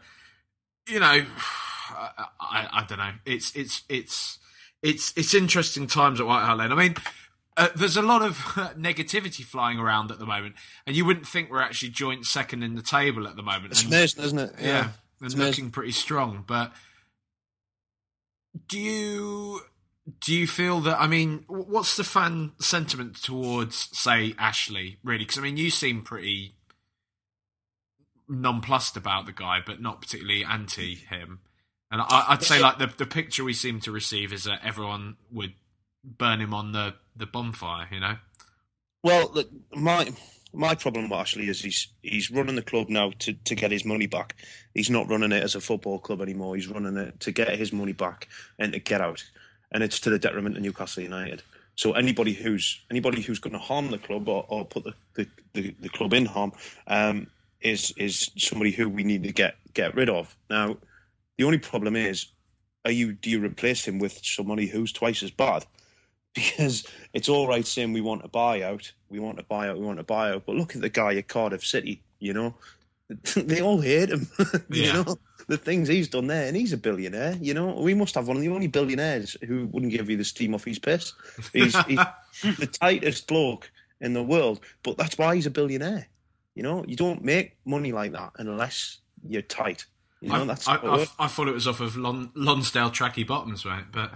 you 0.89 1.01
know, 1.01 1.07
I, 1.91 2.27
I, 2.41 2.69
I 2.73 2.85
don't 2.89 2.99
know. 2.99 3.13
It's 3.25 3.55
it's 3.57 3.83
it's 3.89 4.39
it's 4.83 5.13
it's 5.17 5.35
interesting 5.35 5.87
times 5.87 6.21
at 6.21 6.27
White 6.27 6.45
Hart 6.45 6.59
Lane. 6.59 6.73
I 6.73 6.75
mean, 6.75 6.95
uh, 7.59 7.69
there's 7.77 7.97
a 7.97 8.03
lot 8.03 8.23
of 8.23 8.37
negativity 8.79 9.45
flying 9.45 9.79
around 9.79 10.11
at 10.11 10.19
the 10.19 10.27
moment, 10.27 10.55
and 10.87 10.97
you 10.97 11.05
wouldn't 11.05 11.27
think 11.27 11.51
we're 11.51 11.61
actually 11.61 11.91
joint 11.91 12.25
second 12.25 12.63
in 12.63 12.75
the 12.75 12.83
table 12.83 13.29
at 13.29 13.37
the 13.37 13.43
moment. 13.43 13.73
It's 13.73 13.85
amazing, 13.85 14.25
isn't 14.25 14.39
it? 14.39 14.53
Yeah, 14.59 14.67
yeah 14.67 14.89
and 15.21 15.35
looking 15.35 15.71
pretty 15.71 15.93
strong. 15.93 16.45
But 16.47 16.73
do 18.69 18.79
you 18.79 19.61
do 20.21 20.35
you 20.35 20.47
feel 20.47 20.81
that? 20.81 21.01
I 21.01 21.07
mean, 21.07 21.45
what's 21.49 21.97
the 21.97 22.05
fan 22.05 22.53
sentiment 22.59 23.23
towards, 23.23 23.89
say, 23.97 24.35
Ashley? 24.39 24.99
Really, 25.05 25.25
because 25.25 25.39
I 25.39 25.43
mean, 25.43 25.57
you 25.57 25.71
seem 25.71 26.03
pretty 26.03 26.55
nonplussed 28.29 28.97
about 28.97 29.27
the 29.27 29.33
guy, 29.33 29.61
but 29.65 29.81
not 29.81 30.01
particularly 30.01 30.45
anti 30.45 30.95
him. 30.95 31.41
And 31.91 32.03
I, 32.03 32.27
would 32.31 32.43
say, 32.43 32.61
like 32.61 32.79
the 32.79 32.87
the 32.87 33.07
picture 33.07 33.45
we 33.45 33.55
seem 33.55 33.81
to 33.81 33.93
receive 33.93 34.33
is 34.33 34.45
that 34.45 34.61
everyone 34.63 35.17
would 35.31 35.55
burn 36.05 36.41
him 36.41 36.55
on 36.55 36.73
the 36.73 36.95
the 37.19 37.27
bonfire. 37.27 37.89
You 37.91 38.01
know. 38.01 38.17
Well, 39.03 39.31
look, 39.33 39.49
my 39.75 40.11
my 40.53 40.75
problem 40.75 41.13
actually 41.13 41.49
is 41.49 41.61
he's 41.61 41.89
he's 42.03 42.31
running 42.31 42.57
the 42.57 42.63
club 42.63 42.89
now 42.89 43.13
to, 43.21 43.33
to 43.33 43.55
get 43.55 43.71
his 43.71 43.85
money 43.85 44.07
back. 44.07 44.37
He's 44.75 44.91
not 44.91 45.09
running 45.09 45.33
it 45.33 45.43
as 45.43 45.55
a 45.55 45.61
football 45.61 45.99
club 45.99 46.21
anymore. 46.21 46.57
He's 46.57 46.69
running 46.69 46.97
it 46.97 47.21
to 47.21 47.33
get 47.33 47.59
his 47.59 47.73
money 47.73 47.93
back 47.93 48.29
and 48.59 48.73
to 48.73 48.79
get 48.79 49.01
out. 49.01 49.23
and 49.73 49.83
it's 49.83 50.01
to 50.01 50.11
the 50.11 50.19
detriment 50.19 50.57
of 50.57 50.63
Newcastle 50.63 51.03
United. 51.03 51.43
So 51.77 51.93
anybody 51.93 52.33
who's 52.33 52.81
anybody 52.91 53.23
who's 53.23 53.39
going 53.39 53.53
to 53.53 53.59
harm 53.59 53.91
the 53.91 53.99
club 53.99 54.29
or, 54.29 54.45
or 54.49 54.65
put 54.65 54.85
the, 54.85 54.95
the, 55.15 55.29
the, 55.55 55.75
the, 55.81 55.89
club 55.89 56.13
in 56.13 56.27
harm 56.27 56.53
um, 56.87 57.29
is 57.61 57.93
is 57.97 58.31
somebody 58.37 58.73
who 58.73 58.89
we 58.89 59.05
need 59.05 59.23
to 59.25 59.33
get 59.33 59.57
get 59.75 59.95
rid 59.95 60.09
of. 60.09 60.35
Now, 60.51 60.77
the 61.37 61.45
only 61.45 61.59
problem 61.59 61.95
is, 61.95 62.27
are 62.85 62.91
you 62.91 63.13
do 63.13 63.31
you 63.31 63.41
replace 63.41 63.87
him 63.87 63.99
with 63.99 64.19
somebody 64.25 64.67
who's 64.67 64.93
twice 64.93 65.23
as 65.23 65.31
bad? 65.31 65.65
Because 66.39 66.87
it's 67.15 67.29
all 67.29 67.49
right 67.49 67.67
saying 67.67 67.93
we 67.93 68.01
want 68.01 68.25
a 68.25 68.29
buyout, 68.29 68.93
we 69.09 69.19
want 69.19 69.41
a 69.41 69.43
buyout, 69.43 69.79
we 69.79 69.85
want 69.85 70.01
a 70.01 70.05
buyout, 70.05 70.43
but 70.47 70.57
look 70.57 70.75
at 70.75 70.81
the 70.83 70.89
guy 70.89 71.15
at 71.17 71.29
Cardiff 71.29 71.65
City. 71.65 72.03
You 72.21 72.33
know, 72.33 72.55
they 73.37 73.61
all 73.61 73.81
hate 73.81 74.11
him. 74.11 74.29
you 74.71 74.83
Yeah. 74.85 75.03
know 75.03 75.17
the 75.47 75.57
things 75.57 75.89
he's 75.89 76.09
done 76.09 76.27
there, 76.27 76.47
and 76.47 76.57
he's 76.57 76.73
a 76.73 76.77
billionaire. 76.77 77.37
You 77.41 77.55
know, 77.55 77.75
we 77.81 77.95
must 77.95 78.15
have 78.15 78.29
one 78.29 78.37
of 78.37 78.43
the 78.43 78.51
only 78.51 78.67
billionaires 78.67 79.37
who 79.47 79.67
wouldn't 79.73 79.93
give 79.93 80.11
you 80.11 80.17
the 80.17 80.25
steam 80.25 80.55
off 80.55 80.65
his 80.65 80.79
piss. 80.79 81.13
He's, 81.53 81.77
he's 81.87 81.99
the 82.59 82.67
tightest 82.67 83.27
bloke 83.27 83.71
in 84.01 84.13
the 84.13 84.23
world, 84.23 84.61
but 84.83 84.97
that's 84.99 85.17
why 85.17 85.35
he's 85.35 85.47
a 85.47 85.51
billionaire. 85.51 86.07
You 86.55 86.63
know, 86.65 86.85
you 86.87 86.97
don't 86.97 87.25
make 87.25 87.57
money 87.65 87.93
like 87.93 88.13
that 88.13 88.33
unless 88.37 88.99
you're 89.27 89.43
tight. 89.43 89.87
You 90.21 90.31
know, 90.31 90.43
I, 90.43 90.45
that's 90.45 90.69
I, 90.69 90.75
I. 90.77 91.07
I 91.19 91.29
thought 91.29 91.49
it 91.49 91.55
was 91.55 91.69
off 91.69 91.81
of 91.81 91.97
Lon, 91.97 92.31
Lonsdale 92.35 92.91
Tracky 92.91 93.27
Bottoms, 93.27 93.65
right? 93.65 93.85
But 93.91 94.13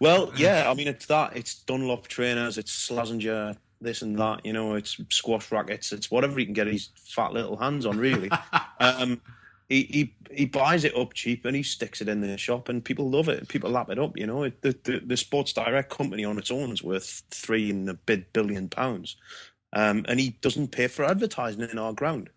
Well, 0.00 0.32
yeah, 0.36 0.70
I 0.70 0.74
mean, 0.74 0.88
it's 0.88 1.06
that. 1.06 1.36
It's 1.36 1.60
Dunlop 1.60 2.08
trainers, 2.08 2.58
it's 2.58 2.88
Slazenger, 2.88 3.56
this 3.80 4.02
and 4.02 4.18
that. 4.18 4.44
You 4.44 4.52
know, 4.52 4.74
it's 4.74 5.00
squash 5.08 5.50
rackets, 5.50 5.92
it's 5.92 6.10
whatever 6.10 6.38
he 6.38 6.44
can 6.44 6.54
get 6.54 6.66
his 6.66 6.90
fat 6.96 7.32
little 7.32 7.56
hands 7.56 7.86
on, 7.86 7.98
really. 7.98 8.30
um, 8.80 9.20
he, 9.68 9.82
he 9.84 10.14
he 10.30 10.44
buys 10.46 10.84
it 10.84 10.96
up 10.96 11.14
cheap 11.14 11.44
and 11.44 11.56
he 11.56 11.62
sticks 11.62 12.00
it 12.00 12.08
in 12.08 12.20
the 12.20 12.36
shop, 12.36 12.68
and 12.68 12.84
people 12.84 13.08
love 13.08 13.28
it. 13.28 13.48
People 13.48 13.70
lap 13.70 13.90
it 13.90 13.98
up. 13.98 14.16
You 14.16 14.26
know, 14.26 14.44
it, 14.44 14.60
the, 14.60 14.76
the 14.84 15.00
the 15.00 15.16
Sports 15.16 15.52
Direct 15.52 15.90
company 15.90 16.24
on 16.24 16.38
its 16.38 16.50
own 16.50 16.72
is 16.72 16.82
worth 16.82 17.22
three 17.30 17.70
and 17.70 17.88
a 17.88 17.94
bit 17.94 18.32
billion 18.32 18.68
pounds, 18.68 19.16
um, 19.72 20.04
and 20.08 20.20
he 20.20 20.30
doesn't 20.42 20.72
pay 20.72 20.88
for 20.88 21.04
advertising 21.04 21.62
in 21.62 21.78
our 21.78 21.92
ground. 21.92 22.28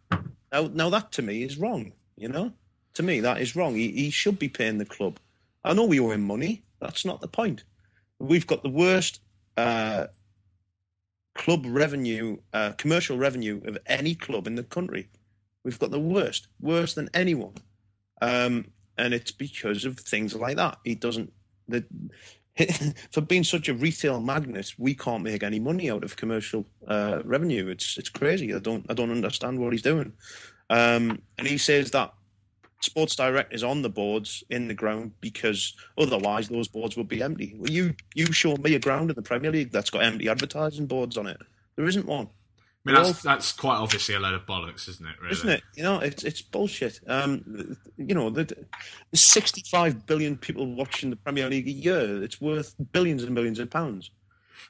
Now, 0.51 0.69
now 0.73 0.89
that 0.89 1.11
to 1.13 1.21
me 1.21 1.43
is 1.43 1.57
wrong. 1.57 1.91
You 2.15 2.29
know, 2.29 2.53
to 2.93 3.03
me 3.03 3.19
that 3.19 3.41
is 3.41 3.55
wrong. 3.55 3.75
He, 3.75 3.91
he 3.91 4.09
should 4.09 4.39
be 4.39 4.49
paying 4.49 4.77
the 4.77 4.85
club. 4.85 5.19
I 5.65 5.73
know 5.73 5.85
we 5.85 5.99
owe 5.99 6.11
him 6.11 6.21
money. 6.21 6.63
That's 6.79 7.05
not 7.05 7.21
the 7.21 7.27
point. 7.27 7.63
We've 8.19 8.47
got 8.47 8.63
the 8.63 8.69
worst 8.69 9.21
uh, 9.57 10.07
club 11.35 11.65
revenue, 11.67 12.37
uh, 12.53 12.73
commercial 12.73 13.17
revenue 13.17 13.61
of 13.65 13.77
any 13.85 14.15
club 14.15 14.47
in 14.47 14.55
the 14.55 14.63
country. 14.63 15.09
We've 15.63 15.79
got 15.79 15.91
the 15.91 15.99
worst, 15.99 16.47
worse 16.61 16.93
than 16.93 17.09
anyone, 17.13 17.55
um, 18.21 18.67
and 18.97 19.13
it's 19.13 19.31
because 19.31 19.85
of 19.85 19.99
things 19.99 20.35
like 20.35 20.57
that. 20.57 20.77
He 20.83 20.95
doesn't. 20.95 21.31
The, 21.67 21.83
for 23.11 23.21
being 23.21 23.43
such 23.43 23.67
a 23.67 23.73
retail 23.73 24.21
magnet, 24.21 24.73
we 24.77 24.95
can't 24.95 25.23
make 25.23 25.43
any 25.43 25.59
money 25.59 25.91
out 25.91 26.03
of 26.03 26.15
commercial 26.15 26.65
uh, 26.87 27.21
revenue. 27.25 27.67
It's 27.67 27.97
it's 27.97 28.09
crazy. 28.09 28.53
I 28.53 28.59
don't 28.59 28.85
I 28.89 28.93
don't 28.93 29.11
understand 29.11 29.59
what 29.59 29.73
he's 29.73 29.81
doing. 29.81 30.13
Um, 30.69 31.21
and 31.37 31.47
he 31.47 31.57
says 31.57 31.91
that 31.91 32.13
Sports 32.85 33.15
Direct 33.15 33.53
is 33.53 33.63
on 33.63 33.81
the 33.81 33.89
boards 33.89 34.43
in 34.49 34.67
the 34.67 34.73
ground 34.73 35.11
because 35.21 35.75
otherwise 35.97 36.47
those 36.47 36.67
boards 36.67 36.95
would 36.95 37.07
be 37.07 37.21
empty. 37.21 37.55
Well, 37.57 37.71
you 37.71 37.95
you 38.13 38.31
show 38.31 38.55
me 38.57 38.75
a 38.75 38.79
ground 38.79 39.09
in 39.09 39.15
the 39.15 39.21
Premier 39.21 39.51
League 39.51 39.71
that's 39.71 39.89
got 39.89 40.03
empty 40.03 40.29
advertising 40.29 40.87
boards 40.87 41.17
on 41.17 41.27
it. 41.27 41.37
There 41.75 41.87
isn't 41.87 42.05
one, 42.05 42.29
I 42.85 42.91
mean, 42.91 43.03
that's 43.03 43.23
that's 43.23 43.51
quite 43.51 43.77
obviously 43.77 44.13
a 44.13 44.19
load 44.19 44.35
of 44.35 44.45
bollocks, 44.45 44.87
isn't 44.87 45.05
it? 45.05 45.15
Really? 45.19 45.31
isn't 45.31 45.49
it? 45.49 45.63
You 45.75 45.83
know, 45.83 45.99
it's 45.99 46.23
it's 46.23 46.41
bullshit. 46.41 46.99
Um, 47.07 47.75
you 47.97 48.13
know, 48.13 48.29
the, 48.29 48.43
there's 48.43 49.21
65 49.21 50.05
billion 50.05 50.37
people 50.37 50.67
watching 50.75 51.09
the 51.09 51.15
Premier 51.15 51.49
League 51.49 51.67
a 51.67 51.71
year. 51.71 52.23
It's 52.23 52.39
worth 52.39 52.75
billions 52.91 53.23
and 53.23 53.33
billions 53.33 53.57
of 53.57 53.71
pounds. 53.71 54.11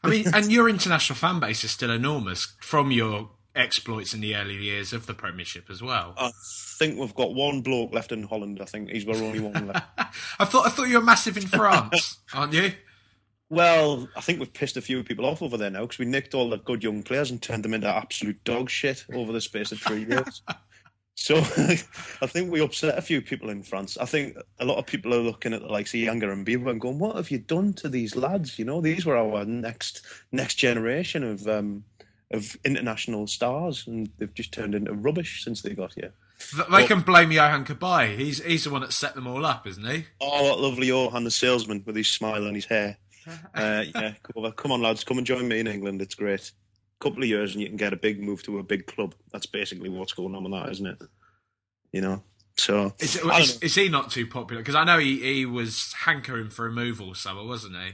I 0.01 0.07
mean, 0.07 0.25
and 0.33 0.49
your 0.49 0.69
international 0.69 1.17
fan 1.17 1.41
base 1.41 1.65
is 1.65 1.71
still 1.71 1.91
enormous 1.91 2.55
from 2.61 2.91
your 2.91 3.29
exploits 3.55 4.13
in 4.13 4.21
the 4.21 4.35
early 4.35 4.55
years 4.55 4.93
of 4.93 5.05
the 5.05 5.13
Premiership 5.13 5.69
as 5.69 5.81
well. 5.81 6.13
I 6.17 6.31
think 6.77 6.99
we've 6.99 7.15
got 7.15 7.33
one 7.33 7.61
bloke 7.61 7.93
left 7.93 8.11
in 8.11 8.23
Holland. 8.23 8.59
I 8.61 8.65
think 8.65 8.89
he's 8.89 9.07
our 9.07 9.15
only 9.15 9.39
one 9.39 9.67
left. 9.67 9.87
I 10.39 10.45
thought 10.45 10.67
I 10.67 10.69
thought 10.69 10.89
you 10.89 10.99
were 10.99 11.05
massive 11.05 11.37
in 11.37 11.47
France, 11.47 12.19
aren't 12.33 12.53
you? 12.53 12.73
Well, 13.49 14.09
I 14.15 14.21
think 14.21 14.39
we've 14.39 14.53
pissed 14.53 14.75
a 14.75 14.81
few 14.81 15.03
people 15.03 15.25
off 15.25 15.41
over 15.41 15.57
there 15.57 15.69
now 15.69 15.81
because 15.81 15.99
we 15.99 16.05
nicked 16.05 16.33
all 16.33 16.49
the 16.49 16.57
good 16.57 16.83
young 16.83 17.03
players 17.03 17.29
and 17.29 17.41
turned 17.41 17.63
them 17.63 17.75
into 17.75 17.87
absolute 17.87 18.43
dog 18.43 18.69
shit 18.69 19.05
over 19.13 19.31
the 19.31 19.41
space 19.41 19.71
of 19.71 19.79
three 19.79 20.05
years. 20.05 20.41
so 21.15 21.37
I 21.37 22.27
think 22.27 22.51
we 22.51 22.59
upset 22.61 22.97
a 22.97 23.03
few 23.03 23.21
people 23.21 23.51
in 23.51 23.61
France. 23.61 23.97
I 23.99 24.05
think 24.05 24.35
a 24.59 24.65
lot 24.65 24.79
of 24.79 24.87
people 24.87 25.13
are 25.13 25.19
looking 25.19 25.53
at 25.53 25.61
the 25.61 25.67
likes 25.67 25.93
of 25.93 25.99
Yanga-Mbiwa 25.99 26.71
and 26.71 26.81
going, 26.81 26.97
"What 26.97 27.17
have 27.17 27.29
you 27.29 27.37
done 27.37 27.73
to 27.75 27.87
these 27.87 28.15
lads? 28.15 28.57
You 28.57 28.65
know, 28.65 28.81
these 28.81 29.05
were 29.05 29.15
our 29.15 29.45
next 29.45 30.01
next 30.31 30.55
generation 30.55 31.23
of 31.23 31.47
um, 31.47 31.83
of 32.31 32.55
international 32.65 33.27
stars, 33.27 33.85
and 33.87 34.09
they've 34.17 34.33
just 34.33 34.51
turned 34.53 34.75
into 34.75 34.93
rubbish 34.93 35.43
since 35.43 35.61
they 35.61 35.73
got 35.73 35.93
here." 35.93 36.13
Th- 36.55 36.67
They 36.69 36.85
can 36.85 36.99
blame 37.01 37.29
Yohan 37.29 37.65
Cabaye. 37.65 38.17
He's 38.17 38.43
he's 38.43 38.63
the 38.65 38.69
one 38.71 38.81
that 38.81 38.91
set 38.93 39.15
them 39.15 39.27
all 39.27 39.45
up, 39.45 39.65
isn't 39.67 39.85
he? 39.85 40.05
Oh, 40.21 40.49
what 40.49 40.59
lovely 40.59 40.87
Yohan, 40.87 41.23
the 41.23 41.31
salesman 41.31 41.83
with 41.85 41.95
his 41.95 42.07
smile 42.07 42.45
and 42.45 42.55
his 42.55 42.65
hair. 42.65 42.97
Uh, 43.55 43.83
yeah, 43.95 44.13
come, 44.21 44.33
over. 44.35 44.51
come 44.51 44.71
on, 44.71 44.83
lads, 44.83 45.03
come 45.03 45.17
and 45.17 45.25
join 45.25 45.47
me 45.47 45.59
in 45.59 45.65
England. 45.65 45.99
It's 45.99 46.13
great. 46.13 46.51
A 47.01 47.03
couple 47.03 47.23
of 47.23 47.27
years 47.27 47.53
and 47.53 47.61
you 47.63 47.67
can 47.67 47.75
get 47.75 47.91
a 47.91 47.95
big 47.97 48.21
move 48.21 48.43
to 48.43 48.59
a 48.59 48.63
big 48.63 48.85
club. 48.85 49.15
That's 49.31 49.47
basically 49.47 49.89
what's 49.89 50.13
going 50.13 50.35
on 50.35 50.43
with 50.43 50.53
that, 50.53 50.69
isn't 50.73 50.85
it? 50.85 51.01
You 51.91 52.01
know. 52.01 52.23
So 52.55 52.93
Is, 52.99 53.15
it, 53.15 53.23
is, 53.25 53.25
know. 53.25 53.65
is 53.65 53.73
he 53.73 53.89
not 53.89 54.11
too 54.11 54.27
popular? 54.27 54.61
Because 54.61 54.75
I 54.75 54.83
know 54.83 54.99
he, 54.99 55.17
he 55.21 55.45
was 55.47 55.91
hankering 56.05 56.51
for 56.51 56.67
a 56.67 56.71
move 56.71 57.01
all 57.01 57.15
summer, 57.15 57.43
wasn't 57.43 57.75
he? 57.77 57.93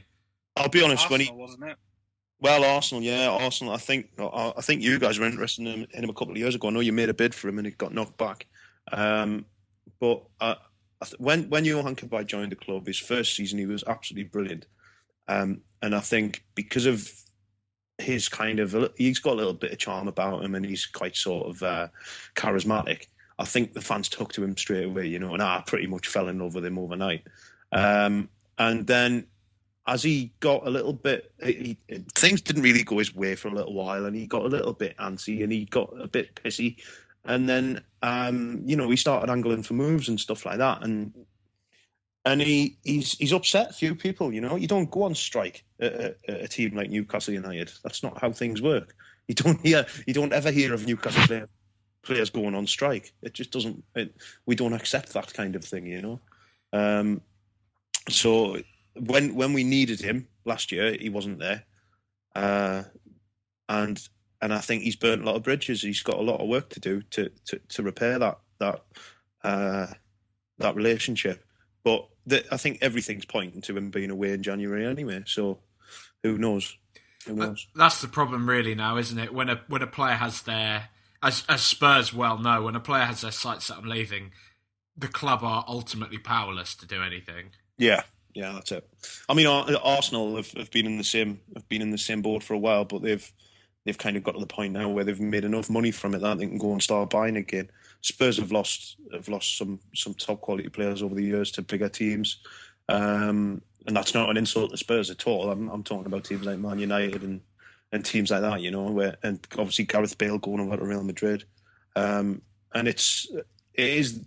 I'll 0.58 0.68
be 0.68 0.84
honest. 0.84 1.10
when 1.10 1.22
he 1.22 1.32
wasn't 1.32 1.64
it? 1.64 1.78
Well, 2.42 2.64
Arsenal, 2.66 3.04
yeah, 3.04 3.30
Arsenal. 3.30 3.74
I 3.74 3.78
think 3.78 4.10
I 4.20 4.62
think 4.62 4.82
you 4.82 4.98
guys 4.98 5.20
were 5.20 5.28
interested 5.28 5.68
in 5.68 5.88
him, 5.92 6.10
a 6.10 6.14
couple 6.14 6.32
of 6.32 6.38
years 6.38 6.56
ago. 6.56 6.68
I 6.68 6.72
know 6.72 6.80
you 6.80 6.92
made 6.92 7.10
a 7.10 7.14
bid 7.14 7.36
for 7.36 7.48
him 7.48 7.60
and 7.60 7.68
it 7.68 7.78
got 7.78 7.94
knocked 7.94 8.18
back. 8.18 8.48
Um, 8.92 9.46
but 10.00 10.24
uh, 10.39 10.56
when 11.20 11.50
when 11.50 11.66
Yohan 11.66 11.96
Cabaye 11.96 12.26
joined 12.26 12.52
the 12.52 12.56
club, 12.56 12.88
his 12.88 12.98
first 12.98 13.36
season, 13.36 13.60
he 13.60 13.68
was 13.68 13.84
absolutely 13.86 14.30
brilliant. 14.30 14.66
Um, 15.28 15.62
and 15.84 15.94
I 15.96 16.00
think 16.00 16.44
because 16.56 16.88
of 16.88 17.08
his 18.00 18.28
kind 18.28 18.60
of, 18.60 18.76
he's 18.98 19.20
got 19.20 19.34
a 19.34 19.36
little 19.36 19.54
bit 19.54 19.72
of 19.72 19.78
charm 19.78 20.08
about 20.08 20.44
him, 20.44 20.56
and 20.56 20.66
he's 20.66 20.88
quite 20.88 21.16
sort 21.16 21.48
of 21.48 21.62
uh, 21.62 21.88
charismatic. 22.36 23.06
I 23.38 23.46
think 23.46 23.74
the 23.74 23.82
fans 23.82 24.10
took 24.10 24.34
to 24.34 24.44
him 24.44 24.58
straight 24.58 24.86
away, 24.86 25.06
you 25.06 25.20
know, 25.20 25.34
and 25.34 25.44
I 25.44 25.64
pretty 25.66 25.88
much 25.88 26.08
fell 26.08 26.28
in 26.28 26.39
love 26.39 26.56
with 26.56 26.66
him 26.66 26.80
overnight. 26.80 27.24
Um, 27.72 28.30
and 28.58 28.86
then 28.86 29.28
as 29.92 30.02
he 30.02 30.32
got 30.39 30.66
a 30.66 30.70
little 30.70 30.94
bit, 30.94 31.34
he, 31.44 31.78
things 32.16 32.42
didn't 32.42 32.64
really 32.64 32.84
go 32.84 32.98
his 32.98 33.14
way 33.14 33.36
for 33.36 33.50
a 33.50 33.54
little 33.54 33.74
while, 33.74 34.06
and 34.06 34.16
he 34.16 34.26
got 34.26 34.46
a 34.46 34.48
little 34.48 34.72
bit 34.72 34.96
antsy 34.98 35.44
and 35.44 35.52
he 35.52 35.66
got 35.66 35.94
a 36.00 36.08
bit 36.08 36.34
pissy. 36.36 36.78
And 37.26 37.50
then, 37.50 37.84
um, 38.02 38.62
you 38.66 38.78
know, 38.78 38.89
he 38.89 38.96
started 38.96 39.30
angling 39.30 39.64
for 39.64 39.74
moves 39.74 40.08
and 40.08 40.18
stuff 40.18 40.46
like 40.46 40.60
that, 40.60 40.84
and 40.84 41.14
and 42.24 42.42
he 42.42 42.78
he's 42.84 43.18
he's 43.18 43.34
upset 43.34 43.72
a 43.72 43.74
few 43.74 43.94
people. 43.94 44.34
You 44.34 44.39
know, 44.39 44.56
you 44.56 44.66
don't 44.66 44.89
go 44.89 45.04
on 45.04 45.14
strike 45.14 45.66
at, 45.82 45.94
at, 45.94 46.18
at 46.26 46.42
a 46.42 46.48
team 46.48 46.74
like 46.74 46.89
Newcastle 46.89 47.34
United. 47.34 47.70
That's 47.84 48.02
not 48.02 48.20
how 48.20 48.32
things 48.32 48.62
work. 48.62 48.96
You 49.28 49.36
don't 49.36 49.60
hear 49.60 49.86
you 50.08 50.14
don't 50.14 50.34
ever 50.34 50.52
hear 50.52 50.74
of 50.74 50.88
Newcastle 50.88 51.28
player, 51.28 51.50
players 52.02 52.30
going 52.30 52.56
on 52.56 52.66
strike. 52.66 53.12
It 53.22 53.34
just 53.34 53.52
doesn't. 53.52 53.84
It, 53.96 54.16
we 54.46 54.56
don't 54.56 54.74
accept 54.74 55.12
that 55.14 55.34
kind 55.34 55.58
of 55.58 55.66
thing. 55.66 55.86
You 55.86 56.02
know. 56.02 56.20
Um, 56.72 57.22
so 58.10 58.58
when 58.96 59.36
when 59.36 59.54
we 59.54 59.64
needed 59.64 60.02
him 60.02 60.28
last 60.46 60.72
year, 60.72 60.96
he 61.00 61.10
wasn't 61.10 61.39
there, 61.39 61.64
uh, 62.36 62.84
and 63.70 64.02
and 64.42 64.54
I 64.54 64.60
think 64.60 64.84
he's 64.84 64.96
burnt 64.96 65.22
a 65.22 65.26
lot 65.26 65.36
of 65.36 65.44
bridges. 65.44 65.82
He's 65.82 66.04
got 66.04 66.18
a 66.18 66.24
lot 66.24 66.42
of 66.42 66.48
work 66.48 66.70
to 66.70 66.80
do 66.80 67.02
to 67.12 67.30
to, 67.46 67.60
to 67.70 67.84
repair 67.84 68.20
that 68.20 68.39
that 68.60 68.84
uh, 69.44 69.88
that 70.58 70.76
relationship. 70.76 71.44
But 71.84 72.08
the, 72.26 72.44
I 72.54 72.58
think 72.58 72.80
everything's 72.82 73.26
pointing 73.26 73.62
to 73.62 73.78
him 73.78 73.89
being 73.89 74.12
away 74.12 74.34
in 74.34 74.44
January 74.44 74.86
anyway. 74.86 75.24
So 75.26 75.60
who 76.24 76.38
knows? 76.38 76.76
Who 77.28 77.36
knows? 77.36 77.68
that's 77.76 78.02
the 78.02 78.08
problem, 78.08 78.50
really, 78.50 78.74
now, 78.76 78.98
isn't 78.98 79.18
it? 79.18 79.34
When 79.34 79.50
a 79.50 79.62
when 79.68 79.82
a 79.82 79.88
player 79.88 80.16
has 80.16 80.42
their, 80.42 80.89
as 81.22 81.44
as 81.48 81.62
Spurs 81.62 82.14
well 82.14 82.38
know, 82.38 82.64
when 82.64 82.76
a 82.76 82.80
player 82.80 83.06
has 83.06 83.22
their 83.22 83.32
sights 83.32 83.66
set 83.66 83.78
on 83.78 83.88
leaving, 83.88 84.32
the 84.98 85.08
club 85.08 85.44
are 85.44 85.64
ultimately 85.68 86.18
powerless 86.18 86.76
to 86.76 86.88
do 86.88 87.02
anything. 87.02 87.52
Yeah, 87.78 88.04
yeah, 88.34 88.54
that's 88.54 88.72
it. 88.72 88.88
I 89.28 89.34
mean, 89.34 89.48
Arsenal 89.48 90.36
have, 90.38 90.52
have 90.52 90.72
been 90.72 90.86
in 90.86 90.98
the 90.98 91.04
same 91.04 91.40
have 91.56 91.68
been 91.70 91.82
in 91.82 91.92
the 91.92 91.98
same 91.98 92.22
boat 92.22 92.44
for 92.44 92.54
a 92.54 92.60
while, 92.60 92.86
but 92.86 93.02
they've 93.02 93.32
they've 93.86 93.98
kind 93.98 94.18
of 94.18 94.24
got 94.24 94.34
to 94.34 94.40
the 94.40 94.46
point 94.48 94.74
now 94.74 94.90
where 94.90 95.04
they've 95.04 95.20
made 95.20 95.44
enough 95.44 95.70
money 95.70 95.92
from 95.92 96.14
it 96.14 96.20
that 96.20 96.38
they 96.38 96.48
can 96.48 96.58
go 96.58 96.72
and 96.72 96.84
start 96.84 97.10
buying 97.10 97.38
again. 97.38 97.70
Spurs 98.02 98.38
have 98.38 98.52
lost 98.52 98.98
have 99.12 99.28
lost 99.28 99.58
some 99.58 99.80
some 99.96 100.14
top 100.14 100.42
quality 100.42 100.70
players 100.70 101.04
over 101.04 101.16
the 101.16 101.24
years 101.24 101.52
to 101.52 101.62
bigger 101.62 101.90
teams, 101.90 102.38
um, 102.90 103.62
and 103.88 103.96
that's 103.96 104.14
not 104.14 104.30
an 104.30 104.38
insult 104.38 104.72
to 104.72 104.78
Spurs 104.78 105.10
at 105.10 105.28
all. 105.28 105.52
I'm 105.52 105.70
I'm 105.70 105.84
talking 105.84 106.06
about 106.08 106.24
teams 106.24 106.46
like 106.46 106.60
Man 106.60 106.80
United 106.80 107.24
and 107.24 107.42
and 107.92 108.06
teams 108.06 108.32
like 108.32 108.42
that, 108.42 108.62
you 108.62 108.72
know, 108.72 108.84
where 108.84 109.18
and 109.24 109.46
obviously 109.58 109.86
Gareth 109.86 110.18
Bale 110.18 110.38
going 110.38 110.62
over 110.62 110.78
to 110.78 110.86
Real 110.86 111.04
Madrid, 111.04 111.44
um, 111.96 112.42
and 112.74 112.88
it's 112.88 113.28
it 113.74 113.90
is 113.90 114.22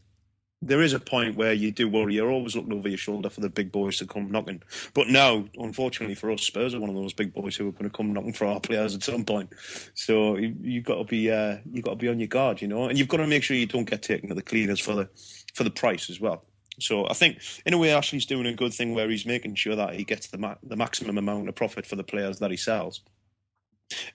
there 0.67 0.83
is 0.83 0.93
a 0.93 1.01
point 1.01 1.37
where 1.37 1.53
you 1.53 1.71
do 1.71 1.89
worry. 1.89 2.15
You're 2.15 2.31
always 2.31 2.57
looking 2.57 2.73
over 2.73 2.89
your 2.89 2.99
shoulder 2.99 3.29
for 3.29 3.41
the 3.41 3.49
big 3.49 3.71
boys 3.71 3.99
to 3.99 4.07
come 4.07 4.31
knocking. 4.31 4.63
But 4.95 5.09
now, 5.09 5.45
unfortunately 5.57 6.15
for 6.15 6.31
us, 6.31 6.43
Spurs 6.43 6.75
are 6.75 6.81
one 6.81 6.91
of 6.91 6.97
those 6.97 7.13
big 7.13 7.35
boys 7.35 7.57
who 7.57 7.69
are 7.69 7.73
going 7.73 7.91
to 7.91 7.97
come 7.97 8.13
knocking 8.13 8.33
for 8.33 8.47
our 8.47 8.61
players 8.61 8.95
at 8.95 9.03
some 9.03 9.25
point. 9.25 9.51
So 9.95 10.37
you, 10.37 10.55
you've 10.61 10.85
got 10.85 10.97
to 10.97 11.05
be 11.05 11.31
uh, 11.31 11.59
you've 11.71 11.85
got 11.85 11.93
to 11.93 11.97
be 11.97 12.09
on 12.09 12.19
your 12.19 12.29
guard, 12.29 12.63
you 12.63 12.69
know, 12.69 12.89
and 12.89 12.99
you've 12.99 13.09
got 13.09 13.19
to 13.19 13.27
make 13.27 13.43
sure 13.43 13.57
you 13.57 13.67
don't 13.67 13.89
get 13.89 14.03
taken 14.03 14.29
to 14.29 14.35
the 14.35 14.43
cleaners 14.43 14.81
for 14.81 14.95
the 14.95 15.09
for 15.55 15.65
the 15.65 15.71
price 15.71 16.11
as 16.11 16.21
well. 16.21 16.45
So 16.81 17.09
I 17.09 17.13
think, 17.13 17.39
in 17.65 17.75
a 17.75 17.79
way, 17.79 17.93
Ashley's 17.93 18.27
doing 18.27 18.47
a 18.47 18.55
good 18.55 18.75
thing 18.75 18.95
where 18.95 19.09
he's 19.09 19.27
making 19.27 19.55
sure 19.55 19.77
that 19.77 19.95
he 19.95 20.05
gets 20.05 20.29
the 20.29 20.39
ma- 20.39 20.57
the 20.63 20.77
maximum 20.77 21.19
amount 21.19 21.49
of 21.49 21.55
profit 21.55 21.87
for 21.87 21.97
the 21.97 22.05
players 22.05 22.39
that 22.41 22.51
he 22.51 22.57
sells. 22.57 23.03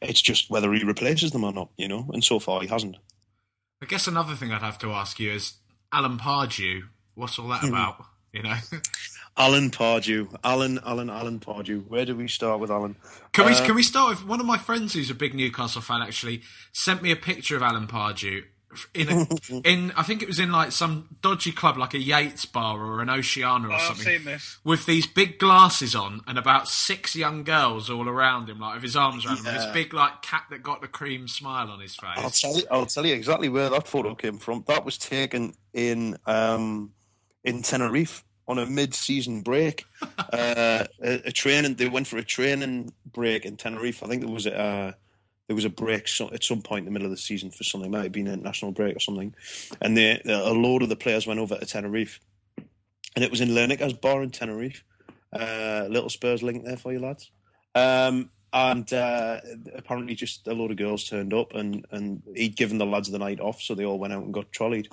It's 0.02 0.22
just 0.22 0.50
whether 0.50 0.74
he 0.74 0.84
replaces 0.84 1.32
them 1.32 1.44
or 1.44 1.54
not, 1.54 1.70
you 1.78 1.88
know. 1.88 2.10
And 2.14 2.24
so 2.24 2.40
far, 2.40 2.62
he 2.62 2.68
hasn't. 2.68 2.98
I 3.82 3.86
guess 3.86 4.08
another 4.08 4.36
thing 4.36 4.52
I'd 4.52 4.62
have 4.62 4.80
to 4.80 4.92
ask 4.92 5.20
you 5.20 5.32
is 5.32 5.54
Alan 5.92 6.18
Pardew. 6.18 6.84
What's 7.16 7.38
all 7.40 7.48
that 7.50 7.62
Hmm. 7.62 7.70
about? 7.70 8.06
You 8.32 8.44
know, 8.44 8.56
Alan 9.38 9.72
Pardew, 9.72 10.36
Alan, 10.44 10.80
Alan, 10.86 11.10
Alan 11.10 11.40
Pardew. 11.40 11.88
Where 11.88 12.06
do 12.06 12.16
we 12.16 12.28
start 12.28 12.60
with 12.60 12.70
Alan? 12.70 12.96
can 13.32 13.46
we 13.48 13.54
Uh, 13.54 13.66
can 13.66 13.76
we 13.76 13.82
start 13.84 14.10
with 14.12 14.26
one 14.26 14.40
of 14.40 14.46
my 14.46 14.58
friends 14.58 14.94
who's 14.94 15.10
a 15.10 15.16
big 15.16 15.34
Newcastle 15.34 15.82
fan? 15.82 16.02
Actually, 16.02 16.42
sent 16.72 17.02
me 17.02 17.12
a 17.12 17.16
picture 17.16 17.56
of 17.56 17.64
Alan 17.64 17.88
Pardew 17.88 18.44
in 18.94 19.10
a, 19.10 19.28
in 19.68 19.92
I 19.98 20.04
think 20.04 20.22
it 20.22 20.28
was 20.28 20.40
in 20.40 20.52
like 20.52 20.72
some 20.72 21.18
dodgy 21.22 21.52
club 21.52 21.78
like 21.78 21.94
a 21.94 22.00
Yates 22.00 22.46
bar 22.46 22.80
or 22.80 23.02
an 23.02 23.10
Oceana 23.10 23.68
or 23.68 23.72
Oh, 23.72 23.76
I've 23.76 23.82
something. 23.82 24.06
seen 24.06 24.26
this. 24.26 24.60
with 24.64 24.86
these 24.86 25.08
big 25.08 25.40
glasses 25.40 25.96
on 25.96 26.22
and 26.28 26.38
about 26.38 26.68
six 26.68 27.16
young 27.16 27.44
girls 27.44 27.90
all 27.90 28.08
around 28.08 28.50
him, 28.50 28.60
like 28.60 28.76
with 28.76 28.84
his 28.84 28.96
arms 28.96 29.26
around 29.26 29.40
him, 29.40 29.48
and 29.48 29.56
this 29.58 29.66
big 29.74 29.94
like 29.94 30.22
cat 30.22 30.44
that 30.52 30.62
got 30.64 30.82
the 30.82 30.88
cream 30.88 31.28
smile 31.28 31.70
on 31.72 31.80
his 31.80 31.96
face 31.96 32.10
I'll 32.18 32.24
face. 32.30 32.42
tell 32.42 32.56
you. 32.58 32.64
I'll 32.72 32.86
tell 32.86 33.06
you 33.06 33.14
exactly 33.16 33.50
where 33.50 33.70
that 33.70 33.88
photo 33.88 34.14
came 34.16 34.38
from. 34.38 34.64
That 34.68 34.86
was 34.86 34.98
taken 34.98 35.54
in 35.74 36.18
um, 36.26 36.92
in 37.44 37.62
Tenerife 37.62 38.24
on 38.48 38.58
a 38.60 38.66
mid-season 38.66 39.42
break. 39.42 39.86
uh, 40.34 40.86
a, 41.04 41.22
a 41.28 41.32
training. 41.32 41.76
They 41.76 41.88
went 41.90 42.08
for 42.08 42.18
a 42.18 42.24
training 42.24 42.94
break 43.12 43.46
in 43.46 43.58
Tenerife. 43.58 44.04
I 44.04 44.08
think 44.08 44.22
there 44.24 44.32
was 44.32 44.46
a 44.48 44.60
uh, 44.60 44.92
there 45.50 45.56
was 45.56 45.66
a 45.66 45.70
break 45.70 46.08
so, 46.08 46.30
at 46.32 46.44
some 46.44 46.62
point 46.62 46.82
in 46.82 46.86
the 46.86 46.92
middle 46.92 47.08
of 47.08 47.12
the 47.12 47.18
season 47.18 47.50
for 47.50 47.64
something. 47.64 47.90
It 47.90 47.92
might 47.92 48.04
have 48.04 48.12
been 48.12 48.28
a 48.28 48.38
national 48.38 48.72
break 48.72 48.96
or 48.96 49.00
something. 49.00 49.34
And 49.82 49.98
they, 49.98 50.22
a 50.24 50.54
load 50.54 50.84
of 50.84 50.90
the 50.90 50.96
players 50.96 51.26
went 51.26 51.40
over 51.40 51.58
to 51.58 51.66
Tenerife, 51.66 52.20
and 53.16 53.26
it 53.26 53.32
was 53.32 53.42
in 53.42 53.50
Lineker's 53.50 53.94
bar 53.94 54.22
in 54.22 54.30
Tenerife. 54.30 54.84
Uh, 55.34 55.88
little 55.90 56.10
Spurs 56.10 56.44
link 56.44 56.66
there 56.66 56.78
for 56.78 56.94
you 56.94 57.00
lads. 57.00 57.32
Um, 57.74 58.30
and 58.54 58.94
uh, 58.94 59.42
apparently, 59.74 60.14
just 60.14 60.48
a 60.48 60.54
load 60.54 60.70
of 60.70 60.78
girls 60.78 61.10
turned 61.10 61.34
up, 61.34 61.56
and, 61.56 61.84
and 61.90 62.22
he'd 62.36 62.56
given 62.56 62.78
the 62.78 62.86
lads 62.86 63.10
the 63.10 63.18
night 63.18 63.40
off, 63.40 63.60
so 63.60 63.74
they 63.74 63.86
all 63.86 63.98
went 63.98 64.14
out 64.14 64.24
and 64.24 64.34
got 64.34 64.52
trolleyed. 64.52 64.90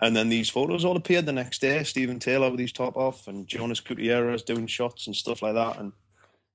And 0.00 0.14
then 0.14 0.28
these 0.28 0.48
photos 0.48 0.84
all 0.84 0.96
appeared 0.96 1.26
the 1.26 1.32
next 1.32 1.60
day. 1.60 1.82
Steven 1.82 2.20
Taylor 2.20 2.48
with 2.48 2.60
his 2.60 2.70
top 2.70 2.96
off, 2.96 3.26
and 3.26 3.48
Jonas 3.48 3.80
Gutierrez 3.80 4.44
doing 4.44 4.68
shots 4.68 5.08
and 5.08 5.16
stuff 5.16 5.42
like 5.42 5.54
that. 5.54 5.80
And 5.80 5.92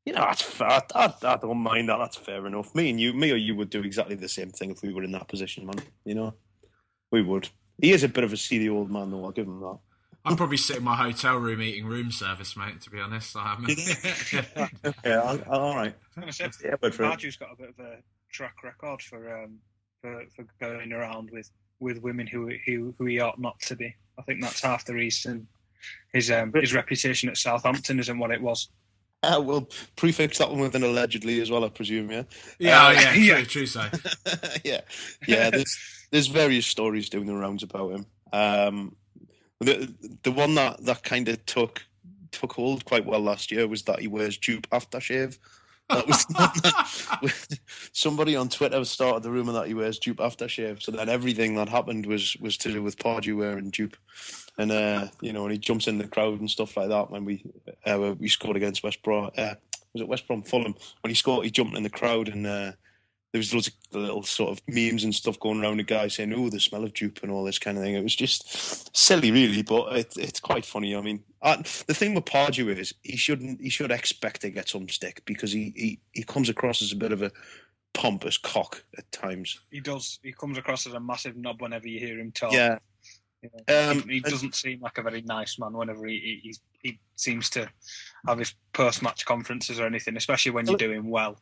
you 0.06 0.14
know, 0.14 0.22
that's 0.22 0.42
fair. 0.42 0.68
I, 0.70 0.82
I, 0.96 1.14
I 1.24 1.38
don't 1.38 1.58
mind 1.58 1.90
that. 1.90 1.98
That's 1.98 2.18
fair 2.18 2.46
enough. 2.48 2.74
Me 2.74 2.90
and 2.90 3.00
you, 3.00 3.14
me 3.14 3.32
or 3.32 3.36
you, 3.36 3.56
would 3.56 3.70
do 3.70 3.82
exactly 3.82 4.16
the 4.16 4.30
same 4.30 4.50
thing 4.50 4.72
if 4.72 4.82
we 4.82 4.94
were 4.94 5.04
in 5.04 5.12
that 5.12 5.28
position, 5.28 5.66
man. 5.66 5.76
You 6.06 6.16
know, 6.16 6.34
we 7.12 7.22
would. 7.22 7.48
He 7.82 7.92
is 7.92 8.04
a 8.04 8.10
bit 8.10 8.24
of 8.24 8.34
a 8.34 8.38
seedy 8.38 8.70
old 8.70 8.92
man, 8.92 9.12
though. 9.12 9.24
I'll 9.26 9.32
give 9.32 9.48
him 9.48 9.60
that. 9.60 9.78
I'd 10.24 10.38
probably 10.38 10.58
sit 10.58 10.78
in 10.78 10.84
my 10.84 10.96
hotel 10.96 11.38
room 11.38 11.62
eating 11.62 11.86
room 11.86 12.12
service, 12.12 12.56
mate. 12.56 12.80
To 12.82 12.90
be 12.92 13.00
honest, 13.00 13.36
I 13.36 13.58
Yeah, 13.68 14.46
I- 15.06 15.10
I- 15.50 15.58
all 15.58 15.76
right. 15.76 15.96
I 16.18 16.26
was 16.26 16.38
gonna 16.38 16.54
say, 16.54 16.70
Yeah, 16.70 16.76
but 16.80 16.94
for- 16.94 17.04
Pardew's 17.04 17.38
got 17.38 17.54
a 17.54 17.56
bit 17.56 17.70
of 17.70 17.80
a 17.86 17.98
track 18.32 18.64
record 18.64 19.02
for 19.02 19.44
um, 19.44 19.58
for, 20.02 20.24
for 20.36 20.46
going 20.60 20.94
around 20.94 21.30
with, 21.32 21.50
with 21.80 22.02
women 22.02 22.26
who, 22.28 22.52
who 22.66 22.94
who 22.98 23.06
he 23.06 23.20
ought 23.20 23.40
not 23.40 23.60
to 23.62 23.76
be. 23.76 23.96
I 24.20 24.22
think 24.24 24.42
that's 24.42 24.62
half 24.62 24.86
the 24.86 24.94
reason 24.94 25.48
his 26.14 26.30
um, 26.30 26.52
his 26.54 26.74
reputation 26.74 27.30
at 27.30 27.38
Southampton 27.38 28.00
isn't 28.00 28.20
what 28.20 28.32
it 28.32 28.42
was. 28.42 28.70
Uh, 29.24 29.42
we'll 29.46 29.70
prefix 29.96 30.38
that 30.40 30.50
one 30.50 30.60
with 30.60 30.76
an 30.76 30.84
allegedly 30.84 31.42
as 31.42 31.52
well, 31.52 31.64
I 31.64 31.70
presume. 31.70 32.12
Yeah. 32.12 32.24
yeah, 32.60 32.88
Uh, 32.88 32.92
yeah, 32.92 33.02
true, 33.14 33.22
yeah. 33.24 33.44
true. 33.44 33.66
So 33.66 33.86
yeah, 34.64 34.82
yeah. 35.28 35.50
There's 35.50 35.78
there's 36.12 36.28
various 36.28 36.66
stories 36.66 37.10
doing 37.10 37.26
the 37.26 37.36
rounds 37.36 37.64
about 37.64 37.92
him. 37.92 38.06
Um, 38.34 38.96
the 39.60 39.94
the 40.24 40.32
one 40.32 40.56
that 40.56 40.84
that 40.86 41.04
kind 41.04 41.30
of 41.30 41.46
took 41.46 41.84
took 42.32 42.54
hold 42.54 42.86
quite 42.86 43.06
well 43.06 43.20
last 43.20 43.52
year 43.52 43.68
was 43.68 43.84
that 43.84 44.00
he 44.00 44.08
wears 44.08 44.38
dupe 44.38 44.70
aftershave. 44.72 45.38
That 45.92 47.22
was 47.22 47.60
somebody 47.94 48.36
on 48.36 48.50
Twitter 48.50 48.84
started 48.86 49.24
the 49.24 49.32
rumor 49.32 49.54
that 49.54 49.68
he 49.68 49.74
wears 49.74 50.00
dupe 50.00 50.18
aftershave. 50.18 50.82
So 50.82 50.92
then 50.92 51.10
everything 51.10 51.56
that 51.56 51.70
happened 51.70 52.06
was 52.06 52.36
was 52.38 52.58
to 52.58 52.72
do 52.72 52.82
with 52.82 52.98
Pardew 52.98 53.38
wearing 53.38 53.70
dupe, 53.70 53.98
and 54.58 54.72
uh, 54.72 55.08
you 55.22 55.34
know, 55.34 55.44
and 55.44 55.52
he 55.52 55.58
jumps 55.58 55.88
in 55.88 55.98
the 55.98 56.08
crowd 56.08 56.40
and 56.40 56.50
stuff 56.50 56.78
like 56.78 56.90
that 56.90 57.12
when 57.12 57.26
we 57.26 57.44
uh, 57.86 58.16
we 58.18 58.28
scored 58.28 58.58
against 58.58 58.84
West 58.84 59.04
Brom. 59.04 59.32
Uh, 59.38 59.56
was 59.94 60.02
it 60.02 60.08
West 60.08 60.28
Brom 60.28 60.42
Fulham 60.42 60.76
when 61.02 61.10
he 61.10 61.16
scored? 61.16 61.46
He 61.46 61.52
jumped 61.52 61.76
in 61.78 61.84
the 61.84 61.90
crowd 61.90 62.30
and. 62.30 62.76
There 63.32 63.40
was 63.40 63.54
loads 63.54 63.68
of 63.68 63.74
little 63.94 64.24
sort 64.24 64.52
of 64.52 64.62
memes 64.68 65.06
and 65.06 65.16
stuff 65.16 65.40
going 65.40 65.62
around 65.62 65.78
the 65.78 65.84
guy 65.84 66.10
saying, 66.10 66.34
"Oh, 66.34 66.50
the 66.50 66.60
smell 66.60 66.84
of 66.84 66.94
dupe" 66.94 67.24
and 67.24 67.32
all 67.32 67.46
this 67.46 67.60
kind 67.60 67.78
of 67.78 67.84
thing. 67.84 67.96
It 67.96 68.04
was 68.04 68.16
just 68.16 68.96
silly, 68.96 69.32
really, 69.32 69.62
but 69.62 69.96
it, 69.96 70.14
it's 70.18 70.40
quite 70.42 70.66
funny. 70.66 70.96
I 70.96 71.02
mean, 71.02 71.24
uh, 71.42 71.58
the 71.88 71.94
thing 71.94 72.14
with 72.14 72.26
Pardew 72.26 72.76
is 72.78 72.94
he 73.04 73.16
shouldn't 73.16 73.62
he 73.62 73.70
should 73.70 73.92
expect 73.92 74.42
to 74.42 74.50
get 74.50 74.68
some 74.68 74.90
stick 74.90 75.22
because 75.26 75.52
he, 75.52 75.74
he 75.76 76.00
he 76.12 76.24
comes 76.24 76.50
across 76.50 76.82
as 76.82 76.92
a 76.92 76.98
bit 76.98 77.14
of 77.14 77.22
a 77.22 77.32
pompous 77.94 78.38
cock 78.38 78.84
at 78.98 79.10
times. 79.14 79.62
He 79.72 79.80
does. 79.80 80.20
He 80.24 80.34
comes 80.34 80.58
across 80.58 80.86
as 80.86 80.94
a 80.94 81.00
massive 81.00 81.38
knob 81.38 81.62
whenever 81.62 81.88
you 81.88 82.00
hear 82.00 82.20
him 82.20 82.34
talk. 82.34 82.52
Yeah, 82.52 82.80
know, 83.44 83.92
Um, 83.92 84.04
he, 84.04 84.16
he 84.16 84.20
doesn't 84.20 84.56
seem 84.56 84.82
like 84.82 84.98
a 84.98 85.02
very 85.02 85.22
nice 85.22 85.58
man 85.60 85.74
whenever 85.74 86.06
he 86.06 86.40
he, 86.44 86.56
he 86.84 87.00
seems 87.16 87.50
to 87.52 87.70
have 88.28 88.40
his 88.40 88.54
post 88.74 89.02
match 89.02 89.26
conferences 89.26 89.80
or 89.80 89.86
anything, 89.86 90.18
especially 90.18 90.52
when 90.52 90.66
you're 90.68 90.78
doing 90.78 91.10
well. 91.10 91.42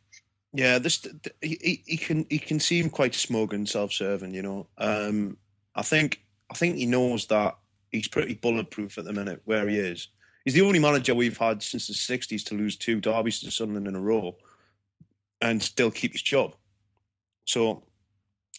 Yeah. 0.54 0.80
This 0.80 1.06
he, 1.42 1.84
he- 1.86 1.98
can 1.98 2.26
he 2.30 2.40
can 2.40 2.60
seem 2.60 2.90
quite 2.90 3.16
smug 3.16 3.54
and 3.54 3.68
self-serving. 3.68 4.34
You 4.34 4.42
know, 4.42 4.68
um, 4.78 5.38
I 5.76 5.82
think 5.82 6.22
I 6.52 6.56
think 6.56 6.76
he 6.76 6.86
knows 6.86 7.28
that 7.28 7.58
he's 7.92 8.08
pretty 8.08 8.36
bulletproof 8.36 8.98
at 8.98 9.06
the 9.06 9.14
minute 9.14 9.42
where 9.46 9.68
he 9.68 9.78
is. 9.78 10.10
He's 10.46 10.54
the 10.54 10.62
only 10.62 10.80
manager 10.80 11.14
we've 11.14 11.38
had 11.38 11.62
since 11.62 11.88
the 11.88 11.94
'60s 11.94 12.44
to 12.46 12.56
lose 12.56 12.76
two 12.76 13.00
derbies 13.00 13.40
to 13.42 13.52
Sunderland 13.52 13.88
in 13.88 13.96
a 13.96 14.02
row, 14.02 14.36
and 15.42 15.62
still 15.62 15.92
keep 15.92 16.14
his 16.14 16.22
job. 16.22 16.56
So 17.46 17.84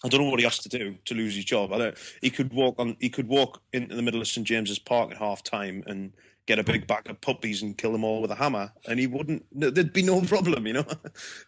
I 0.04 0.08
don't 0.08 0.22
know 0.22 0.30
what 0.30 0.40
he 0.40 0.44
has 0.44 0.58
to 0.58 0.68
do 0.68 0.96
to 1.04 1.14
lose 1.14 1.34
his 1.34 1.44
job. 1.44 1.72
I 1.72 1.78
don't. 1.78 1.98
He 2.22 2.30
could 2.30 2.52
walk 2.52 2.76
on. 2.78 2.96
He 3.00 3.08
could 3.08 3.28
walk 3.28 3.60
into 3.72 3.94
the 3.94 4.02
middle 4.02 4.20
of 4.20 4.28
St 4.28 4.46
James's 4.46 4.78
Park 4.78 5.10
at 5.10 5.18
half 5.18 5.42
time 5.42 5.82
and 5.86 6.12
get 6.46 6.58
a 6.58 6.64
big 6.64 6.86
bag 6.86 7.08
of 7.08 7.20
puppies 7.20 7.62
and 7.62 7.76
kill 7.76 7.92
them 7.92 8.04
all 8.04 8.22
with 8.22 8.30
a 8.30 8.34
hammer, 8.34 8.72
and 8.86 8.98
he 8.98 9.06
wouldn't. 9.06 9.44
There'd 9.52 9.92
be 9.92 10.02
no 10.02 10.20
problem, 10.34 10.66
you 10.66 10.74
know, 10.74 10.86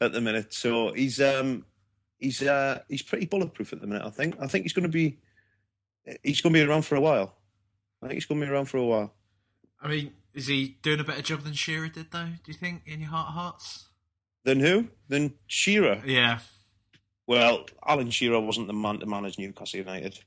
at 0.01 0.13
the 0.13 0.21
minute. 0.21 0.55
So 0.55 0.93
he's 0.93 1.21
um 1.21 1.65
he's 2.19 2.43
uh 2.43 2.81
he's 2.89 3.03
pretty 3.03 3.27
bulletproof 3.27 3.73
at 3.73 3.81
the 3.81 3.87
minute. 3.87 4.05
I 4.05 4.11
think. 4.11 4.37
I 4.41 4.47
think 4.47 4.65
he's 4.65 4.73
going 4.73 4.85
to 4.85 4.89
be. 4.89 5.19
He's 6.23 6.41
going 6.41 6.53
to 6.53 6.59
be 6.59 6.69
around 6.69 6.83
for 6.83 6.97
a 6.97 7.01
while. 7.01 7.37
I 8.03 8.07
think 8.07 8.15
he's 8.15 8.27
going 8.27 8.41
to 8.41 8.47
be 8.47 8.53
around 8.53 8.67
for 8.67 8.79
a 8.79 8.85
while. 8.85 9.15
I 9.81 9.89
mean, 9.89 10.13
is 10.35 10.49
he 10.49 10.79
doing 10.83 10.99
a 11.01 11.05
better 11.05 11.23
job 11.23 11.43
than 11.43 11.53
Shearer 11.53 11.89
did, 11.89 12.11
though? 12.11 12.27
Do 12.45 12.51
you 12.53 12.55
think, 12.55 12.83
in 12.87 13.01
your 13.01 13.11
heart 13.11 13.29
of 13.29 13.35
hearts? 13.35 13.89
Then 14.45 14.59
who? 14.59 14.89
Then 15.09 15.35
Shearer. 15.47 16.03
Yeah, 16.05 16.41
Well, 17.27 17.67
Alan 17.87 18.11
Shearer 18.11 18.41
wasn't 18.41 18.67
the 18.67 18.73
man 18.73 18.99
to 18.99 19.07
manage 19.07 19.39
Newcastle 19.39 19.79
United 19.79 20.19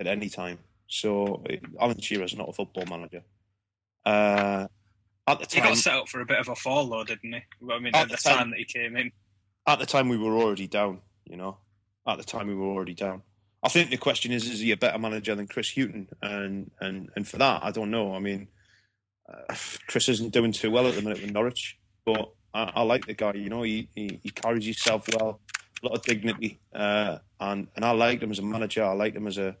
at 0.00 0.08
any 0.08 0.28
time. 0.28 0.58
So 0.88 1.44
Alan 1.80 2.00
Shearer's 2.00 2.36
not 2.36 2.48
a 2.48 2.52
football 2.52 2.86
manager. 2.86 3.22
Uh, 4.04 4.66
at 5.26 5.38
the 5.38 5.46
time, 5.46 5.62
He 5.62 5.68
got 5.68 5.76
set 5.76 5.94
up 5.94 6.08
for 6.08 6.20
a 6.20 6.26
bit 6.26 6.38
of 6.38 6.48
a 6.48 6.54
fall, 6.56 6.86
though, 6.88 7.04
didn't 7.04 7.32
he? 7.32 7.40
I 7.72 7.78
mean, 7.78 7.94
At 7.94 8.02
at 8.02 8.08
the 8.08 8.16
the 8.16 8.22
time- 8.22 8.38
time 8.38 8.50
that 8.50 8.58
he 8.58 8.64
came 8.64 8.96
in. 8.96 9.12
at 9.66 9.78
the 9.78 9.86
time 9.86 10.08
we 10.08 10.16
were 10.18 10.36
already 10.36 10.66
down. 10.66 11.00
You 11.24 11.36
know, 11.36 11.58
at 12.06 12.18
the 12.18 12.24
time 12.24 12.48
we 12.48 12.54
were 12.54 12.66
already 12.66 12.94
down. 12.94 13.22
I 13.62 13.68
think 13.68 13.90
the 13.90 13.96
question 13.98 14.32
is: 14.32 14.48
Is 14.48 14.60
he 14.60 14.72
a 14.72 14.76
better 14.76 14.98
manager 14.98 15.34
than 15.34 15.46
Chris 15.46 15.70
Hughton? 15.74 16.08
And 16.22 16.70
and 16.80 17.10
and 17.14 17.28
for 17.28 17.36
that, 17.38 17.62
I 17.62 17.70
don't 17.70 17.90
know. 17.90 18.14
I 18.14 18.18
mean, 18.18 18.48
uh, 19.28 19.54
Chris 19.86 20.08
isn't 20.08 20.32
doing 20.32 20.50
too 20.52 20.70
well 20.70 20.88
at 20.88 20.94
the 20.94 21.02
minute 21.02 21.20
with 21.20 21.30
Norwich, 21.32 21.78
but 22.04 22.32
I, 22.54 22.72
I 22.76 22.82
like 22.82 23.06
the 23.06 23.14
guy. 23.14 23.34
You 23.34 23.50
know, 23.50 23.62
he, 23.62 23.88
he 23.94 24.18
he 24.22 24.30
carries 24.30 24.64
himself 24.64 25.06
well, 25.12 25.40
a 25.82 25.86
lot 25.86 25.96
of 25.98 26.02
dignity, 26.04 26.58
uh, 26.74 27.18
and 27.38 27.68
and 27.76 27.84
I 27.84 27.90
liked 27.92 28.22
him 28.22 28.30
as 28.32 28.38
a 28.38 28.42
manager. 28.42 28.82
I 28.84 28.92
liked 28.94 29.16
him 29.16 29.26
as 29.26 29.36
a 29.38 29.54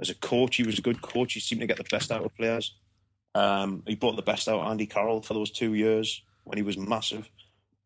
as 0.00 0.08
a 0.08 0.14
coach. 0.14 0.56
He 0.56 0.62
was 0.62 0.78
a 0.78 0.82
good 0.82 1.02
coach. 1.02 1.34
He 1.34 1.40
seemed 1.40 1.60
to 1.60 1.66
get 1.66 1.76
the 1.78 1.84
best 1.90 2.10
out 2.12 2.24
of 2.24 2.34
players. 2.36 2.74
Um, 3.34 3.82
he 3.86 3.94
brought 3.94 4.16
the 4.16 4.22
best 4.22 4.48
out 4.48 4.60
of 4.60 4.70
Andy 4.70 4.86
Carroll 4.86 5.22
for 5.22 5.34
those 5.34 5.50
two 5.50 5.74
years 5.74 6.22
when 6.44 6.58
he 6.58 6.62
was 6.62 6.76
massive. 6.76 7.28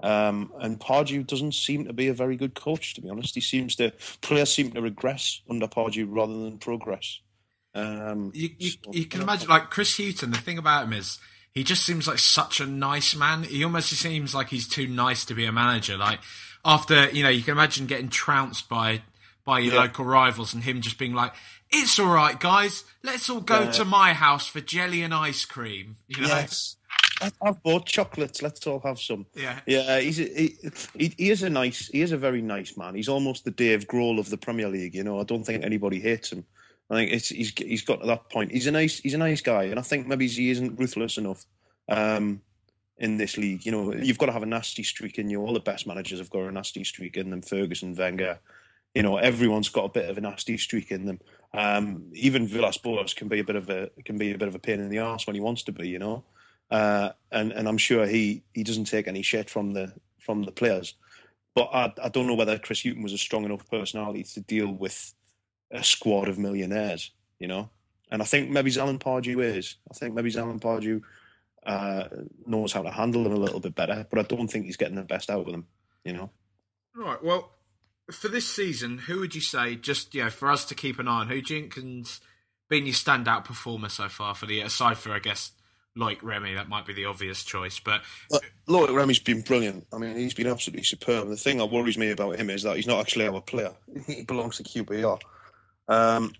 Um, 0.03 0.53
and 0.61 0.78
Pardew 0.78 1.26
doesn't 1.26 1.53
seem 1.55 1.86
to 1.86 1.92
be 1.92 2.09
a 2.09 2.14
very 2.14 2.36
good 2.36 2.55
coach, 2.55 2.94
to 2.94 3.01
be 3.01 3.09
honest. 3.09 3.34
He 3.34 3.40
seems 3.40 3.76
to 3.76 3.92
players 4.20 4.53
seem 4.53 4.70
to 4.72 4.82
regress 4.82 5.40
under 5.49 5.66
Pardew 5.68 6.07
rather 6.09 6.34
than 6.34 6.59
progress. 6.59 7.20
Um, 7.74 8.30
you, 8.34 8.51
you, 8.59 8.70
so- 8.70 8.92
you 8.92 9.07
can 9.07 9.22
imagine, 9.22 9.49
like 9.49 9.70
Chris 9.70 9.97
Hughton. 9.97 10.30
The 10.32 10.38
thing 10.38 10.59
about 10.59 10.84
him 10.86 10.92
is 10.94 11.18
he 11.53 11.62
just 11.64 11.84
seems 11.86 12.07
like 12.09 12.18
such 12.18 12.61
a 12.61 12.66
nice 12.66 13.14
man. 13.14 13.44
He 13.44 13.64
almost 13.64 13.90
seems 13.90 14.34
like 14.34 14.49
he's 14.49 14.68
too 14.68 14.86
nice 14.86 15.24
to 15.26 15.34
be 15.34 15.44
a 15.47 15.53
manager. 15.53 15.97
Like 15.97 16.20
after 16.64 17.09
you 17.11 17.22
know, 17.22 17.28
you 17.30 17.42
can 17.42 17.53
imagine 17.53 17.86
getting 17.86 18.09
trounced 18.09 18.68
by 18.68 19.03
by 19.44 19.61
your 19.61 19.74
Yeah. 19.74 19.80
local 19.82 20.05
rivals, 20.05 20.53
and 20.55 20.62
him 20.64 20.80
just 20.80 20.99
being 20.99 21.14
like, 21.14 21.32
"It's 21.71 21.99
all 21.99 22.12
right, 22.12 22.39
guys. 22.39 22.85
Let's 23.03 23.29
all 23.29 23.41
go 23.41 23.64
Yeah. 23.64 23.71
to 23.73 23.85
my 23.85 24.12
house 24.12 24.47
for 24.47 24.61
jelly 24.61 25.03
and 25.03 25.14
ice 25.14 25.45
cream." 25.45 25.97
You 26.09 26.23
know? 26.23 26.29
Yes. 26.29 26.77
I've 27.41 27.62
bought 27.62 27.87
chocolates. 27.87 28.43
Let's 28.43 28.67
all 28.67 28.81
have 28.81 28.99
some. 29.01 29.27
Yeah. 29.35 29.61
Yeah, 29.67 30.01
he's 30.01 30.21
a, 30.21 30.25
he, 30.25 30.57
he, 30.99 31.14
he 31.17 31.31
is 31.31 31.43
a 31.43 31.49
nice, 31.51 31.89
he 31.89 32.03
is 32.03 32.12
a 32.12 32.19
very 32.19 32.43
nice 32.43 32.77
man. 32.77 32.95
He's 32.95 33.09
almost 33.09 33.45
the 33.45 33.51
Dave 33.51 33.87
Grohl 33.87 34.19
of 34.19 34.29
the 34.29 34.37
Premier 34.37 34.69
League. 34.69 34.95
You 34.95 35.03
know, 35.03 35.19
I 35.19 35.25
don't 35.25 35.45
think 35.45 35.64
anybody 35.64 35.99
hates 35.99 36.31
him. 36.31 36.45
I 36.91 36.95
think 36.95 37.12
it's 37.12 37.29
he's 37.31 37.53
he's 37.57 37.83
got 37.83 38.01
to 38.01 38.07
that 38.07 38.29
point. 38.31 38.53
He's 38.53 38.67
a 38.67 38.71
nice, 38.71 38.99
he's 38.99 39.14
a 39.14 39.19
nice 39.19 39.41
guy, 39.41 39.64
and 39.64 39.79
I 39.79 39.83
think 39.83 40.07
maybe 40.07 40.29
he 40.29 40.51
isn't 40.51 40.79
ruthless 40.79 41.17
enough. 41.19 41.45
Um, 41.89 42.43
in 42.99 43.19
this 43.19 43.37
league, 43.37 43.67
you 43.67 43.73
know, 43.73 43.93
you've 43.93 44.19
got 44.19 44.27
to 44.27 44.33
have 44.33 44.43
a 44.43 44.47
nasty 44.47 44.83
streak 44.83 45.19
in 45.19 45.29
you. 45.29 45.41
All 45.43 45.53
the 45.53 45.61
best 45.61 45.87
managers 45.87 46.19
have 46.19 46.31
got 46.31 46.45
a 46.45 46.53
nasty 46.53 46.83
streak 46.85 47.17
in 47.17 47.31
them. 47.31 47.43
Ferguson, 47.43 47.95
Wenger, 47.95 48.39
you 48.95 49.03
know, 49.03 49.19
everyone's 49.19 49.69
got 49.69 49.85
a 49.85 49.91
bit 49.91 50.09
of 50.09 50.17
a 50.17 50.21
nasty 50.21 50.57
streak 50.57 50.91
in 50.91 51.05
them. 51.05 51.21
Um, 51.55 52.11
even 52.12 52.47
Villas-Boas 52.47 53.14
can 53.14 53.28
be 53.28 53.40
a 53.40 53.44
bit 53.44 53.57
of 53.57 53.70
a 53.70 53.90
can 54.05 54.18
be 54.18 54.32
a 54.32 54.38
bit 54.38 54.49
of 54.49 54.55
a 54.55 54.59
pain 54.59 54.80
in 54.80 54.88
the 54.88 54.99
ass 54.99 55.26
when 55.26 55.34
he 55.34 55.40
wants 55.40 55.62
to 55.64 55.72
be, 55.72 55.88
you 55.88 55.99
know. 55.99 56.24
Uh, 56.70 57.11
and 57.30 57.53
and 57.53 57.68
I'm 57.68 57.78
sure 57.78 58.07
he 58.07 58.42
he 58.53 58.64
doesn't 58.64 58.86
take 58.86 59.09
any 59.09 59.22
shit 59.22 59.49
from 59.49 59.72
the 59.72 59.92
from 60.20 60.42
the 60.42 60.53
players. 60.53 60.94
But 61.55 61.70
I, 61.72 61.92
I 62.03 62.09
don't 62.11 62.26
know 62.26 62.34
whether 62.34 62.59
Chris 62.59 62.82
Hughton 62.82 63.03
was 63.03 63.14
a 63.14 63.18
strong 63.18 63.44
enough 63.44 63.68
personality 63.70 64.24
to 64.24 64.40
deal 64.40 64.70
with 64.70 65.14
a 65.70 65.82
squad 65.82 66.28
of 66.28 66.38
millionaires, 66.38 67.12
you 67.38 67.49
know. 67.49 67.70
And 68.11 68.20
I 68.20 68.24
think 68.26 68.51
maybe 68.51 68.78
Alan 68.78 68.99
Pardew 68.99 69.42
is. 69.42 69.76
I 69.90 69.94
think 69.94 70.14
maybe 70.14 70.36
Alan 70.36 70.61
Pardew 70.61 71.01
uh, 71.64 72.09
knows 72.47 72.72
how 72.72 72.82
to 72.82 72.90
handle 72.90 73.24
them 73.24 73.32
a 73.32 73.36
little 73.38 73.61
bit 73.61 73.74
better. 73.74 74.07
But 74.11 74.18
I 74.18 74.22
don't 74.22 74.49
think 74.49 74.66
he's 74.66 74.76
getting 74.76 74.97
the 74.97 75.03
best 75.03 75.30
out 75.30 75.47
of 75.47 75.53
them, 75.53 75.66
you 76.05 76.12
know. 76.12 76.30
Right. 76.94 77.22
Well, 77.22 77.56
for 78.11 78.29
this 78.29 78.49
season, 78.49 78.99
who 78.99 79.21
would 79.21 79.35
you 79.35 79.41
say, 79.41 79.77
just 79.77 80.15
you 80.15 80.25
know, 80.25 80.31
for 80.31 80.51
us 80.51 80.65
to 80.67 80.75
keep 80.75 80.99
an 80.99 81.09
eye 81.09 81.21
on, 81.21 81.29
who 81.29 81.37
you 81.37 82.05
been 82.69 82.87
your 82.87 82.95
standout 82.95 83.45
performer 83.45 83.89
so 83.89 84.09
far 84.09 84.35
for 84.35 84.47
the 84.47 84.61
aside 84.61 84.99
for 84.99 85.13
I 85.13 85.19
guess 85.19 85.53
like 85.97 86.23
Remy, 86.23 86.55
that 86.55 86.69
might 86.69 86.85
be 86.85 86.93
the 86.93 87.07
obvious 87.07 87.43
choice, 87.43 87.81
but 87.81 88.03
But 88.31 88.43
Loic 88.69 88.95
Remy's 88.95 89.19
been 89.19 89.41
brilliant. 89.41 89.87
I 89.93 89.99
mean, 89.99 90.17
he's 90.17 90.35
been 90.35 90.47
absolutely 90.47 90.85
superb. 90.85 91.29
The 91.29 91.37
thing 91.37 91.59
that 91.59 91.67
worries 91.67 91.97
me 91.97 92.11
about 92.11 92.37
him 92.37 92.51
is 92.51 92.63
that 92.65 92.77
he's 92.77 92.87
not 92.87 93.01
actually 93.01 93.27
our 93.27 93.41
player. 93.41 93.73
He 94.07 94.23
belongs 94.25 94.59
to 94.59 94.63
QPR. 94.63 95.21
Um, 95.89 96.33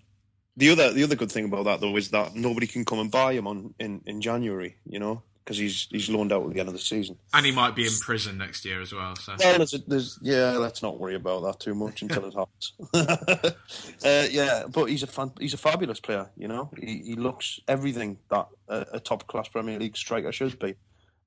the 0.57 0.71
other 0.71 0.93
the 0.93 1.03
other 1.03 1.15
good 1.15 1.31
thing 1.31 1.45
about 1.45 1.65
that 1.65 1.81
though 1.81 1.95
is 1.97 2.11
that 2.11 2.35
nobody 2.35 2.67
can 2.67 2.85
come 2.85 2.99
and 2.99 3.11
buy 3.11 3.33
him 3.33 3.47
on 3.47 3.73
in, 3.79 4.01
in 4.05 4.21
January. 4.21 4.75
You 4.85 4.99
know, 4.99 5.23
because 5.47 5.57
he's 5.57 5.87
he's 5.91 6.09
loaned 6.09 6.33
out 6.33 6.45
at 6.45 6.53
the 6.53 6.59
end 6.59 6.67
of 6.67 6.73
the 6.73 6.79
season. 6.79 7.17
and 7.33 7.45
he 7.45 7.53
might 7.53 7.73
be 7.73 7.85
in 7.85 7.93
prison 8.01 8.37
next 8.37 8.65
year 8.65 8.81
as 8.81 8.93
well. 8.93 9.15
So 9.15 9.33
Well, 9.39 9.57
there's, 9.57 9.71
there's 9.87 10.19
yeah. 10.21 10.51
Let's 10.57 10.83
not 10.83 10.99
worry 10.99 11.15
about 11.15 11.43
that 11.43 11.61
too 11.61 11.73
much 11.73 12.01
until 12.01 12.25
it 12.25 12.33
happens. 12.33 12.73
uh, 14.05 14.27
yeah, 14.29 14.63
but 14.69 14.85
he's 14.85 15.03
a 15.03 15.07
fan, 15.07 15.31
he's 15.39 15.53
a 15.53 15.57
fabulous 15.57 16.01
player. 16.01 16.29
You 16.35 16.49
know, 16.49 16.69
he, 16.77 16.97
he 16.97 17.15
looks 17.15 17.61
everything 17.69 18.17
that 18.29 18.47
a, 18.67 18.85
a 18.93 18.99
top 18.99 19.25
class 19.27 19.47
Premier 19.47 19.79
League 19.79 19.95
striker 19.95 20.33
should 20.33 20.59
be, 20.59 20.75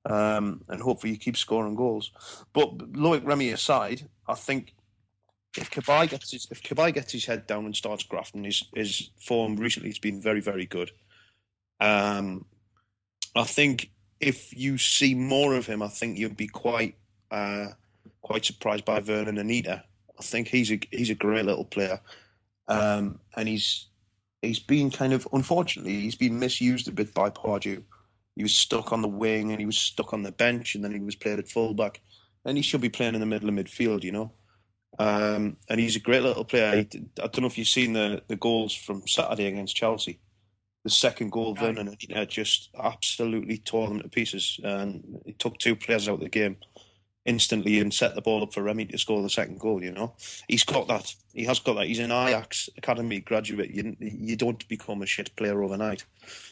um, 0.05 0.61
and 0.67 0.79
hopefully 0.83 1.13
he 1.13 1.17
keeps 1.17 1.39
scoring 1.39 1.73
goals. 1.73 2.11
But 2.53 2.77
Loic 2.93 3.25
Remy 3.25 3.49
aside, 3.49 4.07
I 4.27 4.35
think 4.35 4.75
if 5.57 5.71
Cabaye 5.71 6.11
gets 6.11 6.31
his 6.31 6.47
if 6.51 6.61
Cabaye 6.61 6.93
gets 6.93 7.11
his 7.11 7.25
head 7.25 7.47
down 7.47 7.65
and 7.65 7.75
starts 7.75 8.03
grafting, 8.03 8.43
his 8.43 8.63
his 8.75 9.09
form 9.19 9.55
recently 9.55 9.89
has 9.89 9.99
been 9.99 10.21
very 10.21 10.41
very 10.41 10.67
good. 10.67 10.91
Um, 11.79 12.45
I 13.35 13.45
think 13.45 13.89
if 14.21 14.55
you 14.55 14.77
see 14.77 15.15
more 15.15 15.55
of 15.55 15.65
him, 15.65 15.81
I 15.81 15.87
think 15.87 16.17
you'd 16.17 16.37
be 16.37 16.47
quite 16.47 16.95
uh, 17.31 17.67
quite 18.21 18.45
surprised 18.45 18.85
by 18.85 19.01
Vurnon 19.01 19.39
Anita. 19.39 19.83
I 20.17 20.23
think 20.23 20.47
he's 20.47 20.71
a 20.71 20.79
he's 20.91 21.09
a 21.09 21.15
great 21.15 21.45
little 21.45 21.65
player, 21.65 21.99
um, 22.67 23.19
and 23.35 23.47
he's 23.47 23.87
he's 24.41 24.59
been 24.59 24.91
kind 24.91 25.13
of 25.13 25.27
unfortunately 25.33 25.99
he's 25.99 26.15
been 26.15 26.39
misused 26.39 26.87
a 26.87 26.91
bit 26.91 27.13
by 27.13 27.29
Pardew. 27.29 27.83
He 28.35 28.43
was 28.43 28.55
stuck 28.55 28.93
on 28.93 29.01
the 29.01 29.07
wing 29.09 29.51
and 29.51 29.59
he 29.59 29.65
was 29.65 29.77
stuck 29.77 30.13
on 30.13 30.23
the 30.23 30.31
bench, 30.31 30.75
and 30.75 30.83
then 30.83 30.93
he 30.93 30.99
was 30.99 31.15
played 31.15 31.39
at 31.39 31.49
fullback, 31.49 31.99
and 32.45 32.57
he 32.57 32.63
should 32.63 32.81
be 32.81 32.89
playing 32.89 33.15
in 33.15 33.19
the 33.19 33.25
middle 33.25 33.49
of 33.49 33.55
midfield, 33.55 34.03
you 34.03 34.11
know. 34.11 34.31
Um, 34.99 35.57
and 35.69 35.79
he's 35.79 35.95
a 35.95 35.99
great 35.99 36.21
little 36.21 36.45
player. 36.45 36.67
I 36.67 36.83
don't 37.15 37.41
know 37.41 37.47
if 37.47 37.57
you've 37.57 37.67
seen 37.67 37.93
the, 37.93 38.21
the 38.27 38.35
goals 38.35 38.73
from 38.73 39.07
Saturday 39.07 39.47
against 39.47 39.75
Chelsea. 39.75 40.19
The 40.83 40.89
second 40.89 41.31
goal, 41.31 41.55
Vurnon 41.55 41.87
Anita 41.87 42.25
just 42.25 42.69
absolutely 42.79 43.57
tore 43.59 43.87
them 43.87 44.01
to 44.01 44.09
pieces, 44.09 44.59
and 44.63 45.21
he 45.25 45.33
took 45.33 45.57
two 45.59 45.75
players 45.75 46.09
out 46.09 46.15
of 46.15 46.21
the 46.21 46.29
game 46.29 46.57
instantly 47.25 47.79
and 47.79 47.93
set 47.93 48.15
the 48.15 48.21
ball 48.21 48.41
up 48.41 48.51
for 48.51 48.63
Remy 48.63 48.85
to 48.85 48.97
score 48.97 49.21
the 49.21 49.29
second 49.29 49.59
goal. 49.59 49.83
You 49.83 49.91
know, 49.91 50.13
he's 50.47 50.63
got 50.63 50.87
that. 50.87 51.13
He 51.33 51.43
has 51.45 51.59
got 51.59 51.75
that. 51.75 51.87
He's 51.87 51.99
an 51.99 52.11
Ajax 52.11 52.69
academy 52.77 53.19
graduate. 53.19 53.71
You 53.71 53.95
you 53.99 54.35
don't 54.35 54.67
become 54.67 55.01
a 55.01 55.05
shit 55.05 55.35
player 55.35 55.61
overnight. 55.61 56.03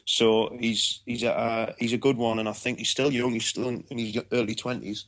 So 0.05 0.55
he's 0.59 1.01
he's 1.05 1.23
a 1.23 1.35
uh, 1.35 1.73
he's 1.79 1.93
a 1.93 1.97
good 1.97 2.17
one, 2.17 2.39
and 2.39 2.47
I 2.47 2.53
think 2.53 2.79
he's 2.79 2.89
still 2.89 3.11
young. 3.11 3.31
He's 3.31 3.45
still 3.45 3.67
in, 3.67 3.83
in 3.89 3.97
his 3.97 4.17
early 4.31 4.55
twenties. 4.55 5.05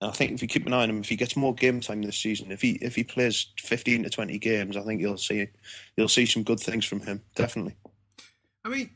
And 0.00 0.10
I 0.10 0.12
think 0.12 0.32
if 0.32 0.42
you 0.42 0.48
keep 0.48 0.66
an 0.66 0.74
eye 0.74 0.82
on 0.82 0.90
him, 0.90 1.00
if 1.00 1.08
he 1.08 1.16
gets 1.16 1.36
more 1.36 1.54
game 1.54 1.80
time 1.80 2.02
this 2.02 2.18
season, 2.18 2.52
if 2.52 2.60
he 2.60 2.72
if 2.82 2.96
he 2.96 3.04
plays 3.04 3.46
fifteen 3.58 4.02
to 4.02 4.10
twenty 4.10 4.38
games, 4.38 4.76
I 4.76 4.82
think 4.82 5.00
you'll 5.00 5.16
see 5.16 5.48
you'll 5.96 6.08
see 6.08 6.26
some 6.26 6.42
good 6.42 6.60
things 6.60 6.84
from 6.84 7.00
him. 7.00 7.22
Definitely. 7.34 7.76
I 8.66 8.68
mean, 8.68 8.90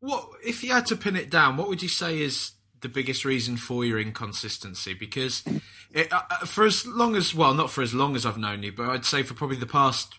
what 0.00 0.28
if 0.44 0.62
you 0.62 0.72
had 0.72 0.84
to 0.86 0.96
pin 0.96 1.16
it 1.16 1.30
down? 1.30 1.56
What 1.56 1.68
would 1.68 1.82
you 1.82 1.88
say 1.88 2.20
is 2.20 2.52
the 2.82 2.90
biggest 2.90 3.24
reason 3.24 3.56
for 3.56 3.82
your 3.82 3.98
inconsistency? 3.98 4.92
Because 4.92 5.42
it, 5.90 6.12
uh, 6.12 6.20
uh, 6.30 6.44
for 6.44 6.66
as 6.66 6.86
long 6.86 7.16
as 7.16 7.34
well, 7.34 7.54
not 7.54 7.70
for 7.70 7.80
as 7.80 7.94
long 7.94 8.16
as 8.16 8.26
I've 8.26 8.36
known 8.36 8.62
you, 8.62 8.70
but 8.70 8.90
I'd 8.90 9.06
say 9.06 9.22
for 9.22 9.32
probably 9.32 9.56
the 9.56 9.64
past 9.64 10.12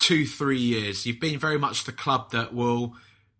two, 0.00 0.26
three 0.26 0.58
years, 0.58 1.06
you've 1.06 1.20
been 1.20 1.38
very 1.38 1.56
much 1.56 1.84
the 1.84 1.92
club 1.92 2.32
that 2.32 2.52
will, 2.52 2.96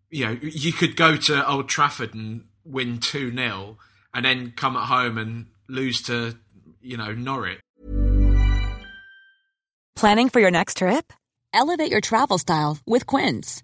you 0.08 0.24
know, 0.24 0.38
you 0.40 0.72
could 0.72 0.94
go 0.94 1.16
to 1.16 1.50
Old 1.50 1.68
Trafford 1.68 2.14
and 2.14 2.44
win 2.64 2.98
two 2.98 3.34
0 3.34 3.76
and 4.14 4.24
then 4.24 4.52
come 4.52 4.76
at 4.76 4.86
home 4.86 5.18
and 5.18 5.46
lose 5.68 6.00
to, 6.02 6.36
you 6.80 6.96
know, 6.96 7.10
Norwich. 7.12 7.58
Planning 9.96 10.28
for 10.28 10.38
your 10.38 10.52
next 10.52 10.76
trip? 10.76 11.12
Elevate 11.52 11.90
your 11.90 12.00
travel 12.00 12.38
style 12.38 12.78
with 12.86 13.06
Quince. 13.06 13.63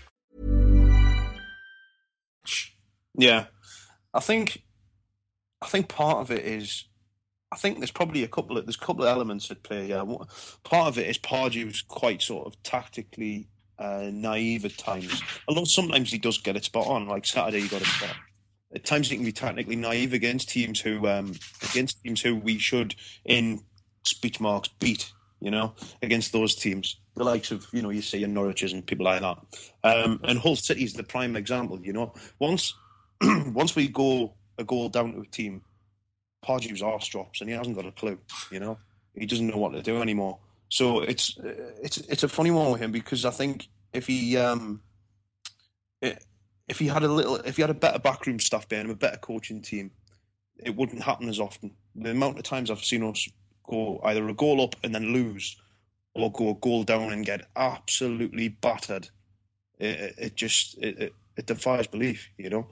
Yeah, 3.15 3.45
I 4.13 4.19
think 4.19 4.63
I 5.61 5.67
think 5.67 5.89
part 5.89 6.17
of 6.17 6.31
it 6.31 6.45
is 6.45 6.85
I 7.51 7.57
think 7.57 7.79
there's 7.79 7.91
probably 7.91 8.23
a 8.23 8.27
couple 8.27 8.57
of 8.57 8.65
there's 8.65 8.77
a 8.77 8.85
couple 8.85 9.03
of 9.03 9.09
elements 9.09 9.51
at 9.51 9.63
play. 9.63 9.87
Yeah, 9.87 10.03
part 10.63 10.87
of 10.87 10.97
it 10.97 11.07
is 11.07 11.17
Pardew's 11.17 11.81
quite 11.81 12.21
sort 12.21 12.47
of 12.47 12.61
tactically 12.63 13.47
uh, 13.77 14.09
naive 14.11 14.63
at 14.65 14.77
times. 14.77 15.21
Although 15.47 15.65
sometimes 15.65 16.11
he 16.11 16.17
does 16.17 16.37
get 16.37 16.55
it 16.55 16.63
spot 16.63 16.87
on. 16.87 17.07
Like 17.07 17.25
Saturday, 17.25 17.61
he 17.61 17.67
got 17.67 17.81
it 17.81 17.87
spot. 17.87 18.15
At 18.73 18.85
times 18.85 19.09
he 19.09 19.17
can 19.17 19.25
be 19.25 19.33
tactically 19.33 19.75
naive 19.75 20.13
against 20.13 20.49
teams 20.49 20.79
who 20.79 21.05
um, 21.07 21.33
against 21.69 22.01
teams 22.01 22.21
who 22.21 22.37
we 22.37 22.57
should 22.57 22.95
in 23.25 23.59
speech 24.03 24.39
marks 24.39 24.69
beat. 24.79 25.11
You 25.41 25.49
know, 25.49 25.73
against 26.03 26.31
those 26.31 26.53
teams, 26.53 27.01
the 27.15 27.23
likes 27.23 27.49
of 27.51 27.65
you 27.73 27.81
know 27.81 27.89
you 27.89 28.03
see 28.03 28.23
in 28.23 28.33
Norwich's 28.33 28.73
and 28.73 28.85
people 28.85 29.05
like 29.05 29.21
that. 29.21 29.37
Um, 29.83 30.21
and 30.23 30.37
Hull 30.37 30.55
City 30.55 30.83
is 30.83 30.93
the 30.93 31.03
prime 31.03 31.35
example. 31.35 31.79
You 31.81 31.93
know, 31.93 32.13
once 32.39 32.75
once 33.53 33.75
we 33.75 33.87
go 33.87 34.33
a 34.57 34.63
goal 34.63 34.89
down 34.89 35.13
to 35.13 35.21
a 35.21 35.25
team, 35.25 35.61
Pardew's 36.45 36.81
arse 36.81 37.07
drops 37.07 37.41
and 37.41 37.49
he 37.49 37.55
hasn't 37.55 37.75
got 37.75 37.85
a 37.85 37.91
clue. 37.91 38.17
You 38.51 38.59
know, 38.59 38.77
he 39.15 39.25
doesn't 39.25 39.47
know 39.47 39.57
what 39.57 39.73
to 39.73 39.81
do 39.81 40.01
anymore. 40.01 40.39
So 40.69 41.01
it's 41.01 41.37
it's 41.43 41.97
it's 41.97 42.23
a 42.23 42.29
funny 42.29 42.51
one 42.51 42.71
with 42.71 42.81
him 42.81 42.91
because 42.91 43.25
I 43.25 43.31
think 43.31 43.67
if 43.93 44.07
he 44.07 44.37
um, 44.37 44.81
if 46.01 46.79
he 46.79 46.87
had 46.87 47.03
a 47.03 47.07
little, 47.07 47.35
if 47.35 47.57
he 47.57 47.61
had 47.61 47.69
a 47.69 47.75
better 47.75 47.99
backroom 47.99 48.39
staff 48.39 48.67
behind 48.69 48.87
him, 48.87 48.93
a 48.93 48.97
better 48.97 49.17
coaching 49.17 49.61
team, 49.61 49.91
it 50.57 50.75
wouldn't 50.75 51.03
happen 51.03 51.27
as 51.27 51.39
often. 51.39 51.71
The 51.95 52.11
amount 52.11 52.37
of 52.37 52.43
times 52.43 52.71
I've 52.71 52.83
seen 52.83 53.03
us 53.03 53.27
go 53.65 53.99
either 54.05 54.27
a 54.29 54.33
goal 54.33 54.61
up 54.61 54.75
and 54.83 54.95
then 54.95 55.11
lose, 55.11 55.57
or 56.13 56.31
go 56.31 56.51
a 56.51 56.55
goal 56.55 56.83
down 56.83 57.11
and 57.11 57.25
get 57.25 57.47
absolutely 57.57 58.47
battered, 58.47 59.09
it, 59.79 60.15
it 60.17 60.35
just 60.35 60.77
it, 60.77 60.97
it, 60.97 61.13
it 61.35 61.45
defies 61.45 61.87
belief, 61.87 62.29
you 62.37 62.49
know. 62.49 62.67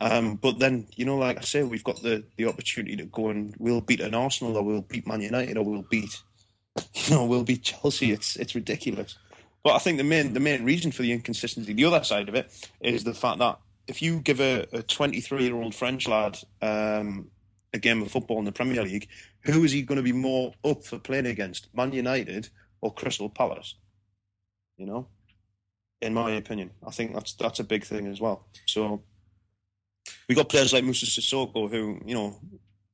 Um, 0.00 0.36
but 0.36 0.58
then, 0.58 0.86
you 0.94 1.04
know, 1.04 1.16
like 1.16 1.38
I 1.38 1.42
say, 1.42 1.62
we've 1.62 1.84
got 1.84 2.02
the, 2.02 2.24
the 2.36 2.46
opportunity 2.46 2.96
to 2.96 3.04
go 3.04 3.28
and 3.28 3.54
we'll 3.58 3.80
beat 3.80 4.00
an 4.00 4.14
Arsenal 4.14 4.56
or 4.56 4.62
we'll 4.62 4.82
beat 4.82 5.06
Man 5.06 5.20
United 5.20 5.56
or 5.56 5.64
we'll 5.64 5.86
beat, 5.90 6.22
you 6.94 7.14
know, 7.14 7.24
we'll 7.24 7.44
beat 7.44 7.62
Chelsea. 7.62 8.12
It's 8.12 8.36
it's 8.36 8.54
ridiculous. 8.54 9.16
But 9.64 9.74
I 9.74 9.78
think 9.78 9.98
the 9.98 10.04
main 10.04 10.32
the 10.32 10.40
main 10.40 10.64
reason 10.64 10.92
for 10.92 11.02
the 11.02 11.12
inconsistency, 11.12 11.72
the 11.72 11.84
other 11.86 12.04
side 12.04 12.28
of 12.28 12.34
it, 12.34 12.52
is 12.80 13.04
the 13.04 13.14
fact 13.14 13.38
that 13.38 13.58
if 13.88 14.02
you 14.02 14.20
give 14.20 14.40
a 14.40 14.66
23 14.82 15.44
year 15.44 15.54
old 15.54 15.74
French 15.74 16.08
lad 16.08 16.38
um, 16.62 17.30
a 17.72 17.78
game 17.78 18.02
of 18.02 18.10
football 18.10 18.38
in 18.38 18.44
the 18.44 18.52
Premier 18.52 18.82
League, 18.82 19.08
who 19.40 19.64
is 19.64 19.72
he 19.72 19.82
going 19.82 19.96
to 19.96 20.02
be 20.02 20.12
more 20.12 20.52
up 20.64 20.84
for 20.84 20.98
playing 20.98 21.26
against, 21.26 21.74
Man 21.74 21.92
United 21.92 22.48
or 22.80 22.92
Crystal 22.92 23.28
Palace? 23.28 23.74
You 24.76 24.86
know, 24.86 25.08
in 26.02 26.12
my 26.12 26.32
opinion, 26.32 26.70
I 26.86 26.90
think 26.90 27.14
that's 27.14 27.32
that's 27.34 27.60
a 27.60 27.64
big 27.64 27.84
thing 27.84 28.06
as 28.08 28.20
well. 28.20 28.46
So 28.66 29.02
we 30.28 30.34
got 30.34 30.48
players 30.48 30.72
like 30.72 30.84
Moussa 30.84 31.06
Sissoko, 31.06 31.70
who 31.70 32.00
you 32.04 32.14
know 32.14 32.38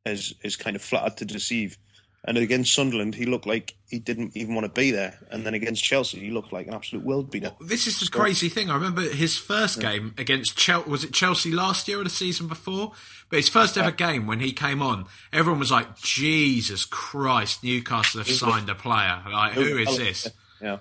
is 0.07 0.35
is 0.43 0.57
kind 0.57 0.77
of 0.77 0.83
flattered 0.83 1.17
to 1.19 1.25
deceive. 1.25 1.79
And 2.25 2.39
against 2.39 2.73
Sunderland, 2.73 3.17
he 3.17 3.27
looked 3.27 3.47
like 3.47 3.75
he 3.89 3.99
didn't 3.99 4.37
even 4.37 4.55
want 4.55 4.65
to 4.65 4.73
be 4.73 4.93
there. 4.93 5.19
And 5.33 5.45
then 5.45 5.55
against 5.55 5.83
Chelsea, 5.83 6.21
he 6.21 6.31
looked 6.31 6.53
like 6.53 6.69
an 6.69 6.75
absolute 6.75 7.05
world 7.05 7.33
beater. 7.33 7.53
Well, 7.59 7.69
this 7.69 7.89
is 7.89 7.99
the 7.99 8.07
so, 8.07 8.17
crazy 8.17 8.49
thing. 8.49 8.71
I 8.71 8.75
remember 8.75 9.01
his 9.01 9.37
first 9.37 9.83
yeah. 9.83 9.91
game 9.91 10.15
against 10.17 10.57
Chelsea. 10.57 10.89
Was 10.89 11.03
it 11.03 11.13
Chelsea 11.13 11.51
last 11.51 11.89
year 11.89 12.01
or 12.01 12.05
the 12.05 12.11
season 12.11 12.47
before? 12.47 12.93
But 13.29 13.39
his 13.39 13.49
first 13.49 13.77
ever 13.77 13.91
game 13.91 14.29
when 14.29 14.39
he 14.39 14.53
came 14.53 14.81
on, 14.83 15.07
everyone 15.33 15.59
was 15.59 15.73
like, 15.73 15.99
"Jesus 15.99 16.85
Christ, 16.85 17.65
Newcastle 17.65 18.21
have 18.21 18.29
signed 18.29 18.71
a 18.71 18.77
player. 18.77 19.21
Like, 19.29 19.55
who 19.55 19.79
is 19.79 19.97
this?" 19.97 20.29
Yeah, 20.61 20.79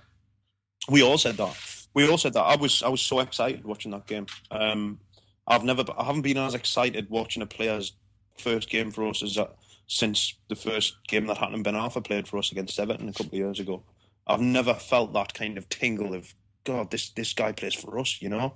we 0.90 1.02
all 1.02 1.18
said 1.18 1.38
that. 1.38 1.58
We 1.96 2.08
all 2.08 2.20
said 2.20 2.34
that. 2.34 2.44
I 2.44 2.56
was 2.56 2.84
I 2.84 2.90
was 2.90 3.02
so 3.02 3.20
excited 3.20 3.66
watching 3.66 3.92
that 3.92 4.06
game. 4.06 4.28
Um, 4.52 5.00
I've 5.48 5.64
never, 5.64 5.84
I 5.98 6.06
haven't 6.06 6.22
been 6.22 6.38
as 6.38 6.54
excited 6.54 7.10
watching 7.10 7.42
a 7.42 7.48
player's 7.48 7.94
first 8.38 8.70
game 8.70 8.92
for 8.92 9.08
us 9.08 9.24
as 9.24 9.36
that, 9.36 9.56
since 9.88 10.36
the 10.50 10.56
first 10.56 10.96
game 11.08 11.28
that 11.28 11.38
Hatem 11.38 11.64
Ben 11.64 11.74
Arfa 11.74 12.04
played 12.04 12.28
for 12.28 12.38
us 12.38 12.52
against 12.52 12.80
Everton 12.80 13.10
a 13.10 13.14
couple 13.14 13.34
of 13.34 13.40
years 13.40 13.60
ago. 13.60 13.84
I've 14.28 14.42
never 14.42 14.74
felt 14.74 15.14
that 15.14 15.34
kind 15.34 15.58
of 15.58 15.68
tingle 15.70 16.14
of 16.14 16.34
God, 16.64 16.92
this 16.92 17.10
this 17.12 17.34
guy 17.34 17.52
plays 17.52 17.74
for 17.74 17.98
us, 18.00 18.22
you 18.22 18.30
know, 18.30 18.54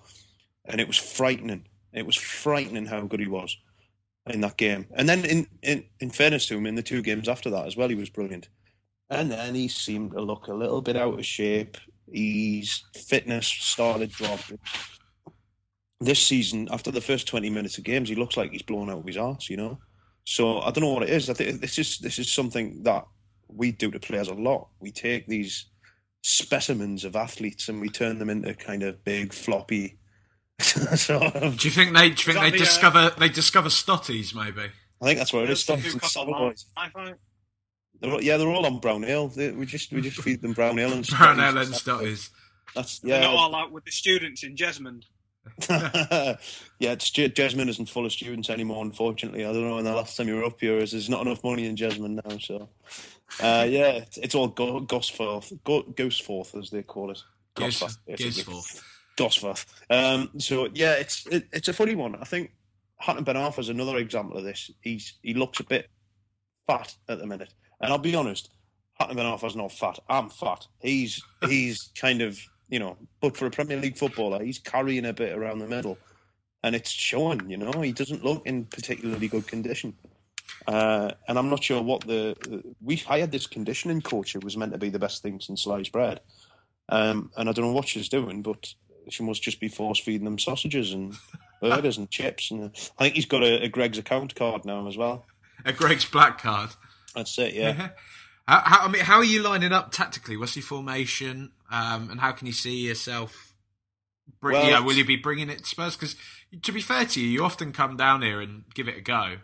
and 0.65 0.79
it 0.79 0.87
was 0.87 0.97
frightening. 0.97 1.65
It 1.93 2.05
was 2.05 2.15
frightening 2.15 2.85
how 2.85 3.01
good 3.01 3.19
he 3.19 3.27
was 3.27 3.57
in 4.27 4.41
that 4.41 4.57
game. 4.57 4.85
And 4.93 5.09
then, 5.09 5.25
in, 5.25 5.47
in 5.63 5.83
in 5.99 6.09
fairness 6.11 6.45
to 6.47 6.57
him, 6.57 6.67
in 6.67 6.75
the 6.75 6.83
two 6.83 7.01
games 7.01 7.27
after 7.27 7.49
that 7.49 7.65
as 7.65 7.75
well, 7.75 7.89
he 7.89 7.95
was 7.95 8.09
brilliant. 8.09 8.49
And 9.09 9.31
then 9.31 9.55
he 9.55 9.67
seemed 9.67 10.11
to 10.11 10.21
look 10.21 10.47
a 10.47 10.53
little 10.53 10.81
bit 10.81 10.95
out 10.95 11.17
of 11.17 11.25
shape. 11.25 11.77
His 12.11 12.83
fitness 12.93 13.47
started 13.47 14.11
dropping 14.11 14.59
this 16.05 16.25
season, 16.25 16.67
after 16.71 16.91
the 16.91 17.01
first 17.01 17.27
twenty 17.27 17.49
minutes 17.49 17.77
of 17.77 17.83
games, 17.83 18.09
he 18.09 18.15
looks 18.15 18.37
like 18.37 18.51
he's 18.51 18.61
blown 18.61 18.89
out 18.89 18.99
of 18.99 19.05
his 19.05 19.17
arse. 19.17 19.49
You 19.49 19.57
know, 19.57 19.79
so 20.23 20.61
I 20.61 20.71
don't 20.71 20.83
know 20.83 20.93
what 20.93 21.03
it 21.03 21.09
is. 21.09 21.29
I 21.29 21.33
think 21.33 21.61
this 21.61 21.77
is 21.77 21.99
this 21.99 22.19
is 22.19 22.31
something 22.31 22.83
that 22.83 23.05
we 23.47 23.71
do 23.71 23.91
to 23.91 23.99
players 23.99 24.27
a 24.27 24.33
lot. 24.33 24.69
We 24.79 24.91
take 24.91 25.27
these 25.27 25.65
specimens 26.21 27.05
of 27.05 27.15
athletes 27.15 27.69
and 27.69 27.79
we 27.79 27.89
turn 27.89 28.17
them 28.17 28.29
into 28.29 28.53
kind 28.55 28.83
of 28.83 29.03
big 29.03 29.31
floppy. 29.31 29.99
sort 30.59 31.35
of, 31.35 31.57
do 31.57 31.67
you 31.67 31.73
think 31.73 31.95
they? 31.95 32.09
Do 32.09 32.15
you 32.15 32.33
think 32.33 32.39
they 32.39 32.51
the, 32.51 32.57
discover 32.57 32.99
uh, 32.99 33.09
they 33.19 33.29
discover 33.29 33.69
stotties 33.69 34.33
maybe? 34.33 34.71
I 35.01 35.05
think 35.05 35.19
that's 35.19 35.33
what 35.33 35.43
it 35.43 35.49
is. 35.49 35.63
Stotties 35.63 35.93
They're, 38.01 38.21
yeah, 38.21 38.37
they're 38.37 38.47
all 38.47 38.65
on 38.65 38.79
brown 38.79 39.03
ale. 39.03 39.27
They, 39.27 39.51
we 39.51 39.65
just 39.65 39.91
we 39.91 40.01
just 40.01 40.21
feed 40.21 40.41
them 40.41 40.53
brown 40.53 40.79
ale 40.79 40.93
and 40.93 41.07
brown 41.17 41.39
ale 41.39 41.57
and 41.57 41.73
stotties. 41.73 42.29
That's 42.73 43.01
yeah. 43.03 43.19
They're 43.19 43.29
not 43.29 43.35
all 43.35 43.55
out 43.55 43.71
with 43.71 43.85
the 43.85 43.91
students 43.91 44.43
in 44.43 44.55
Jesmond. 44.55 45.03
yeah, 45.69 46.35
it's, 46.79 47.11
Jesmond 47.11 47.69
isn't 47.69 47.89
full 47.89 48.05
of 48.05 48.11
students 48.11 48.49
anymore. 48.49 48.83
Unfortunately, 48.83 49.45
I 49.45 49.53
don't 49.53 49.67
know 49.67 49.75
when 49.75 49.85
the 49.85 49.95
last 49.95 50.17
time 50.17 50.27
you 50.27 50.35
were 50.35 50.43
up 50.45 50.59
here 50.59 50.77
is. 50.77 50.91
There's 50.91 51.09
not 51.09 51.25
enough 51.25 51.43
money 51.43 51.65
in 51.65 51.75
Jesmond 51.75 52.21
now, 52.25 52.37
so 52.37 52.69
uh, 53.41 53.65
yeah, 53.67 53.91
it's, 53.93 54.17
it's 54.17 54.35
all 54.35 54.47
go- 54.47 54.81
Gosforth, 54.81 55.57
go- 55.63 55.83
Ghostforth 55.83 56.57
as 56.59 56.69
they 56.69 56.83
call 56.83 57.11
it. 57.11 57.23
Gosforth, 57.55 57.97
Gosforth, 58.09 58.83
Gosforth. 59.17 59.65
Um, 59.89 60.29
so 60.39 60.67
yeah, 60.73 60.93
it's 60.93 61.25
it, 61.27 61.47
it's 61.53 61.67
a 61.67 61.73
funny 61.73 61.95
one. 61.95 62.15
I 62.15 62.25
think 62.25 62.51
Hatem 63.01 63.23
Ben 63.23 63.35
Arfa 63.35 63.59
is 63.59 63.69
another 63.69 63.97
example 63.97 64.37
of 64.37 64.43
this. 64.43 64.71
He's 64.81 65.13
he 65.21 65.33
looks 65.33 65.59
a 65.59 65.63
bit 65.63 65.89
fat 66.67 66.93
at 67.07 67.19
the 67.19 67.27
minute, 67.27 67.53
and 67.81 67.91
I'll 67.91 67.97
be 67.97 68.15
honest, 68.15 68.49
Hatem 68.99 69.15
Ben 69.15 69.25
Arfa's 69.25 69.55
not 69.55 69.71
fat. 69.71 69.99
I'm 70.09 70.29
fat. 70.29 70.67
He's 70.81 71.21
he's 71.47 71.91
kind 71.95 72.21
of 72.21 72.39
you 72.69 72.79
know, 72.79 72.97
but 73.21 73.37
for 73.37 73.45
a 73.45 73.51
Premier 73.51 73.77
League 73.77 73.97
footballer, 73.97 74.43
he's 74.43 74.59
carrying 74.59 75.05
a 75.05 75.13
bit 75.13 75.37
around 75.37 75.59
the 75.59 75.67
middle, 75.67 75.97
and 76.63 76.75
it's 76.75 76.89
showing. 76.89 77.49
You 77.49 77.57
know, 77.57 77.71
he 77.81 77.91
doesn't 77.91 78.23
look 78.23 78.45
in 78.45 78.65
particularly 78.65 79.27
good 79.27 79.47
condition. 79.47 79.93
Uh, 80.67 81.11
and 81.27 81.37
I'm 81.37 81.49
not 81.49 81.63
sure 81.63 81.81
what 81.81 82.01
the 82.07 82.35
we. 82.81 82.95
hired 82.95 83.31
this 83.31 83.47
conditioning 83.47 84.01
coach 84.01 84.33
who 84.33 84.39
was 84.39 84.57
meant 84.57 84.71
to 84.71 84.77
be 84.77 84.89
the 84.89 84.99
best 84.99 85.21
thing 85.21 85.39
since 85.39 85.63
sliced 85.63 85.91
bread, 85.91 86.21
um, 86.89 87.31
and 87.37 87.49
I 87.49 87.51
don't 87.51 87.65
know 87.65 87.73
what 87.73 87.87
she's 87.87 88.09
doing, 88.09 88.41
but 88.41 88.73
she 89.09 89.23
must 89.23 89.43
just 89.43 89.59
be 89.59 89.67
force 89.67 89.99
feeding 89.99 90.25
them 90.25 90.39
sausages 90.39 90.93
and 90.93 91.13
burgers 91.61 91.97
and 91.97 92.09
chips. 92.09 92.51
And 92.51 92.71
I 92.97 93.03
think 93.03 93.15
he's 93.15 93.25
got 93.25 93.43
a, 93.43 93.63
a 93.63 93.69
Greggs 93.69 93.97
account 93.97 94.35
card 94.35 94.65
now 94.65 94.87
as 94.87 94.97
well. 94.97 95.25
A 95.65 95.73
Greggs 95.73 96.05
black 96.05 96.41
card. 96.41 96.71
That's 97.15 97.37
it. 97.37 97.53
Yeah. 97.53 97.89
How, 98.47 98.61
how, 98.63 98.85
I 98.85 98.87
mean, 98.89 99.03
how 99.03 99.17
are 99.17 99.23
you 99.23 99.41
lining 99.41 99.73
up 99.73 99.91
tactically? 99.91 100.37
What's 100.37 100.55
your 100.55 100.63
formation, 100.63 101.51
um, 101.71 102.09
and 102.11 102.19
how 102.19 102.31
can 102.31 102.47
you 102.47 102.53
see 102.53 102.87
yourself? 102.87 103.53
Bring, 104.41 104.53
well, 104.53 104.69
yeah, 104.69 104.79
will 104.79 104.93
you 104.93 105.05
be 105.05 105.15
bringing 105.15 105.49
it 105.49 105.59
to 105.59 105.65
Spurs? 105.65 105.95
Because 105.95 106.15
to 106.61 106.71
be 106.71 106.81
fair 106.81 107.05
to 107.05 107.21
you, 107.21 107.27
you 107.27 107.43
often 107.43 107.71
come 107.71 107.97
down 107.97 108.21
here 108.21 108.41
and 108.41 108.63
give 108.73 108.87
it 108.87 108.97
a 108.97 109.01
go. 109.01 109.37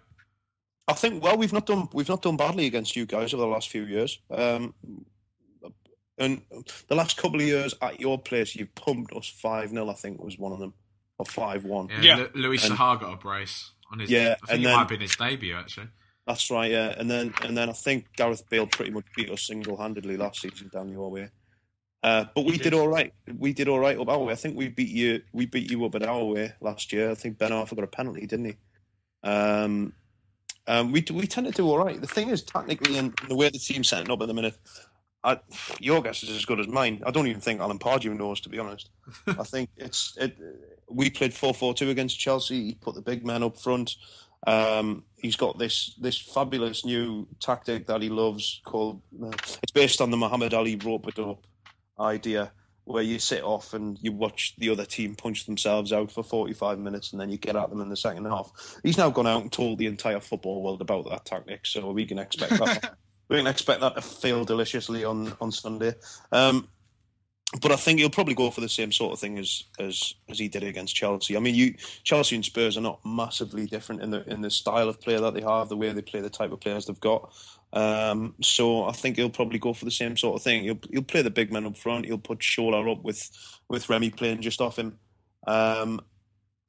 I 0.88 0.94
think 0.94 1.24
well, 1.24 1.38
we've 1.38 1.54
not 1.54 1.66
done 1.66 1.88
we've 1.94 2.10
not 2.10 2.22
done 2.22 2.38
badly 2.38 2.66
against 2.66 2.96
you 2.96 3.06
guys 3.06 3.34
over 3.34 3.42
the 3.42 3.48
last 3.48 3.70
few 3.70 3.86
years. 3.86 4.20
Um, 4.30 4.74
and 6.18 6.42
the 6.88 6.96
last 6.96 7.18
couple 7.18 7.40
of 7.40 7.46
years 7.46 7.74
at 7.82 8.00
your 8.00 8.20
place, 8.20 8.56
you've 8.56 8.76
pumped 8.76 9.16
us 9.16 9.28
five 9.28 9.70
0 9.70 9.90
I 9.90 9.94
think 9.94 10.24
was 10.24 10.38
one 10.38 10.52
of 10.52 10.60
them, 10.60 10.74
or 11.18 11.26
five 11.26 11.64
one. 11.64 11.90
Yeah, 11.90 12.18
yeah. 12.18 12.26
Luis 12.36 12.68
Saha 12.68 13.00
got 13.00 13.14
a 13.14 13.18
brace 13.18 13.72
on 13.92 14.00
his. 14.00 14.10
Yeah, 14.12 14.36
I 14.44 14.48
think 14.48 14.62
it 14.62 14.64
then, 14.64 14.74
might 14.74 14.80
have 14.80 14.88
been 14.88 15.02
his 15.02 15.16
debut 15.16 15.56
actually. 15.56 15.88
That's 16.32 16.50
right, 16.50 16.72
yeah. 16.72 16.96
And 16.98 17.12
then 17.12 17.34
and 17.44 17.58
then 17.58 17.70
I 17.70 17.74
think 17.74 18.06
Gareth 18.16 18.50
Bale 18.50 18.66
pretty 18.66 18.90
much 18.90 19.04
beat 19.18 19.30
us 19.30 19.42
single 19.42 19.76
handedly 19.76 20.16
last 20.16 20.40
season 20.40 20.70
down 20.72 20.88
your 20.88 21.12
way. 21.12 21.28
Uh, 22.04 22.24
but 22.34 22.46
we 22.46 22.58
did 22.58 22.74
all 22.74 22.88
right. 22.88 23.14
We 23.38 23.52
did 23.52 23.68
all 23.68 23.80
right 23.80 24.00
up 24.00 24.08
our 24.08 24.18
way. 24.18 24.32
I 24.32 24.38
think 24.38 24.56
we 24.56 24.70
beat 24.70 24.88
you. 24.88 25.24
We 25.34 25.46
beat 25.46 25.70
you 25.70 25.84
up 25.84 25.94
at 25.96 26.04
our 26.04 26.24
way 26.24 26.54
last 26.62 26.94
year. 26.94 27.12
I 27.12 27.16
think 27.16 27.38
Ben 27.38 27.52
Arfa 27.52 27.76
got 27.76 27.84
a 27.84 27.88
penalty, 27.88 28.26
didn't 28.28 28.46
he? 28.46 28.56
Um, 29.24 29.92
um, 30.68 30.94
we 30.94 31.04
we 31.12 31.28
tend 31.28 31.48
to 31.48 31.52
do 31.52 31.68
all 31.68 31.78
right. 31.78 32.00
The 32.00 32.08
thing 32.08 32.30
is, 32.30 32.44
technically, 32.44 32.98
and 32.98 33.14
the 33.28 33.36
way 33.36 33.50
the 33.50 33.60
team's 33.60 33.90
setting 33.90 34.10
up 34.10 34.22
at 34.22 34.30
the 34.30 34.34
minute, 34.34 34.58
I, 35.26 35.38
your 35.82 36.02
guess 36.02 36.24
is 36.24 36.30
as 36.30 36.46
good 36.46 36.62
as 36.62 36.68
mine. 36.70 37.04
I 37.06 37.12
don't 37.12 37.28
even 37.28 37.42
think 37.42 37.60
Alan 37.60 37.78
Pardew 37.78 38.18
knows, 38.18 38.40
to 38.42 38.50
be 38.50 38.58
honest. 38.58 38.90
I 39.28 39.44
think 39.44 39.70
it's 39.76 40.16
it. 40.16 40.38
We 40.90 41.10
played 41.10 41.34
four 41.34 41.54
four 41.54 41.74
two 41.74 41.90
against 41.90 42.18
Chelsea. 42.18 42.64
He 42.68 42.76
put 42.76 42.96
the 42.96 43.02
big 43.02 43.26
men 43.26 43.44
up 43.44 43.58
front. 43.58 43.98
Um, 44.48 45.04
he's 45.18 45.36
got 45.36 45.58
this 45.58 45.96
this 46.02 46.18
fabulous 46.18 46.84
new 46.84 47.28
tactic 47.40 47.88
that 47.88 48.02
he 48.02 48.10
loves 48.10 48.62
called. 48.66 49.02
Uh, 49.22 49.30
it's 49.62 49.72
based 49.74 50.02
on 50.02 50.12
the 50.12 50.18
Muhammad 50.18 50.54
Ali 50.54 50.76
rope 50.76 51.08
it 51.08 51.20
up 51.20 51.46
idea, 52.00 52.52
where 52.86 53.04
you 53.04 53.20
sit 53.20 53.44
off 53.44 53.74
and 53.74 53.98
you 54.02 54.12
watch 54.12 54.56
the 54.58 54.70
other 54.70 54.86
team 54.86 55.16
punch 55.16 55.46
themselves 55.46 55.94
out 55.94 56.12
for 56.12 56.24
45 56.24 56.80
minutes, 56.80 57.12
and 57.12 57.22
then 57.22 57.30
you 57.30 57.38
get 57.38 57.56
at 57.56 57.70
them 57.70 57.82
in 57.82 57.90
the 57.90 57.96
second 57.96 58.26
half. 58.26 58.80
He's 58.84 58.98
now 58.98 59.12
gone 59.12 59.28
out 59.28 59.44
and 59.44 59.52
told 59.52 59.78
the 59.78 59.88
entire 59.88 60.20
football 60.20 60.64
world 60.64 60.82
about 60.82 61.10
that 61.10 61.26
tactic, 61.26 61.66
so 61.66 61.92
we 61.92 62.06
can 62.06 62.18
expect 62.18 62.58
that. 62.58 62.96
we 63.30 63.38
can 63.38 63.48
expect 63.48 63.82
that 63.82 63.96
to 63.96 64.02
fail 64.02 64.44
deliciously 64.44 65.04
on 65.04 65.34
on 65.40 65.52
Sunday. 65.52 65.94
Um, 66.32 66.68
but 67.60 67.72
I 67.72 67.76
think 67.76 68.00
he'll 68.00 68.10
probably 68.10 68.34
go 68.34 68.50
for 68.50 68.62
the 68.62 68.70
same 68.70 68.92
sort 68.94 69.12
of 69.12 69.20
thing 69.20 69.38
as 69.38 69.64
as 69.78 70.14
as 70.30 70.40
he 70.40 70.48
did 70.48 70.64
against 70.64 70.96
Chelsea. 70.96 71.36
I 71.36 71.40
mean, 71.42 71.56
you 71.56 71.76
Chelsea 72.04 72.36
and 72.36 72.46
Spurs 72.46 72.78
are 72.78 72.82
not 72.82 73.06
massively 73.06 73.66
different 73.66 74.02
in 74.02 74.12
the 74.12 74.24
in 74.32 74.42
the 74.42 74.50
style 74.50 74.88
of 74.88 75.02
player 75.02 75.20
that 75.20 75.34
they 75.34 75.42
have, 75.42 75.68
the 75.68 75.76
way 75.76 75.92
they 75.92 76.02
play, 76.02 76.22
the 76.22 76.30
type 76.30 76.52
of 76.54 76.62
players 76.62 76.86
they've 76.86 77.00
got. 77.00 77.34
Um, 77.74 78.36
so 78.42 78.86
I 78.86 78.94
think 78.94 79.18
he'll 79.18 79.30
probably 79.30 79.60
go 79.60 79.74
for 79.74 79.86
the 79.86 79.92
same 79.92 80.16
sort 80.16 80.38
of 80.38 80.44
thing. 80.44 80.64
He'll 80.64 80.80
he'll 80.92 81.02
play 81.02 81.22
the 81.24 81.30
big 81.30 81.52
men 81.52 81.66
up 81.66 81.78
front. 81.78 82.06
He'll 82.06 82.18
put 82.18 82.40
Shola 82.40 82.90
up 82.90 83.04
with 83.04 83.30
with 83.68 83.90
Remy 83.90 84.12
playing 84.12 84.42
just 84.42 84.62
off 84.62 84.80
him. 84.80 84.98
Um, 85.46 86.00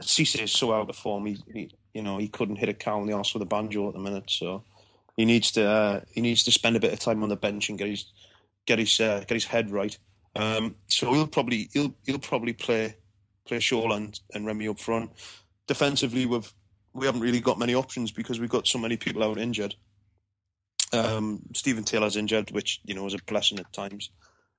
Cisse 0.01 0.43
is 0.43 0.51
so 0.51 0.73
out 0.73 0.91
of 0.91 0.97
form. 0.97 1.27
He, 1.27 1.39
he, 1.53 1.71
you 1.95 2.03
know 2.03 2.19
he 2.19 2.27
couldn't 2.27 2.57
hit 2.57 2.69
a 2.69 2.75
cow 2.75 3.01
in 3.01 3.07
the 3.07 3.13
arse 3.13 3.35
with 3.35 3.43
a 3.43 3.47
banjo 3.47 3.87
at 3.89 3.95
the 3.95 4.01
minute. 4.01 4.31
So 4.31 4.65
he 5.17 5.25
needs 5.25 5.53
to 5.53 5.65
uh, 5.65 6.01
he 6.13 6.21
needs 6.21 6.43
to 6.45 6.51
spend 6.51 6.75
a 6.75 6.81
bit 6.81 6.93
of 6.93 6.99
time 6.99 7.23
on 7.23 7.29
the 7.29 7.37
bench 7.37 7.69
and 7.69 7.79
get 7.79 7.89
his 7.89 8.05
get 8.67 8.79
his 8.79 8.99
uh, 8.99 9.21
get 9.21 9.35
his 9.35 9.45
head 9.45 9.71
right. 9.71 9.97
Um, 10.35 10.77
so 10.87 11.13
he'll 11.13 11.27
probably 11.27 11.69
he'll 11.73 11.95
he'll 12.05 12.19
probably 12.19 12.53
play 12.53 12.97
play 13.47 13.59
Shola 13.59 13.97
and, 13.97 14.21
and 14.33 14.47
Remy 14.47 14.69
up 14.69 14.79
front. 14.79 15.11
Defensively, 15.67 16.27
we've 16.27 16.53
we 16.95 17.07
haven't 17.07 17.21
really 17.23 17.41
got 17.41 17.59
many 17.59 17.75
options 17.75 18.11
because 18.11 18.41
we've 18.41 18.51
got 18.51 18.67
so 18.67 18.79
many 18.79 18.97
people 18.97 19.23
out 19.23 19.39
injured. 19.39 19.75
Um, 20.93 21.41
Steven 21.55 21.85
Taylor's 21.85 22.17
injured, 22.17 22.51
which 22.51 22.81
you 22.85 22.95
know 22.95 23.07
is 23.07 23.15
a 23.15 23.19
blessing 23.27 23.59
at 23.59 23.73
times. 23.73 24.11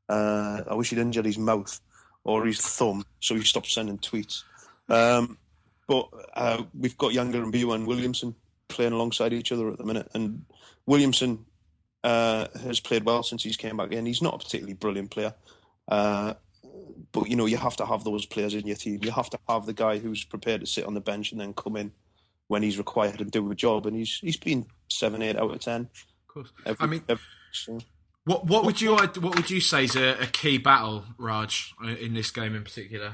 Uh, 0.10 0.62
I 0.68 0.74
wish 0.76 0.90
he'd 0.90 1.00
injured 1.00 1.26
his 1.26 1.38
mouth 1.38 1.80
or 2.24 2.46
his 2.46 2.60
thumb, 2.60 3.06
so 3.20 3.36
he 3.36 3.44
stopped 3.44 3.68
sending 3.68 3.98
tweets. 3.98 4.44
Um, 4.90 5.38
but 5.88 6.10
uh, 6.36 6.64
we've 6.78 6.98
got 6.98 7.12
Yanga-Mbiwa 7.12 7.76
and 7.76 7.88
Williamson 7.88 8.36
playing 8.68 8.94
alongside 8.94 9.34
each 9.34 9.52
other 9.52 9.70
at 9.70 9.78
the 9.78 9.84
minute, 9.84 10.10
and 10.14 10.46
Williamson 10.86 11.46
uh, 12.04 12.48
has 12.64 12.80
played 12.80 13.06
well 13.06 13.24
since 13.24 13.44
he's 13.44 13.58
came 13.58 13.78
back 13.78 13.92
in. 13.92 14.06
He's 14.06 14.22
not 14.22 14.36
a 14.36 14.38
particularly 14.38 14.74
brilliant 14.74 15.12
player, 15.12 15.34
uh, 15.88 16.34
but 17.12 17.30
you 17.30 17.36
know 17.36 17.46
you 17.46 17.58
have 17.58 17.76
to 17.78 17.86
have 17.86 18.04
those 18.04 18.26
players 18.26 18.54
in 18.54 18.68
your 18.68 18.76
team. 18.76 19.00
You 19.04 19.12
have 19.12 19.30
to 19.32 19.40
have 19.48 19.66
the 19.66 19.74
guy 19.74 19.98
who's 19.98 20.24
prepared 20.24 20.62
to 20.62 20.68
sit 20.68 20.86
on 20.86 20.94
the 20.94 21.02
bench 21.02 21.32
and 21.32 21.40
then 21.40 21.54
come 21.54 21.76
in 21.76 21.92
when 22.48 22.64
he's 22.64 22.78
required 22.78 23.22
and 23.22 23.32
do 23.32 23.50
a 23.52 23.56
job. 23.56 23.86
And 23.86 23.96
he's 23.96 24.20
he's 24.20 24.38
been 24.38 24.66
seven, 24.90 25.22
eight 25.22 25.38
out 25.38 25.52
of 25.52 25.60
ten. 25.60 25.82
Of 25.82 26.34
course. 26.34 26.52
Every, 26.66 26.84
I 26.84 26.88
mean, 26.88 27.04
every, 27.08 27.24
so. 27.52 27.80
what 28.26 28.46
what 28.46 28.66
would 28.66 28.82
you 28.82 28.96
what 28.96 29.36
would 29.36 29.50
you 29.50 29.62
say 29.62 29.86
is 29.86 29.96
a, 29.96 30.22
a 30.22 30.28
key 30.28 30.58
battle, 30.58 31.06
Raj, 31.18 31.74
in 32.00 32.14
this 32.14 32.32
game 32.32 32.56
in 32.56 32.64
particular? 32.64 33.14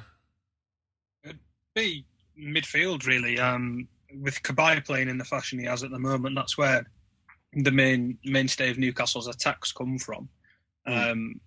Be 1.75 2.05
midfield 2.39 3.05
really. 3.05 3.39
Um, 3.39 3.87
with 4.21 4.41
Cabaye 4.41 4.83
playing 4.85 5.09
in 5.09 5.17
the 5.17 5.25
fashion 5.25 5.59
he 5.59 5.65
has 5.65 5.83
at 5.83 5.91
the 5.91 5.99
moment, 5.99 6.35
that's 6.35 6.57
where 6.57 6.85
the 7.53 7.71
main 7.71 8.17
mainstay 8.25 8.71
of 8.71 8.77
Newcastle's 8.77 9.27
attacks 9.27 9.71
come 9.71 9.97
from. 9.99 10.29
Mm. 10.87 11.11
Um, 11.11 11.41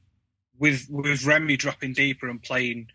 with 0.59 0.87
with 0.91 1.25
Remy 1.25 1.57
dropping 1.57 1.93
deeper 1.93 2.29
and 2.29 2.43
playing, 2.43 2.89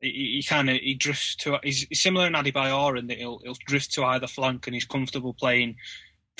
he, 0.00 0.40
he 0.40 0.42
kind 0.42 0.70
of 0.70 0.76
he 0.76 0.94
drifts 0.94 1.36
to. 1.36 1.58
He's, 1.62 1.86
he's 1.88 2.02
similar 2.02 2.26
in 2.26 2.34
Adebayor 2.34 2.98
in 2.98 3.06
that 3.08 3.18
he'll, 3.18 3.40
he'll 3.44 3.56
drift 3.66 3.92
to 3.94 4.04
either 4.04 4.26
flank 4.26 4.66
and 4.66 4.74
he's 4.74 4.84
comfortable 4.84 5.34
playing 5.34 5.76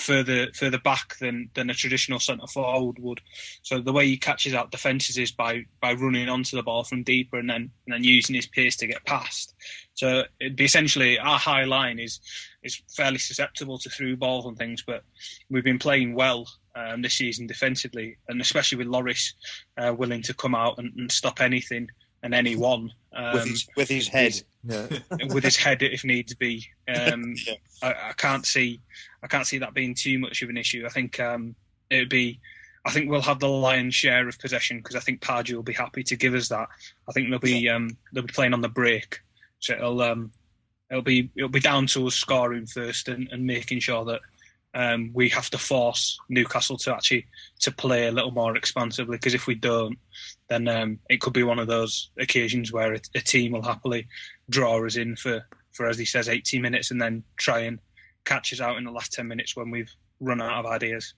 further 0.00 0.48
further 0.54 0.78
back 0.78 1.18
than 1.18 1.50
than 1.54 1.70
a 1.70 1.74
traditional 1.74 2.18
centre 2.18 2.46
forward 2.46 2.98
would. 2.98 3.20
So 3.62 3.80
the 3.80 3.92
way 3.92 4.06
he 4.06 4.16
catches 4.16 4.54
out 4.54 4.70
defences 4.70 5.18
is 5.18 5.30
by 5.30 5.64
by 5.80 5.92
running 5.92 6.28
onto 6.28 6.56
the 6.56 6.62
ball 6.62 6.84
from 6.84 7.02
deeper 7.02 7.38
and 7.38 7.48
then 7.48 7.70
and 7.86 7.94
then 7.94 8.04
using 8.04 8.34
his 8.34 8.46
pace 8.46 8.76
to 8.76 8.86
get 8.86 9.04
past. 9.04 9.54
So 9.94 10.24
it'd 10.40 10.56
be 10.56 10.64
essentially 10.64 11.18
our 11.18 11.38
high 11.38 11.64
line 11.64 11.98
is 11.98 12.20
is 12.62 12.82
fairly 12.94 13.18
susceptible 13.18 13.78
to 13.78 13.90
through 13.90 14.16
balls 14.16 14.46
and 14.46 14.56
things, 14.56 14.82
but 14.86 15.02
we've 15.48 15.64
been 15.64 15.78
playing 15.78 16.14
well 16.14 16.46
um, 16.74 17.02
this 17.02 17.14
season 17.14 17.46
defensively, 17.46 18.16
and 18.28 18.40
especially 18.40 18.78
with 18.78 18.86
Lloris 18.86 19.32
uh, 19.78 19.94
willing 19.94 20.22
to 20.22 20.34
come 20.34 20.54
out 20.54 20.78
and, 20.78 20.92
and 20.96 21.10
stop 21.10 21.40
anything 21.40 21.88
and 22.22 22.34
anyone 22.34 22.92
um, 23.14 23.32
with 23.34 23.44
his 23.46 23.68
with 23.76 23.88
his 23.88 24.08
head, 24.08 24.34
yeah. 24.64 24.86
with 25.32 25.44
his 25.44 25.56
head 25.56 25.82
if 25.82 26.04
needs 26.04 26.34
be. 26.34 26.66
Um, 26.90 27.36
yeah. 27.46 27.54
I, 27.84 28.08
I, 28.08 28.12
can't 28.16 28.44
see 28.44 28.80
I 29.22 29.28
can't 29.28 29.46
see 29.46 29.58
that 29.58 29.74
being 29.74 29.94
too 29.94 30.18
much 30.18 30.42
of 30.42 30.50
an 30.50 30.56
issue. 30.56 30.84
I 30.84 30.88
think 30.88 31.20
um, 31.20 31.54
it'd 31.88 32.08
be. 32.08 32.40
I 32.84 32.90
think 32.90 33.08
we'll 33.08 33.20
have 33.22 33.38
the 33.38 33.48
lion's 33.48 33.94
share 33.94 34.26
of 34.26 34.40
possession 34.40 34.78
because 34.78 34.96
I 34.96 35.00
think 35.00 35.20
Pardew 35.20 35.54
will 35.54 35.62
be 35.62 35.72
happy 35.72 36.02
to 36.02 36.16
give 36.16 36.34
us 36.34 36.48
that. 36.48 36.68
I 37.08 37.12
think 37.12 37.30
they'll 37.30 37.38
be 37.38 37.68
um, 37.68 37.96
they'll 38.12 38.24
be 38.24 38.32
playing 38.32 38.54
on 38.54 38.60
the 38.60 38.68
break, 38.68 39.20
so 39.60 39.74
it'll 39.74 40.02
um, 40.02 40.32
it'll 40.90 41.02
be 41.02 41.30
it'll 41.36 41.48
be 41.48 41.60
down 41.60 41.86
to 41.86 42.06
us 42.06 42.14
scoring 42.14 42.66
first 42.66 43.08
and, 43.08 43.28
and 43.32 43.46
making 43.46 43.80
sure 43.80 44.04
that 44.04 44.20
um, 44.74 45.10
we 45.12 45.28
have 45.30 45.50
to 45.50 45.58
force 45.58 46.18
Newcastle 46.28 46.76
to 46.78 46.94
actually 46.94 47.26
to 47.60 47.72
play 47.72 48.06
a 48.06 48.12
little 48.12 48.30
more 48.30 48.56
expansively 48.56 49.16
because 49.16 49.34
if 49.34 49.46
we 49.46 49.54
don't, 49.54 49.98
then 50.48 50.68
um, 50.68 50.98
it 51.08 51.20
could 51.20 51.32
be 51.32 51.42
one 51.42 51.58
of 51.58 51.66
those 51.66 52.10
occasions 52.18 52.72
where 52.72 52.94
a, 52.94 53.00
a, 53.16 53.20
team 53.20 53.52
will 53.52 53.62
happily 53.62 54.06
draw 54.48 54.84
us 54.84 54.96
in 54.96 55.16
for, 55.16 55.44
for 55.72 55.86
as 55.86 55.98
he 55.98 56.04
says 56.04 56.28
80 56.28 56.60
minutes 56.60 56.92
and 56.92 57.02
then 57.02 57.24
try 57.36 57.60
and 57.60 57.80
catch 58.24 58.52
us 58.52 58.60
out 58.60 58.76
in 58.76 58.84
the 58.84 58.92
last 58.92 59.12
10 59.12 59.26
minutes 59.26 59.56
when 59.56 59.70
we've 59.70 59.92
run 60.20 60.40
out 60.40 60.64
of 60.64 60.66
ideas. 60.66 61.14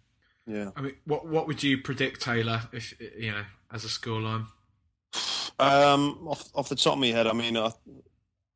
Yeah. 0.47 0.71
I 0.75 0.81
mean, 0.81 0.97
what 1.05 1.27
what 1.27 1.47
would 1.47 1.63
you 1.63 1.79
predict, 1.79 2.23
Taylor, 2.23 2.63
if 2.73 2.95
you 3.19 3.33
know, 3.33 3.45
as 3.71 3.85
a 3.85 3.89
scoreline? 3.89 4.47
Um, 5.59 6.27
off 6.27 6.49
off 6.55 6.69
the 6.69 6.75
top 6.75 6.95
of 6.95 6.99
my 6.99 7.09
head, 7.09 7.29
I 7.29 7.33
mean, 7.33 7.57
I, 7.57 7.71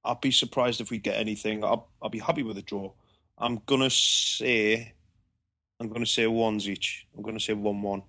I'd 0.07 0.21
be 0.21 0.31
surprised 0.31 0.81
if 0.81 0.91
we 0.91 0.99
get 0.99 1.19
anything. 1.19 1.65
I'll, 1.65 1.89
I'll 2.01 2.09
be 2.09 2.19
happy 2.19 2.43
with 2.43 2.59
a 2.59 2.63
draw. 2.63 2.93
I'm 3.39 3.61
gonna 3.67 3.91
say, 3.91 4.95
I'm 5.81 5.89
gonna 5.89 6.07
say 6.07 6.27
ones 6.27 6.69
each. 6.69 7.07
I'm 7.17 7.23
gonna 7.23 7.41
say 7.41 7.53
one-one. 7.53 8.03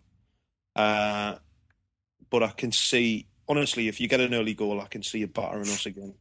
Uh, 0.75 1.35
but 2.29 2.43
I 2.43 2.49
can 2.49 2.71
see, 2.71 3.27
honestly, 3.49 3.87
if 3.87 3.99
you 3.99 4.07
get 4.07 4.19
an 4.19 4.33
early 4.33 4.53
goal, 4.53 4.79
I 4.79 4.87
can 4.87 5.03
see 5.03 5.19
you 5.19 5.27
battering 5.27 5.69
us 5.69 5.85
again. 5.85 6.13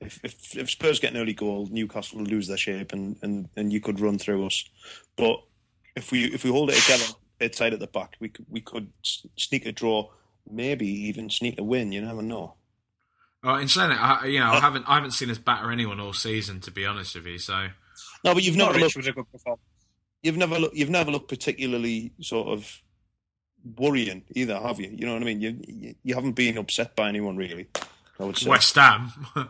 If, 0.00 0.20
if, 0.24 0.56
if 0.56 0.70
Spurs 0.70 1.00
get 1.00 1.12
an 1.12 1.20
early 1.20 1.34
goal, 1.34 1.68
Newcastle 1.70 2.18
will 2.18 2.26
lose 2.26 2.46
their 2.46 2.56
shape, 2.56 2.92
and, 2.92 3.16
and, 3.22 3.48
and 3.56 3.72
you 3.72 3.80
could 3.80 4.00
run 4.00 4.18
through 4.18 4.46
us. 4.46 4.64
But 5.16 5.42
if 5.96 6.12
we 6.12 6.24
if 6.24 6.44
we 6.44 6.50
hold 6.50 6.70
it 6.70 6.76
together, 6.76 7.04
bit 7.38 7.52
tight 7.52 7.72
at 7.72 7.80
the 7.80 7.86
back, 7.88 8.16
we 8.20 8.28
could 8.28 8.46
we 8.48 8.60
could 8.60 8.88
sneak 9.02 9.66
a 9.66 9.72
draw, 9.72 10.08
maybe 10.50 10.86
even 10.86 11.30
sneak 11.30 11.58
a 11.58 11.64
win. 11.64 11.92
You 11.92 12.00
never 12.00 12.22
know. 12.22 12.54
Well, 13.42 13.56
in 13.56 13.68
saying 13.68 13.92
it, 13.92 14.00
I, 14.00 14.26
you 14.26 14.40
know, 14.40 14.50
I 14.50 14.60
haven't 14.60 14.88
I 14.88 14.94
haven't 14.96 15.12
seen 15.12 15.30
us 15.30 15.38
batter 15.38 15.70
anyone 15.70 16.00
all 16.00 16.12
season, 16.12 16.60
to 16.60 16.70
be 16.70 16.84
honest 16.84 17.14
with 17.14 17.26
you. 17.26 17.38
So 17.38 17.68
no, 18.24 18.34
but 18.34 18.42
you've 18.42 18.56
never 18.56 18.72
Norwich 18.72 18.82
looked. 18.82 18.96
was 18.96 19.06
a 19.06 19.12
good 19.12 19.30
performance. 19.30 19.62
You've 20.22 20.36
never 20.36 20.58
looked. 20.58 20.76
You've 20.76 20.90
never 20.90 21.10
looked 21.10 21.28
particularly 21.28 22.12
sort 22.20 22.48
of 22.48 22.82
worrying 23.76 24.24
either, 24.34 24.58
have 24.58 24.80
you? 24.80 24.90
You 24.90 25.06
know 25.06 25.12
what 25.12 25.22
I 25.22 25.24
mean? 25.24 25.40
You 25.40 25.60
you, 25.66 25.94
you 26.02 26.14
haven't 26.14 26.32
been 26.32 26.58
upset 26.58 26.96
by 26.96 27.08
anyone 27.08 27.36
really. 27.36 27.68
I 28.18 28.24
would 28.24 28.36
say. 28.36 28.50
West 28.50 28.74
Ham. 28.74 29.12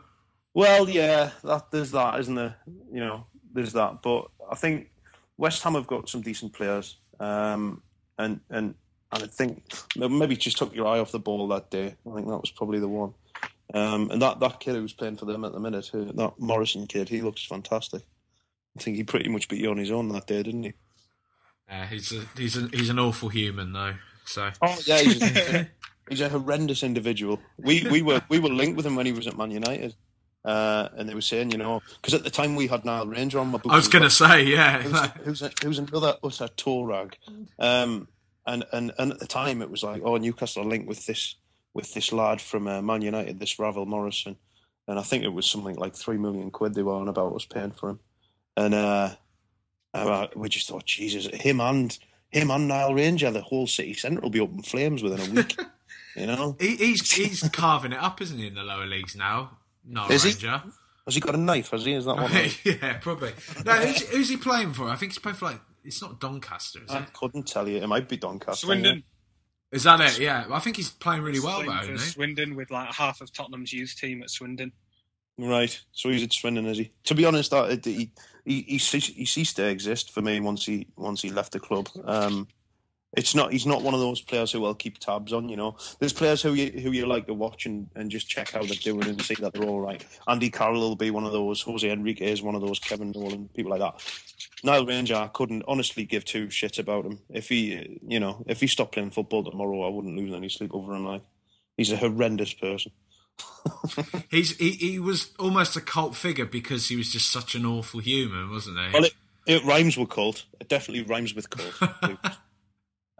Well, 0.54 0.88
yeah, 0.88 1.30
that, 1.44 1.70
there's 1.70 1.92
that, 1.92 2.18
isn't 2.18 2.34
there? 2.34 2.56
You 2.92 2.98
know, 2.98 3.26
there's 3.52 3.74
that. 3.74 4.02
But 4.02 4.26
I 4.50 4.56
think 4.56 4.90
West 5.36 5.62
Ham 5.62 5.74
have 5.74 5.86
got 5.86 6.08
some 6.08 6.20
decent 6.20 6.52
players, 6.52 6.96
um, 7.20 7.80
and 8.18 8.40
and 8.50 8.74
and 9.12 9.22
I 9.22 9.26
think 9.26 9.72
maybe 9.96 10.36
just 10.36 10.58
took 10.58 10.74
your 10.74 10.88
eye 10.88 10.98
off 10.98 11.12
the 11.12 11.20
ball 11.20 11.46
that 11.48 11.70
day. 11.70 11.94
I 12.10 12.14
think 12.14 12.26
that 12.26 12.40
was 12.40 12.50
probably 12.50 12.80
the 12.80 12.88
one. 12.88 13.14
Um, 13.74 14.10
and 14.10 14.22
that, 14.22 14.40
that 14.40 14.60
kid 14.60 14.76
who's 14.76 14.92
playing 14.92 15.16
for 15.16 15.26
them 15.26 15.44
at 15.44 15.52
the 15.52 15.60
minute, 15.60 15.86
who, 15.86 16.06
that 16.06 16.38
Morrison 16.38 16.86
kid, 16.86 17.08
he 17.08 17.20
looks 17.20 17.44
fantastic. 17.44 18.02
I 18.76 18.82
think 18.82 18.96
he 18.96 19.04
pretty 19.04 19.28
much 19.28 19.48
beat 19.48 19.60
you 19.60 19.70
on 19.70 19.76
his 19.76 19.90
own 19.90 20.08
that 20.10 20.26
day, 20.26 20.42
didn't 20.42 20.62
he? 20.62 20.72
Yeah, 21.68 21.86
he's 21.86 22.12
a, 22.12 22.24
he's 22.36 22.56
a, 22.56 22.68
he's 22.68 22.88
an 22.88 22.98
awful 22.98 23.28
human 23.28 23.72
though. 23.72 23.94
So 24.24 24.50
oh 24.62 24.78
yeah, 24.86 24.98
he's 24.98 25.22
a, 25.22 25.68
he's 26.08 26.20
a 26.20 26.28
horrendous 26.28 26.82
individual. 26.82 27.40
We 27.58 27.86
we 27.90 28.02
were 28.02 28.22
we 28.28 28.38
were 28.38 28.48
linked 28.48 28.76
with 28.76 28.86
him 28.86 28.96
when 28.96 29.06
he 29.06 29.12
was 29.12 29.26
at 29.26 29.36
Man 29.36 29.50
United. 29.50 29.94
Uh, 30.44 30.88
and 30.96 31.08
they 31.08 31.14
were 31.14 31.20
saying, 31.20 31.50
you 31.50 31.58
know, 31.58 31.82
because 32.00 32.14
at 32.14 32.22
the 32.22 32.30
time 32.30 32.54
we 32.54 32.68
had 32.68 32.84
Nile 32.84 33.06
Ranger 33.06 33.38
on 33.40 33.48
my 33.48 33.58
book. 33.58 33.72
I 33.72 33.76
was 33.76 33.88
going 33.88 34.04
to 34.04 34.08
say, 34.08 34.44
yeah, 34.44 34.80
who's, 34.80 35.40
who's, 35.40 35.50
who's 35.62 35.78
another 35.78 36.14
utter 36.22 36.48
tour 36.56 36.86
rag, 36.86 37.18
um, 37.58 38.08
and 38.46 38.64
and 38.72 38.92
and 38.98 39.12
at 39.12 39.18
the 39.18 39.26
time 39.26 39.60
it 39.60 39.70
was 39.70 39.82
like, 39.82 40.00
oh, 40.04 40.16
Newcastle 40.16 40.62
are 40.62 40.66
linked 40.66 40.86
with 40.86 41.04
this 41.04 41.34
with 41.78 41.94
this 41.94 42.12
lad 42.12 42.40
from 42.40 42.66
uh, 42.66 42.82
Man 42.82 43.02
United, 43.02 43.38
this 43.38 43.60
Ravel 43.60 43.86
Morrison, 43.86 44.36
and 44.88 44.98
I 44.98 45.02
think 45.02 45.22
it 45.22 45.32
was 45.32 45.48
something 45.48 45.76
like 45.76 45.94
three 45.94 46.18
million 46.18 46.50
quid 46.50 46.74
they 46.74 46.82
were 46.82 46.94
on 46.94 47.06
about 47.06 47.36
us 47.36 47.44
paying 47.44 47.70
for 47.70 47.90
him, 47.90 48.00
and 48.56 48.74
uh, 48.74 49.10
uh, 49.94 50.26
we 50.34 50.48
just 50.48 50.66
thought, 50.66 50.84
Jesus, 50.84 51.28
him 51.28 51.60
and 51.60 51.96
him 52.32 52.50
and 52.50 52.66
Nile 52.66 52.94
Ranger, 52.94 53.30
the 53.30 53.42
whole 53.42 53.68
city 53.68 53.94
centre 53.94 54.20
will 54.20 54.28
be 54.28 54.40
up 54.40 54.50
in 54.50 54.62
flames 54.62 55.04
within 55.04 55.30
a 55.30 55.32
week. 55.32 55.56
you 56.16 56.26
know, 56.26 56.56
he, 56.60 56.74
he's 56.74 57.12
he's 57.12 57.48
carving 57.50 57.92
it 57.92 57.98
up, 57.98 58.20
isn't 58.20 58.38
he, 58.38 58.48
in 58.48 58.56
the 58.56 58.64
lower 58.64 58.86
leagues 58.86 59.14
now? 59.14 59.58
No, 59.86 60.08
Is 60.08 60.24
Ranger. 60.24 60.62
He? 60.64 60.70
Has 61.06 61.14
he 61.14 61.20
got 61.20 61.36
a 61.36 61.38
knife? 61.38 61.70
Has 61.70 61.84
he? 61.84 61.92
Is 61.92 62.06
that 62.06 62.16
one? 62.16 62.32
yeah, 62.64 62.98
probably. 62.98 63.30
No, 63.64 63.72
who's, 63.74 64.02
who's, 64.08 64.28
he 64.28 64.36
playing 64.36 64.72
for? 64.72 64.88
I 64.88 64.96
think 64.96 65.12
he's 65.12 65.20
playing 65.20 65.36
for 65.36 65.44
like. 65.44 65.60
It's 65.84 66.02
not 66.02 66.18
Doncaster, 66.18 66.80
is 66.84 66.90
I 66.90 66.98
it? 66.98 67.02
I 67.02 67.04
couldn't 67.12 67.46
tell 67.46 67.68
you. 67.68 67.78
It 67.78 67.86
might 67.86 68.08
be 68.08 68.16
Doncaster. 68.16 68.66
Swindon. 68.66 69.04
Is 69.70 69.82
that 69.82 70.00
it? 70.00 70.18
Yeah, 70.18 70.46
I 70.50 70.60
think 70.60 70.76
he's 70.76 70.90
playing 70.90 71.22
really 71.22 71.40
well 71.40 71.62
though, 71.62 71.80
isn't 71.80 71.92
he? 71.92 71.98
Swindon 71.98 72.56
with 72.56 72.70
like 72.70 72.92
half 72.92 73.20
of 73.20 73.32
Tottenham's 73.32 73.72
youth 73.72 73.96
team 73.98 74.22
at 74.22 74.30
Swindon. 74.30 74.72
Right, 75.36 75.78
so 75.92 76.08
he's 76.08 76.24
at 76.24 76.32
Swindon, 76.32 76.66
is 76.66 76.78
he? 76.78 76.90
To 77.04 77.14
be 77.14 77.24
honest, 77.24 77.50
that 77.50 77.84
he 77.84 78.10
he, 78.44 78.62
he, 78.62 78.78
he 78.78 79.24
ceased 79.24 79.56
to 79.56 79.68
exist 79.68 80.10
for 80.10 80.22
me 80.22 80.40
once 80.40 80.64
he 80.64 80.86
once 80.96 81.20
he 81.20 81.30
left 81.30 81.52
the 81.52 81.60
club. 81.60 81.88
Um, 82.04 82.48
it's 83.16 83.34
not 83.34 83.52
he's 83.52 83.66
not 83.66 83.82
one 83.82 83.94
of 83.94 84.00
those 84.00 84.20
players 84.20 84.52
who 84.52 84.60
will 84.60 84.74
keep 84.74 84.98
tabs 84.98 85.32
on. 85.32 85.48
You 85.48 85.56
know, 85.56 85.76
there's 85.98 86.12
players 86.12 86.42
who 86.42 86.54
you 86.54 86.70
who 86.80 86.90
you 86.92 87.06
like 87.06 87.26
to 87.26 87.34
watch 87.34 87.64
and, 87.66 87.88
and 87.94 88.10
just 88.10 88.28
check 88.28 88.50
how 88.50 88.62
they're 88.62 88.76
doing 88.76 89.08
and 89.08 89.20
see 89.22 89.34
that 89.36 89.54
they're 89.54 89.64
all 89.68 89.80
right. 89.80 90.04
Andy 90.28 90.50
Carroll 90.50 90.80
will 90.80 90.96
be 90.96 91.10
one 91.10 91.24
of 91.24 91.32
those. 91.32 91.62
Jose 91.62 91.88
Enrique 91.88 92.30
is 92.30 92.42
one 92.42 92.54
of 92.54 92.60
those. 92.60 92.78
Kevin 92.78 93.12
Nolan, 93.12 93.48
people 93.54 93.70
like 93.70 93.80
that. 93.80 94.02
Nile 94.62 94.84
Ranger, 94.84 95.16
I 95.16 95.28
couldn't 95.28 95.64
honestly 95.66 96.04
give 96.04 96.24
two 96.24 96.48
shits 96.48 96.78
about 96.78 97.06
him. 97.06 97.18
If 97.30 97.48
he, 97.48 97.98
you 98.06 98.20
know, 98.20 98.44
if 98.46 98.60
he 98.60 98.66
stopped 98.66 98.92
playing 98.92 99.10
football 99.10 99.44
tomorrow, 99.44 99.86
I 99.86 99.90
wouldn't 99.90 100.16
lose 100.16 100.34
any 100.34 100.48
sleep 100.48 100.74
over 100.74 100.94
him. 100.94 101.06
Like, 101.06 101.22
he's 101.76 101.92
a 101.92 101.96
horrendous 101.96 102.52
person. 102.52 102.92
he's 104.30 104.56
he, 104.56 104.72
he 104.72 104.98
was 104.98 105.30
almost 105.38 105.76
a 105.76 105.80
cult 105.80 106.14
figure 106.14 106.46
because 106.46 106.88
he 106.88 106.96
was 106.96 107.12
just 107.12 107.30
such 107.30 107.54
an 107.54 107.64
awful 107.64 108.00
human, 108.00 108.50
wasn't 108.50 108.78
he? 108.78 108.92
Well, 108.92 109.04
it, 109.04 109.14
it 109.46 109.64
rhymes 109.64 109.96
with 109.96 110.10
cult. 110.10 110.44
It 110.60 110.68
definitely 110.68 111.04
rhymes 111.04 111.34
with 111.34 111.48
cult. 111.48 112.18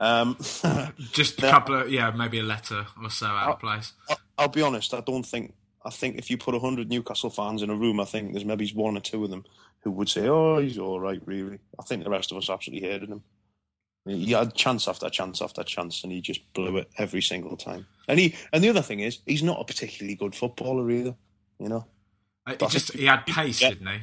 Um, 0.00 0.36
Just 1.12 1.38
a 1.42 1.50
couple 1.50 1.74
of 1.74 1.90
yeah, 1.90 2.10
maybe 2.10 2.38
a 2.38 2.42
letter 2.44 2.86
or 3.02 3.10
so 3.10 3.26
out 3.26 3.50
of 3.54 3.60
place. 3.60 3.92
I'll, 4.08 4.18
I'll 4.38 4.48
be 4.48 4.62
honest. 4.62 4.94
I 4.94 5.00
don't 5.00 5.24
think. 5.26 5.54
I 5.84 5.90
think 5.90 6.16
if 6.18 6.30
you 6.30 6.36
put 6.38 6.60
hundred 6.60 6.88
Newcastle 6.88 7.30
fans 7.30 7.62
in 7.62 7.70
a 7.70 7.74
room, 7.74 7.98
I 8.00 8.04
think 8.04 8.32
there's 8.32 8.44
maybe 8.44 8.68
one 8.74 8.96
or 8.96 9.00
two 9.00 9.24
of 9.24 9.30
them 9.30 9.44
who 9.82 9.90
would 9.92 10.08
say, 10.08 10.28
"Oh, 10.28 10.58
he's 10.58 10.78
all 10.78 11.00
right, 11.00 11.20
really." 11.24 11.58
I 11.78 11.82
think 11.82 12.04
the 12.04 12.10
rest 12.10 12.30
of 12.30 12.38
us 12.38 12.50
absolutely 12.50 12.88
hated 12.88 13.08
him. 13.08 13.22
He 14.06 14.32
had 14.32 14.54
chance 14.54 14.88
after 14.88 15.08
chance 15.10 15.42
after 15.42 15.62
chance, 15.64 16.02
and 16.02 16.12
he 16.12 16.20
just 16.20 16.40
blew 16.54 16.76
it 16.78 16.88
every 16.96 17.20
single 17.20 17.56
time. 17.56 17.86
And 18.06 18.18
he 18.18 18.34
and 18.52 18.62
the 18.62 18.68
other 18.70 18.82
thing 18.82 19.00
is, 19.00 19.18
he's 19.26 19.42
not 19.42 19.60
a 19.60 19.64
particularly 19.64 20.14
good 20.14 20.34
footballer 20.34 20.90
either. 20.90 21.14
You 21.58 21.68
know. 21.68 21.86
Uh, 22.46 22.54
He 22.60 22.66
just 22.68 22.92
he 22.92 23.04
had 23.06 23.26
pace, 23.26 23.60
Yeah. 23.60 23.70
didn't 23.70 23.86
he? 23.88 23.98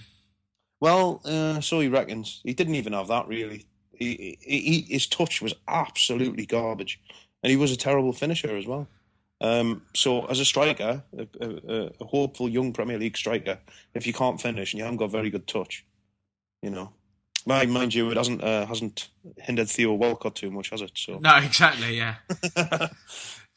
Well, 0.80 1.22
uh, 1.26 1.62
so 1.62 1.80
he 1.80 1.88
reckons. 1.88 2.42
He 2.44 2.54
didn't 2.54 2.76
even 2.76 2.94
have 2.94 3.08
that 3.08 3.28
really. 3.28 3.66
He, 3.98 4.38
he, 4.42 4.86
his 4.90 5.08
touch 5.08 5.42
was 5.42 5.54
absolutely 5.68 6.46
garbage, 6.46 7.00
and 7.44 7.50
he 7.52 7.58
was 7.58 7.72
a 7.72 7.78
terrible 7.78 8.14
finisher 8.14 8.56
as 8.56 8.66
well. 8.66 8.88
Um, 9.42 9.82
so, 9.94 10.26
as 10.26 10.40
a 10.40 10.46
striker, 10.46 11.04
a, 11.18 11.28
a, 11.42 11.92
a 12.00 12.06
hopeful 12.06 12.48
young 12.50 12.72
Premier 12.74 12.98
League 12.98 13.18
striker, 13.18 13.60
if 13.94 14.08
you 14.08 14.14
can't 14.14 14.40
finish 14.40 14.74
and 14.74 14.78
you 14.80 14.84
haven't 14.86 14.98
got 14.98 15.12
very 15.12 15.30
good 15.30 15.46
touch, 15.46 15.86
you 16.62 16.70
know, 16.70 16.94
mind, 17.46 17.72
mind 17.72 17.94
you, 17.94 18.10
it 18.12 18.18
hasn't 18.18 18.44
uh, 18.44 18.66
hasn't 18.66 19.10
hindered 19.38 19.70
Theo 19.70 19.94
Walcott 19.94 20.36
too 20.36 20.52
much, 20.52 20.70
has 20.70 20.82
it? 20.82 20.92
So, 20.96 21.20
No, 21.20 21.36
exactly. 21.38 21.98
Yeah. 21.98 22.16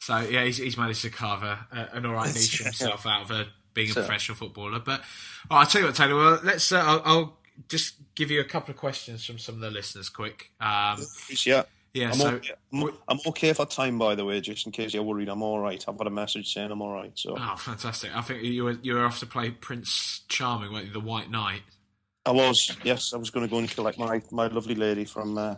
so 0.01 0.19
yeah, 0.19 0.45
he's, 0.45 0.59
he's 0.59 0.77
managed 0.77 1.03
to 1.03 1.11
carve 1.11 1.43
a, 1.43 1.67
a, 1.73 1.97
an 1.97 2.07
all 2.07 2.15
right 2.15 2.35
niche 2.35 2.59
himself 2.63 3.07
out 3.07 3.23
of 3.23 3.31
a, 3.31 3.47
being 3.73 3.91
a 3.91 3.93
So- 3.93 4.01
professional 4.01 4.37
footballer. 4.37 4.81
But 4.81 5.03
oh, 5.51 5.57
I'll 5.57 5.67
tell 5.67 5.81
you 5.83 5.87
what, 5.87 5.97
Taylor. 5.97 6.17
Well, 6.17 6.41
let's. 6.43 6.73
Uh, 6.73 6.83
I'll, 6.85 7.03
I'll 7.05 7.38
just 7.69 7.97
give 8.15 8.31
you 8.31 8.41
a 8.41 8.45
couple 8.45 8.73
of 8.73 8.79
questions 8.79 9.25
from 9.25 9.39
some 9.39 9.57
of 9.57 9.61
the 9.61 9.71
listeners, 9.71 10.09
quick. 10.09 10.53
Um, 10.61 11.05
yeah. 11.45 11.65
yeah. 11.93 12.09
I'm, 12.09 12.15
So 12.15 12.29
okay. 12.29 12.55
I'm, 12.73 12.91
I'm 13.09 13.19
okay 13.27 13.53
for 13.53 13.67
time, 13.67 13.99
by 13.99 14.15
the 14.15 14.25
way, 14.25 14.41
just 14.41 14.67
in 14.67 14.73
case 14.73 14.95
you're 14.95 15.03
worried. 15.03 15.29
I'm 15.29 15.43
all 15.43 15.59
right. 15.59 15.85
I've 15.89 15.99
got 15.99 16.07
a 16.07 16.11
message 16.11 16.53
saying 16.53 16.71
I'm 16.71 16.83
all 16.83 16.93
right. 16.93 17.13
So 17.15 17.35
oh, 17.37 17.57
fantastic! 17.57 18.17
I 18.17 18.21
think 18.23 18.43
you 18.43 18.65
were 18.65 18.79
you 18.83 18.95
were 18.95 19.05
off 19.05 19.19
to 19.21 19.27
play 19.27 19.51
Prince 19.51 20.23
Charming, 20.29 20.73
weren't 20.73 20.87
you? 20.87 20.93
The 20.93 21.01
White 21.01 21.31
Knight. 21.31 21.63
I 22.27 22.33
was, 22.33 22.77
yes, 22.85 23.15
I 23.15 23.17
was 23.17 23.31
going 23.31 23.47
to 23.47 23.51
go 23.51 23.59
and 23.59 23.71
collect 23.71 23.99
my, 23.99 24.21
my 24.31 24.49
lovely 24.49 24.75
lady 24.75 25.07
from 25.07 25.39
uh, 25.39 25.55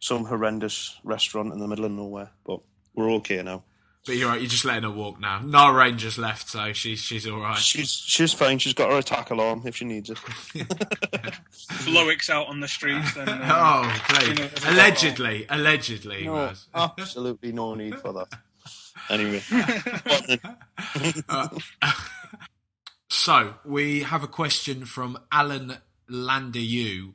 some 0.00 0.26
horrendous 0.26 0.98
restaurant 1.02 1.50
in 1.50 1.58
the 1.58 1.66
middle 1.66 1.86
of 1.86 1.92
nowhere, 1.92 2.30
but 2.44 2.60
we're 2.94 3.10
okay 3.12 3.42
now. 3.42 3.64
But 4.06 4.16
you're 4.16 4.28
right. 4.30 4.40
You're 4.40 4.48
just 4.48 4.64
letting 4.64 4.84
her 4.84 4.90
walk 4.90 5.20
now. 5.20 5.40
Nile 5.40 5.72
Ranger's 5.72 6.16
left, 6.16 6.48
so 6.48 6.72
she's 6.72 7.00
she's 7.00 7.26
all 7.26 7.38
right. 7.40 7.58
She's 7.58 7.90
she's 7.92 8.32
fine. 8.32 8.58
She's 8.58 8.72
got 8.72 8.90
her 8.90 8.96
attack 8.98 9.30
alarm 9.30 9.62
if 9.66 9.76
she 9.76 9.84
needs 9.84 10.08
it. 10.08 10.16
Blowick's 11.84 12.30
out 12.30 12.46
on 12.48 12.60
the 12.60 12.68
streets. 12.68 13.12
Then, 13.14 13.28
uh, 13.28 13.50
Oh, 13.52 14.00
please. 14.08 14.28
you 14.28 14.34
know, 14.36 14.48
Allegedly, 14.66 15.46
allegedly, 15.50 16.24
No, 16.24 16.52
absolutely 16.74 17.52
no 17.52 17.74
need 17.74 17.98
for 18.00 18.12
that. 18.14 18.28
Anyway, 19.10 19.40
What? 21.26 21.62
So 23.08 23.54
we 23.64 24.02
have 24.02 24.22
a 24.22 24.28
question 24.28 24.84
from 24.84 25.18
Alan 25.32 25.76
Landeyu, 26.10 27.12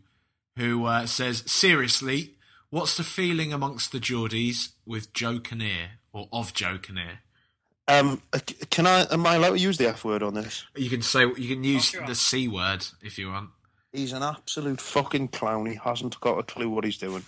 who 0.58 0.86
uh, 0.86 1.06
says, 1.08 1.44
"Seriously, 1.48 2.36
what's 2.70 2.98
the 2.98 3.04
feeling 3.04 3.54
amongst 3.54 3.92
the 3.92 4.00
Geordies 4.00 4.74
with 4.86 5.14
Joe 5.14 5.40
Kinnear 5.40 5.92
or 6.16 6.30
of 6.32 6.54
Joe 6.54 6.78
Kinnear? 6.78 7.20
um, 7.88 8.22
uh, 8.34 8.40
can 8.70 8.88
I? 8.88 9.06
Am 9.12 9.26
I 9.28 9.36
allowed 9.36 9.52
to 9.52 9.60
use 9.60 9.78
the 9.78 9.90
F 9.90 10.04
word 10.04 10.24
on 10.24 10.34
this? 10.34 10.66
You 10.76 10.90
can 10.90 11.02
say 11.02 11.22
you 11.22 11.56
can 11.56 11.64
use 11.64 11.86
sure. 11.86 12.06
the 12.08 12.16
C 12.16 12.48
word 12.48 12.86
if 13.04 13.18
you 13.20 13.30
want. 13.30 13.50
He's 13.92 14.14
an 14.14 14.24
absolute 14.24 14.82
fucking 14.82 15.30
clown. 15.30 15.68
He 15.68 15.76
hasn't 15.76 16.20
got 16.20 16.40
a 16.40 16.44
clue 16.44 16.70
what 16.70 16.84
he's 16.84 16.98
doing. 16.98 17.24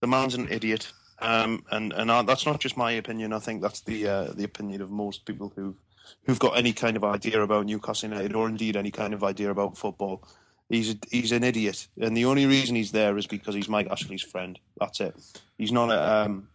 The 0.00 0.06
man's 0.06 0.34
an 0.34 0.48
idiot. 0.50 0.92
Um, 1.20 1.64
and 1.70 1.92
and 1.92 2.10
I, 2.10 2.22
that's 2.22 2.46
not 2.46 2.60
just 2.60 2.76
my 2.76 2.92
opinion. 2.92 3.32
I 3.32 3.38
think 3.38 3.62
that's 3.62 3.80
the 3.80 4.08
uh, 4.08 4.24
the 4.32 4.44
opinion 4.44 4.82
of 4.82 4.90
most 4.90 5.24
people 5.24 5.52
who've 5.54 5.76
who've 6.24 6.38
got 6.38 6.58
any 6.58 6.72
kind 6.72 6.96
of 6.96 7.04
idea 7.04 7.40
about 7.40 7.66
Newcastle 7.66 8.10
United 8.10 8.34
or 8.34 8.48
indeed 8.48 8.76
any 8.76 8.90
kind 8.90 9.14
of 9.14 9.22
idea 9.22 9.50
about 9.50 9.78
football. 9.78 10.26
He's 10.68 10.94
a, 10.94 10.96
he's 11.12 11.30
an 11.30 11.44
idiot, 11.44 11.86
and 12.00 12.16
the 12.16 12.24
only 12.24 12.44
reason 12.44 12.74
he's 12.74 12.90
there 12.90 13.16
is 13.16 13.26
because 13.28 13.54
he's 13.54 13.68
Mike 13.68 13.86
Ashley's 13.88 14.22
friend. 14.22 14.58
That's 14.80 15.00
it. 15.00 15.14
He's 15.58 15.70
not 15.70 15.90
a 15.90 16.24
um, 16.24 16.48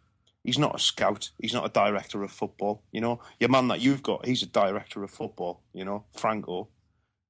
he's 0.43 0.57
not 0.57 0.75
a 0.75 0.79
scout. 0.79 1.29
He's 1.39 1.53
not 1.53 1.65
a 1.65 1.69
director 1.69 2.23
of 2.23 2.31
football. 2.31 2.83
You 2.91 3.01
know, 3.01 3.19
your 3.39 3.49
man 3.49 3.67
that 3.69 3.81
you've 3.81 4.03
got, 4.03 4.25
he's 4.25 4.43
a 4.43 4.47
director 4.47 5.03
of 5.03 5.11
football. 5.11 5.63
You 5.73 5.85
know, 5.85 6.05
Franco. 6.13 6.69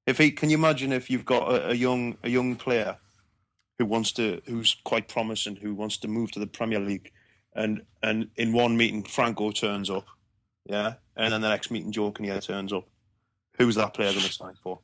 If 0.06 0.18
he 0.18 0.32
can 0.32 0.50
you 0.50 0.56
imagine 0.56 0.92
if 0.92 1.10
you've 1.10 1.24
got 1.24 1.52
a, 1.52 1.70
a 1.70 1.74
young 1.74 2.16
a 2.22 2.28
young 2.28 2.56
player 2.56 2.96
who 3.78 3.86
wants 3.86 4.12
to 4.12 4.40
who's 4.46 4.76
quite 4.84 5.08
promising 5.08 5.56
who 5.56 5.74
wants 5.74 5.98
to 5.98 6.08
move 6.08 6.32
to 6.32 6.40
the 6.40 6.46
Premier 6.46 6.80
League 6.80 7.12
and 7.54 7.82
and 8.02 8.28
in 8.36 8.52
one 8.52 8.76
meeting 8.76 9.04
Franco 9.04 9.50
turns 9.52 9.90
up, 9.90 10.06
yeah, 10.64 10.94
and 11.16 11.32
then 11.32 11.40
the 11.40 11.48
next 11.48 11.70
meeting 11.70 11.92
Joe 11.92 12.10
Kinnear 12.10 12.40
turns 12.40 12.72
up. 12.72 12.88
Who's 13.58 13.74
that 13.76 13.94
player 13.94 14.10
going 14.10 14.24
to 14.24 14.32
sign 14.32 14.54
for? 14.62 14.80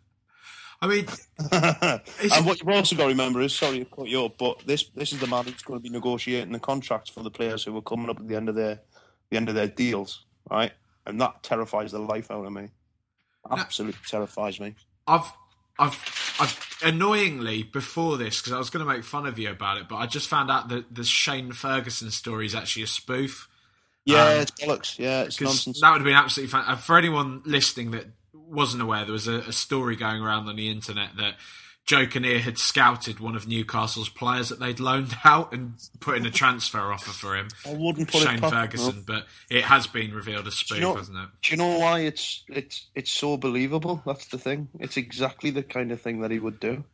I 0.80 0.86
mean, 0.86 1.06
and 1.52 2.46
what 2.46 2.60
you've 2.60 2.68
also 2.68 2.94
got 2.96 3.04
to 3.04 3.08
remember 3.08 3.40
is, 3.40 3.52
sorry 3.52 3.80
to 3.80 3.84
cut 3.84 4.06
you 4.06 4.24
up, 4.24 4.38
but 4.38 4.60
this 4.64 4.84
this 4.94 5.12
is 5.12 5.18
the 5.18 5.26
man 5.26 5.44
who's 5.44 5.62
going 5.62 5.80
to 5.80 5.82
be 5.82 5.88
negotiating 5.88 6.52
the 6.52 6.60
contracts 6.60 7.10
for 7.10 7.22
the 7.22 7.30
players 7.30 7.64
who 7.64 7.76
are 7.76 7.82
coming 7.82 8.08
up 8.08 8.20
at 8.20 8.28
the 8.28 8.36
end 8.36 8.48
of 8.48 8.54
their 8.54 8.80
the 9.30 9.36
end 9.36 9.48
of 9.48 9.54
their 9.56 9.66
deals, 9.68 10.24
right? 10.50 10.72
And 11.06 11.20
that 11.20 11.42
terrifies 11.42 11.92
the 11.92 11.98
life 11.98 12.30
out 12.30 12.44
of 12.46 12.52
me. 12.52 12.68
Absolutely 13.50 14.00
terrifies 14.06 14.60
me. 14.60 14.74
I've, 15.06 15.32
I've, 15.78 16.36
I've 16.38 16.78
annoyingly 16.84 17.62
before 17.62 18.18
this 18.18 18.40
because 18.40 18.52
I 18.52 18.58
was 18.58 18.70
going 18.70 18.86
to 18.86 18.92
make 18.92 19.04
fun 19.04 19.26
of 19.26 19.38
you 19.38 19.50
about 19.50 19.78
it, 19.78 19.88
but 19.88 19.96
I 19.96 20.06
just 20.06 20.28
found 20.28 20.50
out 20.50 20.68
that 20.68 20.94
the 20.94 21.04
Shane 21.04 21.52
Ferguson 21.52 22.10
story 22.10 22.46
is 22.46 22.54
actually 22.54 22.82
a 22.82 22.88
spoof. 22.88 23.48
Yeah, 24.04 24.24
Um, 24.24 24.40
it's 24.40 24.50
bollocks. 24.52 24.98
Yeah, 24.98 25.22
it's 25.22 25.40
nonsense. 25.40 25.80
That 25.80 25.92
would 25.92 25.98
have 26.00 26.04
been 26.04 26.14
absolutely 26.14 26.50
fun. 26.50 26.76
For 26.76 26.98
anyone 26.98 27.42
listening 27.44 27.90
that 27.92 28.06
wasn't 28.48 28.82
aware, 28.82 29.04
there 29.04 29.12
was 29.12 29.28
a, 29.28 29.38
a 29.40 29.52
story 29.52 29.96
going 29.96 30.22
around 30.22 30.48
on 30.48 30.56
the 30.56 30.70
internet 30.70 31.10
that 31.16 31.34
Joe 31.86 32.06
Kinnear 32.06 32.38
had 32.40 32.58
scouted 32.58 33.18
one 33.18 33.34
of 33.34 33.48
Newcastle's 33.48 34.10
players 34.10 34.50
that 34.50 34.60
they'd 34.60 34.78
loaned 34.78 35.16
out 35.24 35.52
and 35.52 35.74
put 36.00 36.16
in 36.18 36.26
a 36.26 36.30
transfer 36.30 36.92
offer 36.92 37.10
for 37.10 37.34
him. 37.36 37.48
I 37.66 37.72
wouldn't 37.72 38.10
put 38.12 38.22
it 38.22 38.26
Shane 38.26 38.40
Ferguson, 38.40 39.04
but 39.06 39.26
it 39.48 39.64
has 39.64 39.86
been 39.86 40.12
revealed 40.12 40.46
as 40.46 40.54
spoof, 40.54 40.78
you 40.78 40.84
know- 40.84 40.96
hasn't 40.96 41.16
it? 41.16 41.28
Do 41.42 41.50
you 41.50 41.56
know 41.56 41.78
why 41.78 42.00
it's 42.00 42.44
it's 42.48 42.88
it's 42.94 43.10
so 43.10 43.36
believable? 43.38 44.02
That's 44.04 44.26
the 44.26 44.38
thing. 44.38 44.68
It's 44.78 44.96
exactly 44.98 45.50
the 45.50 45.62
kind 45.62 45.90
of 45.90 46.00
thing 46.00 46.20
that 46.20 46.30
he 46.30 46.38
would 46.38 46.60
do. 46.60 46.84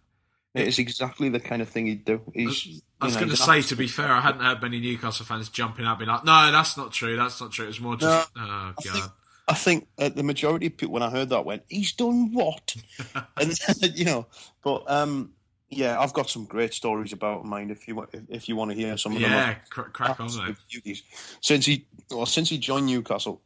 It 0.55 0.69
is 0.69 0.79
exactly 0.79 1.29
the 1.31 1.41
kind 1.41 1.61
of 1.61 1.69
thing 1.69 1.87
he'd 1.87 2.05
do. 2.05 2.21
He's. 2.33 2.81
I 3.01 3.07
was 3.07 3.17
going 3.17 3.31
to 3.31 3.37
say, 3.37 3.61
to 3.63 3.75
be 3.75 3.89
fair, 3.89 4.13
I 4.13 4.21
hadn't 4.21 4.41
heard 4.43 4.63
many 4.63 4.79
Newcastle 4.79 5.27
fans 5.27 5.49
jumping 5.49 5.85
up, 5.85 5.99
being 5.99 6.09
like, 6.09 6.25
"No, 6.25 6.53
that's 6.53 6.77
not 6.77 6.93
true. 6.93 7.17
That's 7.17 7.41
not 7.41 7.51
true." 7.51 7.65
It 7.65 7.69
was 7.69 7.81
more 7.81 7.97
just, 7.97 8.31
"Oh 8.37 8.41
I 8.41 8.73
god." 8.85 9.11
I 9.47 9.55
think 9.55 9.87
uh, 9.99 10.09
the 10.09 10.23
majority 10.23 10.67
of 10.67 10.77
people, 10.77 10.95
when 10.95 11.03
I 11.03 11.11
heard 11.11 11.29
that, 11.31 11.45
went, 11.45 11.63
"He's 11.69 11.93
done 11.93 12.33
what?" 12.33 12.75
and 13.37 13.59
you 13.95 14.05
know, 14.05 14.27
but 14.63 14.91
um, 14.91 15.33
yeah, 15.69 16.01
I've 16.01 16.13
got 16.13 16.31
some 16.31 16.45
great 16.45 16.73
stories 16.73 17.13
about 17.13 17.45
mine. 17.45 17.71
If 17.71 17.87
you 17.87 18.07
if, 18.13 18.23
if 18.29 18.49
you 18.49 18.57
want 18.57 18.71
to 18.71 18.77
hear 18.77 18.97
some 18.97 19.15
of 19.17 19.21
them, 19.21 19.31
yeah, 19.31 19.55
cr- 19.71 19.83
crack 19.83 20.21
on, 20.21 20.57
beauties. 20.71 21.03
Since 21.41 21.67
he, 21.67 21.87
well, 22.11 22.27
since 22.27 22.49
he 22.49 22.59
joined 22.59 22.87
Newcastle, 22.87 23.43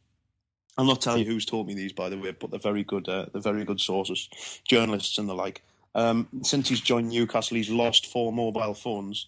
I'm 0.77 0.87
not 0.87 1.01
telling 1.01 1.25
you 1.25 1.31
who's 1.31 1.45
taught 1.45 1.67
me 1.67 1.73
these, 1.73 1.93
by 1.93 2.09
the 2.09 2.17
way, 2.17 2.31
but 2.31 2.51
they're 2.51 2.59
very 2.59 2.83
good. 2.83 3.09
Uh, 3.09 3.25
they're 3.31 3.41
very 3.41 3.65
good 3.65 3.81
sources, 3.81 4.29
journalists 4.65 5.17
and 5.17 5.27
the 5.27 5.35
like. 5.35 5.63
Um, 5.95 6.27
since 6.43 6.69
he's 6.69 6.81
joined 6.81 7.09
Newcastle, 7.09 7.57
he's 7.57 7.69
lost 7.69 8.05
four 8.05 8.31
mobile 8.31 8.73
phones. 8.73 9.27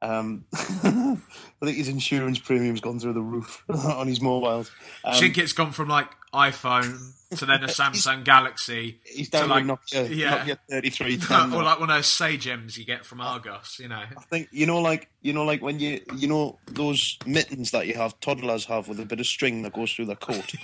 Um, 0.00 0.44
I 0.54 1.18
think 1.64 1.76
his 1.76 1.88
insurance 1.88 2.38
premium's 2.38 2.80
gone 2.80 3.00
through 3.00 3.14
the 3.14 3.20
roof 3.20 3.64
on 3.68 4.06
his 4.06 4.20
mobiles. 4.20 4.70
Um, 5.04 5.14
I 5.14 5.18
think 5.18 5.38
it's 5.38 5.52
gone 5.52 5.72
from 5.72 5.88
like 5.88 6.08
iPhone 6.32 7.14
to 7.36 7.46
then 7.46 7.64
a 7.64 7.66
Samsung 7.68 8.24
Galaxy 8.24 9.00
he's 9.04 9.28
to 9.30 9.38
down 9.38 9.48
like, 9.48 9.64
Nokia, 9.64 10.14
yeah. 10.14 10.44
Nokia 10.44 10.58
33. 10.70 11.16
or 11.56 11.62
like 11.64 11.80
one 11.80 11.90
of 11.90 11.96
those 11.96 12.06
Sagems 12.06 12.78
you 12.78 12.84
get 12.84 13.04
from 13.04 13.20
Argos. 13.20 13.78
You 13.80 13.88
know, 13.88 13.96
I 13.96 14.22
think 14.30 14.48
you 14.52 14.66
know, 14.66 14.80
like 14.80 15.08
you 15.20 15.32
know, 15.32 15.44
like 15.44 15.62
when 15.62 15.80
you 15.80 16.00
you 16.14 16.28
know 16.28 16.58
those 16.66 17.18
mittens 17.26 17.72
that 17.72 17.88
you 17.88 17.94
have 17.94 18.18
toddlers 18.20 18.64
have 18.66 18.86
with 18.88 19.00
a 19.00 19.04
bit 19.04 19.18
of 19.18 19.26
string 19.26 19.62
that 19.62 19.72
goes 19.72 19.92
through 19.92 20.06
their 20.06 20.16
coat. 20.16 20.54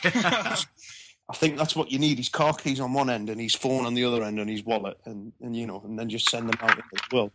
I 1.26 1.34
think 1.34 1.56
that's 1.56 1.74
what 1.74 1.90
you 1.90 1.98
need. 1.98 2.18
His 2.18 2.28
car 2.28 2.52
keys 2.52 2.80
on 2.80 2.92
one 2.92 3.08
end 3.08 3.30
and 3.30 3.40
his 3.40 3.54
phone 3.54 3.86
on 3.86 3.94
the 3.94 4.04
other 4.04 4.22
end 4.22 4.38
and 4.38 4.48
his 4.48 4.62
wallet, 4.62 4.98
and, 5.06 5.32
and 5.40 5.56
you 5.56 5.66
know, 5.66 5.80
and 5.82 5.98
then 5.98 6.10
just 6.10 6.28
send 6.28 6.50
them 6.50 6.58
out 6.60 6.76
into 6.76 6.84
the 6.92 7.16
world 7.16 7.32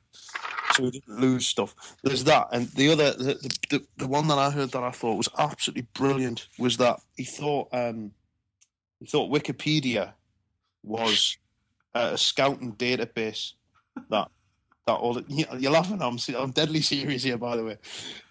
didn't 0.82 1.08
lose 1.08 1.48
stuff. 1.48 1.76
There's 2.04 2.24
that, 2.26 2.48
and 2.52 2.68
the 2.70 2.92
other, 2.92 3.12
the, 3.14 3.58
the, 3.70 3.86
the, 3.98 4.08
one 4.08 4.28
that 4.28 4.38
I 4.38 4.50
heard 4.50 4.72
that 4.72 4.84
I 4.84 4.92
thought 4.92 5.18
was 5.18 5.30
absolutely 5.38 5.88
brilliant 5.94 6.48
was 6.58 6.78
that 6.78 7.00
he 7.16 7.24
thought 7.24 7.70
um, 7.72 8.12
he 9.00 9.06
thought 9.06 9.32
Wikipedia 9.32 10.14
was 10.84 11.38
a 11.94 12.18
scouting 12.18 12.74
database 12.76 13.54
that 14.10 14.30
that 14.88 14.94
all 14.94 15.22
you're 15.28 15.72
laughing. 15.72 16.02
I'm 16.02 16.18
I'm 16.36 16.52
deadly 16.52 16.82
serious 16.82 17.24
here, 17.24 17.38
by 17.38 17.56
the 17.56 17.64
way. 17.64 17.78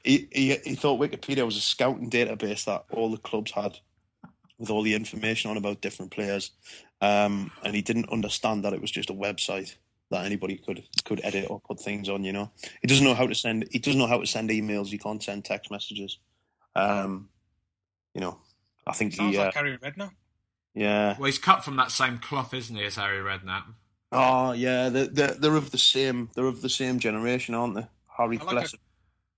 He, 0.05 0.29
he 0.33 0.57
he 0.65 0.75
thought 0.75 1.01
Wikipedia 1.01 1.45
was 1.45 1.57
a 1.57 1.61
scouting 1.61 2.11
database 2.11 2.65
that 2.65 2.85
all 2.91 3.11
the 3.11 3.19
clubs 3.19 3.53
had 3.53 3.79
with 4.59 4.71
all 4.71 4.83
the 4.83 4.95
information 4.95 5.51
on 5.51 5.57
about 5.57 5.81
different 5.81 6.11
players, 6.11 6.51
um, 7.01 7.51
and 7.63 7.75
he 7.75 7.83
didn't 7.83 8.11
understand 8.11 8.65
that 8.65 8.73
it 8.73 8.81
was 8.81 8.91
just 8.91 9.11
a 9.11 9.15
website. 9.15 9.77
That 10.11 10.25
anybody 10.25 10.57
could 10.57 10.83
could 11.05 11.21
edit 11.25 11.47
or 11.51 11.61
put 11.61 11.81
things 11.81 12.09
on. 12.09 12.25
You 12.25 12.33
know, 12.33 12.51
he 12.81 12.89
doesn't 12.89 13.05
know 13.05 13.15
how 13.15 13.27
to 13.27 13.35
send. 13.35 13.69
He 13.71 13.79
doesn't 13.79 13.99
know 13.99 14.07
how 14.07 14.19
to 14.19 14.27
send 14.27 14.51
emails. 14.51 14.87
He 14.89 14.99
can't 14.99 15.23
send 15.23 15.45
text 15.45 15.71
messages. 15.71 16.19
Um, 16.75 17.29
you 18.15 18.21
know, 18.21 18.39
I 18.87 18.93
think 18.93 19.15
Sounds 19.15 19.35
he. 19.35 19.41
Uh, 19.41 19.47
like 19.47 19.55
Harry 19.55 19.79
Redknapp. 19.79 20.11
yeah. 20.75 21.17
Well, 21.19 21.27
he's 21.27 21.39
cut 21.39 21.65
from 21.65 21.77
that 21.77 21.91
same 21.91 22.19
cloth, 22.19 22.55
isn't 22.55 22.75
he, 22.75 22.85
as 22.85 22.97
Harry 22.97 23.19
Redknapp? 23.19 23.65
Oh 24.11 24.53
yeah, 24.53 24.89
they're, 24.89 25.07
they're 25.07 25.35
they're 25.35 25.57
of 25.57 25.71
the 25.71 25.79
same. 25.79 26.31
They're 26.35 26.47
of 26.47 26.63
the 26.63 26.71
same 26.71 26.99
generation, 26.99 27.55
aren't 27.55 27.75
they? 27.75 27.87
Harry, 28.17 28.39
I 28.39 28.45
like 28.45 28.53
bless 28.53 28.75
a- 28.75 28.79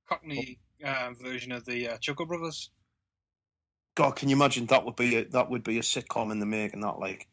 Cockney 0.09 0.59
uh, 0.85 1.11
version 1.21 1.53
of 1.53 1.65
the 1.65 1.89
uh, 1.89 1.97
Chuckle 1.99 2.27
Brothers. 2.27 2.71
God, 3.97 4.15
can 4.15 4.29
you 4.29 4.37
imagine 4.37 4.67
that 4.67 4.85
would 4.85 4.97
be 4.97 5.17
a, 5.17 5.25
that 5.31 5.51
would 5.51 5.65
be 5.65 5.79
a 5.79 5.83
sitcom 5.83 6.31
in 6.31 6.39
the 6.39 6.47
making? 6.47 6.81
That 6.81 7.01
like 7.01 7.27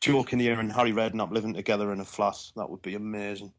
Joe 0.00 0.22
Kinnear 0.24 0.58
and 0.60 0.72
Harry 0.72 0.92
Redknapp 0.92 1.32
living 1.32 1.54
together 1.54 1.92
in 1.92 2.00
a 2.00 2.04
flat. 2.04 2.36
That 2.56 2.70
would 2.70 2.82
be 2.82 2.94
amazing. 2.94 3.52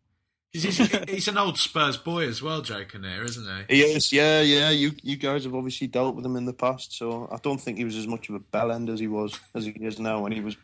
He's, 0.51 0.63
he's 1.07 1.27
an 1.27 1.37
old 1.37 1.59
Spurs 1.59 1.97
boy 1.97 2.27
as 2.27 2.41
well, 2.41 2.61
Joe 2.61 2.83
Kinnear, 2.83 3.23
isn't 3.23 3.45
he? 3.69 3.75
He 3.75 3.81
is, 3.83 4.11
yeah, 4.11 4.41
yeah. 4.41 4.71
You 4.71 4.93
you 5.03 5.15
guys 5.15 5.43
have 5.43 5.53
obviously 5.53 5.85
dealt 5.87 6.15
with 6.15 6.25
him 6.25 6.35
in 6.35 6.45
the 6.45 6.53
past, 6.53 6.97
so 6.97 7.29
I 7.31 7.37
don't 7.43 7.59
think 7.61 7.77
he 7.77 7.83
was 7.83 7.95
as 7.95 8.07
much 8.07 8.29
of 8.29 8.35
a 8.35 8.39
bell 8.39 8.71
end 8.71 8.89
as 8.89 8.99
he 8.99 9.07
was 9.07 9.39
as 9.53 9.65
he 9.65 9.71
is 9.71 9.99
now 9.99 10.21
when 10.23 10.31
he 10.31 10.41
was 10.41 10.57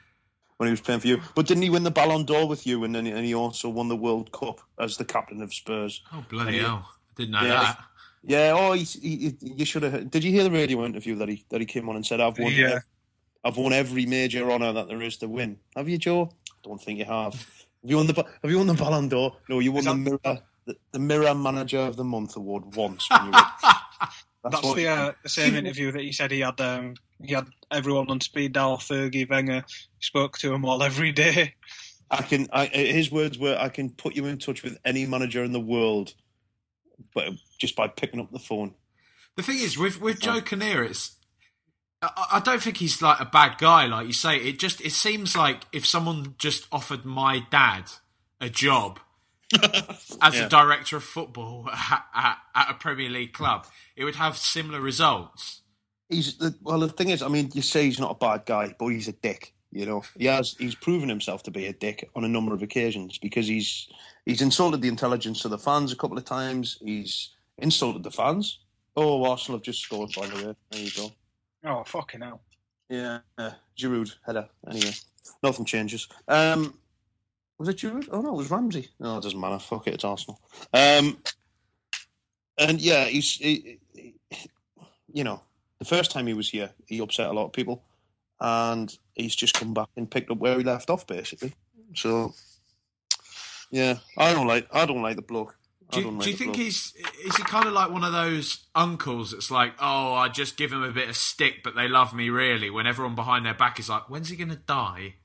when 0.57 0.67
he 0.67 0.71
was 0.71 0.82
playing 0.82 1.01
for 1.01 1.07
you. 1.07 1.21
But 1.36 1.45
didn't 1.45 1.61
he 1.63 1.69
win 1.69 1.84
the 1.84 1.91
Ballon 1.91 2.26
d'Or 2.26 2.47
with 2.47 2.65
you, 2.65 2.84
and 2.84 2.95
then 2.95 3.05
and 3.05 3.23
he 3.26 3.36
also 3.36 3.69
won 3.69 3.88
the 3.88 3.95
World 3.95 4.32
Cup 4.32 4.59
as 4.80 4.97
the 4.97 5.05
captain 5.05 5.41
of 5.43 5.53
Spurs? 5.53 6.01
Oh, 6.11 6.26
bloody 6.30 6.55
Yeah. 6.57 6.61
hell. 6.63 6.89
I 6.89 7.13
didn't 7.17 7.32
know 7.34 7.41
Yeah. 7.43 7.61
that. 7.61 7.80
Yeah. 8.23 8.53
Oh, 8.57 8.71
he, 8.73 8.84
he, 8.86 9.17
he- 9.39 9.53
you 9.57 9.65
should 9.65 9.84
have. 9.84 10.09
Did 10.09 10.23
you 10.23 10.32
hear 10.32 10.43
the 10.45 10.49
radio 10.51 10.84
interview 10.84 11.13
that 11.17 11.30
he 11.30 11.45
that 11.49 11.59
he 11.59 11.67
came 11.67 11.89
on 11.89 11.95
and 11.95 12.03
said, 12.03 12.21
"I've 12.21 12.39
won, 12.39 12.51
Yeah. 12.53 12.80
I've 13.45 13.55
won 13.57 13.71
every 13.71 14.05
major 14.05 14.51
honour 14.51 14.73
that 14.73 14.89
there 14.89 15.01
is 15.01 15.17
to 15.17 15.27
win." 15.29 15.59
Have 15.75 15.87
you, 15.87 15.97
Joe? 15.97 16.31
Don't 16.63 16.81
think 16.81 16.99
you 16.99 17.05
have. 17.05 17.33
Have 17.35 17.91
you 17.91 17.97
won 17.97 18.07
the 18.07 18.25
Have 18.41 18.51
you 18.51 18.57
won 18.57 18.67
the 18.67 18.73
Ballon 18.73 19.07
d'Or? 19.07 19.37
No, 19.47 19.59
you 19.59 19.71
won 19.71 19.79
Is 19.81 19.85
the 19.85 19.95
Mirror 19.95 20.41
the, 20.65 20.75
the 20.91 20.99
Mirror 20.99 21.35
Manager 21.35 21.79
of 21.79 21.95
the 21.95 22.03
Month 22.03 22.35
award 22.35 22.75
once. 22.75 23.07
When 23.09 23.25
you 23.25 23.31
were, 23.31 23.37
That's, 24.43 24.63
what- 24.63 24.75
the, 24.75 24.87
uh, 24.87 25.11
the 25.23 25.29
same 25.29 25.55
interview 25.55 25.91
that 25.91 26.01
he 26.01 26.11
said 26.11 26.31
he 26.31 26.39
had. 26.41 26.59
Um, 26.59 26.95
he 27.23 27.33
had 27.33 27.47
everyone 27.71 28.09
on 28.09 28.19
speed 28.21 28.53
dial. 28.53 28.77
Fergie, 28.77 29.29
Wenger, 29.29 29.63
spoke 29.99 30.37
to 30.39 30.53
him 30.53 30.65
all 30.65 30.83
every 30.83 31.11
day. 31.11 31.53
I 32.11 32.21
can. 32.21 32.47
I, 32.51 32.65
his 32.67 33.11
words 33.11 33.37
were, 33.39 33.57
"I 33.59 33.69
can 33.69 33.89
put 33.89 34.15
you 34.15 34.25
in 34.25 34.37
touch 34.37 34.63
with 34.63 34.77
any 34.85 35.05
manager 35.05 35.43
in 35.43 35.51
the 35.51 35.59
world, 35.59 36.13
but 37.13 37.29
just 37.59 37.75
by 37.75 37.87
picking 37.87 38.19
up 38.19 38.31
the 38.31 38.39
phone." 38.39 38.75
The 39.37 39.43
thing 39.43 39.57
is, 39.59 39.77
with 39.77 39.99
with 40.01 40.19
Joe 40.19 40.41
Kinnear, 40.41 40.83
it's 40.83 41.15
I, 42.01 42.27
I 42.33 42.39
don't 42.39 42.61
think 42.61 42.77
he's 42.77 43.01
like 43.01 43.19
a 43.19 43.25
bad 43.25 43.57
guy, 43.57 43.85
like 43.85 44.07
you 44.07 44.13
say. 44.13 44.37
It 44.37 44.59
just 44.59 44.81
it 44.81 44.91
seems 44.91 45.35
like 45.35 45.63
if 45.71 45.85
someone 45.85 46.35
just 46.37 46.67
offered 46.71 47.05
my 47.05 47.43
dad 47.51 47.85
a 48.41 48.49
job 48.49 48.99
as 50.21 50.35
Yeah. 50.35 50.45
a 50.45 50.49
director 50.49 50.97
of 50.97 51.03
football 51.03 51.69
at, 51.73 52.03
at, 52.13 52.37
at 52.53 52.71
a 52.71 52.73
Premier 52.75 53.09
League 53.09 53.33
club, 53.33 53.65
it 53.95 54.03
would 54.03 54.15
have 54.15 54.37
similar 54.37 54.81
results. 54.81 55.61
He's 56.09 56.37
the, 56.37 56.53
well. 56.61 56.79
The 56.79 56.89
thing 56.89 57.09
is, 57.09 57.21
I 57.23 57.27
mean, 57.29 57.49
you 57.53 57.61
say 57.63 57.85
he's 57.85 57.99
not 57.99 58.11
a 58.11 58.15
bad 58.15 58.45
guy, 58.45 58.75
but 58.77 58.87
he's 58.89 59.07
a 59.07 59.11
dick. 59.13 59.53
You 59.71 59.85
know, 59.85 60.03
he 60.17 60.25
has. 60.25 60.55
He's 60.57 60.75
proven 60.75 61.09
himself 61.09 61.43
to 61.43 61.51
be 61.51 61.65
a 61.65 61.73
dick 61.73 62.07
on 62.15 62.23
a 62.23 62.27
number 62.29 62.53
of 62.53 62.61
occasions 62.61 63.17
because 63.17 63.47
he's 63.47 63.89
he's 64.25 64.41
insulted 64.41 64.81
the 64.81 64.87
intelligence 64.87 65.43
of 65.45 65.51
the 65.51 65.57
fans 65.57 65.91
a 65.91 65.95
couple 65.95 66.17
of 66.17 66.23
times. 66.25 66.77
He's 66.81 67.31
insulted 67.57 68.03
the 68.03 68.11
fans. 68.11 68.59
Oh, 68.95 69.25
Arsenal 69.29 69.57
have 69.57 69.65
just 69.65 69.81
scored. 69.81 70.11
By 70.15 70.27
the 70.27 70.35
way, 70.35 70.55
there 70.71 70.81
you 70.81 70.91
go. 70.95 71.11
Oh 71.66 71.84
fucking 71.84 72.22
hell! 72.22 72.41
Yeah, 72.89 73.20
uh, 73.38 73.51
Giroud 73.78 74.13
header. 74.26 74.47
Anyway, 74.70 74.91
nothing 75.41 75.66
changes. 75.66 76.07
Um, 76.28 76.78
was 77.57 77.70
it 77.70 77.78
Giroud? 77.78 78.07
Oh 78.11 78.22
no, 78.22 78.30
it 78.34 78.38
was 78.38 78.51
Ramsey. 78.51 78.89
No, 78.99 79.18
it 79.18 79.24
doesn't 79.24 79.39
matter. 79.39 79.59
Fuck 79.59 79.88
it, 79.88 79.95
it's 79.95 80.03
Arsenal. 80.03 80.39
Um, 80.74 81.18
and 82.57 82.80
yeah, 82.80 83.05
he's, 83.05 83.34
he, 83.34 83.80
he- 83.93 84.16
you 85.13 85.24
know, 85.24 85.41
the 85.80 85.86
first 85.86 86.11
time 86.11 86.28
he 86.28 86.34
was 86.34 86.49
here, 86.49 86.70
he 86.88 86.99
upset 86.99 87.30
a 87.30 87.34
lot 87.34 87.45
of 87.45 87.53
people, 87.53 87.82
and 88.41 88.95
he's 89.16 89.36
just 89.36 89.53
come 89.53 89.74
back 89.74 89.88
and 89.95 90.11
picked 90.11 90.30
up 90.30 90.38
where 90.38 90.57
he 90.57 90.63
left 90.63 90.89
off, 90.89 91.07
basically. 91.07 91.53
So, 91.95 92.34
yeah, 93.72 93.95
I 94.18 94.34
don't 94.34 94.47
like, 94.47 94.68
I 94.74 94.86
don't 94.86 95.01
like 95.01 95.16
the 95.16 95.22
bloke. 95.22 95.57
Do, 95.91 96.01
you- 96.01 96.19
do 96.19 96.29
you 96.29 96.36
think 96.36 96.55
he's 96.55 96.93
is 97.23 97.36
he 97.38 97.43
kind 97.43 97.67
of 97.67 97.73
like 97.73 97.91
one 97.91 98.03
of 98.03 98.11
those 98.11 98.65
uncles 98.73 99.31
that's 99.31 99.51
like, 99.51 99.73
oh, 99.79 100.13
I 100.13 100.29
just 100.29 100.57
give 100.57 100.71
him 100.71 100.83
a 100.83 100.91
bit 100.91 101.09
of 101.09 101.15
stick, 101.15 101.63
but 101.63 101.75
they 101.75 101.88
love 101.88 102.13
me 102.13 102.29
really? 102.29 102.69
When 102.69 102.88
everyone 102.88 103.15
behind 103.15 103.45
their 103.45 103.53
back 103.53 103.79
is 103.79 103.88
like, 103.89 104.09
when's 104.09 104.29
he 104.29 104.36
going 104.36 104.49
to 104.49 104.55
die? 104.55 105.15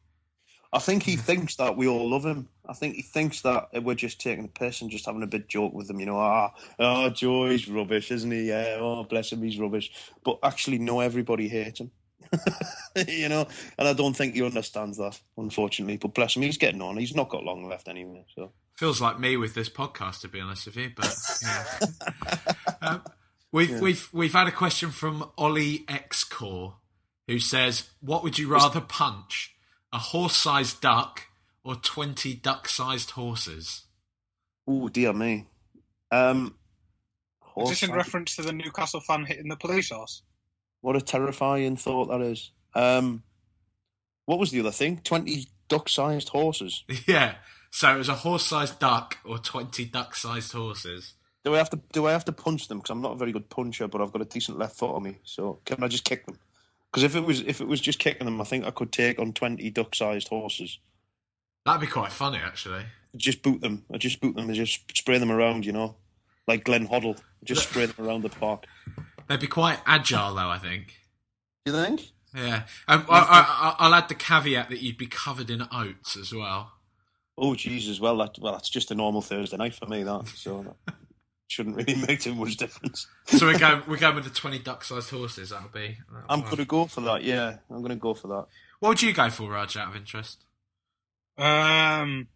I 0.73 0.79
think 0.79 1.03
he 1.03 1.17
thinks 1.17 1.57
that 1.57 1.77
we 1.77 1.89
all 1.89 2.09
love 2.11 2.25
him. 2.25 2.49
I 2.69 2.75
think 2.75 2.95
he 2.95 3.03
thinks 3.03 3.41
that 3.41 3.71
we're 3.83 3.97
just 3.97 4.21
taking 4.21 4.43
the 4.45 4.49
piss 4.49 4.83
and 4.83 4.91
just 4.91 5.07
having 5.07 5.25
a 5.25 5.27
bit 5.27 5.49
joke 5.49 5.73
with 5.73 5.91
him. 5.91 5.99
You 5.99 6.07
know, 6.07 6.19
ah, 6.19 6.53
oh, 6.79 7.11
Joe, 7.11 7.49
he's 7.49 7.69
rubbish, 7.69 8.13
isn't 8.13 8.31
he? 8.31 8.49
Yeah, 8.51 8.77
oh, 8.79 9.03
bless 9.03 9.33
him, 9.33 9.43
he's 9.43 9.59
rubbish. 9.59 9.91
But 10.25 10.39
actually, 10.45 10.79
no, 10.79 11.01
everybody 11.01 11.49
hates 11.49 11.81
him. 11.81 11.91
you 13.09 13.29
know, 13.29 13.49
and 13.79 13.89
I 13.89 13.93
don't 13.95 14.15
think 14.15 14.35
he 14.35 14.45
understands 14.45 14.99
that, 14.99 15.19
unfortunately. 15.37 15.97
But 15.97 16.15
bless 16.15 16.37
him, 16.37 16.43
he's 16.43 16.59
getting 16.59 16.83
on. 16.83 16.97
He's 16.97 17.17
not 17.17 17.31
got 17.31 17.43
long 17.43 17.69
left 17.69 17.89
anyway. 17.89 18.25
So 18.37 18.53
Feels 18.81 18.99
like 18.99 19.21
me 19.21 19.37
with 19.37 19.53
this 19.53 19.69
podcast, 19.69 20.23
to 20.23 20.29
be 20.29 20.41
honest 20.41 20.65
with 20.65 20.77
you. 20.77 20.91
But 20.97 21.15
yeah. 21.43 22.55
um, 22.81 23.03
we've 23.53 23.79
we've 23.79 24.09
we've 24.11 24.33
had 24.33 24.47
a 24.47 24.53
question 24.53 24.91
from 24.91 25.31
Ollie 25.37 25.85
X 25.87 26.25
Core, 26.25 26.77
who 27.29 27.41
says, 27.41 27.91
"What 28.01 28.23
would 28.23 28.39
you 28.39 28.49
rather 28.49 28.81
punch, 28.81 29.55
a 29.93 29.99
horse-sized 29.99 30.81
duck 30.81 31.27
or 31.63 31.75
twenty 31.75 32.33
duck-sized 32.33 33.11
horses?" 33.11 33.83
Oh 34.67 34.89
dear 34.89 35.13
me. 35.13 35.47
Um, 36.11 36.55
Is 37.59 37.69
this 37.69 37.83
in 37.83 37.93
reference 37.93 38.37
to 38.37 38.43
the 38.43 38.55
Newcastle 38.55 39.01
fan 39.01 39.27
hitting 39.27 39.49
the 39.49 39.57
police 39.57 39.91
horse? 39.91 40.23
What 40.81 40.97
a 40.97 41.03
terrifying 41.03 41.77
thought 41.77 42.07
that 42.07 42.23
is. 42.23 42.51
Um, 42.75 43.25
what 44.25 44.39
was 44.39 44.51
the 44.53 44.61
other 44.61 44.73
thing? 44.73 45.03
Twenty 45.05 45.49
duck-sized 45.69 46.31
horses. 46.31 46.83
yeah. 47.07 47.35
So 47.71 47.95
it 47.95 47.99
was 47.99 48.09
a 48.09 48.15
horse-sized 48.15 48.79
duck 48.79 49.19
or 49.25 49.39
twenty 49.39 49.85
duck-sized 49.85 50.53
horses. 50.53 51.15
Do 51.45 51.55
I 51.55 51.59
have 51.59 51.71
to 51.71 51.81
do 51.93 52.07
I 52.07 52.13
have 52.13 52.25
to 52.27 52.33
punch 52.33 52.69
them? 52.69 52.79
Because 52.79 52.91
I'm 52.91 53.01
not 53.01 53.13
a 53.13 53.17
very 53.17 53.33
good 53.33 53.49
puncher, 53.49 53.89
but 53.89 54.03
I've 54.03 54.13
got 54.13 54.23
a 54.23 54.27
decent 54.27 54.59
left 54.59 54.77
foot 54.77 54.95
on 54.95 55.03
me. 55.03 55.19
So 55.25 55.61
can 55.65 55.83
I 55.83 55.89
just 55.89 56.05
kick 56.05 56.27
them? 56.27 56.39
Because 56.91 57.05
if 57.05 57.17
it 57.17 57.25
was 57.25 57.41
if 57.41 57.61
it 57.61 57.69
was 57.69 57.81
just 57.81 57.99
kicking 57.99 58.25
them, 58.25 58.41
I 58.41 58.45
think 58.45 58.65
I 58.65 58.71
could 58.71 58.93
take 58.93 59.19
on 59.19 59.33
twenty 59.33 59.71
duck-sized 59.71 60.29
horses. 60.29 60.79
That'd 61.65 61.81
be 61.81 61.87
quite 61.87 62.13
funny, 62.13 62.39
actually. 62.39 62.83
Just 63.17 63.43
boot 63.43 63.61
them. 63.61 63.85
I 63.93 63.99
just 63.99 64.21
boot 64.21 64.35
them 64.35 64.47
and 64.47 64.55
just 64.55 64.97
spray 64.97 65.19
them 65.19 65.31
around. 65.31 65.65
You 65.65 65.73
know, 65.73 65.97
like 66.47 66.65
Glenn 66.65 66.89
Hoddle. 66.89 67.19
Just 67.45 67.69
spray 67.69 67.87
them 67.87 68.07
around 68.07 68.23
the 68.23 68.29
park. 68.29 68.67
They'd 69.29 69.41
be 69.41 69.47
quite 69.47 69.79
agile, 69.87 70.35
though. 70.35 70.51
I 70.51 70.59
think. 70.59 70.97
You 71.65 71.73
think? 71.73 72.11
Yeah. 72.35 72.63
Um, 72.89 73.07
I, 73.09 73.19
I, 73.19 73.41
I, 73.41 73.77
I'll 73.79 73.95
add 73.95 74.09
the 74.09 74.15
caveat 74.15 74.69
that 74.69 74.83
you'd 74.83 74.99
be 74.99 75.07
covered 75.07 75.51
in 75.51 75.63
oats 75.73 76.17
as 76.17 76.33
well. 76.33 76.73
Oh 77.39 77.55
Jesus! 77.55 78.01
Well, 78.01 78.17
that 78.19 78.39
well, 78.39 78.53
that's 78.53 78.69
just 78.69 78.91
a 78.91 78.95
normal 78.95 79.23
Thursday 79.23 79.57
night 79.57 79.75
for 79.75 79.87
me. 79.87 80.03
That 80.03 80.27
so 80.29 80.63
that 80.87 80.95
shouldn't 81.49 81.77
really 81.77 81.95
make 81.95 82.21
too 82.21 82.35
much 82.35 82.57
difference. 82.57 83.07
So 83.27 83.47
we're 83.47 83.59
going 83.59 83.83
we're 83.89 83.97
going 83.99 84.15
with 84.17 84.25
the 84.25 84.31
twenty 84.31 84.59
duck-sized 84.59 85.11
horses. 85.11 85.51
That'll 85.51 85.69
be. 85.69 85.97
that'll 86.11 86.27
I'm 86.29 86.43
work. 86.43 86.51
gonna 86.51 86.65
go 86.65 86.87
for 86.87 87.01
that. 87.03 87.23
Yeah, 87.25 87.57
I'm 87.71 87.83
gonna 87.83 87.97
go 87.97 88.15
for 88.15 88.29
that. 88.29 88.47
What 88.81 88.91
would 88.91 89.03
you 89.03 89.13
go 89.13 89.31
for, 89.31 89.51
Raj? 89.51 89.77
Out 89.77 89.89
of 89.89 89.97
interest. 89.97 90.45
Um, 91.39 92.29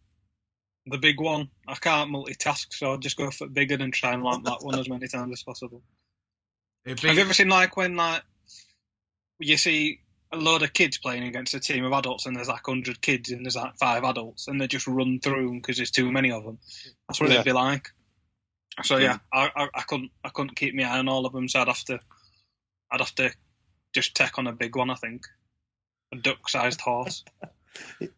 the 0.87 0.99
big 0.99 1.21
one. 1.21 1.51
I 1.69 1.75
can't 1.75 2.11
multitask, 2.11 2.73
so 2.73 2.93
I'll 2.93 2.99
just 2.99 3.17
go 3.17 3.31
for 3.31 3.47
the 3.47 3.53
bigger 3.53 3.77
and 3.77 3.93
try 3.93 4.13
and 4.13 4.23
land 4.23 4.47
that 4.47 4.63
one 4.63 4.79
as 4.79 4.89
many 4.89 5.09
times 5.09 5.33
as 5.33 5.43
possible. 5.43 5.83
It'd 6.87 7.01
Have 7.01 7.15
you 7.17 7.21
ever 7.23 7.35
seen 7.35 7.49
like 7.49 7.77
when 7.77 7.97
like 7.97 8.23
you 9.39 9.57
see 9.57 10.01
a 10.37 10.41
load 10.41 10.63
of 10.63 10.73
kids 10.73 10.99
playing 10.99 11.25
against 11.25 11.55
a 11.55 11.61
team 11.61 11.85
of 11.85 11.93
adults, 11.93 12.27
and 12.27 12.37
there's 12.37 12.49
like 12.49 12.65
hundred 12.67 13.01
kids, 13.01 13.31
and 13.31 13.45
there's 13.45 13.57
like 13.57 13.77
five 13.79 14.05
adults, 14.05 14.49
and 14.49 14.61
they 14.61 14.67
just 14.67 14.87
run 14.87 15.21
through 15.21 15.47
them 15.49 15.59
because 15.59 15.77
there's 15.77 15.91
too 15.91 16.11
many 16.13 16.31
of 16.31 16.45
them. 16.45 16.59
That's 17.09 17.21
what 17.21 17.29
Yeah. 17.31 17.37
it'd 17.37 17.45
be 17.47 17.53
like. 17.53 17.89
So 18.83 18.97
yeah, 18.97 19.19
hmm. 19.33 19.39
I, 19.39 19.51
I 19.57 19.69
I 19.75 19.83
couldn't 19.83 20.11
I 20.25 20.29
couldn't 20.31 20.57
keep 20.57 20.75
my 20.75 20.83
eye 20.85 20.99
on 20.99 21.09
all 21.09 21.27
of 21.27 21.33
them, 21.33 21.49
so 21.49 21.61
I'd 21.61 21.69
have 21.69 21.85
to 21.85 22.01
I'd 22.91 23.01
have 23.01 23.15
to 23.17 23.31
just 23.95 24.15
take 24.17 24.39
on 24.39 24.47
a 24.47 24.53
big 24.53 24.77
one. 24.77 24.91
I 24.91 24.95
think 24.97 25.27
a 26.13 26.17
duck-sized 26.17 26.81
horse. 26.81 27.25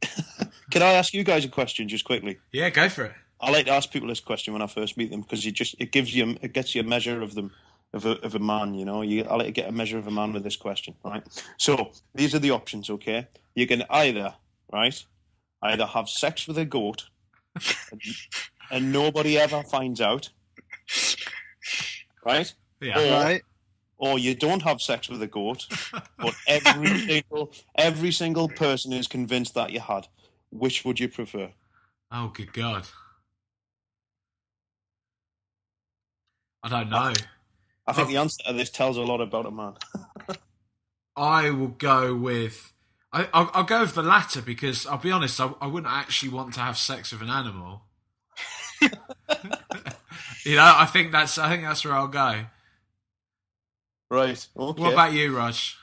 Can 0.71 0.83
I 0.83 0.93
ask 0.95 1.15
you 1.15 1.25
guys 1.25 1.45
a 1.45 1.49
question 1.49 1.89
just 1.89 2.05
quickly? 2.05 2.39
yeah, 2.53 2.71
go 2.71 2.89
for 2.89 3.05
it. 3.05 3.13
I 3.41 3.51
like 3.51 3.67
to 3.67 3.73
ask 3.73 3.91
people 3.91 4.09
this 4.09 4.21
question 4.21 4.53
when 4.55 4.63
I 4.63 4.67
first 4.67 4.97
meet 4.97 5.11
them 5.11 5.21
because 5.21 5.45
it 5.47 5.53
just 5.53 5.77
it 5.79 5.93
gives 5.93 6.15
you 6.15 6.37
it 6.41 6.53
gets 6.53 6.75
you 6.75 6.81
a 6.81 6.85
measure 6.85 7.21
of 7.23 7.35
them 7.35 7.53
of 7.97 8.07
a 8.07 8.13
of 8.25 8.35
a 8.35 8.39
man. 8.39 8.75
You 8.75 8.85
know, 8.85 9.03
you 9.03 9.25
I 9.25 9.35
like 9.35 9.47
to 9.47 9.53
get 9.53 9.69
a 9.69 9.73
measure 9.73 9.99
of 9.99 10.07
a 10.07 10.11
man 10.11 10.33
with 10.33 10.45
this 10.45 10.57
question. 10.57 10.95
Right. 11.05 11.25
So 11.57 11.91
these 12.15 12.35
are 12.35 12.39
the 12.39 12.53
options. 12.53 12.91
Okay, 12.91 13.27
you 13.55 13.67
can 13.67 13.83
either 13.91 14.35
right 14.73 15.05
either 15.63 15.87
have 15.87 16.09
sex 16.09 16.47
with 16.47 16.59
a 16.59 16.65
goat 16.65 17.07
and, 17.91 18.01
and 18.71 18.93
nobody 18.93 19.39
ever 19.39 19.63
finds 19.63 20.01
out, 20.01 20.29
right? 22.25 22.53
Yeah. 22.81 22.99
Or, 23.01 23.25
Right. 23.25 23.43
or 23.99 24.19
you 24.19 24.35
don't 24.35 24.63
have 24.63 24.81
sex 24.83 25.09
with 25.09 25.23
a 25.23 25.27
goat, 25.27 25.67
but 26.19 26.35
every 26.47 26.99
single 27.09 27.53
every 27.75 28.13
single 28.13 28.49
person 28.49 28.93
is 28.93 29.09
convinced 29.09 29.55
that 29.55 29.73
you 29.73 29.81
had. 29.81 30.07
Which 30.51 30.85
would 30.85 31.01
you 31.01 31.09
prefer? 31.09 31.51
Oh, 32.13 32.29
good 32.29 32.53
God. 32.53 32.87
I 36.63 36.69
don't 36.69 36.91
know. 36.91 37.13
I 37.87 37.93
think 37.93 38.09
the 38.09 38.17
answer 38.19 38.43
to 38.47 38.53
this 38.53 38.71
tells 38.71 38.97
a 38.97 39.03
lot 39.03 39.21
about 39.21 39.47
a 39.47 39.51
man. 39.51 39.75
I 41.17 41.51
will 41.51 41.69
go 41.69 42.15
with. 42.15 42.73
I, 43.13 43.29
I'll, 43.33 43.51
I'll 43.55 43.65
go 43.65 43.81
with 43.83 43.95
the 43.95 44.03
latter 44.03 44.43
because 44.43 44.87
I'll 44.87 44.99
be 44.99 45.11
honest. 45.13 45.41
I, 45.41 45.53
I 45.61 45.67
wouldn't 45.67 45.93
actually 45.93 46.31
want 46.31 46.55
to 46.55 46.61
have 46.61 46.77
sex 46.77 47.13
with 47.13 47.23
an 47.23 47.31
animal. 47.31 47.83
you 48.81 50.57
know, 50.57 50.75
I 50.77 50.87
think 50.87 51.13
that's. 51.13 51.39
I 51.39 51.49
think 51.49 51.63
that's 51.63 51.85
where 51.85 51.95
I'll 51.95 52.09
go. 52.09 52.47
right. 54.11 54.47
Okay. 54.57 54.83
What 54.83 54.93
about 54.93 55.13
you, 55.13 55.37
Raj? 55.37 55.77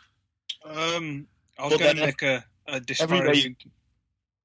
Um, 0.66 1.28
I 1.58 1.64
was 1.64 1.72
Well, 1.72 1.80
going 1.80 1.96
to 1.98 2.06
make 2.06 2.22
a, 2.22 2.46
a 2.68 2.82
everywhere 3.00 3.34
disparaging. 3.34 3.56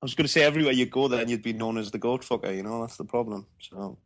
I 0.00 0.04
was 0.04 0.14
going 0.14 0.26
to 0.26 0.32
say 0.32 0.42
everywhere 0.42 0.72
you 0.72 0.86
go, 0.86 1.08
then 1.08 1.28
you'd 1.28 1.42
be 1.42 1.52
known 1.52 1.76
as 1.76 1.90
the 1.90 1.98
goat 1.98 2.22
fucker. 2.22 2.54
You 2.54 2.62
know, 2.62 2.80
that's 2.82 2.96
the 2.96 3.04
problem. 3.04 3.46
So 3.60 3.98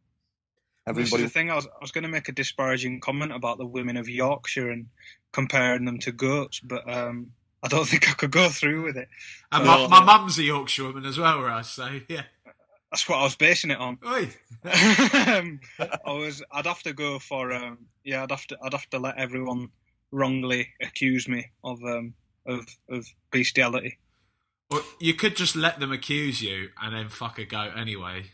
This 0.87 1.13
is 1.13 1.21
the 1.21 1.29
thing. 1.29 1.51
I 1.51 1.55
was, 1.55 1.67
I 1.67 1.79
was 1.81 1.93
going 1.93 2.03
to 2.03 2.09
make 2.09 2.29
a 2.29 2.33
disparaging 2.33 3.01
comment 3.01 3.33
about 3.33 3.59
the 3.59 3.67
women 3.67 3.97
of 3.97 4.09
Yorkshire 4.09 4.71
and 4.71 4.87
comparing 5.33 5.85
them 5.85 5.99
to 6.01 6.13
goats, 6.13 6.61
but 6.61 6.91
um, 6.93 7.33
I 7.63 7.69
don't 7.69 7.87
think 7.89 8.09
I 8.11 8.15
could 8.15 8.33
go 8.33 8.49
through 8.49 8.83
with 8.85 8.97
it. 8.97 9.09
And 9.53 9.67
Oh. 9.69 9.89
my, 9.89 10.01
my 10.01 10.05
mum's 10.05 10.39
a 10.39 10.43
Yorkshire 10.43 10.85
woman 10.85 11.05
as 11.05 11.19
well, 11.19 11.41
Raj. 11.41 11.67
So 11.67 12.01
yeah. 12.09 12.23
That's 12.91 13.09
what 13.09 13.21
I 13.21 13.23
was 13.23 13.37
basing 13.37 13.71
it 13.71 13.79
on. 13.79 13.99
Oi. 14.07 14.29
um, 15.27 15.61
I 15.81 16.13
was. 16.13 16.43
I'd 16.53 16.67
have 16.67 16.83
to 16.83 16.93
go 16.93 17.19
for. 17.19 17.51
Um, 17.51 17.79
yeah, 18.05 18.23
I'd 18.23 18.31
have 18.31 18.47
to. 18.49 18.59
I'd 18.63 18.75
have 18.75 18.91
to 18.91 18.99
let 18.99 19.17
everyone 19.17 19.71
wrongly 20.11 20.69
accuse 20.79 21.27
me 21.27 21.53
of 21.65 21.83
um, 21.85 22.13
of 22.45 22.67
of 22.91 23.07
bestiality. 23.31 23.99
Or 24.71 24.81
you 25.01 25.15
could 25.15 25.37
just 25.37 25.57
let 25.57 25.81
them 25.81 25.91
accuse 25.91 26.43
you 26.43 26.69
and 26.83 26.95
then 26.95 27.09
fuck 27.09 27.39
a 27.39 27.47
goat 27.47 27.73
anyway. 27.79 28.33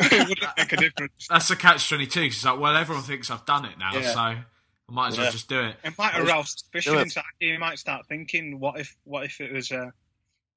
It 0.00 0.28
wouldn't 0.28 0.50
make 0.56 0.72
a 0.72 0.76
difference. 0.76 1.26
That's 1.30 1.48
the 1.48 1.56
catch 1.56 1.88
twenty 1.88 2.06
two. 2.06 2.22
It's 2.22 2.44
like, 2.44 2.58
well, 2.58 2.76
everyone 2.76 3.04
thinks 3.04 3.30
I've 3.30 3.44
done 3.46 3.64
it 3.64 3.78
now, 3.78 3.92
Yeah. 3.94 4.12
so 4.12 4.18
I 4.20 4.44
might 4.88 5.08
as 5.08 5.18
well 5.18 5.30
just 5.30 5.48
do 5.48 5.60
it. 5.60 5.76
It 5.84 5.96
might 5.98 6.18
arouse 6.18 6.52
suspicion 6.52 6.98
inside 6.98 7.24
you. 7.40 7.52
You 7.54 7.58
might 7.58 7.78
start 7.78 8.06
thinking, 8.06 8.60
what 8.60 8.78
if, 8.78 8.96
what 9.04 9.24
if 9.24 9.40
it 9.40 9.52
was 9.52 9.70
a, 9.70 9.92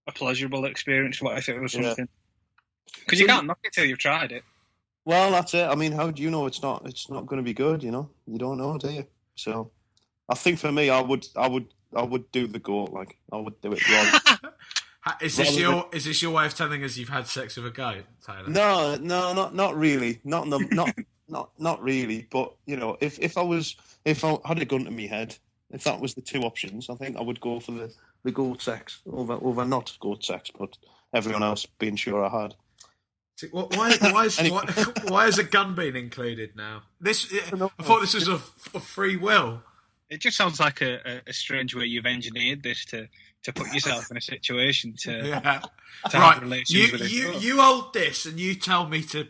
a 0.08 0.12
pleasurable 0.12 0.66
experience? 0.66 1.22
What 1.22 1.38
if 1.38 1.50
it 1.50 1.60
was 1.60 1.74
something? 1.74 2.08
Because 3.00 3.20
you 3.20 3.28
can't 3.28 3.46
knock 3.48 3.60
it 3.64 3.74
till 3.74 3.86
you've 3.86 4.00
tried 4.00 4.32
it. 4.32 4.44
Well, 5.06 5.32
that's 5.32 5.54
it. 5.54 5.66
I 5.66 5.76
mean, 5.76 5.94
how 5.94 6.12
do 6.12 6.22
you 6.22 6.30
know 6.30 6.46
it's 6.48 6.62
not? 6.62 6.84
It's 6.86 7.10
not 7.10 7.26
going 7.26 7.38
to 7.38 7.44
be 7.44 7.54
good. 7.54 7.82
You 7.84 7.92
know, 7.92 8.10
you 8.26 8.38
don't 8.38 8.58
know, 8.58 8.78
do 8.78 8.90
you? 8.92 9.08
So, 9.36 9.72
I 10.28 10.36
think 10.36 10.60
for 10.60 10.72
me, 10.72 10.90
I 10.90 11.00
would, 11.00 11.26
I 11.38 11.48
would, 11.48 11.68
I 11.96 12.02
would 12.02 12.30
do 12.34 12.48
the 12.48 12.60
goat. 12.60 12.92
Like, 12.92 13.18
I 13.32 13.38
would 13.38 13.60
do 13.62 13.72
it 13.72 13.90
wrong. 13.90 14.52
Ha- 15.08 15.18
Is 15.22 15.38
this 15.38 15.50
Rather 15.50 15.60
your 15.62 15.90
is 15.94 16.06
this 16.06 16.22
your 16.22 16.32
way 16.32 16.46
of 16.46 16.54
telling 16.56 16.84
us 16.84 16.98
you've 16.98 17.10
had 17.10 17.28
sex 17.28 17.56
with 17.58 17.66
a 17.66 17.72
guy, 17.72 18.04
Taylor? 18.26 18.48
no, 18.48 18.96
no, 18.96 19.34
not 19.34 19.56
not 19.56 19.78
really. 19.78 20.20
Not 20.24 20.48
in 20.48 20.70
not 20.72 20.94
not 21.28 21.50
not 21.60 21.82
really. 21.84 22.28
But 22.30 22.54
you 22.66 22.78
know, 22.78 22.98
if 23.02 23.20
if 23.20 23.38
I 23.38 23.42
was 23.42 23.76
if 24.06 24.24
I 24.24 24.38
had 24.46 24.60
a 24.60 24.66
gun 24.66 24.86
to 24.86 24.92
me 24.92 25.08
head, 25.08 25.36
if 25.72 25.84
that 25.86 26.00
was 26.00 26.14
the 26.14 26.22
two 26.22 26.42
options, 26.42 26.90
I 26.90 26.96
think 26.96 27.18
I 27.18 27.22
would 27.22 27.40
go 27.42 27.60
for 27.60 27.72
the 27.72 27.94
the 28.24 28.32
goat 28.32 28.62
sex 28.62 29.02
over 29.12 29.34
over 29.34 29.66
not 29.66 29.96
goat 30.00 30.24
sex, 30.24 30.52
but 30.58 30.78
everyone 31.14 31.44
else 31.44 31.66
being 31.80 31.96
sure 31.96 32.26
I 32.26 32.42
had. 32.42 32.56
See, 33.38 33.48
wh- 33.50 33.70
Why, 33.78 33.96
why, 34.02 34.26
is, 34.26 34.40
Anyway. 34.40 34.62
why, 34.74 34.84
why 35.08 35.28
is 35.28 35.38
a 35.38 35.44
gun 35.44 35.76
being 35.76 35.96
included 35.96 36.56
now? 36.56 36.82
This. 37.00 37.32
I 37.54 37.84
thought 37.84 38.02
this 38.02 38.16
was 38.16 38.28
a, 38.28 38.34
of 38.34 38.84
free 38.84 39.16
will. 39.16 39.62
It 40.10 40.22
just 40.22 40.38
sounds 40.38 40.60
like 40.60 40.82
a, 40.82 40.96
a, 41.06 41.22
a 41.28 41.34
strange 41.34 41.76
way 41.76 41.86
you've 41.86 42.06
engineered 42.08 42.64
this 42.64 42.84
to, 42.86 43.08
to 43.48 43.54
put 43.54 43.74
yourself 43.74 44.12
in 44.12 44.18
a 44.18 44.22
situation 44.22 44.94
to, 45.00 45.12
Yeah. 45.28 45.62
to 46.10 46.18
right. 46.18 46.34
have 46.34 46.44
relations 46.44 46.72
You 46.72 46.92
with 46.92 47.10
you 47.12 47.24
goat. 47.32 47.42
you 47.42 47.62
hold 47.62 47.94
this 47.94 48.26
and 48.26 48.40
you 48.40 48.56
tell 48.56 48.88
me 48.88 49.02
to 49.04 49.28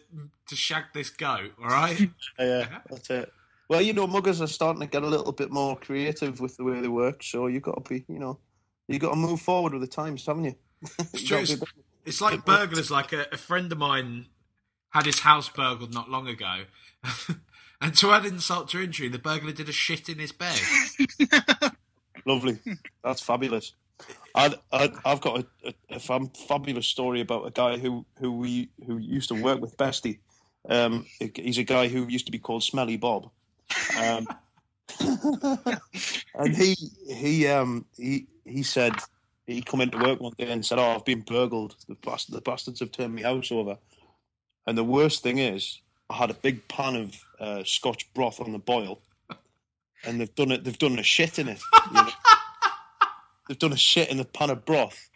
to 0.47 0.55
shag 0.55 0.85
this 0.93 1.09
goat. 1.09 1.53
All 1.61 1.67
right. 1.69 2.09
Yeah, 2.39 2.79
that's 2.89 3.09
it. 3.09 3.31
Well, 3.69 3.81
you 3.81 3.93
know, 3.93 4.07
muggers 4.07 4.41
are 4.41 4.47
starting 4.47 4.79
to 4.81 4.87
get 4.87 5.03
a 5.03 5.07
little 5.07 5.31
bit 5.33 5.51
more 5.51 5.75
creative 5.75 6.39
with 6.39 6.55
the 6.57 6.63
way 6.63 6.79
they 6.81 6.87
work. 6.87 7.21
So 7.21 7.47
you've 7.47 7.63
got 7.63 7.83
to 7.83 7.89
be, 7.93 8.05
you 8.07 8.17
know, 8.19 8.39
you've 8.87 9.01
got 9.01 9.09
to 9.11 9.15
move 9.17 9.41
forward 9.41 9.73
with 9.73 9.81
the 9.81 9.87
times, 9.87 10.25
haven't 10.25 10.45
you? 10.45 10.55
It's 10.99 11.21
You 11.21 11.27
true. 11.27 11.37
It's, 11.39 11.55
it's 12.05 12.21
like 12.21 12.45
burglars. 12.45 12.89
Like 12.89 13.11
a, 13.13 13.25
a 13.31 13.37
friend 13.37 13.69
of 13.71 13.77
mine 13.77 14.27
had 14.91 15.05
his 15.05 15.19
house 15.19 15.49
burgled 15.49 15.93
not 15.93 16.09
long 16.09 16.27
ago, 16.29 16.61
and 17.81 17.93
to 17.97 18.11
add 18.11 18.25
insult 18.25 18.69
to 18.69 18.81
injury, 18.81 19.09
the 19.09 19.19
burglar 19.19 19.51
did 19.51 19.67
a 19.69 19.73
shit 19.73 20.07
in 20.09 20.17
his 20.19 20.31
bed. 20.31 20.59
Lovely. 22.25 22.59
That's 23.03 23.21
fabulous. 23.21 23.73
I, 24.35 24.53
I, 24.71 24.91
I've 25.05 25.21
got 25.21 25.45
a, 25.63 25.73
a, 25.89 25.99
fabulous 25.99 26.87
story 26.87 27.21
about 27.21 27.47
a 27.47 27.51
guy 27.51 27.77
who 27.77 28.05
who 28.19 28.31
we 28.33 28.69
who 28.85 28.97
used 28.97 29.29
to 29.29 29.41
work 29.41 29.59
with 29.59 29.75
Bestie. 29.77 30.19
Um, 30.69 31.05
he's 31.19 31.57
a 31.57 31.63
guy 31.63 31.87
who 31.87 32.07
used 32.07 32.27
to 32.27 32.31
be 32.31 32.39
called 32.39 32.63
Smelly 32.63 32.97
Bob, 32.97 33.31
um, 33.97 34.27
and 36.35 36.55
he 36.55 36.75
he 37.07 37.47
um 37.47 37.85
he 37.97 38.27
he 38.45 38.63
said 38.63 38.93
he 39.47 39.61
come 39.61 39.81
into 39.81 39.97
work 39.97 40.19
one 40.19 40.33
day 40.37 40.51
and 40.51 40.65
said, 40.65 40.77
"Oh, 40.77 40.95
I've 40.95 41.05
been 41.05 41.21
burgled. 41.21 41.75
The 41.87 41.95
bast- 41.95 42.31
the 42.31 42.41
bastards 42.41 42.79
have 42.81 42.91
turned 42.91 43.15
my 43.15 43.23
house 43.23 43.51
over." 43.51 43.77
And 44.67 44.77
the 44.77 44.83
worst 44.83 45.23
thing 45.23 45.39
is, 45.39 45.79
I 46.09 46.15
had 46.15 46.29
a 46.29 46.35
big 46.35 46.67
pan 46.67 46.95
of 46.95 47.23
uh, 47.39 47.63
Scotch 47.63 48.13
broth 48.13 48.41
on 48.41 48.51
the 48.51 48.59
boil, 48.59 49.01
and 50.03 50.19
they've 50.19 50.35
done 50.35 50.51
it. 50.51 50.63
They've 50.63 50.77
done 50.77 50.99
a 50.99 51.03
shit 51.03 51.39
in 51.39 51.47
it. 51.47 51.61
you 51.87 51.93
know. 51.93 52.09
they've 53.47 53.59
done 53.59 53.73
a 53.73 53.77
shit 53.77 54.09
in 54.09 54.17
the 54.17 54.25
pan 54.25 54.49
of 54.49 54.65
broth, 54.65 55.09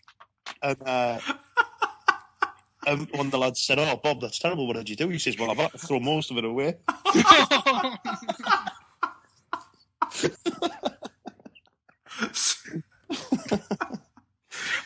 and. 0.61 0.77
Uh, 0.85 1.19
and 2.87 3.07
one 3.11 3.27
of 3.27 3.31
the 3.31 3.37
lads 3.37 3.61
said, 3.61 3.77
"Oh, 3.77 3.99
Bob, 4.03 4.21
that's 4.21 4.39
terrible. 4.39 4.65
What 4.67 4.75
did 4.75 4.89
you 4.89 4.95
do?" 4.95 5.07
He 5.09 5.19
says, 5.19 5.37
"Well, 5.37 5.51
I've 5.51 5.57
had 5.57 5.71
to 5.73 5.77
throw 5.77 5.99
most 5.99 6.31
of 6.31 6.37
it 6.37 6.45
away." 6.45 6.77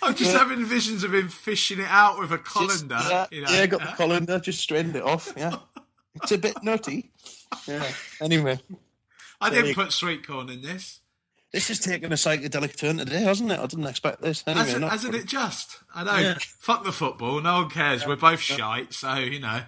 I'm 0.01 0.15
just 0.15 0.35
having 0.35 0.65
visions 0.65 1.03
of 1.03 1.13
him 1.13 1.29
fishing 1.29 1.79
it 1.79 1.87
out 1.89 2.19
with 2.19 2.31
a 2.31 2.37
Just- 2.37 2.49
colander. 2.87 2.99
yeah, 3.09 3.25
you 3.31 3.41
know. 3.41 3.51
yeah, 3.51 3.65
got 3.65 3.81
the 3.81 3.87
colander, 3.95 4.39
just 4.39 4.59
straightened 4.59 4.95
it 4.95 5.03
off. 5.03 5.33
Yeah, 5.35 5.55
it's 6.15 6.31
a 6.31 6.37
bit 6.37 6.61
nutty. 6.63 7.11
Yeah. 7.67 7.87
Anyway, 8.21 8.59
I 9.39 9.49
didn't 9.49 9.75
put 9.75 9.91
sweet 9.91 10.27
corn 10.27 10.49
in 10.49 10.61
this. 10.61 10.99
This 11.53 11.67
has 11.69 11.79
taken 11.79 12.11
a 12.11 12.15
psychedelic 12.15 12.75
turn 12.75 12.97
today, 12.97 13.21
hasn't 13.21 13.51
it? 13.51 13.59
I 13.59 13.65
didn't 13.65 13.85
expect 13.87 14.21
this. 14.21 14.43
Anyway, 14.45 14.65
Hasn't, 14.65 14.81
not- 14.81 14.91
hasn't 14.91 15.15
it 15.15 15.25
just? 15.25 15.77
I 15.93 16.03
know. 16.03 16.17
Yeah. 16.17 16.37
Fuck 16.59 16.83
the 16.83 16.91
football. 16.91 17.41
No 17.41 17.61
one 17.61 17.69
cares. 17.69 18.05
We're 18.05 18.15
both 18.17 18.39
shite, 18.41 18.93
so 18.93 19.15
you 19.15 19.39
know. 19.39 19.61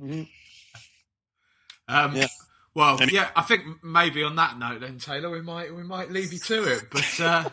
Mhm. 0.00 0.28
Um, 1.88 2.16
Yeah. 2.16 2.26
Well, 2.74 3.00
Any- 3.02 3.14
yeah. 3.14 3.30
I 3.34 3.42
think 3.42 3.64
maybe 3.82 4.22
on 4.22 4.36
that 4.36 4.58
note, 4.58 4.80
then 4.82 4.98
Taylor, 4.98 5.30
we 5.30 5.40
might 5.42 5.74
we 5.74 5.82
might 5.82 6.10
leave 6.10 6.32
you 6.32 6.38
to 6.38 6.64
it. 6.74 6.84
But 6.90 7.20
uh, 7.20 7.48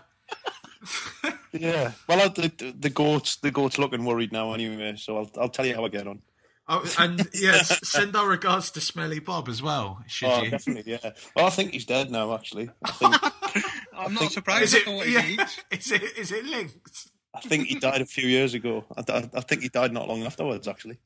Yeah. 1.51 1.91
Well, 2.07 2.29
the 2.29 2.73
the 2.79 2.89
goat's 2.89 3.37
the 3.37 3.49
goat's 3.51 3.77
looking 3.79 4.05
worried 4.05 4.31
now 4.31 4.53
anyway, 4.53 4.95
so 4.97 5.17
I'll 5.17 5.31
I'll 5.39 5.49
tell 5.49 5.65
you 5.65 5.73
how 5.75 5.85
I 5.85 5.89
get 5.89 6.07
on. 6.07 6.21
Oh, 6.67 6.93
and 6.99 7.27
yes, 7.33 7.79
send 7.87 8.15
our 8.15 8.27
regards 8.27 8.71
to 8.71 8.81
Smelly 8.81 9.19
Bob 9.19 9.47
as 9.49 9.61
well. 9.61 10.03
Should 10.07 10.29
Oh, 10.29 10.41
you? 10.43 10.49
definitely, 10.51 10.91
yeah. 11.03 11.11
Well, 11.35 11.45
I 11.45 11.49
think 11.49 11.71
he's 11.73 11.85
dead 11.85 12.11
now. 12.11 12.33
Actually, 12.33 12.69
I 12.83 12.91
think 12.91 13.15
I'm 13.93 14.13
not 14.13 14.19
think- 14.21 14.31
surprised 14.31 14.63
Is 14.63 14.73
it? 14.75 14.87
what 14.87 15.07
Yeah, 15.09 15.45
is 15.71 15.91
it? 15.91 16.03
Is 16.17 16.31
it 16.31 16.45
linked? 16.45 17.09
I 17.33 17.39
think 17.41 17.67
he 17.67 17.75
died 17.79 18.01
a 18.01 18.05
few 18.05 18.27
years 18.27 18.53
ago. 18.53 18.85
I, 18.95 19.03
I, 19.11 19.29
I 19.35 19.41
think 19.41 19.61
he 19.61 19.69
died 19.69 19.91
not 19.91 20.07
long 20.07 20.23
afterwards. 20.23 20.67
Actually. 20.67 20.97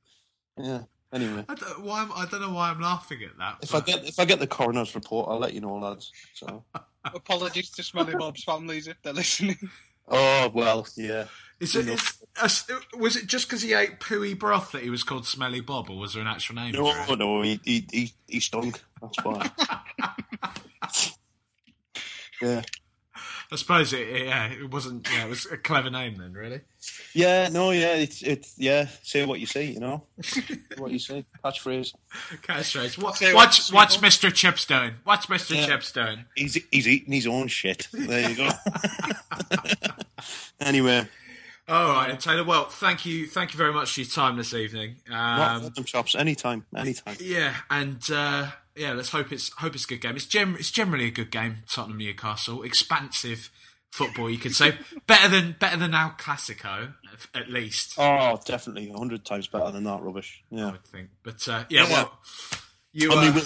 Yeah. 0.57 0.83
Anyway, 1.11 1.43
I 1.49 1.55
don't, 1.55 1.81
why 1.81 2.03
am, 2.03 2.11
I 2.15 2.27
don't 2.29 2.39
know 2.41 2.53
why 2.53 2.69
I'm 2.69 2.79
laughing 2.79 3.23
at 3.23 3.35
that. 3.39 3.57
if 3.63 3.73
I 3.73 3.79
get 3.79 4.07
if 4.07 4.19
I 4.19 4.25
get 4.25 4.39
the 4.39 4.45
coroner's 4.45 4.93
report, 4.93 5.27
I'll 5.27 5.39
let 5.39 5.55
you 5.55 5.61
know, 5.61 5.75
lads. 5.77 6.11
So. 6.35 6.63
Apologies 7.05 7.71
to 7.71 7.81
Smelly 7.83 8.13
Bob's 8.13 8.43
families 8.43 8.87
if 8.87 9.01
they're 9.01 9.13
listening. 9.13 9.57
Oh 10.07 10.51
well, 10.53 10.87
yeah. 10.95 11.25
Is 11.59 11.75
it, 11.75 11.87
No. 11.87 11.93
is, 11.93 12.65
was 12.97 13.15
it 13.17 13.27
just 13.27 13.47
because 13.49 13.61
he 13.61 13.73
ate 13.73 13.99
pooey 13.99 14.37
broth 14.37 14.71
that 14.71 14.81
he 14.83 14.89
was 14.89 15.03
called 15.03 15.25
Smelly 15.27 15.59
Bob, 15.61 15.89
or 15.89 15.97
was 15.97 16.13
there 16.13 16.21
an 16.21 16.27
actual 16.27 16.55
name? 16.55 16.71
No, 16.73 16.91
for 17.05 17.13
it? 17.13 17.19
no, 17.19 17.41
he 17.41 17.59
he 17.65 17.85
he, 17.91 18.13
he 18.27 18.39
stunk. 18.39 18.81
That's 19.01 19.23
why. 19.23 19.51
yeah, 22.41 22.61
I 23.51 23.55
suppose 23.55 23.91
it. 23.93 24.07
Yeah, 24.25 24.47
it 24.47 24.71
wasn't. 24.71 25.07
Yeah, 25.13 25.25
it 25.25 25.29
was 25.29 25.45
a 25.47 25.57
clever 25.57 25.89
name 25.89 26.15
then, 26.17 26.31
really. 26.33 26.61
yeah, 27.13 27.49
no, 27.49 27.71
yeah. 27.71 27.95
It's 27.95 28.21
it's 28.21 28.53
yeah. 28.57 28.87
Say 29.03 29.25
what 29.25 29.39
you 29.41 29.45
see, 29.45 29.71
you 29.73 29.79
know. 29.81 30.03
what 30.77 30.91
you 30.91 30.99
say, 30.99 31.25
catchphrase. 31.43 31.93
Catchphrase. 32.41 32.97
What, 32.97 33.19
what's 33.33 33.33
what's- 33.33 33.71
what's 33.73 33.97
Mr. 33.97 34.33
Chips 34.33 34.65
doing? 34.65 34.93
What's 35.03 35.25
Mr. 35.25 35.55
Yeah. 35.57 35.65
Chips 35.65 35.91
doing? 35.91 36.23
He's 36.35 36.57
he's 36.71 36.87
eating 36.87 37.11
his 37.13 37.27
own 37.27 37.47
shit. 37.49 37.87
There 37.91 38.29
you 38.29 38.35
go. 38.37 38.49
anyway, 40.61 41.07
All 41.69 41.89
right, 41.91 42.09
and 42.09 42.19
Taylor. 42.19 42.43
Well, 42.43 42.65
thank 42.65 43.05
you, 43.05 43.27
thank 43.27 43.53
you 43.53 43.57
very 43.57 43.71
much 43.71 43.93
for 43.93 43.99
your 44.01 44.09
time 44.09 44.37
this 44.37 44.53
evening. 44.55 44.95
Um, 45.09 45.61
welcome 45.61 45.83
chops 45.83 46.15
anytime, 46.15 46.65
anytime. 46.75 47.15
yeah, 47.19 47.53
and 47.69 48.01
uh, 48.11 48.47
yeah, 48.75 48.93
let's 48.93 49.09
hope 49.09 49.31
it's 49.31 49.51
hope 49.53 49.75
it's 49.75 49.85
a 49.85 49.87
good 49.87 50.01
game. 50.01 50.15
It's 50.15 50.25
gem- 50.25 50.55
it's 50.57 50.71
generally 50.71 51.05
a 51.05 51.11
good 51.11 51.29
game. 51.29 51.57
Tottenham 51.69 51.99
Newcastle, 51.99 52.63
expansive 52.63 53.51
football, 53.91 54.31
you 54.31 54.39
could 54.39 54.55
say. 54.55 54.77
better 55.07 55.27
than 55.27 55.55
better 55.59 55.77
than 55.77 55.93
our 55.93 56.15
Classico 56.15 56.93
at 57.35 57.49
least. 57.49 57.93
Oh, 57.99 58.39
definitely, 58.45 58.89
hundred 58.89 59.23
times 59.23 59.45
better 59.47 59.69
than 59.71 59.83
that 59.83 60.01
rubbish. 60.01 60.41
I 60.51 60.55
Yeah, 60.55 60.71
would 60.71 60.83
think. 60.85 61.09
But 61.21 61.47
uh, 61.47 61.65
yeah, 61.69 61.83
Yeah. 61.87 61.89
well, 61.91 62.19
you. 62.93 63.11
I 63.13 63.29
mean, 63.29 63.37
uh, 63.37 63.41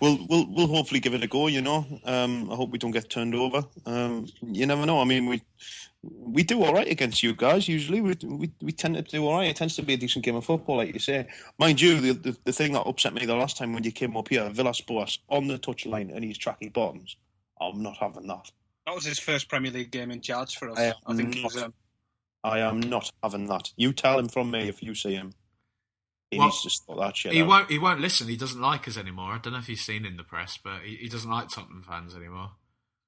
we'll, 0.00 0.18
we'll 0.18 0.26
we'll 0.28 0.46
we'll 0.54 0.66
hopefully 0.68 1.00
give 1.00 1.14
it 1.14 1.24
a 1.24 1.26
go. 1.26 1.48
You 1.48 1.62
know, 1.62 1.84
um, 2.04 2.48
I 2.48 2.54
hope 2.54 2.70
we 2.70 2.78
don't 2.78 2.92
get 2.92 3.10
turned 3.10 3.34
over. 3.34 3.64
Um, 3.86 4.26
you 4.40 4.66
never 4.66 4.86
know. 4.86 5.00
I 5.00 5.04
mean, 5.04 5.26
we 5.26 5.42
we 6.10 6.42
do 6.42 6.62
all 6.64 6.72
right 6.74 6.88
against 6.88 7.22
you 7.22 7.34
guys. 7.34 7.68
Usually, 7.68 8.00
we 8.00 8.14
we, 8.24 8.50
we 8.62 8.72
tend 8.72 8.94
to 8.96 9.02
do 9.02 9.26
all 9.26 9.38
right. 9.38 9.48
It 9.48 9.56
tends 9.56 9.76
to 9.76 9.82
be 9.82 9.94
a 9.94 9.96
decent 9.96 10.24
game 10.24 10.36
of 10.36 10.44
football, 10.44 10.76
like 10.78 10.92
you 10.92 11.00
say. 11.00 11.28
Mind 11.58 11.80
you, 11.80 12.00
the, 12.00 12.12
the 12.12 12.36
the 12.44 12.52
thing 12.52 12.72
that 12.72 12.82
upset 12.82 13.14
me 13.14 13.24
the 13.26 13.34
last 13.36 13.56
time 13.56 13.72
when 13.72 13.84
you 13.84 13.92
came 13.92 14.16
up 14.16 14.28
here, 14.28 14.48
Villas 14.50 14.80
Boas 14.80 15.18
on 15.28 15.46
the 15.48 15.58
touchline 15.58 16.14
and 16.14 16.24
he's 16.24 16.38
tracky 16.38 16.72
bottoms. 16.72 17.16
I'm 17.60 17.82
not 17.82 17.96
having 17.98 18.26
that. 18.28 18.50
That 18.86 18.94
was 18.94 19.04
his 19.04 19.18
first 19.18 19.48
Premier 19.48 19.72
League 19.72 19.90
game 19.90 20.10
in 20.10 20.20
charge 20.20 20.56
for 20.56 20.70
us. 20.70 20.78
I 20.78 20.94
I, 21.06 21.14
think 21.14 21.34
am 21.36 21.42
he's 21.42 21.56
um, 21.56 21.74
I 22.44 22.60
am 22.60 22.80
not 22.80 23.10
having 23.22 23.46
that. 23.46 23.72
You 23.76 23.92
tell 23.92 24.18
him 24.18 24.28
from 24.28 24.50
me 24.50 24.68
if 24.68 24.82
you 24.82 24.94
see 24.94 25.14
him. 25.14 25.32
He 26.30 26.38
Well, 26.38 26.48
needs 26.48 26.62
to 26.62 26.70
stop 26.70 26.98
that 26.98 27.16
shit. 27.16 27.32
he 27.32 27.42
out. 27.42 27.48
won't. 27.48 27.70
He 27.70 27.78
won't 27.78 28.00
listen. 28.00 28.28
He 28.28 28.36
doesn't 28.36 28.60
like 28.60 28.86
us 28.88 28.96
anymore. 28.96 29.32
I 29.32 29.38
don't 29.38 29.52
know 29.52 29.58
if 29.60 29.66
he's 29.66 29.84
seen 29.84 30.04
in 30.04 30.16
the 30.16 30.24
press, 30.24 30.58
but 30.62 30.82
he, 30.82 30.96
he 30.96 31.08
doesn't 31.08 31.30
like 31.30 31.48
Tottenham 31.48 31.82
fans 31.88 32.14
anymore. 32.14 32.50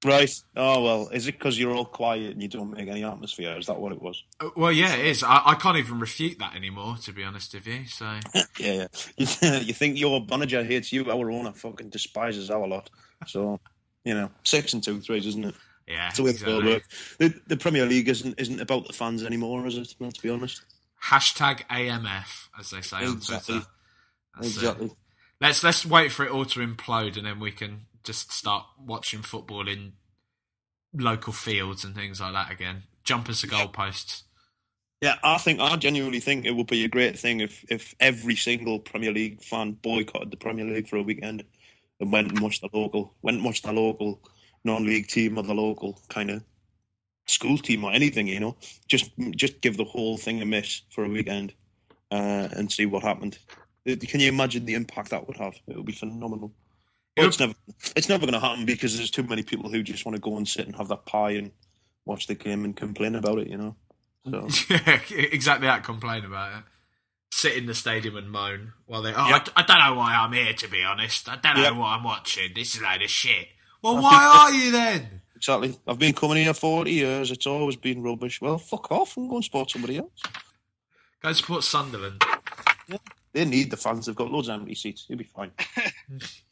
Right. 0.05 0.31
Oh 0.55 0.83
well. 0.83 1.09
Is 1.09 1.27
it 1.27 1.33
because 1.33 1.59
you're 1.59 1.75
all 1.75 1.85
quiet 1.85 2.33
and 2.33 2.41
you 2.43 2.49
don't 2.49 2.70
make 2.73 2.89
any 2.89 3.03
atmosphere? 3.05 3.57
Is 3.59 3.66
that 3.66 3.81
what 3.81 3.91
it 3.93 4.01
was? 4.01 4.23
Uh, 4.39 4.51
Well, 4.57 4.70
yeah, 4.70 4.95
it 4.95 5.07
is. 5.07 5.23
I, 5.25 5.43
I 5.45 5.55
can't 5.57 5.77
even 5.77 5.99
refute 5.99 6.39
that 6.39 6.55
anymore, 6.55 6.97
to 7.03 7.12
be 7.12 7.25
honest 7.25 7.53
with 7.55 7.66
you. 7.66 7.87
So 7.87 8.05
Yeah, 8.59 8.87
yeah. 9.16 9.59
you 9.59 9.73
think 9.75 9.99
your 9.99 10.25
manager 10.31 10.62
hates 10.62 10.93
you? 10.93 11.11
Our 11.11 11.31
owner 11.33 11.53
fucking 11.53 11.91
despises 11.91 12.49
our 12.51 12.66
lot. 12.69 12.91
So, 13.27 13.59
you 14.05 14.15
know, 14.15 14.31
six 14.45 14.73
and 14.73 14.83
two 14.85 15.01
threes, 15.01 15.27
isn't 15.27 15.45
it? 15.47 15.55
yeah, 15.89 16.09
It's 16.09 16.19
the 16.19 16.23
way 16.23 16.33
the 16.33 16.47
world 16.47 16.65
exactly. 16.66 16.73
works. 16.75 17.16
The, 17.19 17.41
the 17.49 17.57
Premier 17.57 17.87
League 17.87 18.09
isn't 18.09 18.39
isn't 18.39 18.61
about 18.61 18.87
the 18.87 18.93
fans 18.93 19.25
anymore, 19.25 19.66
is 19.66 19.77
it? 19.77 19.95
Let's 19.99 20.19
be 20.19 20.31
honest. 20.31 20.62
Hashtag 21.05 21.66
AMF, 21.69 22.49
as 22.59 22.70
they 22.70 22.83
say 22.83 23.03
Exactly. 23.03 23.07
on 23.07 23.20
Twitter. 23.62 23.66
That's 24.37 24.47
it. 24.47 24.59
exactly. 24.61 24.91
Let's 25.41 25.65
let's 25.65 25.85
wait 25.87 26.12
for 26.12 26.25
it 26.25 26.31
all 26.31 26.45
to 26.45 26.61
implode, 26.61 27.16
and 27.16 27.27
then 27.27 27.41
we 27.41 27.51
can 27.51 27.87
just 28.09 28.32
start 28.32 28.64
watching 28.78 29.20
football 29.20 29.68
in 29.68 29.93
local 30.94 31.35
fields 31.35 31.85
and 31.85 31.94
things 31.94 32.22
like 32.22 32.32
that 32.32 32.51
again. 32.51 32.85
Jumpers 33.05 33.43
to 33.43 33.47
goalposts. 33.47 34.22
Yeah, 35.02 35.16
I 35.22 35.36
think 35.36 35.60
I 35.60 35.76
genuinely 35.76 36.18
think 36.18 36.47
it 36.47 36.56
would 36.56 36.68
be 36.68 36.85
a 36.86 36.89
great 36.89 37.18
thing 37.18 37.40
if 37.40 37.64
if 37.68 37.94
every 38.01 38.35
single 38.35 38.78
Premier 38.78 39.12
League 39.12 39.43
fan 39.43 39.72
boycotted 39.72 40.30
the 40.30 40.39
Premier 40.39 40.64
League 40.64 40.89
for 40.89 40.97
a 40.97 41.02
weekend 41.02 41.44
and 42.01 42.10
went 42.10 42.28
and 42.28 42.40
watched 42.40 42.62
the 42.62 42.70
local, 42.72 43.14
went 43.20 43.36
and 43.36 43.44
watched 43.44 43.64
the 43.64 43.72
local 43.72 44.22
non-league 44.64 45.06
team 45.06 45.36
or 45.36 45.43
the 45.43 45.55
local 45.55 46.01
kind 46.09 46.30
of 46.30 46.43
school 47.26 47.59
team 47.59 47.85
or 47.85 47.93
anything. 47.93 48.26
You 48.26 48.40
know, 48.40 48.56
just 48.86 49.10
just 49.32 49.60
give 49.60 49.76
the 49.76 49.85
whole 49.85 50.16
thing 50.16 50.40
a 50.40 50.47
miss 50.47 50.80
for 50.89 51.05
a 51.05 51.09
weekend 51.10 51.52
uh, 52.10 52.48
and 52.52 52.72
see 52.72 52.86
what 52.86 53.02
happened. 53.02 53.39
Uh, 53.86 53.97
Can 54.01 54.20
you 54.20 54.28
imagine 54.28 54.64
the 54.64 54.74
impact 54.74 55.10
that 55.10 55.26
would 55.28 55.36
have? 55.36 55.55
It 55.66 55.76
would 55.76 55.86
be 55.86 55.93
phenomenal. 55.93 56.55
But 57.19 57.27
it's 57.27 57.39
never 57.40 57.55
it's 57.97 58.09
never 58.09 58.27
going 58.27 58.40
to 58.40 58.40
happen 58.47 58.65
because 58.65 58.97
there's 58.97 59.11
too 59.11 59.23
many 59.23 59.43
people 59.43 59.70
who 59.70 59.82
just 59.82 60.05
want 60.07 60.16
to 60.16 60.20
go 60.20 60.36
and 60.36 60.47
sit 60.49 60.66
and 60.66 60.74
have 60.77 60.89
that 60.89 61.05
pie 61.07 61.32
and 61.32 61.51
watch 62.05 62.27
the 62.27 62.35
game 62.35 62.65
and 62.65 62.77
complain 62.77 63.15
about 63.15 63.39
it. 63.39 63.49
You 63.49 63.59
know. 63.59 63.77
So. 64.28 64.49
yeah, 64.86 65.01
exactly 65.11 65.66
that. 65.66 65.85
Complain 65.85 66.24
about 66.24 66.53
it. 66.59 66.65
Sit 67.31 67.57
in 67.57 67.66
the 67.66 67.74
stadium 67.74 68.16
and 68.16 68.31
moan 68.31 68.73
while 68.86 69.03
they. 69.03 69.12
Oh, 69.15 69.28
Yep. 69.28 69.49
I, 69.57 69.62
I 69.62 69.66
don't 69.66 69.78
know 69.78 69.95
why 69.99 70.15
I'm 70.15 70.32
here. 70.32 70.53
To 70.53 70.69
be 70.69 70.82
honest, 70.82 71.28
I 71.28 71.36
don't 71.36 71.57
know 71.57 71.62
Yep. 71.62 71.74
what 71.77 71.86
I'm 71.86 72.05
watching. 72.05 72.51
This 72.55 72.74
is 72.74 72.81
a 72.81 72.85
load 72.85 73.03
of 73.03 73.11
shit. 73.11 73.49
Well, 73.82 73.97
I've 73.97 74.03
why 74.03 74.11
been- 74.51 74.61
are 74.61 74.65
you 74.65 74.73
then? 74.73 75.20
Exactly. 75.36 75.78
I've 75.86 75.99
been 76.01 76.15
coming 76.15 76.39
here 76.39 76.53
40 76.53 76.90
years. 76.90 77.31
It's 77.31 77.47
always 77.47 77.77
been 77.77 78.03
rubbish. 78.03 78.40
Well, 78.40 78.59
fuck 78.59 78.90
off 78.90 79.16
and 79.16 79.28
go 79.31 79.36
and 79.36 79.45
support 79.45 79.70
somebody 79.70 79.99
else. 79.99 80.20
Go 81.23 81.32
support 81.32 81.62
Sunderland. 81.62 82.24
They 83.32 83.45
need 83.45 83.70
the 83.70 83.77
fans. 83.77 84.07
They've 84.07 84.16
got 84.16 84.32
loads 84.32 84.49
of 84.49 84.59
empty 84.61 84.74
seats. 84.74 85.07
You'll 85.09 85.19
be 85.19 85.24
fine. 85.24 85.53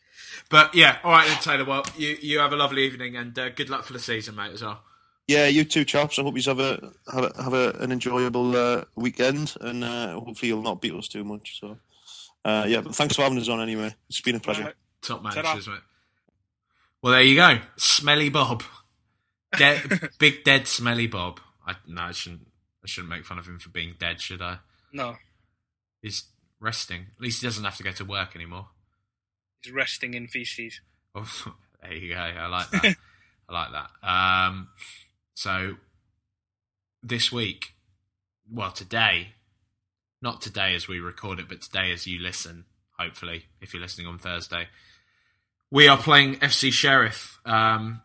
But 0.51 0.75
yeah, 0.75 0.99
all 1.05 1.13
right 1.13 1.27
then, 1.27 1.39
Taylor. 1.39 1.65
Well, 1.65 1.85
you 1.97 2.17
you 2.21 2.39
have 2.39 2.53
a 2.53 2.57
lovely 2.57 2.85
evening 2.85 3.17
and 3.17 3.39
uh, 3.39 3.51
good 3.51 3.71
luck 3.71 3.85
for 3.85 3.93
the 3.93 3.99
season, 3.99 4.37
mate, 4.37 4.53
as 4.53 4.63
well. 4.63 4.81
Yeah, 5.29 5.47
you 5.47 5.65
two 5.65 5.85
chaps. 5.85 6.19
I 6.19 6.23
hope 6.23 6.37
you 6.37 6.43
have 6.45 6.61
a 6.61 6.93
have 7.13 7.25
a, 7.25 7.43
have 7.43 7.53
a, 7.53 7.71
an 7.81 7.91
enjoyable 7.91 8.57
uh, 8.57 8.85
weekend, 8.95 9.55
and 9.61 9.83
uh, 9.83 10.21
hopefully 10.21 10.49
you'll 10.49 10.63
not 10.63 10.81
beat 10.81 10.95
us 10.95 11.09
too 11.09 11.25
much. 11.25 11.59
So, 11.61 11.79
uh, 12.45 12.65
yeah, 12.69 12.81
but 12.81 12.95
thanks 12.95 13.17
for 13.17 13.23
having 13.23 13.39
us 13.39 13.49
on 13.49 13.61
anyway. 13.61 13.95
It's 14.09 14.21
been 14.21 14.37
a 14.37 14.41
pleasure. 14.41 14.65
Right. 14.65 14.75
Top 15.03 15.23
man, 15.23 15.35
mate. 15.35 15.81
Well, 17.03 17.13
there 17.13 17.23
you 17.23 17.37
go. 17.37 17.59
Smelly 17.77 18.29
Bob, 18.29 18.63
dead, 19.57 20.11
big 20.19 20.45
dead 20.45 20.67
smelly 20.67 21.07
Bob. 21.07 21.41
I 21.67 21.75
no, 21.87 22.03
I 22.03 22.13
shouldn't. 22.13 22.47
I 22.85 22.87
shouldn't 22.87 23.11
make 23.11 23.25
fun 23.25 23.39
of 23.39 23.47
him 23.47 23.59
for 23.59 23.69
being 23.69 23.95
dead, 23.99 24.21
should 24.21 24.41
I? 24.41 24.59
no, 24.93 25.17
He's 26.03 26.25
resting. 26.61 27.07
At 27.17 27.21
least 27.21 27.41
he 27.41 27.47
doesn't 27.49 27.65
have 27.65 27.77
to 27.79 27.83
go 27.83 27.91
to 27.91 28.05
work 28.05 28.37
anymore. 28.37 28.69
Resting 29.71 30.15
in 30.15 30.27
feces. 30.27 30.81
Oh, 31.15 31.55
there 31.83 31.95
you 31.95 32.15
go. 32.15 32.21
I 32.21 32.47
like 32.47 32.71
that. 32.71 32.97
I 33.49 33.53
like 33.53 33.69
that. 33.73 34.09
Um, 34.09 34.69
so 35.35 35.77
this 37.03 37.31
week, 37.31 37.75
well, 38.51 38.73
today, 38.73 39.29
not 40.21 40.41
today 40.41 40.75
as 40.75 40.89
we 40.89 40.99
record 40.99 41.39
it, 41.39 41.49
but 41.49 41.63
today 41.63 41.93
as 41.93 42.07
you 42.07 42.21
listen. 42.21 42.65
Hopefully, 42.99 43.45
if 43.61 43.75
you're 43.75 43.83
listening 43.83 44.07
on 44.07 44.19
Thursday, 44.19 44.69
we 45.71 45.87
are 45.87 45.99
playing 45.99 46.37
FC 46.37 46.73
Sheriff, 46.73 47.39
um, 47.45 48.01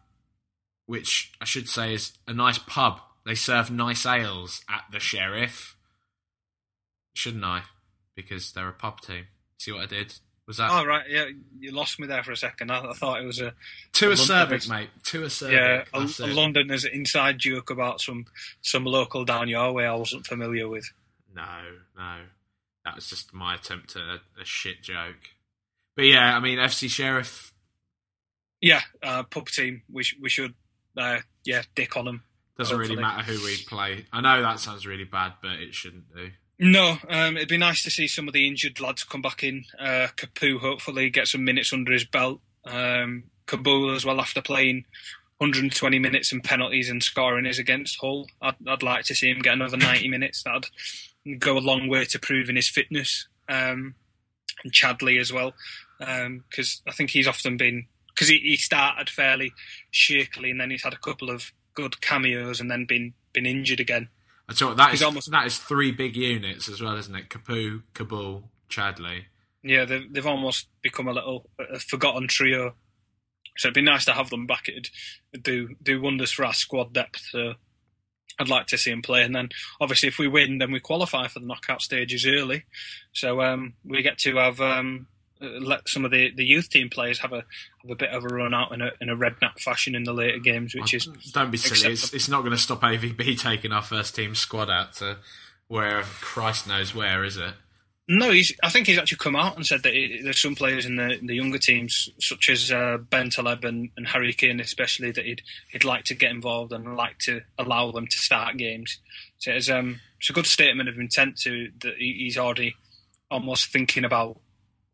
which 0.85 1.31
I 1.39 1.45
should 1.45 1.69
say 1.69 1.93
is 1.93 2.13
a 2.27 2.33
nice 2.33 2.57
pub. 2.57 2.99
They 3.25 3.35
serve 3.35 3.71
nice 3.71 4.05
ales 4.05 4.61
at 4.69 4.83
the 4.91 4.99
Sheriff. 4.99 5.77
Shouldn't 7.13 7.45
I? 7.45 7.63
Because 8.15 8.51
they're 8.51 8.67
a 8.69 8.73
pub 8.73 9.01
team. 9.01 9.27
See 9.57 9.71
what 9.71 9.83
I 9.83 9.85
did? 9.85 10.15
Was 10.51 10.57
that 10.57 10.69
Oh 10.69 10.85
right, 10.85 11.05
yeah, 11.09 11.27
you 11.61 11.71
lost 11.71 11.97
me 11.97 12.07
there 12.07 12.23
for 12.23 12.33
a 12.33 12.35
second. 12.35 12.71
I, 12.73 12.89
I 12.89 12.91
thought 12.91 13.21
it 13.21 13.25
was 13.25 13.39
a 13.39 13.53
to 13.93 14.11
a 14.11 14.15
London 14.15 14.59
mate. 14.69 14.89
To 15.05 15.23
a 15.23 15.27
Cervic. 15.27 15.51
yeah 15.53 15.83
a, 15.93 15.99
a 16.01 16.03
it. 16.03 16.35
Londoners 16.35 16.83
inside 16.83 17.39
joke 17.39 17.69
about 17.69 18.01
some 18.01 18.25
some 18.61 18.83
local 18.83 19.23
down 19.23 19.47
your 19.47 19.71
way. 19.71 19.85
I 19.85 19.95
wasn't 19.95 20.27
familiar 20.27 20.67
with. 20.67 20.91
No, 21.33 21.45
no. 21.95 22.17
That 22.83 22.95
was 22.95 23.09
just 23.09 23.33
my 23.33 23.55
attempt 23.55 23.95
at 23.95 24.01
a, 24.01 24.41
a 24.41 24.43
shit 24.43 24.83
joke. 24.83 25.29
But 25.95 26.03
yeah, 26.07 26.35
I 26.35 26.41
mean, 26.41 26.57
FC 26.59 26.89
Sheriff 26.89 27.53
Yeah, 28.59 28.81
uh, 29.01 29.23
pub 29.23 29.47
team. 29.47 29.83
We 29.89 30.03
sh- 30.03 30.17
we 30.19 30.27
should 30.27 30.53
uh, 30.97 31.19
yeah 31.45 31.61
dick 31.75 31.95
on 31.95 32.03
them. 32.03 32.23
doesn't 32.57 32.77
really 32.77 32.97
matter 32.97 33.23
who 33.23 33.41
we 33.45 33.55
play. 33.69 34.05
I 34.11 34.19
know 34.19 34.41
that 34.41 34.59
sounds 34.59 34.85
really 34.85 35.05
bad, 35.05 35.35
but 35.41 35.53
it 35.61 35.73
shouldn't 35.73 36.13
do. 36.13 36.31
No, 36.63 36.97
um, 37.09 37.37
it'd 37.37 37.49
be 37.49 37.57
nice 37.57 37.81
to 37.83 37.89
see 37.89 38.07
some 38.07 38.27
of 38.27 38.35
the 38.35 38.47
injured 38.47 38.79
lads 38.79 39.03
come 39.03 39.23
back 39.23 39.43
in. 39.43 39.65
Uh, 39.79 40.09
Capoue 40.15 40.59
hopefully 40.59 41.09
get 41.09 41.27
some 41.27 41.43
minutes 41.43 41.73
under 41.73 41.91
his 41.91 42.05
belt. 42.05 42.39
Um, 42.65 43.23
Kaboul 43.47 43.95
as 43.95 44.05
well 44.05 44.21
after 44.21 44.43
playing 44.43 44.85
120 45.39 45.97
minutes 45.97 46.31
and 46.31 46.43
penalties 46.43 46.87
and 46.87 47.01
scoring 47.01 47.45
his 47.45 47.57
against 47.57 47.97
Hull. 47.99 48.27
I'd, 48.43 48.53
I'd 48.67 48.83
like 48.83 49.05
to 49.05 49.15
see 49.15 49.31
him 49.31 49.39
get 49.39 49.55
another 49.55 49.75
90 49.75 50.07
minutes. 50.07 50.43
That'd 50.43 50.69
go 51.39 51.57
a 51.57 51.59
long 51.59 51.87
way 51.87 52.05
to 52.05 52.19
proving 52.19 52.57
his 52.57 52.69
fitness. 52.69 53.27
Um, 53.49 53.95
and 54.63 54.71
Chadli 54.71 55.19
as 55.19 55.33
well, 55.33 55.53
because 55.97 56.83
I 56.87 56.91
think 56.91 57.09
he's 57.09 57.27
often 57.27 57.57
been 57.57 57.87
because 58.09 58.27
he, 58.27 58.37
he 58.37 58.57
started 58.57 59.09
fairly 59.09 59.51
shakily 59.89 60.51
and 60.51 60.61
then 60.61 60.69
he's 60.69 60.83
had 60.83 60.93
a 60.93 60.97
couple 60.97 61.31
of 61.31 61.51
good 61.73 62.01
cameos 62.01 62.59
and 62.59 62.69
then 62.69 62.85
been 62.85 63.13
been 63.33 63.47
injured 63.47 63.79
again. 63.79 64.09
I 64.51 64.53
tell 64.53 64.67
you 64.67 64.71
what, 64.71 64.77
that 64.77 64.93
is 64.93 65.03
almost- 65.03 65.31
that 65.31 65.45
is 65.47 65.57
three 65.57 65.91
big 65.91 66.15
units 66.15 66.67
as 66.69 66.81
well, 66.81 66.97
isn't 66.97 67.15
it? 67.15 67.29
Capoue, 67.29 67.83
Kaboul, 67.93 68.43
Chadli. 68.69 69.25
Yeah, 69.63 69.85
they've, 69.85 70.11
they've 70.11 70.27
almost 70.27 70.67
become 70.81 71.07
a 71.07 71.13
little 71.13 71.49
a 71.59 71.79
forgotten 71.79 72.27
trio. 72.27 72.75
So 73.57 73.67
it'd 73.67 73.75
be 73.75 73.81
nice 73.81 74.05
to 74.05 74.13
have 74.13 74.29
them 74.29 74.47
back. 74.47 74.67
It'd 74.67 74.89
do 75.43 75.75
do 75.83 76.01
wonders 76.01 76.31
for 76.31 76.45
our 76.45 76.53
squad 76.53 76.93
depth. 76.93 77.21
So 77.31 77.53
I'd 78.39 78.49
like 78.49 78.65
to 78.67 78.77
see 78.77 78.89
them 78.91 79.01
play. 79.01 79.23
And 79.23 79.35
then 79.35 79.49
obviously, 79.79 80.07
if 80.09 80.17
we 80.17 80.27
win, 80.27 80.57
then 80.57 80.71
we 80.71 80.79
qualify 80.79 81.27
for 81.27 81.39
the 81.39 81.45
knockout 81.45 81.81
stages 81.81 82.25
early. 82.25 82.63
So 83.13 83.41
um, 83.41 83.73
we 83.83 84.01
get 84.01 84.17
to 84.19 84.37
have 84.37 84.59
um, 84.61 85.07
let 85.41 85.87
some 85.87 86.05
of 86.05 86.11
the, 86.11 86.31
the 86.35 86.45
youth 86.45 86.69
team 86.69 86.89
players 86.89 87.19
have 87.19 87.33
a 87.33 87.43
have 87.81 87.91
a 87.91 87.95
bit 87.95 88.09
of 88.09 88.23
a 88.23 88.27
run 88.27 88.53
out 88.53 88.71
in 88.71 88.81
a 88.81 88.91
in 89.01 89.09
a 89.09 89.15
redknapp 89.15 89.59
fashion 89.59 89.95
in 89.95 90.03
the 90.03 90.13
later 90.13 90.39
games, 90.39 90.75
which 90.75 90.93
is 90.93 91.05
Don't 91.33 91.51
be 91.51 91.57
silly. 91.57 91.93
It's, 91.93 92.13
it's 92.13 92.29
not 92.29 92.41
going 92.41 92.51
to 92.51 92.57
stop 92.57 92.81
AVB 92.81 93.39
taking 93.39 93.71
our 93.71 93.81
first 93.81 94.15
team 94.15 94.35
squad 94.35 94.69
out 94.69 94.93
to 94.93 95.17
where 95.67 96.03
Christ 96.03 96.67
knows 96.67 96.93
where, 96.93 97.23
is 97.23 97.37
it? 97.37 97.53
No, 98.07 98.29
he's. 98.31 98.51
I 98.61 98.69
think 98.69 98.87
he's 98.87 98.97
actually 98.97 99.19
come 99.19 99.37
out 99.37 99.55
and 99.55 99.65
said 99.65 99.83
that 99.83 99.93
he, 99.93 100.19
there's 100.21 100.41
some 100.41 100.53
players 100.53 100.85
in 100.85 100.97
the 100.97 101.17
in 101.17 101.27
the 101.27 101.35
younger 101.35 101.59
teams, 101.59 102.09
such 102.19 102.49
as 102.49 102.69
uh, 102.69 102.97
Bentaleb 102.97 103.63
and, 103.63 103.89
and 103.95 104.05
Harry 104.07 104.33
Kane, 104.33 104.59
especially, 104.59 105.11
that 105.11 105.23
he'd 105.23 105.41
he'd 105.71 105.85
like 105.85 106.03
to 106.05 106.13
get 106.13 106.31
involved 106.31 106.73
and 106.73 106.97
like 106.97 107.19
to 107.19 107.41
allow 107.57 107.91
them 107.91 108.07
to 108.07 108.17
start 108.17 108.57
games. 108.57 108.99
So 109.37 109.51
it's 109.51 109.69
um 109.69 110.01
it's 110.19 110.29
a 110.29 110.33
good 110.33 110.45
statement 110.45 110.89
of 110.89 110.99
intent 110.99 111.37
to 111.43 111.69
that 111.83 111.95
he, 111.97 112.15
he's 112.23 112.37
already 112.37 112.75
almost 113.29 113.71
thinking 113.71 114.03
about 114.03 114.40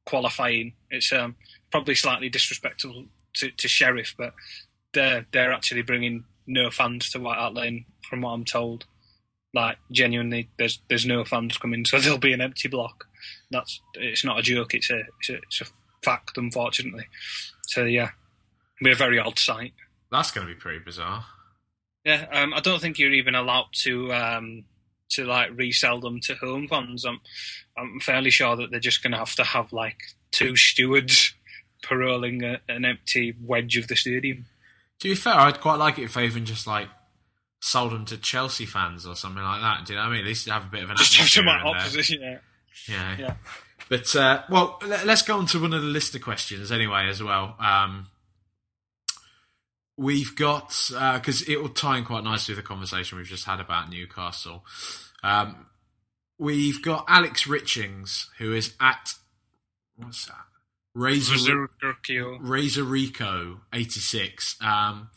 qualifying. 0.07 0.73
It's 0.89 1.11
um 1.11 1.35
probably 1.71 1.95
slightly 1.95 2.29
disrespectful 2.29 3.05
to, 3.35 3.51
to 3.51 3.67
Sheriff, 3.67 4.15
but 4.17 4.34
they're 4.93 5.25
they're 5.31 5.53
actually 5.53 5.84
bringing 5.84 6.23
no 6.47 6.71
fans 6.71 7.11
to 7.11 7.19
White 7.19 7.38
Hart 7.38 7.53
Lane, 7.53 7.85
from 8.09 8.21
what 8.21 8.31
I'm 8.31 8.45
told. 8.45 8.85
Like 9.53 9.77
genuinely, 9.91 10.49
there's 10.57 10.79
there's 10.89 11.05
no 11.05 11.23
fans 11.23 11.57
coming, 11.57 11.85
so 11.85 11.99
there'll 11.99 12.17
be 12.17 12.34
an 12.34 12.41
empty 12.41 12.67
block. 12.67 13.05
That's 13.51 13.81
it's 13.93 14.25
not 14.25 14.39
a 14.39 14.43
joke. 14.43 14.73
It's 14.73 14.89
a 14.89 15.01
it's 15.19 15.29
a, 15.29 15.35
it's 15.35 15.61
a 15.61 15.65
fact, 16.03 16.38
unfortunately. 16.38 17.05
So 17.67 17.84
yeah, 17.84 18.09
be 18.81 18.91
a 18.91 18.95
very 18.95 19.19
odd 19.19 19.39
sight. 19.39 19.73
That's 20.11 20.31
going 20.31 20.47
to 20.47 20.53
be 20.53 20.59
pretty 20.59 20.79
bizarre. 20.79 21.25
Yeah, 22.05 22.25
um, 22.31 22.53
I 22.53 22.61
don't 22.61 22.79
think 22.79 22.97
you're 22.97 23.11
even 23.11 23.35
allowed 23.35 23.67
to 23.84 24.13
um, 24.13 24.63
to 25.09 25.25
like 25.25 25.49
resell 25.55 25.99
them 25.99 26.19
to 26.21 26.35
home 26.35 26.67
fans. 26.67 27.05
I'm 27.05 27.19
I'm 27.77 27.99
fairly 27.99 28.29
sure 28.31 28.55
that 28.55 28.71
they're 28.71 28.79
just 28.79 29.03
going 29.03 29.11
to 29.11 29.17
have 29.19 29.35
to 29.35 29.43
have 29.43 29.71
like 29.73 29.97
two 30.31 30.55
stewards 30.55 31.34
paroling 31.84 32.43
a, 32.43 32.59
an 32.67 32.85
empty 32.85 33.35
wedge 33.43 33.77
of 33.77 33.88
the 33.88 33.95
stadium. 33.95 34.45
To 34.99 35.09
be 35.09 35.15
fair, 35.15 35.34
I'd 35.35 35.61
quite 35.61 35.75
like 35.77 35.99
it 35.99 36.03
if 36.03 36.15
they 36.15 36.25
even 36.25 36.45
just 36.45 36.65
like 36.67 36.88
sold 37.59 37.91
them 37.91 38.05
to 38.05 38.17
Chelsea 38.17 38.65
fans 38.65 39.05
or 39.05 39.15
something 39.15 39.43
like 39.43 39.61
that. 39.61 39.85
Do 39.85 39.93
you 39.93 39.99
know 39.99 40.05
what 40.05 40.09
I 40.09 40.11
mean? 40.13 40.21
At 40.21 40.27
least 40.27 40.49
have 40.49 40.65
a 40.65 40.69
bit 40.69 40.84
of 40.84 40.89
an 40.89 40.97
Just 40.97 41.15
have 41.17 41.29
some 41.29 41.47
opposition. 41.47 42.21
Yeah. 42.21 42.38
Yeah. 42.88 43.15
Yeah. 43.19 43.34
But 43.89 44.15
uh, 44.15 44.43
well, 44.49 44.79
let- 44.85 45.05
let's 45.05 45.21
go 45.21 45.38
on 45.38 45.45
to 45.47 45.61
one 45.61 45.73
of 45.73 45.81
the 45.81 45.88
list 45.88 46.13
of 46.15 46.21
questions 46.21 46.71
anyway 46.71 47.07
as 47.07 47.21
well. 47.23 47.55
Um, 47.59 48.07
we've 49.98 50.36
got 50.36 50.68
because 51.15 51.41
it 51.44 51.57
will 51.61 51.69
tie 51.69 51.98
in 51.98 52.06
quite 52.06 52.24
nicely 52.24 52.56
with 52.56 52.64
the 52.64 52.68
conversation 52.68 53.18
we've 53.18 53.28
just 53.28 53.45
had 53.45 53.60
about 53.60 53.90
Newcastle. 53.90 54.64
Um, 55.24 55.65
we've 56.38 56.82
got 56.82 57.06
Alex 57.07 57.45
Richings, 57.45 58.28
who 58.38 58.53
is 58.53 58.74
at 58.80 59.14
what's 59.95 60.26
that? 60.28 60.36
Razor. 60.94 61.68
Razor 62.40 62.84
Rico 62.84 63.61
eighty 63.74 63.99
six, 63.99 64.56
um, 64.61 65.10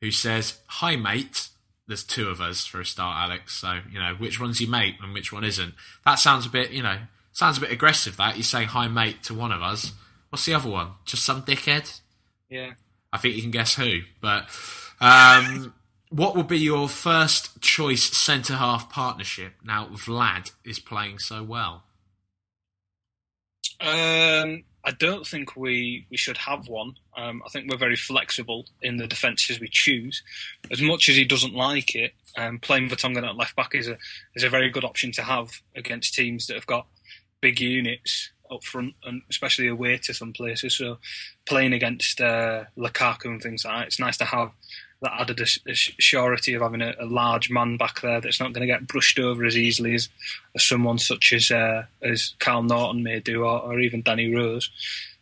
who 0.00 0.10
says, 0.10 0.58
"Hi 0.66 0.96
mate." 0.96 1.48
There's 1.86 2.02
two 2.02 2.28
of 2.28 2.40
us 2.40 2.64
for 2.64 2.80
a 2.80 2.86
start, 2.86 3.28
Alex. 3.28 3.60
So 3.60 3.80
you 3.90 3.98
know 3.98 4.14
which 4.14 4.40
one's 4.40 4.60
your 4.60 4.70
mate 4.70 4.96
and 5.02 5.12
which 5.12 5.32
one 5.32 5.44
isn't. 5.44 5.74
That 6.06 6.14
sounds 6.14 6.46
a 6.46 6.48
bit, 6.48 6.70
you 6.70 6.82
know, 6.82 6.98
sounds 7.32 7.58
a 7.58 7.60
bit 7.60 7.72
aggressive. 7.72 8.16
That 8.16 8.36
you're 8.36 8.42
saying 8.44 8.68
hi 8.68 8.88
mate 8.88 9.22
to 9.24 9.34
one 9.34 9.52
of 9.52 9.60
us. 9.62 9.92
What's 10.30 10.46
the 10.46 10.54
other 10.54 10.70
one? 10.70 10.92
Just 11.04 11.24
some 11.24 11.42
dickhead? 11.42 12.00
Yeah. 12.48 12.72
I 13.14 13.18
think 13.18 13.36
you 13.36 13.42
can 13.42 13.52
guess 13.52 13.76
who. 13.76 14.00
But 14.20 14.48
um, 15.00 15.72
what 16.10 16.34
would 16.36 16.48
be 16.48 16.58
your 16.58 16.88
first 16.88 17.60
choice 17.60 18.02
centre 18.02 18.56
half 18.56 18.90
partnership? 18.90 19.54
Now 19.64 19.86
Vlad 19.86 20.50
is 20.64 20.80
playing 20.80 21.20
so 21.20 21.44
well. 21.44 21.84
Um, 23.80 24.64
I 24.84 24.90
don't 24.98 25.24
think 25.24 25.56
we, 25.56 26.06
we 26.10 26.16
should 26.16 26.38
have 26.38 26.66
one. 26.66 26.94
Um, 27.16 27.40
I 27.46 27.50
think 27.50 27.70
we're 27.70 27.78
very 27.78 27.96
flexible 27.96 28.66
in 28.82 28.96
the 28.96 29.06
defences 29.06 29.60
we 29.60 29.68
choose. 29.70 30.22
As 30.72 30.82
much 30.82 31.08
as 31.08 31.14
he 31.14 31.24
doesn't 31.24 31.54
like 31.54 31.94
it, 31.94 32.14
um, 32.36 32.58
playing 32.58 32.88
Vertonghen 32.88 33.26
at 33.26 33.36
left 33.36 33.54
back 33.54 33.76
is 33.76 33.86
a 33.86 33.96
is 34.34 34.42
a 34.42 34.48
very 34.48 34.70
good 34.70 34.84
option 34.84 35.12
to 35.12 35.22
have 35.22 35.62
against 35.76 36.14
teams 36.14 36.48
that 36.48 36.54
have 36.54 36.66
got 36.66 36.88
big 37.40 37.60
units 37.60 38.30
up 38.54 38.64
front, 38.64 38.94
and 39.04 39.22
especially 39.30 39.68
away 39.68 39.98
to 39.98 40.14
some 40.14 40.32
places. 40.32 40.76
So 40.76 40.98
playing 41.46 41.72
against 41.72 42.20
uh, 42.20 42.64
Lukaku 42.76 43.26
and 43.26 43.42
things 43.42 43.64
like 43.64 43.76
that, 43.76 43.86
it's 43.86 44.00
nice 44.00 44.16
to 44.18 44.24
have 44.24 44.50
that 45.02 45.20
added 45.20 45.46
surety 45.74 46.54
of 46.54 46.62
having 46.62 46.80
a, 46.80 46.94
a 46.98 47.04
large 47.04 47.50
man 47.50 47.76
back 47.76 48.00
there 48.00 48.20
that's 48.20 48.40
not 48.40 48.52
going 48.52 48.66
to 48.66 48.72
get 48.72 48.86
brushed 48.86 49.18
over 49.18 49.44
as 49.44 49.56
easily 49.56 49.94
as, 49.94 50.08
as 50.54 50.66
someone 50.66 50.98
such 50.98 51.32
as 51.32 51.50
uh, 51.50 51.84
as 52.02 52.34
Kyle 52.38 52.62
Naughton 52.62 53.02
may 53.02 53.20
do, 53.20 53.44
or, 53.44 53.60
or 53.60 53.80
even 53.80 54.02
Danny 54.02 54.34
Rose. 54.34 54.70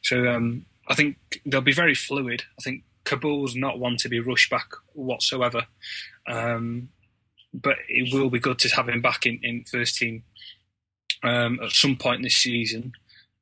So 0.03 0.29
um, 0.29 0.67
I 0.89 0.95
think 0.95 1.17
they'll 1.45 1.61
be 1.61 1.73
very 1.73 1.95
fluid. 1.95 2.45
I 2.59 2.63
think 2.63 2.85
Kaboul's 3.05 3.57
not 3.57 3.79
one 3.79 3.97
to 3.99 4.09
be 4.09 4.21
rushed 4.21 4.51
back 4.51 4.69
whatsoever. 4.95 5.67
Um, 6.29 6.91
but 7.53 7.77
it 7.89 8.15
will 8.15 8.31
be 8.31 8.39
good 8.39 8.59
to 8.61 8.69
have 8.71 8.89
him 8.89 9.03
back 9.03 9.27
in, 9.27 9.39
in 9.43 9.65
first 9.65 9.97
team 9.97 10.23
um, 11.23 11.61
at 11.63 11.73
some 11.73 11.97
point 11.97 12.23
this 12.23 12.37
season 12.37 12.93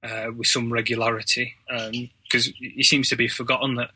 uh, 0.03 0.29
with 0.37 0.47
some 0.47 0.73
regularity 0.73 1.55
because 2.23 2.47
he 2.59 2.83
seems 2.83 3.09
to 3.09 3.17
be 3.17 3.29
forgotten 3.29 3.75
that 3.75 3.91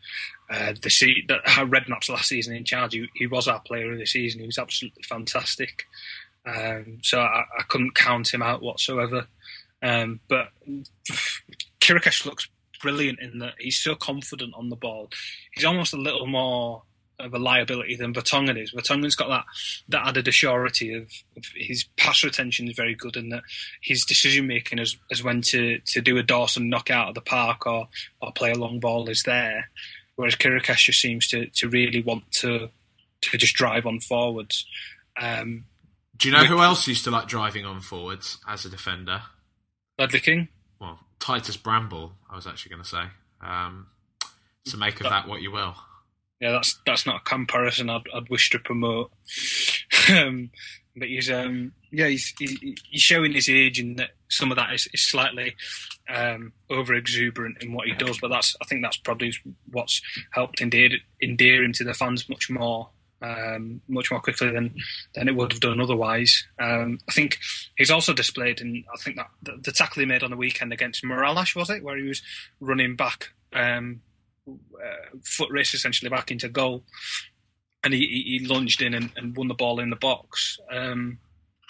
uh, 0.50 0.74
the 0.82 0.90
se- 0.90 1.24
that 1.28 1.44
Redknapp's 1.44 2.08
last 2.10 2.28
season 2.28 2.54
in 2.54 2.64
charge, 2.64 2.92
he, 2.92 3.08
he 3.14 3.26
was 3.26 3.48
our 3.48 3.60
player 3.60 3.92
of 3.92 3.98
the 3.98 4.06
season. 4.06 4.40
He 4.40 4.46
was 4.46 4.58
absolutely 4.58 5.02
fantastic. 5.02 5.84
Um, 6.46 6.98
so 7.02 7.20
I, 7.20 7.44
I 7.58 7.62
couldn't 7.68 7.94
count 7.94 8.32
him 8.32 8.42
out 8.42 8.62
whatsoever. 8.62 9.26
Um, 9.82 10.20
but 10.28 10.48
Chiriches 11.80 12.26
looks 12.26 12.48
brilliant 12.80 13.20
in 13.20 13.38
that 13.38 13.54
he's 13.58 13.78
so 13.78 13.94
confident 13.94 14.52
on 14.54 14.68
the 14.68 14.76
ball. 14.76 15.08
He's 15.54 15.64
almost 15.64 15.94
a 15.94 16.00
little 16.00 16.26
more 16.26 16.82
of 17.18 17.34
a 17.34 17.38
liability 17.38 17.96
than 17.96 18.14
Vertonghen 18.14 18.60
is. 18.60 18.72
Vertonghen's 18.72 19.14
got 19.14 19.28
that 19.28 19.44
that 19.88 20.06
added 20.08 20.26
assurity 20.26 20.96
of, 20.96 21.08
of 21.36 21.44
his 21.54 21.84
pass 21.96 22.24
retention 22.24 22.68
is 22.68 22.76
very 22.76 22.94
good 22.94 23.16
and 23.16 23.32
that 23.32 23.42
his 23.80 24.04
decision 24.04 24.46
making 24.46 24.78
as, 24.78 24.96
as 25.10 25.22
when 25.22 25.40
to, 25.42 25.78
to 25.86 26.00
do 26.00 26.18
a 26.18 26.22
Dawson 26.22 26.68
knock 26.68 26.90
out 26.90 27.08
of 27.08 27.14
the 27.14 27.20
park 27.20 27.66
or, 27.66 27.88
or 28.20 28.32
play 28.32 28.50
a 28.50 28.58
long 28.58 28.80
ball 28.80 29.08
is 29.08 29.22
there. 29.22 29.70
Whereas 30.16 30.36
Chiriches 30.36 30.84
just 30.84 31.00
seems 31.00 31.26
to, 31.28 31.46
to 31.46 31.68
really 31.68 32.02
want 32.02 32.30
to 32.40 32.70
to 33.30 33.38
just 33.38 33.54
drive 33.54 33.86
on 33.86 34.00
forwards. 34.00 34.66
Um, 35.16 35.64
Do 36.16 36.28
you 36.28 36.34
know 36.34 36.44
who 36.44 36.60
else 36.60 36.86
used 36.86 37.04
to 37.04 37.10
like 37.10 37.26
driving 37.26 37.64
on 37.64 37.80
forwards 37.80 38.38
as 38.46 38.64
a 38.64 38.68
defender? 38.68 39.22
Ledley 39.98 40.20
King, 40.20 40.48
Well, 40.80 40.98
Titus 41.20 41.56
Bramble, 41.56 42.12
I 42.30 42.36
was 42.36 42.46
actually 42.46 42.70
going 42.70 42.82
to 42.82 42.88
say. 42.88 43.02
Um, 43.40 43.86
so 44.66 44.76
make 44.76 45.00
of 45.00 45.08
that 45.08 45.28
what 45.28 45.40
you 45.40 45.50
will. 45.52 45.74
Yeah, 46.40 46.52
that's 46.52 46.80
that's 46.84 47.06
not 47.06 47.22
a 47.22 47.24
comparison 47.24 47.90
I'd, 47.90 48.02
I'd 48.14 48.28
wish 48.28 48.50
to 48.50 48.58
promote. 48.58 49.10
um, 50.12 50.50
but 50.96 51.08
he's 51.08 51.30
um, 51.30 51.72
yeah, 51.90 52.08
he's 52.08 52.32
he, 52.38 52.76
he's 52.90 53.02
showing 53.02 53.32
his 53.32 53.48
age, 53.48 53.78
and 53.78 53.98
that 53.98 54.10
some 54.28 54.50
of 54.50 54.56
that 54.56 54.72
is, 54.72 54.88
is 54.92 55.06
slightly 55.06 55.54
um, 56.08 56.52
over 56.70 56.94
exuberant 56.94 57.62
in 57.62 57.72
what 57.72 57.86
he 57.86 57.94
does. 57.94 58.18
But 58.18 58.28
that's 58.28 58.56
I 58.60 58.64
think 58.66 58.82
that's 58.82 58.96
probably 58.96 59.32
what's 59.70 60.00
helped 60.30 60.60
endear 60.60 60.90
endear 61.22 61.64
him 61.64 61.72
to 61.74 61.84
the 61.84 61.94
fans 61.94 62.28
much 62.28 62.50
more. 62.50 62.90
Um, 63.22 63.80
much 63.88 64.10
more 64.10 64.20
quickly 64.20 64.50
than 64.50 64.74
than 65.14 65.28
it 65.28 65.36
would 65.36 65.52
have 65.52 65.60
done 65.60 65.80
otherwise. 65.80 66.46
Um, 66.58 66.98
I 67.08 67.12
think 67.12 67.38
he's 67.78 67.90
also 67.90 68.12
displayed, 68.12 68.60
and 68.60 68.84
I 68.92 69.00
think 69.02 69.16
that 69.16 69.28
the, 69.42 69.52
the 69.62 69.72
tackle 69.72 70.00
he 70.00 70.06
made 70.06 70.22
on 70.22 70.30
the 70.30 70.36
weekend 70.36 70.74
against 70.74 71.02
Morales 71.02 71.54
was 71.54 71.70
it, 71.70 71.82
where 71.82 71.96
he 71.96 72.02
was 72.02 72.20
running 72.60 72.96
back 72.96 73.30
um, 73.54 74.02
foot 75.24 75.50
race 75.50 75.74
essentially 75.74 76.10
back 76.10 76.30
into 76.30 76.48
goal, 76.48 76.84
and 77.82 77.94
he, 77.94 78.00
he 78.00 78.38
he 78.38 78.46
lunged 78.46 78.82
in 78.82 78.94
and, 78.94 79.10
and 79.16 79.36
won 79.36 79.48
the 79.48 79.54
ball 79.54 79.80
in 79.80 79.90
the 79.90 79.96
box. 79.96 80.58
Um, 80.70 81.18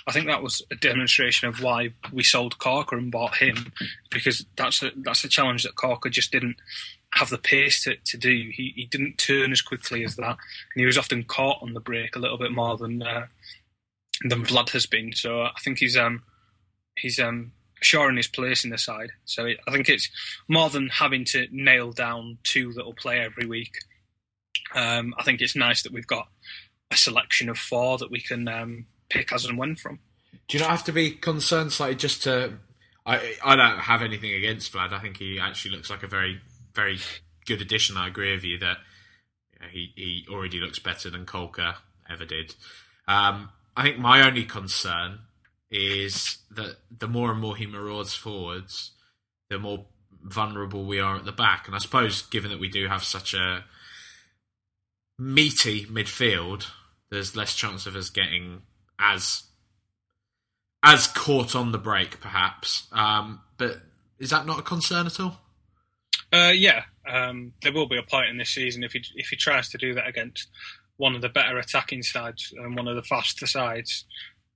I 0.06 0.12
think 0.12 0.26
that 0.26 0.42
was 0.42 0.60
a 0.70 0.74
demonstration 0.76 1.48
of 1.48 1.62
why 1.62 1.94
we 2.12 2.22
sold 2.22 2.58
Caulker 2.58 2.98
and 2.98 3.10
bought 3.10 3.36
him, 3.36 3.72
because 4.10 4.44
that's 4.54 4.82
a, 4.82 4.90
that's 4.96 5.24
a 5.24 5.28
challenge 5.28 5.62
that 5.62 5.76
Caulker 5.76 6.10
just 6.10 6.30
didn't 6.30 6.56
have 7.14 7.30
the 7.30 7.38
pace 7.38 7.84
to, 7.84 7.96
to 8.04 8.18
do. 8.18 8.50
He 8.52 8.72
he 8.76 8.86
didn't 8.86 9.16
turn 9.16 9.52
as 9.52 9.62
quickly 9.62 10.04
as 10.04 10.16
that, 10.16 10.36
and 10.74 10.76
he 10.76 10.84
was 10.84 10.98
often 10.98 11.24
caught 11.24 11.62
on 11.62 11.72
the 11.72 11.80
break 11.80 12.16
a 12.16 12.18
little 12.18 12.38
bit 12.38 12.52
more 12.52 12.76
than 12.76 13.02
uh, 13.02 13.26
than 14.28 14.44
Vlad 14.44 14.70
has 14.70 14.86
been. 14.86 15.12
So 15.12 15.42
I 15.42 15.58
think 15.62 15.78
he's 15.78 15.96
um 15.96 16.22
he's 16.96 17.18
um 17.18 17.52
sure 17.84 18.08
in 18.08 18.16
his 18.16 18.28
place 18.28 18.64
in 18.64 18.70
the 18.70 18.78
side. 18.78 19.10
So 19.24 19.46
I 19.46 19.70
think 19.70 19.88
it's 19.88 20.08
more 20.48 20.70
than 20.70 20.88
having 20.88 21.24
to 21.26 21.46
nail 21.50 21.92
down 21.92 22.38
two 22.42 22.72
that 22.74 22.84
will 22.84 22.94
play 22.94 23.20
every 23.20 23.46
week. 23.46 23.72
Um, 24.74 25.14
I 25.18 25.22
think 25.22 25.40
it's 25.40 25.56
nice 25.56 25.82
that 25.82 25.92
we've 25.92 26.06
got 26.06 26.28
a 26.90 26.96
selection 26.96 27.48
of 27.48 27.58
four 27.58 27.98
that 27.98 28.10
we 28.10 28.20
can 28.20 28.48
um, 28.48 28.86
pick 29.08 29.32
as 29.32 29.44
and 29.44 29.58
when 29.58 29.76
from. 29.76 29.98
Do 30.48 30.56
you 30.56 30.62
not 30.62 30.70
have 30.70 30.84
to 30.84 30.92
be 30.92 31.10
concerned 31.10 31.72
slightly 31.72 31.96
just 31.96 32.22
to? 32.24 32.54
I 33.06 33.36
I 33.44 33.56
don't 33.56 33.78
have 33.78 34.02
anything 34.02 34.32
against 34.32 34.72
Vlad. 34.72 34.92
I 34.92 34.98
think 34.98 35.18
he 35.18 35.38
actually 35.38 35.76
looks 35.76 35.90
like 35.90 36.02
a 36.02 36.06
very 36.08 36.40
very 36.74 36.98
good 37.46 37.60
addition. 37.60 37.96
I 37.96 38.08
agree 38.08 38.32
with 38.32 38.44
you 38.44 38.58
that 38.58 38.78
you 39.52 39.60
know, 39.60 39.68
he 39.70 39.92
he 39.94 40.26
already 40.30 40.60
looks 40.60 40.78
better 40.78 41.10
than 41.10 41.26
Caulker 41.26 41.76
ever 42.10 42.24
did. 42.24 42.54
Um, 43.06 43.50
I 43.76 43.82
think 43.82 43.98
my 43.98 44.26
only 44.26 44.44
concern 44.44 45.20
is 45.76 46.38
that 46.52 46.76
the 46.96 47.08
more 47.08 47.32
and 47.32 47.40
more 47.40 47.56
he 47.56 47.66
marauds 47.66 48.14
forwards, 48.14 48.92
the 49.50 49.58
more 49.58 49.86
vulnerable 50.22 50.84
we 50.84 51.00
are 51.00 51.16
at 51.16 51.24
the 51.24 51.32
back. 51.32 51.66
And 51.66 51.74
I 51.74 51.78
suppose, 51.78 52.22
given 52.22 52.52
that 52.52 52.60
we 52.60 52.68
do 52.68 52.86
have 52.86 53.02
such 53.02 53.34
a 53.34 53.64
meaty 55.18 55.84
midfield, 55.86 56.68
there's 57.10 57.34
less 57.34 57.56
chance 57.56 57.86
of 57.86 57.96
us 57.96 58.08
getting 58.08 58.62
as 59.00 59.42
as 60.84 61.08
caught 61.08 61.56
on 61.56 61.72
the 61.72 61.78
break, 61.78 62.20
perhaps. 62.20 62.86
Um, 62.92 63.40
but 63.56 63.78
is 64.20 64.30
that 64.30 64.46
not 64.46 64.60
a 64.60 64.62
concern 64.62 65.06
at 65.06 65.18
all? 65.18 65.40
Uh, 66.32 66.52
yeah, 66.54 66.84
um, 67.10 67.52
there 67.62 67.72
will 67.72 67.88
be 67.88 67.98
a 67.98 68.02
point 68.02 68.28
in 68.28 68.38
this 68.38 68.50
season 68.50 68.84
if 68.84 68.92
he 68.92 69.02
if 69.16 69.26
he 69.28 69.36
tries 69.36 69.70
to 69.70 69.78
do 69.78 69.92
that 69.94 70.06
against 70.06 70.46
one 70.98 71.16
of 71.16 71.22
the 71.22 71.28
better 71.28 71.58
attacking 71.58 72.04
sides 72.04 72.54
and 72.56 72.76
one 72.76 72.86
of 72.86 72.94
the 72.94 73.02
faster 73.02 73.46
sides. 73.46 74.04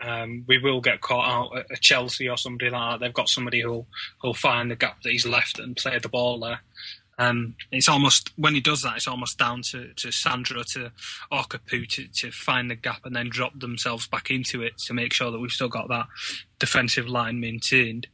Um, 0.00 0.44
we 0.46 0.58
will 0.58 0.80
get 0.80 1.00
caught 1.00 1.28
out 1.28 1.64
at 1.70 1.80
Chelsea 1.80 2.28
or 2.28 2.36
somebody 2.36 2.70
like 2.70 2.92
that. 2.92 3.04
They've 3.04 3.12
got 3.12 3.28
somebody 3.28 3.62
who'll 3.62 3.86
who'll 4.20 4.34
find 4.34 4.70
the 4.70 4.76
gap 4.76 5.02
that 5.02 5.10
he's 5.10 5.26
left 5.26 5.58
and 5.58 5.76
play 5.76 5.98
the 5.98 6.08
ball 6.08 6.38
there. 6.38 6.60
Um, 7.20 7.56
it's 7.72 7.88
almost 7.88 8.30
when 8.36 8.54
he 8.54 8.60
does 8.60 8.82
that, 8.82 8.96
it's 8.96 9.08
almost 9.08 9.38
down 9.38 9.62
to, 9.70 9.92
to 9.94 10.12
Sandro 10.12 10.62
to 10.74 10.92
Okapu 11.32 11.88
to, 11.88 12.06
to 12.06 12.30
find 12.30 12.70
the 12.70 12.76
gap 12.76 13.00
and 13.04 13.16
then 13.16 13.28
drop 13.28 13.58
themselves 13.58 14.06
back 14.06 14.30
into 14.30 14.62
it 14.62 14.78
to 14.78 14.94
make 14.94 15.12
sure 15.12 15.32
that 15.32 15.40
we've 15.40 15.50
still 15.50 15.68
got 15.68 15.88
that 15.88 16.06
defensive 16.60 17.08
line 17.08 17.40
maintained. 17.40 18.06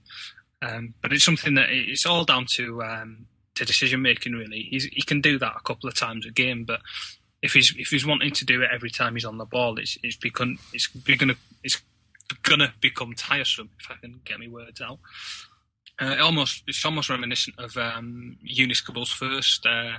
Um, 0.63 0.95
but 1.03 1.13
it's 1.13 1.25
something 1.25 1.55
that 1.57 1.69
it's 1.69 2.07
all 2.07 2.25
down 2.25 2.47
to 2.53 2.83
um, 2.83 3.27
to 3.57 3.67
decision 3.67 4.01
making. 4.01 4.33
Really, 4.33 4.69
he's, 4.71 4.85
he 4.85 5.03
can 5.03 5.21
do 5.21 5.39
that 5.39 5.57
a 5.57 5.63
couple 5.63 5.89
of 5.89 5.95
times 5.95 6.25
a 6.25 6.31
game, 6.31 6.65
but 6.65 6.81
if 7.45 7.53
he's 7.53 7.75
if 7.77 7.89
he's 7.89 8.07
wanting 8.07 8.31
to 8.33 8.45
do 8.47 8.63
it 8.63 8.71
every 8.73 8.89
time 8.89 9.15
he's 9.15 9.27
on 9.27 9.37
the 9.37 9.45
ball, 9.45 9.79
it's 9.79 9.99
it's 10.03 10.17
become 10.17 10.59
it's 10.73 10.87
gonna 10.87 11.35
it's 11.63 11.83
gonna 12.43 12.73
become 12.81 13.13
tiresome 13.15 13.69
if 13.79 13.91
I 13.91 13.97
can 14.01 14.21
get 14.25 14.41
my 14.41 14.49
words 14.49 14.81
out. 14.81 14.99
Uh, 16.01 16.17
almost 16.23 16.65
it's 16.67 16.85
almost 16.87 17.11
reminiscent 17.11 17.57
of 17.59 17.77
um, 17.77 18.39
Kaboul's 18.43 19.13
first 19.13 19.67
uh, 19.67 19.99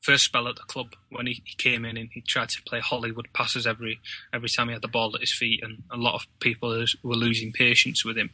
first 0.00 0.24
spell 0.24 0.48
at 0.48 0.56
the 0.56 0.62
club 0.62 0.94
when 1.10 1.26
he, 1.26 1.40
he, 1.44 1.54
came 1.56 1.84
in 1.84 1.96
and 1.96 2.08
he 2.12 2.20
tried 2.20 2.48
to 2.48 2.62
play 2.64 2.80
Hollywood 2.80 3.28
passes 3.32 3.64
every 3.64 4.00
every 4.34 4.48
time 4.48 4.66
he 4.66 4.72
had 4.72 4.82
the 4.82 4.88
ball 4.88 5.14
at 5.14 5.20
his 5.20 5.32
feet, 5.32 5.62
and 5.62 5.84
a 5.88 5.96
lot 5.96 6.16
of 6.16 6.26
people 6.40 6.84
were 7.04 7.14
losing 7.14 7.52
patience 7.52 8.04
with 8.04 8.18
him. 8.18 8.30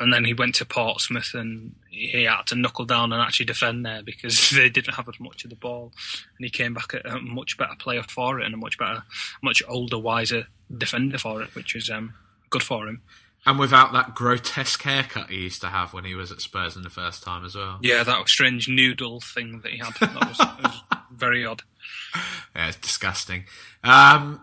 And 0.00 0.12
then 0.12 0.24
he 0.24 0.32
went 0.32 0.54
to 0.56 0.64
Portsmouth 0.64 1.34
and 1.34 1.74
he 1.90 2.24
had 2.24 2.46
to 2.46 2.54
knuckle 2.54 2.86
down 2.86 3.12
and 3.12 3.20
actually 3.20 3.46
defend 3.46 3.84
there 3.84 4.02
because 4.02 4.50
they 4.56 4.70
didn't 4.70 4.94
have 4.94 5.08
as 5.08 5.20
much 5.20 5.44
of 5.44 5.50
the 5.50 5.56
ball. 5.56 5.92
And 6.38 6.44
he 6.44 6.50
came 6.50 6.74
back 6.74 6.94
a 6.94 7.18
much 7.20 7.58
better 7.58 7.76
player 7.78 8.02
for 8.02 8.40
it 8.40 8.46
and 8.46 8.54
a 8.54 8.56
much 8.56 8.78
better, 8.78 9.02
much 9.42 9.62
older, 9.68 9.98
wiser 9.98 10.46
defender 10.76 11.18
for 11.18 11.42
it, 11.42 11.54
which 11.54 11.74
was 11.74 11.90
um, 11.90 12.14
good 12.48 12.62
for 12.62 12.88
him. 12.88 13.02
And 13.46 13.58
without 13.58 13.92
that 13.92 14.14
grotesque 14.14 14.82
haircut 14.82 15.30
he 15.30 15.42
used 15.44 15.62
to 15.62 15.68
have 15.68 15.94
when 15.94 16.04
he 16.04 16.14
was 16.14 16.30
at 16.30 16.40
Spurs 16.40 16.76
in 16.76 16.82
the 16.82 16.90
first 16.90 17.22
time 17.22 17.44
as 17.44 17.54
well. 17.54 17.78
Yeah, 17.82 18.02
that 18.02 18.28
strange 18.28 18.68
noodle 18.68 19.20
thing 19.20 19.60
that 19.62 19.72
he 19.72 19.78
had. 19.78 19.94
That 19.94 20.28
was, 20.28 20.38
was 20.38 20.82
very 21.10 21.44
odd. 21.44 21.62
Yeah, 22.54 22.68
it's 22.68 22.76
disgusting. 22.76 23.44
Um, 23.82 24.42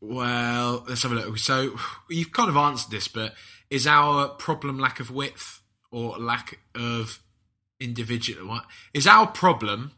well, 0.00 0.84
let's 0.88 1.02
have 1.02 1.12
a 1.12 1.14
look. 1.14 1.38
So 1.38 1.76
you've 2.10 2.32
kind 2.32 2.48
of 2.48 2.56
answered 2.56 2.90
this, 2.90 3.08
but 3.08 3.34
is 3.74 3.88
our 3.88 4.28
problem 4.28 4.78
lack 4.78 5.00
of 5.00 5.10
width 5.10 5.60
or 5.90 6.16
lack 6.16 6.60
of 6.76 7.18
individual? 7.80 8.46
What 8.46 8.66
is 8.94 9.04
our 9.04 9.26
problem? 9.26 9.92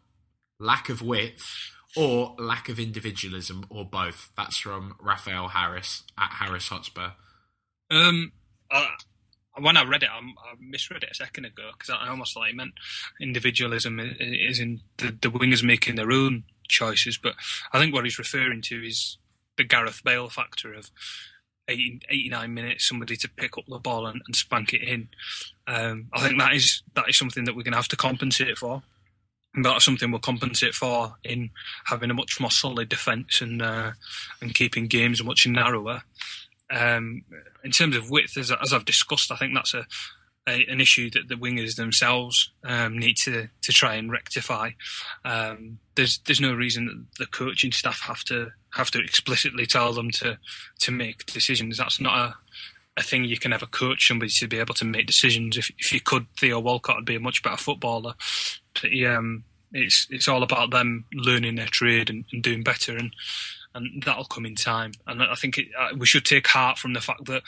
Lack 0.59 0.89
of 0.89 1.03
width 1.03 1.45
or 1.95 2.35
lack 2.39 2.71
of 2.71 2.81
individualism, 2.81 3.67
or 3.69 3.85
both? 3.85 4.31
That's 4.35 4.57
from 4.57 4.97
Raphael 4.99 5.49
Harris 5.49 6.05
at 6.19 6.31
Harris 6.31 6.69
Hotspur. 6.69 7.11
Um, 7.91 8.33
uh, 8.71 8.87
when 9.59 9.77
I 9.77 9.85
read 9.85 10.03
it, 10.03 10.09
I, 10.11 10.21
I 10.21 10.55
misread 10.59 11.03
it 11.03 11.11
a 11.13 11.15
second 11.15 11.45
ago 11.45 11.71
because 11.79 11.95
I 11.95 12.09
almost 12.09 12.33
thought 12.33 12.49
it 12.49 12.57
meant 12.57 12.73
individualism 13.21 14.01
is 14.01 14.59
in 14.59 14.81
the, 14.97 15.15
the 15.21 15.31
wingers 15.31 15.63
making 15.63 15.97
their 15.97 16.13
own 16.13 16.45
choices. 16.67 17.19
But 17.23 17.35
I 17.75 17.79
think 17.79 17.93
what 17.93 18.05
he's 18.05 18.19
referring 18.19 18.63
to 18.63 18.77
is 18.87 19.19
the 19.59 19.65
Gareth 19.65 20.01
Bale 20.03 20.31
factor 20.31 20.73
of 20.73 20.91
80, 20.91 20.91
89 21.69 22.55
minutes, 22.55 22.89
somebody 22.89 23.17
to 23.17 23.29
pick 23.29 23.59
up 23.59 23.65
the 23.69 23.79
ball 23.79 24.07
and, 24.07 24.23
and 24.27 24.37
spank 24.37 24.73
it 24.73 24.83
in. 24.83 25.09
Um, 25.67 26.09
I 26.13 26.21
think 26.21 26.39
that 26.39 26.55
is 26.55 26.83
that 26.95 27.09
is 27.09 27.19
something 27.19 27.45
that 27.45 27.57
we're 27.57 27.63
going 27.63 27.73
to 27.73 27.79
have 27.79 27.89
to 27.89 27.97
compensate 27.97 28.59
for. 28.59 28.83
And 29.55 29.65
that's 29.65 29.85
something 29.85 30.11
we'll 30.11 30.21
compensate 30.21 30.75
for 30.75 31.17
in 31.25 31.51
having 31.87 32.11
a 32.11 32.15
much 32.15 32.39
more 32.41 32.51
solid 32.51 32.89
defence 32.89 33.41
and 33.41 33.63
uh, 33.63 33.93
and 34.41 34.55
keeping 34.55 34.87
games 34.87 35.25
much 35.25 35.47
narrower. 35.47 36.03
Um, 36.71 37.23
in 37.65 37.71
terms 37.71 37.97
of 37.97 38.11
width, 38.11 38.37
as, 38.37 38.51
as 38.51 38.73
I've 38.73 38.85
discussed, 38.85 39.31
I 39.31 39.37
think 39.37 39.55
that's 39.55 39.75
a 39.75 39.87
a, 40.47 40.65
an 40.67 40.81
issue 40.81 41.11
that 41.11 41.29
the 41.29 41.35
wingers 41.35 41.77
themselves 41.77 42.53
um, 42.65 42.99
need 42.99 43.17
to 43.19 43.49
to 43.63 43.73
try 43.73 43.95
and 43.95 44.11
rectify. 44.11 44.71
Um, 45.25 45.79
there's 45.95 46.19
there's 46.27 46.41
no 46.41 46.55
reason 46.55 46.87
that 46.87 47.19
the 47.19 47.27
coaching 47.27 47.73
staff 47.73 48.01
have 48.01 48.25
to 48.25 48.53
have 48.75 48.91
to 48.93 49.01
explicitly 49.01 49.67
tell 49.67 49.93
them 49.93 50.11
to 50.13 50.39
to 50.81 50.91
make 50.93 51.27
decisions. 51.27 51.79
That's 51.79 52.01
not 52.01 52.19
a 52.19 52.35
a 52.99 53.03
thing 53.03 53.25
you 53.25 53.39
can 53.39 53.53
ever 53.53 53.67
coach 53.67 54.09
somebody 54.09 54.31
to 54.31 54.49
be 54.49 54.59
able 54.59 54.75
to 54.75 54.85
make 54.85 55.07
decisions. 55.07 55.57
If 55.57 55.71
if 55.79 55.93
you 55.93 56.01
could, 56.01 56.27
Theo 56.39 56.61
Walcott 56.61 56.97
would 56.97 57.05
be 57.05 57.17
a 57.17 57.21
much 57.21 57.43
better 57.43 57.57
footballer. 57.57 58.15
But 58.75 58.91
um, 59.07 59.45
it's 59.73 60.07
it's 60.11 60.29
all 60.29 60.43
about 60.43 60.71
them 60.71 61.05
learning 61.13 61.57
their 61.57 61.67
trade 61.67 62.09
and, 62.09 62.25
and 62.33 62.43
doing 62.43 62.63
better, 62.63 62.97
and 62.97 63.15
and 63.75 64.03
that'll 64.03 64.25
come 64.25 64.47
in 64.47 64.55
time. 64.55 64.93
And 65.07 65.23
I 65.23 65.35
think 65.35 65.59
it, 65.59 65.69
uh, 65.79 65.95
we 65.97 66.07
should 66.07 66.25
take 66.25 66.47
heart 66.47 66.79
from 66.79 66.95
the 66.95 67.01
fact 67.01 67.27
that 67.27 67.43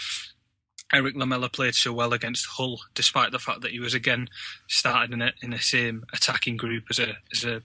Erik 0.93 1.17
Lamela 1.17 1.49
played 1.49 1.75
so 1.75 1.93
well 1.93 2.13
against 2.13 2.47
Hull, 2.47 2.81
despite 2.95 3.33
the 3.33 3.39
fact 3.39 3.61
that 3.61 3.73
he 3.73 3.81
was 3.81 3.95
again 3.95 4.29
started 4.69 5.13
in 5.13 5.23
a 5.23 5.33
in 5.43 5.51
the 5.51 5.59
same 5.59 6.05
attacking 6.13 6.57
group 6.57 6.85
as 6.91 6.99
a 6.99 7.19
as 7.33 7.45
a 7.45 7.63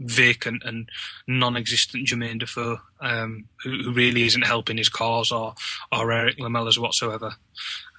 vacant 0.00 0.62
and 0.64 0.88
non-existent 1.26 2.06
Jermaine 2.06 2.38
Defoe, 2.38 2.80
um, 3.00 3.46
who, 3.62 3.82
who, 3.82 3.92
really 3.92 4.24
isn't 4.24 4.44
helping 4.44 4.76
his 4.76 4.88
cause 4.88 5.32
or 5.32 5.54
or 5.90 6.12
Erik 6.12 6.38
Lamela's 6.38 6.78
whatsoever. 6.78 7.34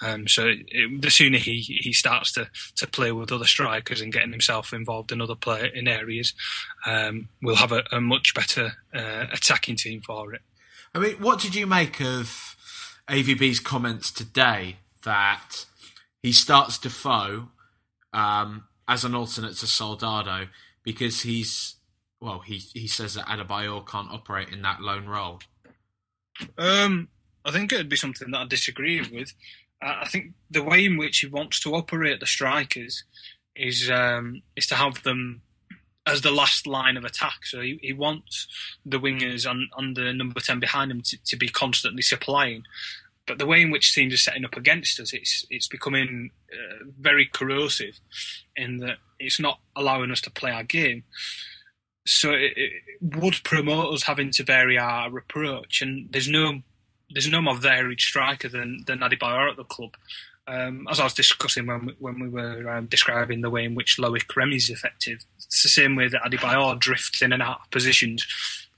Um, 0.02 0.28
so 0.28 0.48
it, 0.48 1.02
the 1.02 1.10
sooner 1.10 1.40
he, 1.40 1.62
he 1.62 1.94
starts 1.94 2.32
to, 2.34 2.50
to 2.76 2.88
play 2.88 3.12
with 3.12 3.32
other 3.32 3.46
strikers 3.46 4.00
and 4.00 4.14
getting 4.14 4.32
himself 4.32 4.74
involved 4.74 5.12
in 5.12 5.22
other 5.22 5.34
play 5.34 5.72
in 5.74 5.88
areas, 5.88 6.34
um, 6.86 7.30
we'll 7.42 7.56
have 7.56 7.72
a, 7.72 7.84
a 7.92 8.00
much 8.00 8.36
better 8.36 8.74
uh, 8.94 9.26
attacking 9.32 9.76
team 9.76 10.02
for 10.02 10.34
it. 10.36 10.42
I 10.94 11.00
mean, 11.00 11.16
what 11.16 11.40
did 11.40 11.56
you 11.56 11.66
make 11.66 12.00
of 12.00 12.47
AVB's 13.10 13.60
comments 13.60 14.12
today 14.12 14.78
that 15.04 15.66
he 16.22 16.32
starts 16.32 16.78
Defoe 16.78 17.50
um, 18.14 18.66
as 18.88 19.04
an 19.04 19.16
alternate 19.16 19.56
to 19.58 19.68
Soldado 19.68 20.48
because 20.84 21.22
he's 21.22 21.76
well, 22.20 22.40
he 22.40 22.58
he 22.74 22.88
says 22.88 23.14
that 23.14 23.28
Adebayor 23.28 23.88
can't 23.88 24.12
operate 24.12 24.50
in 24.50 24.62
that 24.64 24.82
lone 24.82 25.06
role. 25.06 25.40
Um, 26.58 27.10
I 27.46 27.52
think 27.52 27.72
it 27.72 27.78
would 27.78 27.90
be 27.90 27.96
something 27.96 28.32
that 28.32 28.42
I 28.42 28.46
disagree 28.46 29.02
with. 29.02 29.34
I 29.82 30.08
think 30.08 30.34
the 30.50 30.64
way 30.64 30.86
in 30.86 30.98
which 30.98 31.20
he 31.20 31.28
wants 31.28 31.60
to 31.62 31.76
operate 31.76 32.20
the 32.20 32.26
strikers 32.26 33.04
is 33.56 33.90
um, 33.92 34.42
is 34.56 34.68
to 34.68 34.76
have 34.76 35.04
them 35.04 35.42
as 36.08 36.22
the 36.22 36.32
last 36.32 36.66
line 36.66 36.98
of 36.98 37.04
attack. 37.04 37.46
So 37.46 37.62
he, 37.62 37.80
he 37.82 37.94
wants 37.94 38.48
the 38.86 39.00
wingers 39.00 39.48
on, 39.48 39.70
on 39.78 39.94
the 39.94 40.14
number 40.14 40.40
10 40.40 40.60
behind 40.60 40.90
him 40.90 41.02
to, 41.04 41.18
to 41.26 41.36
be 41.36 41.50
constantly 41.50 42.02
supplying. 42.02 42.64
But 43.28 43.40
the 43.40 43.46
way 43.46 43.62
in 43.62 43.72
which 43.72 43.94
teams 43.94 44.14
are 44.14 44.18
setting 44.18 44.46
up 44.46 44.56
against 44.56 45.02
us, 45.02 45.14
it's 45.14 45.46
it's 45.50 45.68
becoming 45.68 46.32
uh, 46.52 46.86
very 46.98 47.26
corrosive 47.26 48.00
in 48.56 48.78
that 48.78 48.98
it's 49.20 49.40
not 49.40 49.60
allowing 49.76 50.12
us 50.12 50.22
to 50.22 50.32
play 50.32 50.50
our 50.50 50.64
game. 50.64 51.04
So 52.06 52.32
it, 52.32 52.54
it 52.56 52.72
would 53.02 53.44
promote 53.44 53.94
us 53.94 54.04
having 54.04 54.32
to 54.32 54.44
vary 54.44 54.78
our 54.78 55.16
approach, 55.18 55.82
and 55.82 56.10
there's 56.10 56.30
no 56.30 56.62
there's 57.10 57.30
no 57.30 57.42
more 57.42 57.56
varied 57.56 58.00
striker 58.00 58.48
than 58.48 58.86
than 58.88 59.00
Adebayor 59.00 59.52
at 59.52 59.58
the 59.58 59.66
club. 59.66 59.98
Um, 60.48 60.88
as 60.90 61.02
I 61.02 61.04
was 61.04 61.14
discussing 61.14 61.66
when 61.66 61.88
we, 61.88 61.96
when 62.00 62.20
we 62.20 62.30
were 62.30 62.70
um, 62.70 62.86
describing 62.86 63.42
the 63.42 63.50
way 63.50 63.66
in 63.66 63.76
which 63.76 63.98
Loic 63.98 64.56
is 64.56 64.70
effective, 64.70 65.26
it's 65.48 65.64
the 65.64 65.70
same 65.70 65.96
way 65.96 66.08
that 66.08 66.22
Adebayor 66.24 66.80
drifts 66.80 67.22
in 67.22 67.34
and 67.34 67.42
out 67.42 67.62
of 67.64 67.72
positions, 67.72 68.26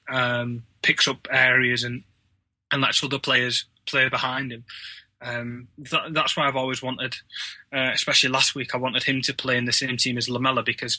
um, 0.07 0.63
picks 0.81 1.07
up 1.07 1.27
areas 1.31 1.83
and 1.83 2.03
and 2.71 2.81
lets 2.81 3.03
other 3.03 3.19
players 3.19 3.65
play 3.87 4.09
behind 4.09 4.51
him. 4.51 4.63
Um, 5.21 5.67
that, 5.91 6.13
that's 6.13 6.37
why 6.37 6.47
I've 6.47 6.55
always 6.55 6.81
wanted, 6.81 7.15
uh, 7.73 7.89
especially 7.93 8.29
last 8.29 8.55
week, 8.55 8.73
I 8.73 8.77
wanted 8.77 9.03
him 9.03 9.21
to 9.23 9.33
play 9.33 9.57
in 9.57 9.65
the 9.65 9.73
same 9.73 9.97
team 9.97 10.17
as 10.17 10.29
Lamela 10.29 10.63
because 10.63 10.97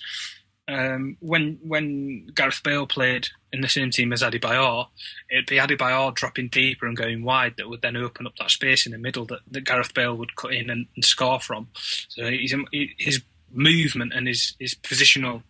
um, 0.68 1.16
when 1.20 1.58
when 1.62 2.26
Gareth 2.34 2.62
Bale 2.62 2.86
played 2.86 3.28
in 3.52 3.60
the 3.60 3.68
same 3.68 3.90
team 3.90 4.12
as 4.12 4.22
Adebayor, 4.22 4.86
it'd 5.30 5.46
be 5.46 5.56
Adebayor 5.56 6.14
dropping 6.14 6.48
deeper 6.48 6.86
and 6.86 6.96
going 6.96 7.24
wide 7.24 7.54
that 7.56 7.68
would 7.68 7.82
then 7.82 7.96
open 7.96 8.26
up 8.26 8.36
that 8.38 8.50
space 8.50 8.86
in 8.86 8.92
the 8.92 8.98
middle 8.98 9.24
that, 9.26 9.40
that 9.50 9.64
Gareth 9.64 9.94
Bale 9.94 10.16
would 10.16 10.36
cut 10.36 10.52
in 10.52 10.70
and, 10.70 10.86
and 10.94 11.04
score 11.04 11.40
from. 11.40 11.68
So 12.08 12.30
he's, 12.30 12.54
his 12.98 13.22
movement 13.52 14.12
and 14.14 14.28
his, 14.28 14.54
his 14.58 14.74
positional 14.74 15.42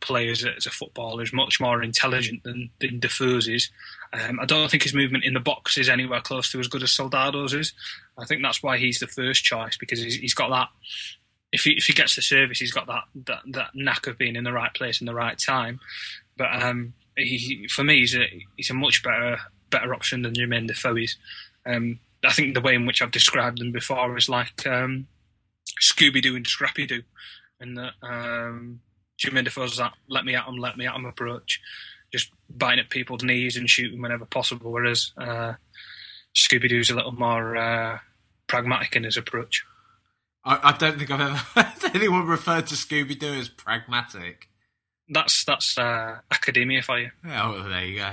play 0.00 0.28
as 0.28 0.44
a, 0.44 0.54
as 0.54 0.66
a 0.66 0.70
footballer 0.70 1.22
is 1.22 1.32
much 1.32 1.60
more 1.60 1.82
intelligent 1.82 2.42
than, 2.42 2.70
than 2.80 3.00
Defoe's 3.00 3.48
is. 3.48 3.70
Um, 4.12 4.38
I 4.40 4.44
don't 4.44 4.70
think 4.70 4.82
his 4.82 4.94
movement 4.94 5.24
in 5.24 5.34
the 5.34 5.40
box 5.40 5.78
is 5.78 5.88
anywhere 5.88 6.20
close 6.20 6.50
to 6.52 6.60
as 6.60 6.68
good 6.68 6.82
as 6.82 6.92
Soldado's 6.92 7.54
is. 7.54 7.72
I 8.18 8.24
think 8.24 8.42
that's 8.42 8.62
why 8.62 8.78
he's 8.78 8.98
the 8.98 9.06
first 9.06 9.44
choice 9.44 9.76
because 9.76 10.02
he's, 10.02 10.16
he's 10.16 10.34
got 10.34 10.50
that 10.50 10.68
if 11.54 11.62
he 11.62 11.70
if 11.70 11.84
he 11.84 11.92
gets 11.92 12.16
the 12.16 12.22
service, 12.22 12.58
he's 12.58 12.72
got 12.72 12.88
that 12.88 13.04
that, 13.26 13.42
that 13.52 13.70
knack 13.74 14.08
of 14.08 14.18
being 14.18 14.34
in 14.34 14.42
the 14.42 14.52
right 14.52 14.74
place 14.74 15.00
in 15.00 15.06
the 15.06 15.14
right 15.14 15.38
time. 15.38 15.78
But 16.36 16.62
um, 16.62 16.94
he, 17.16 17.68
for 17.68 17.84
me, 17.84 18.00
he's 18.00 18.16
a 18.16 18.26
he's 18.56 18.70
a 18.70 18.74
much 18.74 19.04
better 19.04 19.38
better 19.70 19.94
option 19.94 20.22
than 20.22 20.34
Jermaine 20.34 20.66
Defoe 20.66 20.96
is. 20.96 21.16
Um, 21.64 22.00
I 22.24 22.32
think 22.32 22.54
the 22.54 22.60
way 22.60 22.74
in 22.74 22.86
which 22.86 23.00
I've 23.00 23.12
described 23.12 23.58
them 23.58 23.70
before 23.70 24.16
is 24.16 24.28
like 24.28 24.66
um, 24.66 25.06
Scooby 25.80 26.20
Doo 26.20 26.34
and 26.34 26.46
Scrappy 26.46 26.86
Doo, 26.86 27.02
and 27.64 27.78
that 27.78 27.92
um, 28.02 28.80
Jermaine 29.18 29.44
Defoe's 29.44 29.78
that 29.78 29.92
let 30.08 30.24
me 30.24 30.34
at 30.34 30.46
him, 30.46 30.56
let 30.56 30.76
me 30.76 30.86
at 30.86 30.94
him 30.94 31.06
approach, 31.06 31.60
just 32.12 32.30
biting 32.48 32.84
at 32.84 32.90
people's 32.90 33.22
knees 33.22 33.56
and 33.56 33.68
shooting 33.68 34.00
whenever 34.00 34.24
possible. 34.24 34.70
Whereas 34.70 35.12
uh, 35.16 35.54
Scooby 36.34 36.68
Doo's 36.68 36.90
a 36.90 36.94
little 36.94 37.12
more 37.12 37.56
uh, 37.56 37.98
pragmatic 38.46 38.96
in 38.96 39.04
his 39.04 39.16
approach. 39.16 39.64
I, 40.44 40.60
I 40.62 40.76
don't 40.76 40.98
think 40.98 41.10
I've 41.10 41.20
ever 41.20 41.34
heard 41.54 41.94
anyone 41.94 42.26
refer 42.26 42.60
to 42.60 42.74
Scooby 42.74 43.18
Doo 43.18 43.32
as 43.32 43.48
pragmatic. 43.48 44.48
That's 45.08 45.44
that's 45.44 45.76
uh, 45.76 46.18
academia 46.30 46.82
for 46.82 46.98
you. 46.98 47.10
Oh, 47.26 47.52
well, 47.52 47.68
there 47.68 47.84
you 47.84 47.98
go. 47.98 48.10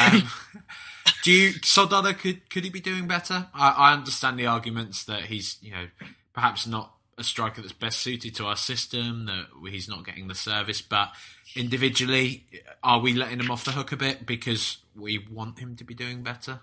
Um, 0.00 0.28
do 1.24 1.32
you 1.32 1.52
Soldado 1.62 2.12
could 2.12 2.48
could 2.50 2.64
he 2.64 2.70
be 2.70 2.80
doing 2.80 3.06
better? 3.06 3.48
I, 3.54 3.70
I 3.70 3.92
understand 3.94 4.38
the 4.38 4.46
arguments 4.46 5.04
that 5.04 5.22
he's 5.24 5.56
you 5.62 5.72
know 5.72 5.86
perhaps 6.34 6.66
not 6.66 6.94
a 7.18 7.24
striker 7.24 7.60
that's 7.60 7.72
best 7.72 7.98
suited 7.98 8.34
to 8.36 8.46
our 8.46 8.56
system, 8.56 9.26
that 9.26 9.46
he's 9.70 9.88
not 9.88 10.04
getting 10.04 10.28
the 10.28 10.34
service, 10.34 10.80
but 10.80 11.12
individually, 11.54 12.46
are 12.82 13.00
we 13.00 13.12
letting 13.12 13.40
him 13.40 13.50
off 13.50 13.64
the 13.64 13.72
hook 13.72 13.92
a 13.92 13.96
bit 13.96 14.24
because 14.26 14.78
we 14.94 15.18
want 15.30 15.58
him 15.58 15.76
to 15.76 15.84
be 15.84 15.94
doing 15.94 16.22
better? 16.22 16.60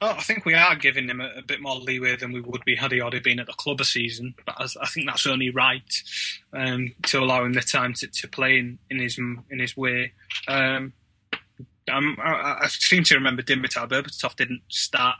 Well, 0.00 0.14
I 0.16 0.22
think 0.22 0.46
we 0.46 0.54
are 0.54 0.74
giving 0.76 1.08
him 1.08 1.20
a, 1.20 1.30
a, 1.36 1.42
bit 1.42 1.60
more 1.60 1.76
leeway 1.76 2.16
than 2.16 2.32
we 2.32 2.40
would 2.40 2.64
be 2.64 2.74
had 2.74 2.92
he 2.92 3.02
already 3.02 3.20
been 3.20 3.38
at 3.38 3.46
the 3.46 3.52
club 3.52 3.82
a 3.82 3.84
season. 3.84 4.34
But 4.46 4.54
I, 4.58 4.64
I 4.80 4.86
think 4.86 5.06
that's 5.06 5.26
only 5.26 5.50
right 5.50 5.82
um, 6.54 6.94
to 7.06 7.20
allow 7.20 7.44
him 7.44 7.52
the 7.52 7.60
time 7.60 7.92
to, 7.94 8.06
to 8.06 8.28
play 8.28 8.58
in, 8.58 8.78
in 8.88 8.98
his 8.98 9.18
in 9.18 9.58
his 9.58 9.76
way. 9.76 10.12
Um, 10.48 10.94
I, 11.88 12.58
I, 12.62 12.66
seem 12.68 13.04
to 13.04 13.14
remember 13.14 13.42
Dimitar 13.42 13.88
Berbatov 13.88 14.36
didn't 14.36 14.62
start 14.68 15.16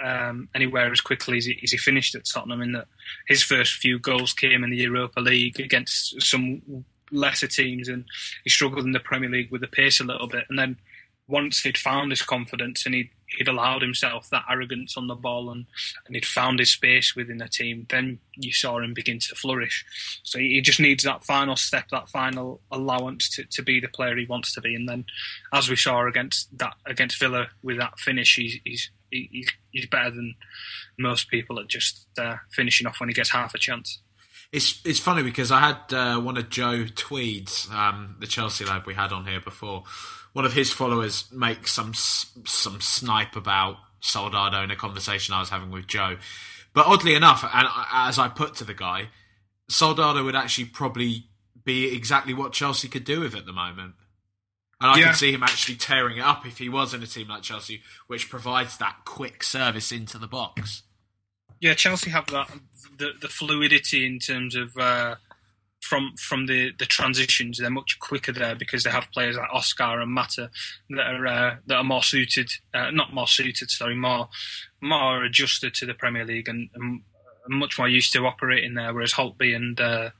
um, 0.00 0.48
anywhere 0.54 0.90
as 0.92 1.00
quickly 1.00 1.38
as 1.38 1.44
he, 1.44 1.58
as 1.62 1.72
he, 1.72 1.78
finished 1.78 2.14
at 2.14 2.24
Tottenham. 2.24 2.62
In 2.62 2.72
that 2.72 2.86
his 3.28 3.42
first 3.42 3.74
few 3.74 3.98
goals 3.98 4.32
came 4.32 4.64
in 4.64 4.70
the 4.70 4.76
Europa 4.76 5.20
League 5.20 5.60
against 5.60 6.20
some 6.22 6.84
lesser 7.12 7.46
teams, 7.46 7.88
and 7.88 8.04
he 8.44 8.50
struggled 8.50 8.84
in 8.84 8.92
the 8.92 9.00
Premier 9.00 9.28
League 9.28 9.50
with 9.50 9.60
the 9.60 9.66
pace 9.66 10.00
a 10.00 10.04
little 10.04 10.28
bit. 10.28 10.44
And 10.48 10.58
then 10.58 10.76
once 11.30 11.62
he'd 11.62 11.78
found 11.78 12.10
his 12.10 12.22
confidence 12.22 12.84
and 12.84 12.94
he'd, 12.94 13.10
he'd 13.38 13.48
allowed 13.48 13.82
himself 13.82 14.28
that 14.28 14.44
arrogance 14.50 14.96
on 14.96 15.06
the 15.06 15.14
ball 15.14 15.50
and, 15.50 15.64
and 16.06 16.16
he'd 16.16 16.26
found 16.26 16.58
his 16.58 16.72
space 16.72 17.14
within 17.14 17.38
the 17.38 17.48
team, 17.48 17.86
then 17.88 18.18
you 18.34 18.52
saw 18.52 18.80
him 18.80 18.92
begin 18.92 19.18
to 19.20 19.34
flourish. 19.34 19.84
So 20.24 20.38
he 20.38 20.60
just 20.60 20.80
needs 20.80 21.04
that 21.04 21.24
final 21.24 21.56
step, 21.56 21.88
that 21.90 22.08
final 22.08 22.60
allowance 22.70 23.28
to, 23.36 23.44
to 23.44 23.62
be 23.62 23.80
the 23.80 23.88
player 23.88 24.16
he 24.16 24.26
wants 24.26 24.52
to 24.54 24.60
be. 24.60 24.74
And 24.74 24.88
then, 24.88 25.04
as 25.52 25.70
we 25.70 25.76
saw 25.76 26.06
against 26.06 26.56
that 26.58 26.74
against 26.84 27.20
Villa 27.20 27.48
with 27.62 27.78
that 27.78 27.98
finish, 27.98 28.34
he's 28.34 28.58
he's 28.64 28.90
he's, 29.10 29.86
better 29.90 30.10
than 30.10 30.34
most 30.98 31.28
people 31.28 31.58
at 31.58 31.68
just 31.68 32.06
uh, 32.18 32.36
finishing 32.52 32.86
off 32.86 33.00
when 33.00 33.08
he 33.08 33.14
gets 33.14 33.30
half 33.30 33.54
a 33.54 33.58
chance. 33.58 34.00
It's 34.52 34.80
it's 34.84 34.98
funny 34.98 35.22
because 35.22 35.52
I 35.52 35.60
had 35.60 35.92
uh, 35.92 36.20
one 36.20 36.36
of 36.36 36.48
Joe 36.50 36.84
Tweed's, 36.94 37.68
um, 37.72 38.16
the 38.18 38.26
Chelsea 38.26 38.64
lad 38.64 38.84
we 38.84 38.94
had 38.94 39.12
on 39.12 39.24
here 39.26 39.40
before 39.40 39.84
one 40.32 40.44
of 40.44 40.52
his 40.52 40.72
followers 40.72 41.26
make 41.32 41.68
some 41.68 41.94
some 41.94 42.80
snipe 42.80 43.36
about 43.36 43.76
Soldado 44.00 44.62
in 44.62 44.70
a 44.70 44.76
conversation 44.76 45.34
I 45.34 45.40
was 45.40 45.50
having 45.50 45.70
with 45.70 45.86
Joe. 45.86 46.16
But 46.72 46.86
oddly 46.86 47.14
enough, 47.14 47.44
and 47.52 47.68
as 47.92 48.18
I 48.18 48.28
put 48.28 48.54
to 48.56 48.64
the 48.64 48.74
guy, 48.74 49.08
Soldado 49.68 50.24
would 50.24 50.36
actually 50.36 50.66
probably 50.66 51.26
be 51.64 51.94
exactly 51.94 52.34
what 52.34 52.52
Chelsea 52.52 52.88
could 52.88 53.04
do 53.04 53.20
with 53.20 53.34
at 53.34 53.46
the 53.46 53.52
moment. 53.52 53.94
And 54.80 54.90
I 54.90 54.98
yeah. 54.98 55.08
could 55.08 55.16
see 55.16 55.32
him 55.32 55.42
actually 55.42 55.76
tearing 55.76 56.18
it 56.18 56.22
up 56.22 56.46
if 56.46 56.58
he 56.58 56.68
was 56.68 56.94
in 56.94 57.02
a 57.02 57.06
team 57.06 57.28
like 57.28 57.42
Chelsea, 57.42 57.82
which 58.06 58.30
provides 58.30 58.78
that 58.78 59.00
quick 59.04 59.42
service 59.42 59.92
into 59.92 60.16
the 60.16 60.26
box. 60.26 60.82
Yeah, 61.60 61.74
Chelsea 61.74 62.10
have 62.10 62.26
that 62.28 62.50
the, 62.96 63.10
the 63.20 63.28
fluidity 63.28 64.06
in 64.06 64.18
terms 64.18 64.56
of 64.56 64.74
uh, 64.78 65.16
from 65.80 66.14
from 66.16 66.46
the, 66.46 66.72
the 66.78 66.86
transitions. 66.86 67.58
They're 67.58 67.68
much 67.68 67.98
quicker 67.98 68.32
there 68.32 68.54
because 68.54 68.84
they 68.84 68.90
have 68.90 69.10
players 69.12 69.36
like 69.36 69.52
Oscar 69.52 70.00
and 70.00 70.10
Mata 70.10 70.50
that 70.88 71.06
are 71.06 71.26
uh, 71.26 71.56
that 71.66 71.76
are 71.76 71.84
more 71.84 72.02
suited, 72.02 72.50
uh, 72.72 72.90
not 72.90 73.12
more 73.12 73.28
suited, 73.28 73.70
sorry, 73.70 73.96
more 73.96 74.30
more 74.80 75.24
adjusted 75.24 75.74
to 75.74 75.86
the 75.86 75.94
Premier 75.94 76.24
League 76.24 76.48
and, 76.48 76.70
and 76.74 77.02
much 77.48 77.78
more 77.78 77.88
used 77.88 78.12
to 78.14 78.24
operating 78.26 78.74
there. 78.74 78.94
Whereas 78.94 79.12
Holtby 79.12 79.54
and 79.54 79.78
uh, 79.78 80.10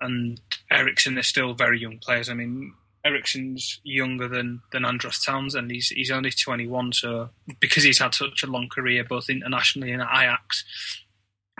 and 0.00 0.40
Eriksen 0.70 1.18
are 1.18 1.22
still 1.22 1.54
very 1.54 1.80
young 1.80 1.98
players. 1.98 2.28
I 2.28 2.34
mean, 2.34 2.74
Eriksen's 3.04 3.80
younger 3.82 4.28
than 4.28 4.60
than 4.72 4.84
Andros 4.84 5.22
Townsend. 5.22 5.70
He's 5.70 5.88
he's 5.88 6.10
only 6.10 6.30
21, 6.30 6.92
so 6.92 7.30
because 7.58 7.82
he's 7.82 7.98
had 7.98 8.14
such 8.14 8.42
a 8.42 8.46
long 8.46 8.68
career 8.68 9.04
both 9.04 9.30
internationally 9.30 9.92
and 9.92 10.02
at 10.02 10.08
Ajax, 10.12 10.64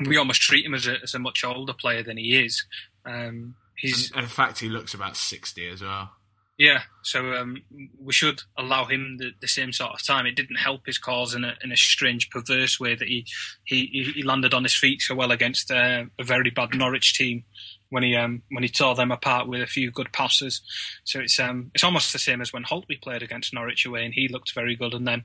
we 0.07 0.17
almost 0.17 0.43
treat 0.43 0.67
him 0.67 0.75
as 0.75 0.87
a, 0.87 0.97
as 1.03 1.15
a 1.15 1.19
much 1.19 1.45
older 1.45 1.73
player 1.73 2.03
than 2.03 2.19
he 2.19 2.45
is. 2.45 2.65
Um, 3.07 3.55
he's 3.77 4.11
and 4.12 4.23
in 4.23 4.29
fact 4.29 4.59
he 4.59 4.69
looks 4.69 4.93
about 4.93 5.17
sixty 5.17 5.67
as 5.69 5.83
well. 5.83 6.11
Yeah, 6.59 6.83
so 7.03 7.33
um, 7.33 7.57
we 7.99 8.12
should 8.12 8.43
allow 8.59 8.85
him 8.85 9.17
the, 9.17 9.31
the, 9.41 9.49
same 9.49 9.73
sort 9.73 9.93
of 9.93 10.05
time. 10.05 10.27
It 10.27 10.37
didn't 10.37 10.57
help 10.57 10.85
his 10.85 10.99
cause 10.99 11.35
in 11.35 11.43
a, 11.43 11.55
in 11.65 11.73
a 11.73 11.77
strange, 11.77 12.29
perverse 12.29 12.79
way 12.79 12.95
that 12.95 13.09
he, 13.09 13.25
he, 13.65 14.12
he 14.15 14.23
landed 14.23 14.53
on 14.53 14.65
his 14.65 14.77
feet 14.77 15.01
so 15.01 15.15
well 15.15 15.33
against 15.33 15.71
uh, 15.71 16.05
a 16.19 16.23
very 16.23 16.51
bad 16.51 16.75
Norwich 16.75 17.15
team 17.15 17.45
when 17.91 18.03
he 18.03 18.17
um, 18.17 18.43
when 18.51 18.62
he 18.62 18.69
tore 18.69 18.95
them 18.95 19.12
apart 19.12 19.47
with 19.47 19.61
a 19.61 19.67
few 19.67 19.91
good 19.91 20.12
passes. 20.12 20.62
So 21.05 21.21
it's 21.21 21.39
um, 21.39 21.71
it's 21.75 21.85
almost 21.85 22.12
the 22.12 22.19
same 22.19 22.41
as 22.41 22.53
when 22.53 22.65
Holtby 22.65 23.03
played 23.03 23.23
against 23.23 23.53
Norwich 23.53 23.85
away 23.85 24.05
and 24.05 24.15
he 24.15 24.29
looked 24.29 24.55
very 24.55 24.75
good, 24.75 24.95
and 24.95 25.07
then 25.07 25.23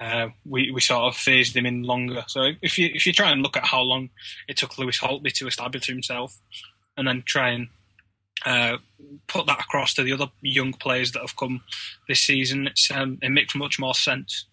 uh, 0.00 0.28
we 0.44 0.70
we 0.70 0.80
sort 0.80 1.04
of 1.04 1.16
phased 1.16 1.56
him 1.56 1.66
in 1.66 1.82
longer. 1.82 2.24
So 2.26 2.50
if 2.60 2.78
you 2.78 2.90
if 2.92 3.06
you 3.06 3.12
try 3.12 3.30
and 3.30 3.42
look 3.42 3.56
at 3.56 3.66
how 3.66 3.82
long 3.82 4.10
it 4.48 4.56
took 4.56 4.76
Lewis 4.78 4.98
Holtby 4.98 5.32
to 5.34 5.46
establish 5.46 5.86
himself 5.86 6.38
and 6.96 7.06
then 7.06 7.22
try 7.26 7.50
and 7.50 7.68
uh, 8.44 8.78
put 9.26 9.46
that 9.46 9.60
across 9.60 9.94
to 9.94 10.02
the 10.02 10.12
other 10.12 10.26
young 10.40 10.72
players 10.72 11.12
that 11.12 11.20
have 11.20 11.36
come 11.36 11.62
this 12.08 12.20
season. 12.20 12.66
it's 12.66 12.90
Um, 12.90 13.18
it 13.22 13.30
makes 13.30 13.54
much 13.54 13.78
more 13.78 13.94
sense. 13.94 14.46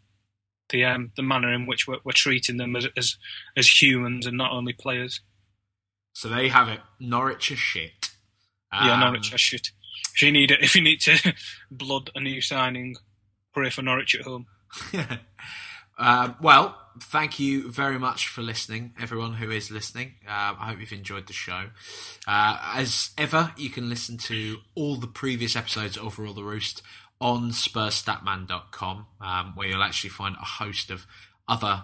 The 0.69 0.85
um, 0.85 1.11
the 1.15 1.23
manner 1.23 1.53
in 1.53 1.65
which 1.65 1.88
we're, 1.88 1.99
we're 2.03 2.14
treating 2.14 2.57
them 2.57 2.76
as, 2.76 2.88
as, 2.98 3.18
as 3.56 3.81
humans 3.81 4.26
and 4.26 4.38
not 4.38 4.52
only 4.52 4.73
players. 4.73 5.22
So 6.14 6.30
there 6.30 6.44
you 6.44 6.52
have 6.52 6.69
it. 6.69 6.80
Norwich 6.99 7.52
are 7.52 7.56
shit. 7.56 8.10
Um, 8.72 8.88
yeah, 8.88 8.99
Norwich 8.99 9.34
are 9.34 9.38
shit. 9.38 9.72
If 10.15 10.22
you 10.22 10.31
need 10.31 10.52
it, 10.52 10.61
if 10.61 10.76
you 10.76 10.81
need 10.81 11.02
to 11.02 11.34
blood 11.72 12.11
a 12.15 12.19
new 12.19 12.41
signing, 12.41 12.95
pray 13.53 13.69
for 13.69 13.81
Norwich 13.81 14.15
at 14.15 14.22
home. 14.22 14.48
Um, 15.98 16.35
well, 16.41 16.77
thank 16.99 17.40
you 17.40 17.72
very 17.72 17.99
much 17.99 18.27
for 18.27 18.41
listening, 18.41 18.94
everyone 18.99 19.34
who 19.34 19.52
is 19.52 19.69
listening. 19.69 20.15
Uh, 20.27 20.56
I 20.60 20.69
hope 20.69 20.80
you've 20.80 20.91
enjoyed 20.91 21.27
the 21.27 21.34
show. 21.34 21.65
Uh, 22.27 22.73
as 22.76 23.11
ever, 23.18 23.53
you 23.57 23.69
can 23.69 23.90
listen 23.90 24.18
to 24.19 24.57
all 24.76 24.95
the 24.95 25.07
previous 25.07 25.56
episodes 25.56 25.98
of 25.98 26.18
Rule 26.18 26.34
the 26.34 26.44
Roost 26.44 26.81
on 27.22 27.52
SpursStatman.com, 27.52 29.06
um, 29.22 29.52
where 29.56 29.68
you'll 29.68 29.84
actually 29.84 30.10
find 30.10 30.35
a 30.35 30.45
host 30.45 30.90
of 30.90 31.06
other 31.48 31.84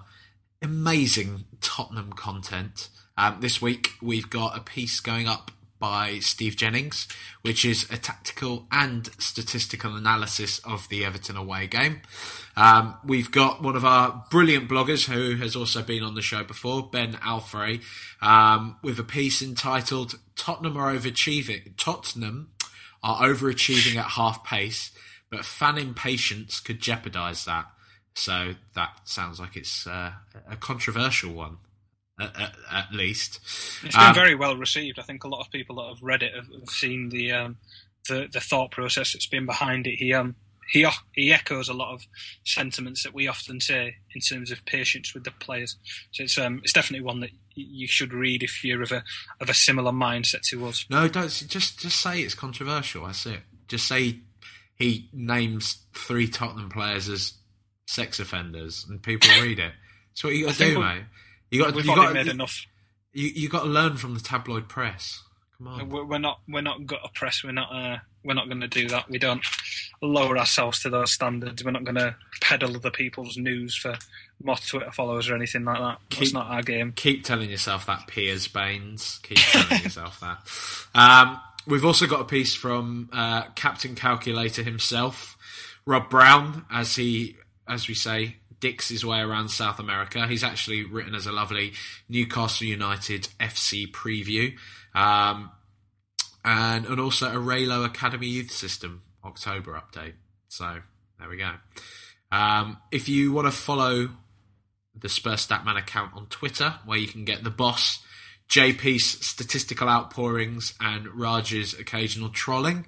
amazing 0.61 1.45
Tottenham 1.61 2.13
content. 2.13 2.89
Um, 3.19 3.35
this 3.41 3.61
week, 3.61 3.95
we've 4.01 4.29
got 4.29 4.57
a 4.57 4.61
piece 4.61 5.01
going 5.01 5.27
up 5.27 5.51
by 5.77 6.19
Steve 6.19 6.55
Jennings, 6.55 7.05
which 7.41 7.65
is 7.65 7.85
a 7.91 7.97
tactical 7.97 8.65
and 8.71 9.09
statistical 9.19 9.97
analysis 9.97 10.59
of 10.59 10.87
the 10.87 11.03
Everton 11.03 11.35
away 11.35 11.67
game. 11.67 11.99
Um, 12.55 12.95
we've 13.03 13.29
got 13.29 13.61
one 13.61 13.75
of 13.75 13.83
our 13.83 14.23
brilliant 14.31 14.69
bloggers 14.69 15.09
who 15.13 15.35
has 15.35 15.53
also 15.53 15.81
been 15.81 16.01
on 16.01 16.15
the 16.15 16.21
show 16.21 16.45
before, 16.45 16.89
Ben 16.89 17.15
Alfrey, 17.15 17.81
um, 18.21 18.77
with 18.81 18.97
a 18.99 19.03
piece 19.03 19.41
entitled 19.41 20.17
"Tottenham 20.37 20.77
are 20.77 20.93
overachieving." 20.93 21.73
Tottenham 21.75 22.51
are 23.03 23.27
overachieving 23.27 23.97
at 23.97 24.11
half 24.11 24.45
pace, 24.45 24.91
but 25.29 25.43
fan 25.43 25.77
impatience 25.77 26.61
could 26.61 26.79
jeopardise 26.79 27.43
that. 27.43 27.65
So 28.13 28.55
that 28.75 29.01
sounds 29.03 29.41
like 29.41 29.57
it's 29.57 29.85
uh, 29.85 30.13
a 30.49 30.55
controversial 30.55 31.33
one 31.33 31.57
at, 32.19 32.55
at, 32.71 32.91
least. 32.91 33.39
It's 33.83 33.95
been 33.95 34.07
um, 34.07 34.15
very 34.15 34.35
well 34.35 34.55
received. 34.57 34.99
I 34.99 35.03
think 35.03 35.23
a 35.23 35.27
lot 35.27 35.41
of 35.41 35.51
people 35.51 35.77
that 35.77 35.87
have 35.87 36.03
read 36.03 36.23
it 36.23 36.33
have, 36.35 36.47
have 36.47 36.69
seen 36.69 37.09
the, 37.09 37.31
um, 37.31 37.57
the 38.07 38.27
the 38.31 38.39
thought 38.39 38.71
process 38.71 39.13
that's 39.13 39.27
been 39.27 39.45
behind 39.45 39.87
it. 39.87 39.95
He 39.95 40.13
um 40.13 40.35
he 40.71 40.85
he 41.13 41.33
echoes 41.33 41.69
a 41.69 41.73
lot 41.73 41.93
of 41.93 42.05
sentiments 42.45 43.03
that 43.03 43.13
we 43.13 43.27
often 43.27 43.59
say 43.59 43.95
in 44.13 44.21
terms 44.21 44.51
of 44.51 44.65
patience 44.65 45.13
with 45.13 45.23
the 45.23 45.31
players. 45.31 45.77
So 46.11 46.23
it's 46.23 46.37
um 46.37 46.59
it's 46.63 46.73
definitely 46.73 47.05
one 47.05 47.21
that 47.21 47.31
you 47.55 47.87
should 47.87 48.13
read 48.13 48.43
if 48.43 48.63
you're 48.63 48.83
of 48.83 48.91
a 48.91 49.03
of 49.39 49.49
a 49.49 49.53
similar 49.53 49.91
mindset 49.91 50.41
to 50.49 50.65
us. 50.67 50.85
No, 50.89 51.07
don't 51.07 51.29
just 51.47 51.79
just 51.79 51.99
say 51.99 52.21
it's 52.21 52.35
controversial. 52.35 53.05
That's 53.05 53.25
it. 53.25 53.41
Just 53.67 53.87
say 53.87 54.19
he 54.75 55.09
names 55.13 55.85
three 55.93 56.27
Tottenham 56.27 56.69
players 56.69 57.09
as 57.09 57.33
sex 57.87 58.19
offenders, 58.19 58.85
and 58.87 59.01
people 59.01 59.29
read 59.41 59.59
it. 59.59 59.73
That's 60.11 60.23
what 60.23 60.33
you 60.33 60.45
got 60.45 60.55
to 60.55 60.65
do, 60.65 60.79
mate. 60.79 61.03
You 61.51 61.63
got. 61.63 61.73
We've 61.73 61.85
you 61.85 61.95
got 61.95 62.13
made 62.13 62.25
you, 62.25 62.31
enough. 62.31 62.65
You 63.13 63.27
you 63.27 63.49
got 63.49 63.63
to 63.63 63.69
learn 63.69 63.97
from 63.97 64.13
the 64.13 64.19
tabloid 64.19 64.67
press. 64.67 65.23
Come 65.57 65.67
on. 65.67 66.07
We're 66.07 66.19
not 66.19 66.39
we're 66.47 66.61
not 66.61 66.85
gut 66.85 66.99
a 67.03 67.09
press. 67.09 67.43
We're 67.43 67.51
not 67.51 67.71
uh, 67.71 67.97
we're 68.23 68.33
not 68.33 68.47
going 68.47 68.61
to 68.61 68.67
do 68.67 68.87
that. 68.89 69.09
We 69.09 69.19
don't 69.19 69.43
lower 70.01 70.37
ourselves 70.37 70.81
to 70.81 70.89
those 70.89 71.11
standards. 71.11 71.63
We're 71.63 71.71
not 71.71 71.83
going 71.83 71.95
to 71.95 72.15
peddle 72.41 72.75
other 72.75 72.91
people's 72.91 73.37
news 73.37 73.75
for 73.75 73.97
more 74.41 74.55
Twitter 74.55 74.91
followers 74.91 75.29
or 75.29 75.35
anything 75.35 75.65
like 75.65 75.79
that. 75.79 75.97
Keep, 76.09 76.19
That's 76.19 76.33
not 76.33 76.47
our 76.47 76.61
game. 76.61 76.93
Keep 76.95 77.23
telling 77.23 77.49
yourself 77.49 77.85
that, 77.87 78.07
Piers 78.07 78.47
Baines. 78.47 79.19
Keep 79.23 79.37
telling 79.37 79.83
yourself 79.83 80.19
that. 80.21 80.39
Um, 80.95 81.41
we've 81.67 81.85
also 81.85 82.07
got 82.07 82.21
a 82.21 82.25
piece 82.25 82.55
from 82.55 83.09
uh, 83.11 83.43
Captain 83.55 83.95
Calculator 83.95 84.63
himself, 84.63 85.37
Rob 85.85 86.09
Brown, 86.09 86.65
as 86.71 86.95
he, 86.95 87.35
as 87.67 87.87
we 87.87 87.93
say, 87.93 88.37
dicks 88.59 88.89
his 88.89 89.05
way 89.05 89.19
around 89.19 89.49
South 89.49 89.79
America. 89.79 90.27
He's 90.27 90.43
actually 90.43 90.83
written 90.83 91.15
as 91.15 91.25
a 91.25 91.31
lovely 91.31 91.73
Newcastle 92.07 92.67
United 92.67 93.29
FC 93.39 93.89
preview, 93.91 94.55
um, 94.93 95.51
and 96.43 96.85
and 96.85 96.99
also 96.99 97.27
a 97.27 97.35
Raylo 97.35 97.85
Academy 97.85 98.27
Youth 98.27 98.51
System 98.51 99.03
October 99.23 99.73
update. 99.73 100.13
So 100.47 100.79
there 101.19 101.29
we 101.29 101.37
go. 101.37 101.51
Um, 102.31 102.77
if 102.91 103.09
you 103.09 103.31
want 103.31 103.47
to 103.47 103.51
follow 103.51 104.09
the 104.95 105.09
Spurs 105.09 105.47
Statman 105.47 105.77
account 105.77 106.13
on 106.15 106.27
Twitter, 106.27 106.75
where 106.85 106.97
you 106.97 107.07
can 107.07 107.25
get 107.25 107.43
the 107.43 107.49
boss, 107.49 107.99
JP's 108.49 109.25
statistical 109.25 109.87
outpourings, 109.87 110.73
and 110.79 111.07
Raj's 111.07 111.73
occasional 111.73 112.29
trolling. 112.29 112.87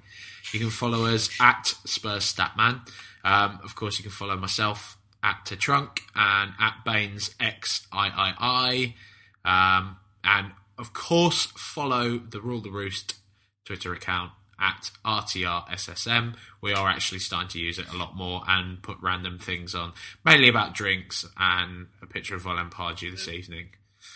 You 0.52 0.60
can 0.60 0.70
follow 0.70 1.06
us 1.06 1.30
at 1.40 1.74
Spurs 1.84 2.32
Statman. 2.34 2.80
Um, 3.24 3.60
of 3.62 3.74
course, 3.76 3.98
you 3.98 4.02
can 4.02 4.12
follow 4.12 4.36
myself 4.36 4.98
at 5.22 5.44
Trunk 5.58 6.00
and 6.14 6.52
at 6.58 6.84
Baines 6.84 7.34
XIII. 7.40 8.96
Um, 9.44 9.96
and 10.24 10.52
of 10.78 10.92
course, 10.92 11.46
follow 11.56 12.18
the 12.18 12.40
Rule 12.40 12.60
the 12.60 12.70
Roost 12.70 13.16
Twitter 13.64 13.92
account 13.92 14.32
at 14.58 14.90
RTRSSM. 15.04 16.34
We 16.60 16.72
are 16.72 16.88
actually 16.88 17.18
starting 17.18 17.48
to 17.50 17.58
use 17.58 17.78
it 17.78 17.92
a 17.92 17.96
lot 17.96 18.16
more 18.16 18.42
and 18.46 18.82
put 18.82 18.98
random 19.00 19.38
things 19.38 19.74
on, 19.74 19.92
mainly 20.24 20.48
about 20.48 20.74
drinks 20.74 21.26
and 21.36 21.88
a 22.00 22.06
picture 22.06 22.36
of 22.36 22.44
Pardew 22.44 23.10
this 23.10 23.28
evening. 23.28 23.70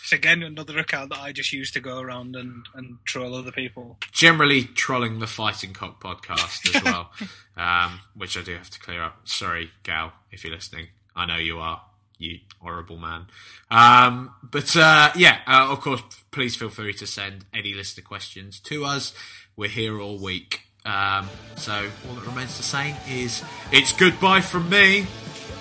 It's 0.07 0.13
again 0.13 0.45
another 0.45 0.79
account 0.79 1.11
that 1.11 1.19
I 1.19 1.33
just 1.33 1.53
use 1.53 1.73
to 1.73 1.81
go 1.81 1.99
around 1.99 2.37
and, 2.37 2.65
and 2.77 2.99
troll 3.05 3.35
other 3.35 3.51
people. 3.51 3.99
Generally 4.13 4.63
trolling 4.77 5.19
the 5.19 5.27
Fighting 5.27 5.73
Cock 5.73 6.01
podcast 6.01 6.77
as 6.77 6.85
well, 6.85 7.11
um, 7.57 7.99
which 8.15 8.39
I 8.39 8.43
do 8.43 8.55
have 8.55 8.71
to 8.71 8.79
clear 8.79 9.03
up. 9.03 9.27
Sorry, 9.27 9.73
Gal, 9.83 10.13
if 10.31 10.45
you're 10.45 10.55
listening. 10.55 10.91
I 11.17 11.27
know 11.27 11.39
you 11.39 11.59
are, 11.59 11.83
you 12.19 12.39
horrible 12.61 12.99
man. 12.99 13.27
Um, 13.69 14.33
but 14.49 14.77
uh, 14.77 15.11
yeah, 15.17 15.41
uh, 15.45 15.73
of 15.73 15.81
course, 15.81 16.03
please 16.31 16.55
feel 16.55 16.71
free 16.71 16.95
to 16.95 17.07
send 17.09 17.45
any 17.53 17.75
list 17.75 17.99
of 17.99 18.05
questions 18.05 18.61
to 18.61 18.85
us. 18.85 19.13
We're 19.57 19.71
here 19.71 20.01
all 20.01 20.21
week. 20.21 20.69
Um, 20.85 21.29
so 21.57 21.91
all 22.09 22.15
that 22.15 22.25
remains 22.25 22.57
to 22.59 22.63
say 22.63 22.95
is 23.11 23.43
it's 23.73 23.93
goodbye 23.93 24.43
from 24.43 24.71
me, 24.71 25.09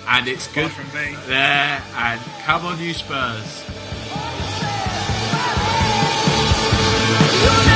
and 0.06 0.28
it's 0.28 0.46
good 0.54 0.70
from 0.70 0.86
me. 0.94 1.16
there. 1.26 1.82
And 1.96 2.20
come 2.44 2.64
on, 2.64 2.78
you 2.78 2.94
Spurs. 2.94 3.85
tonight. 7.46 7.75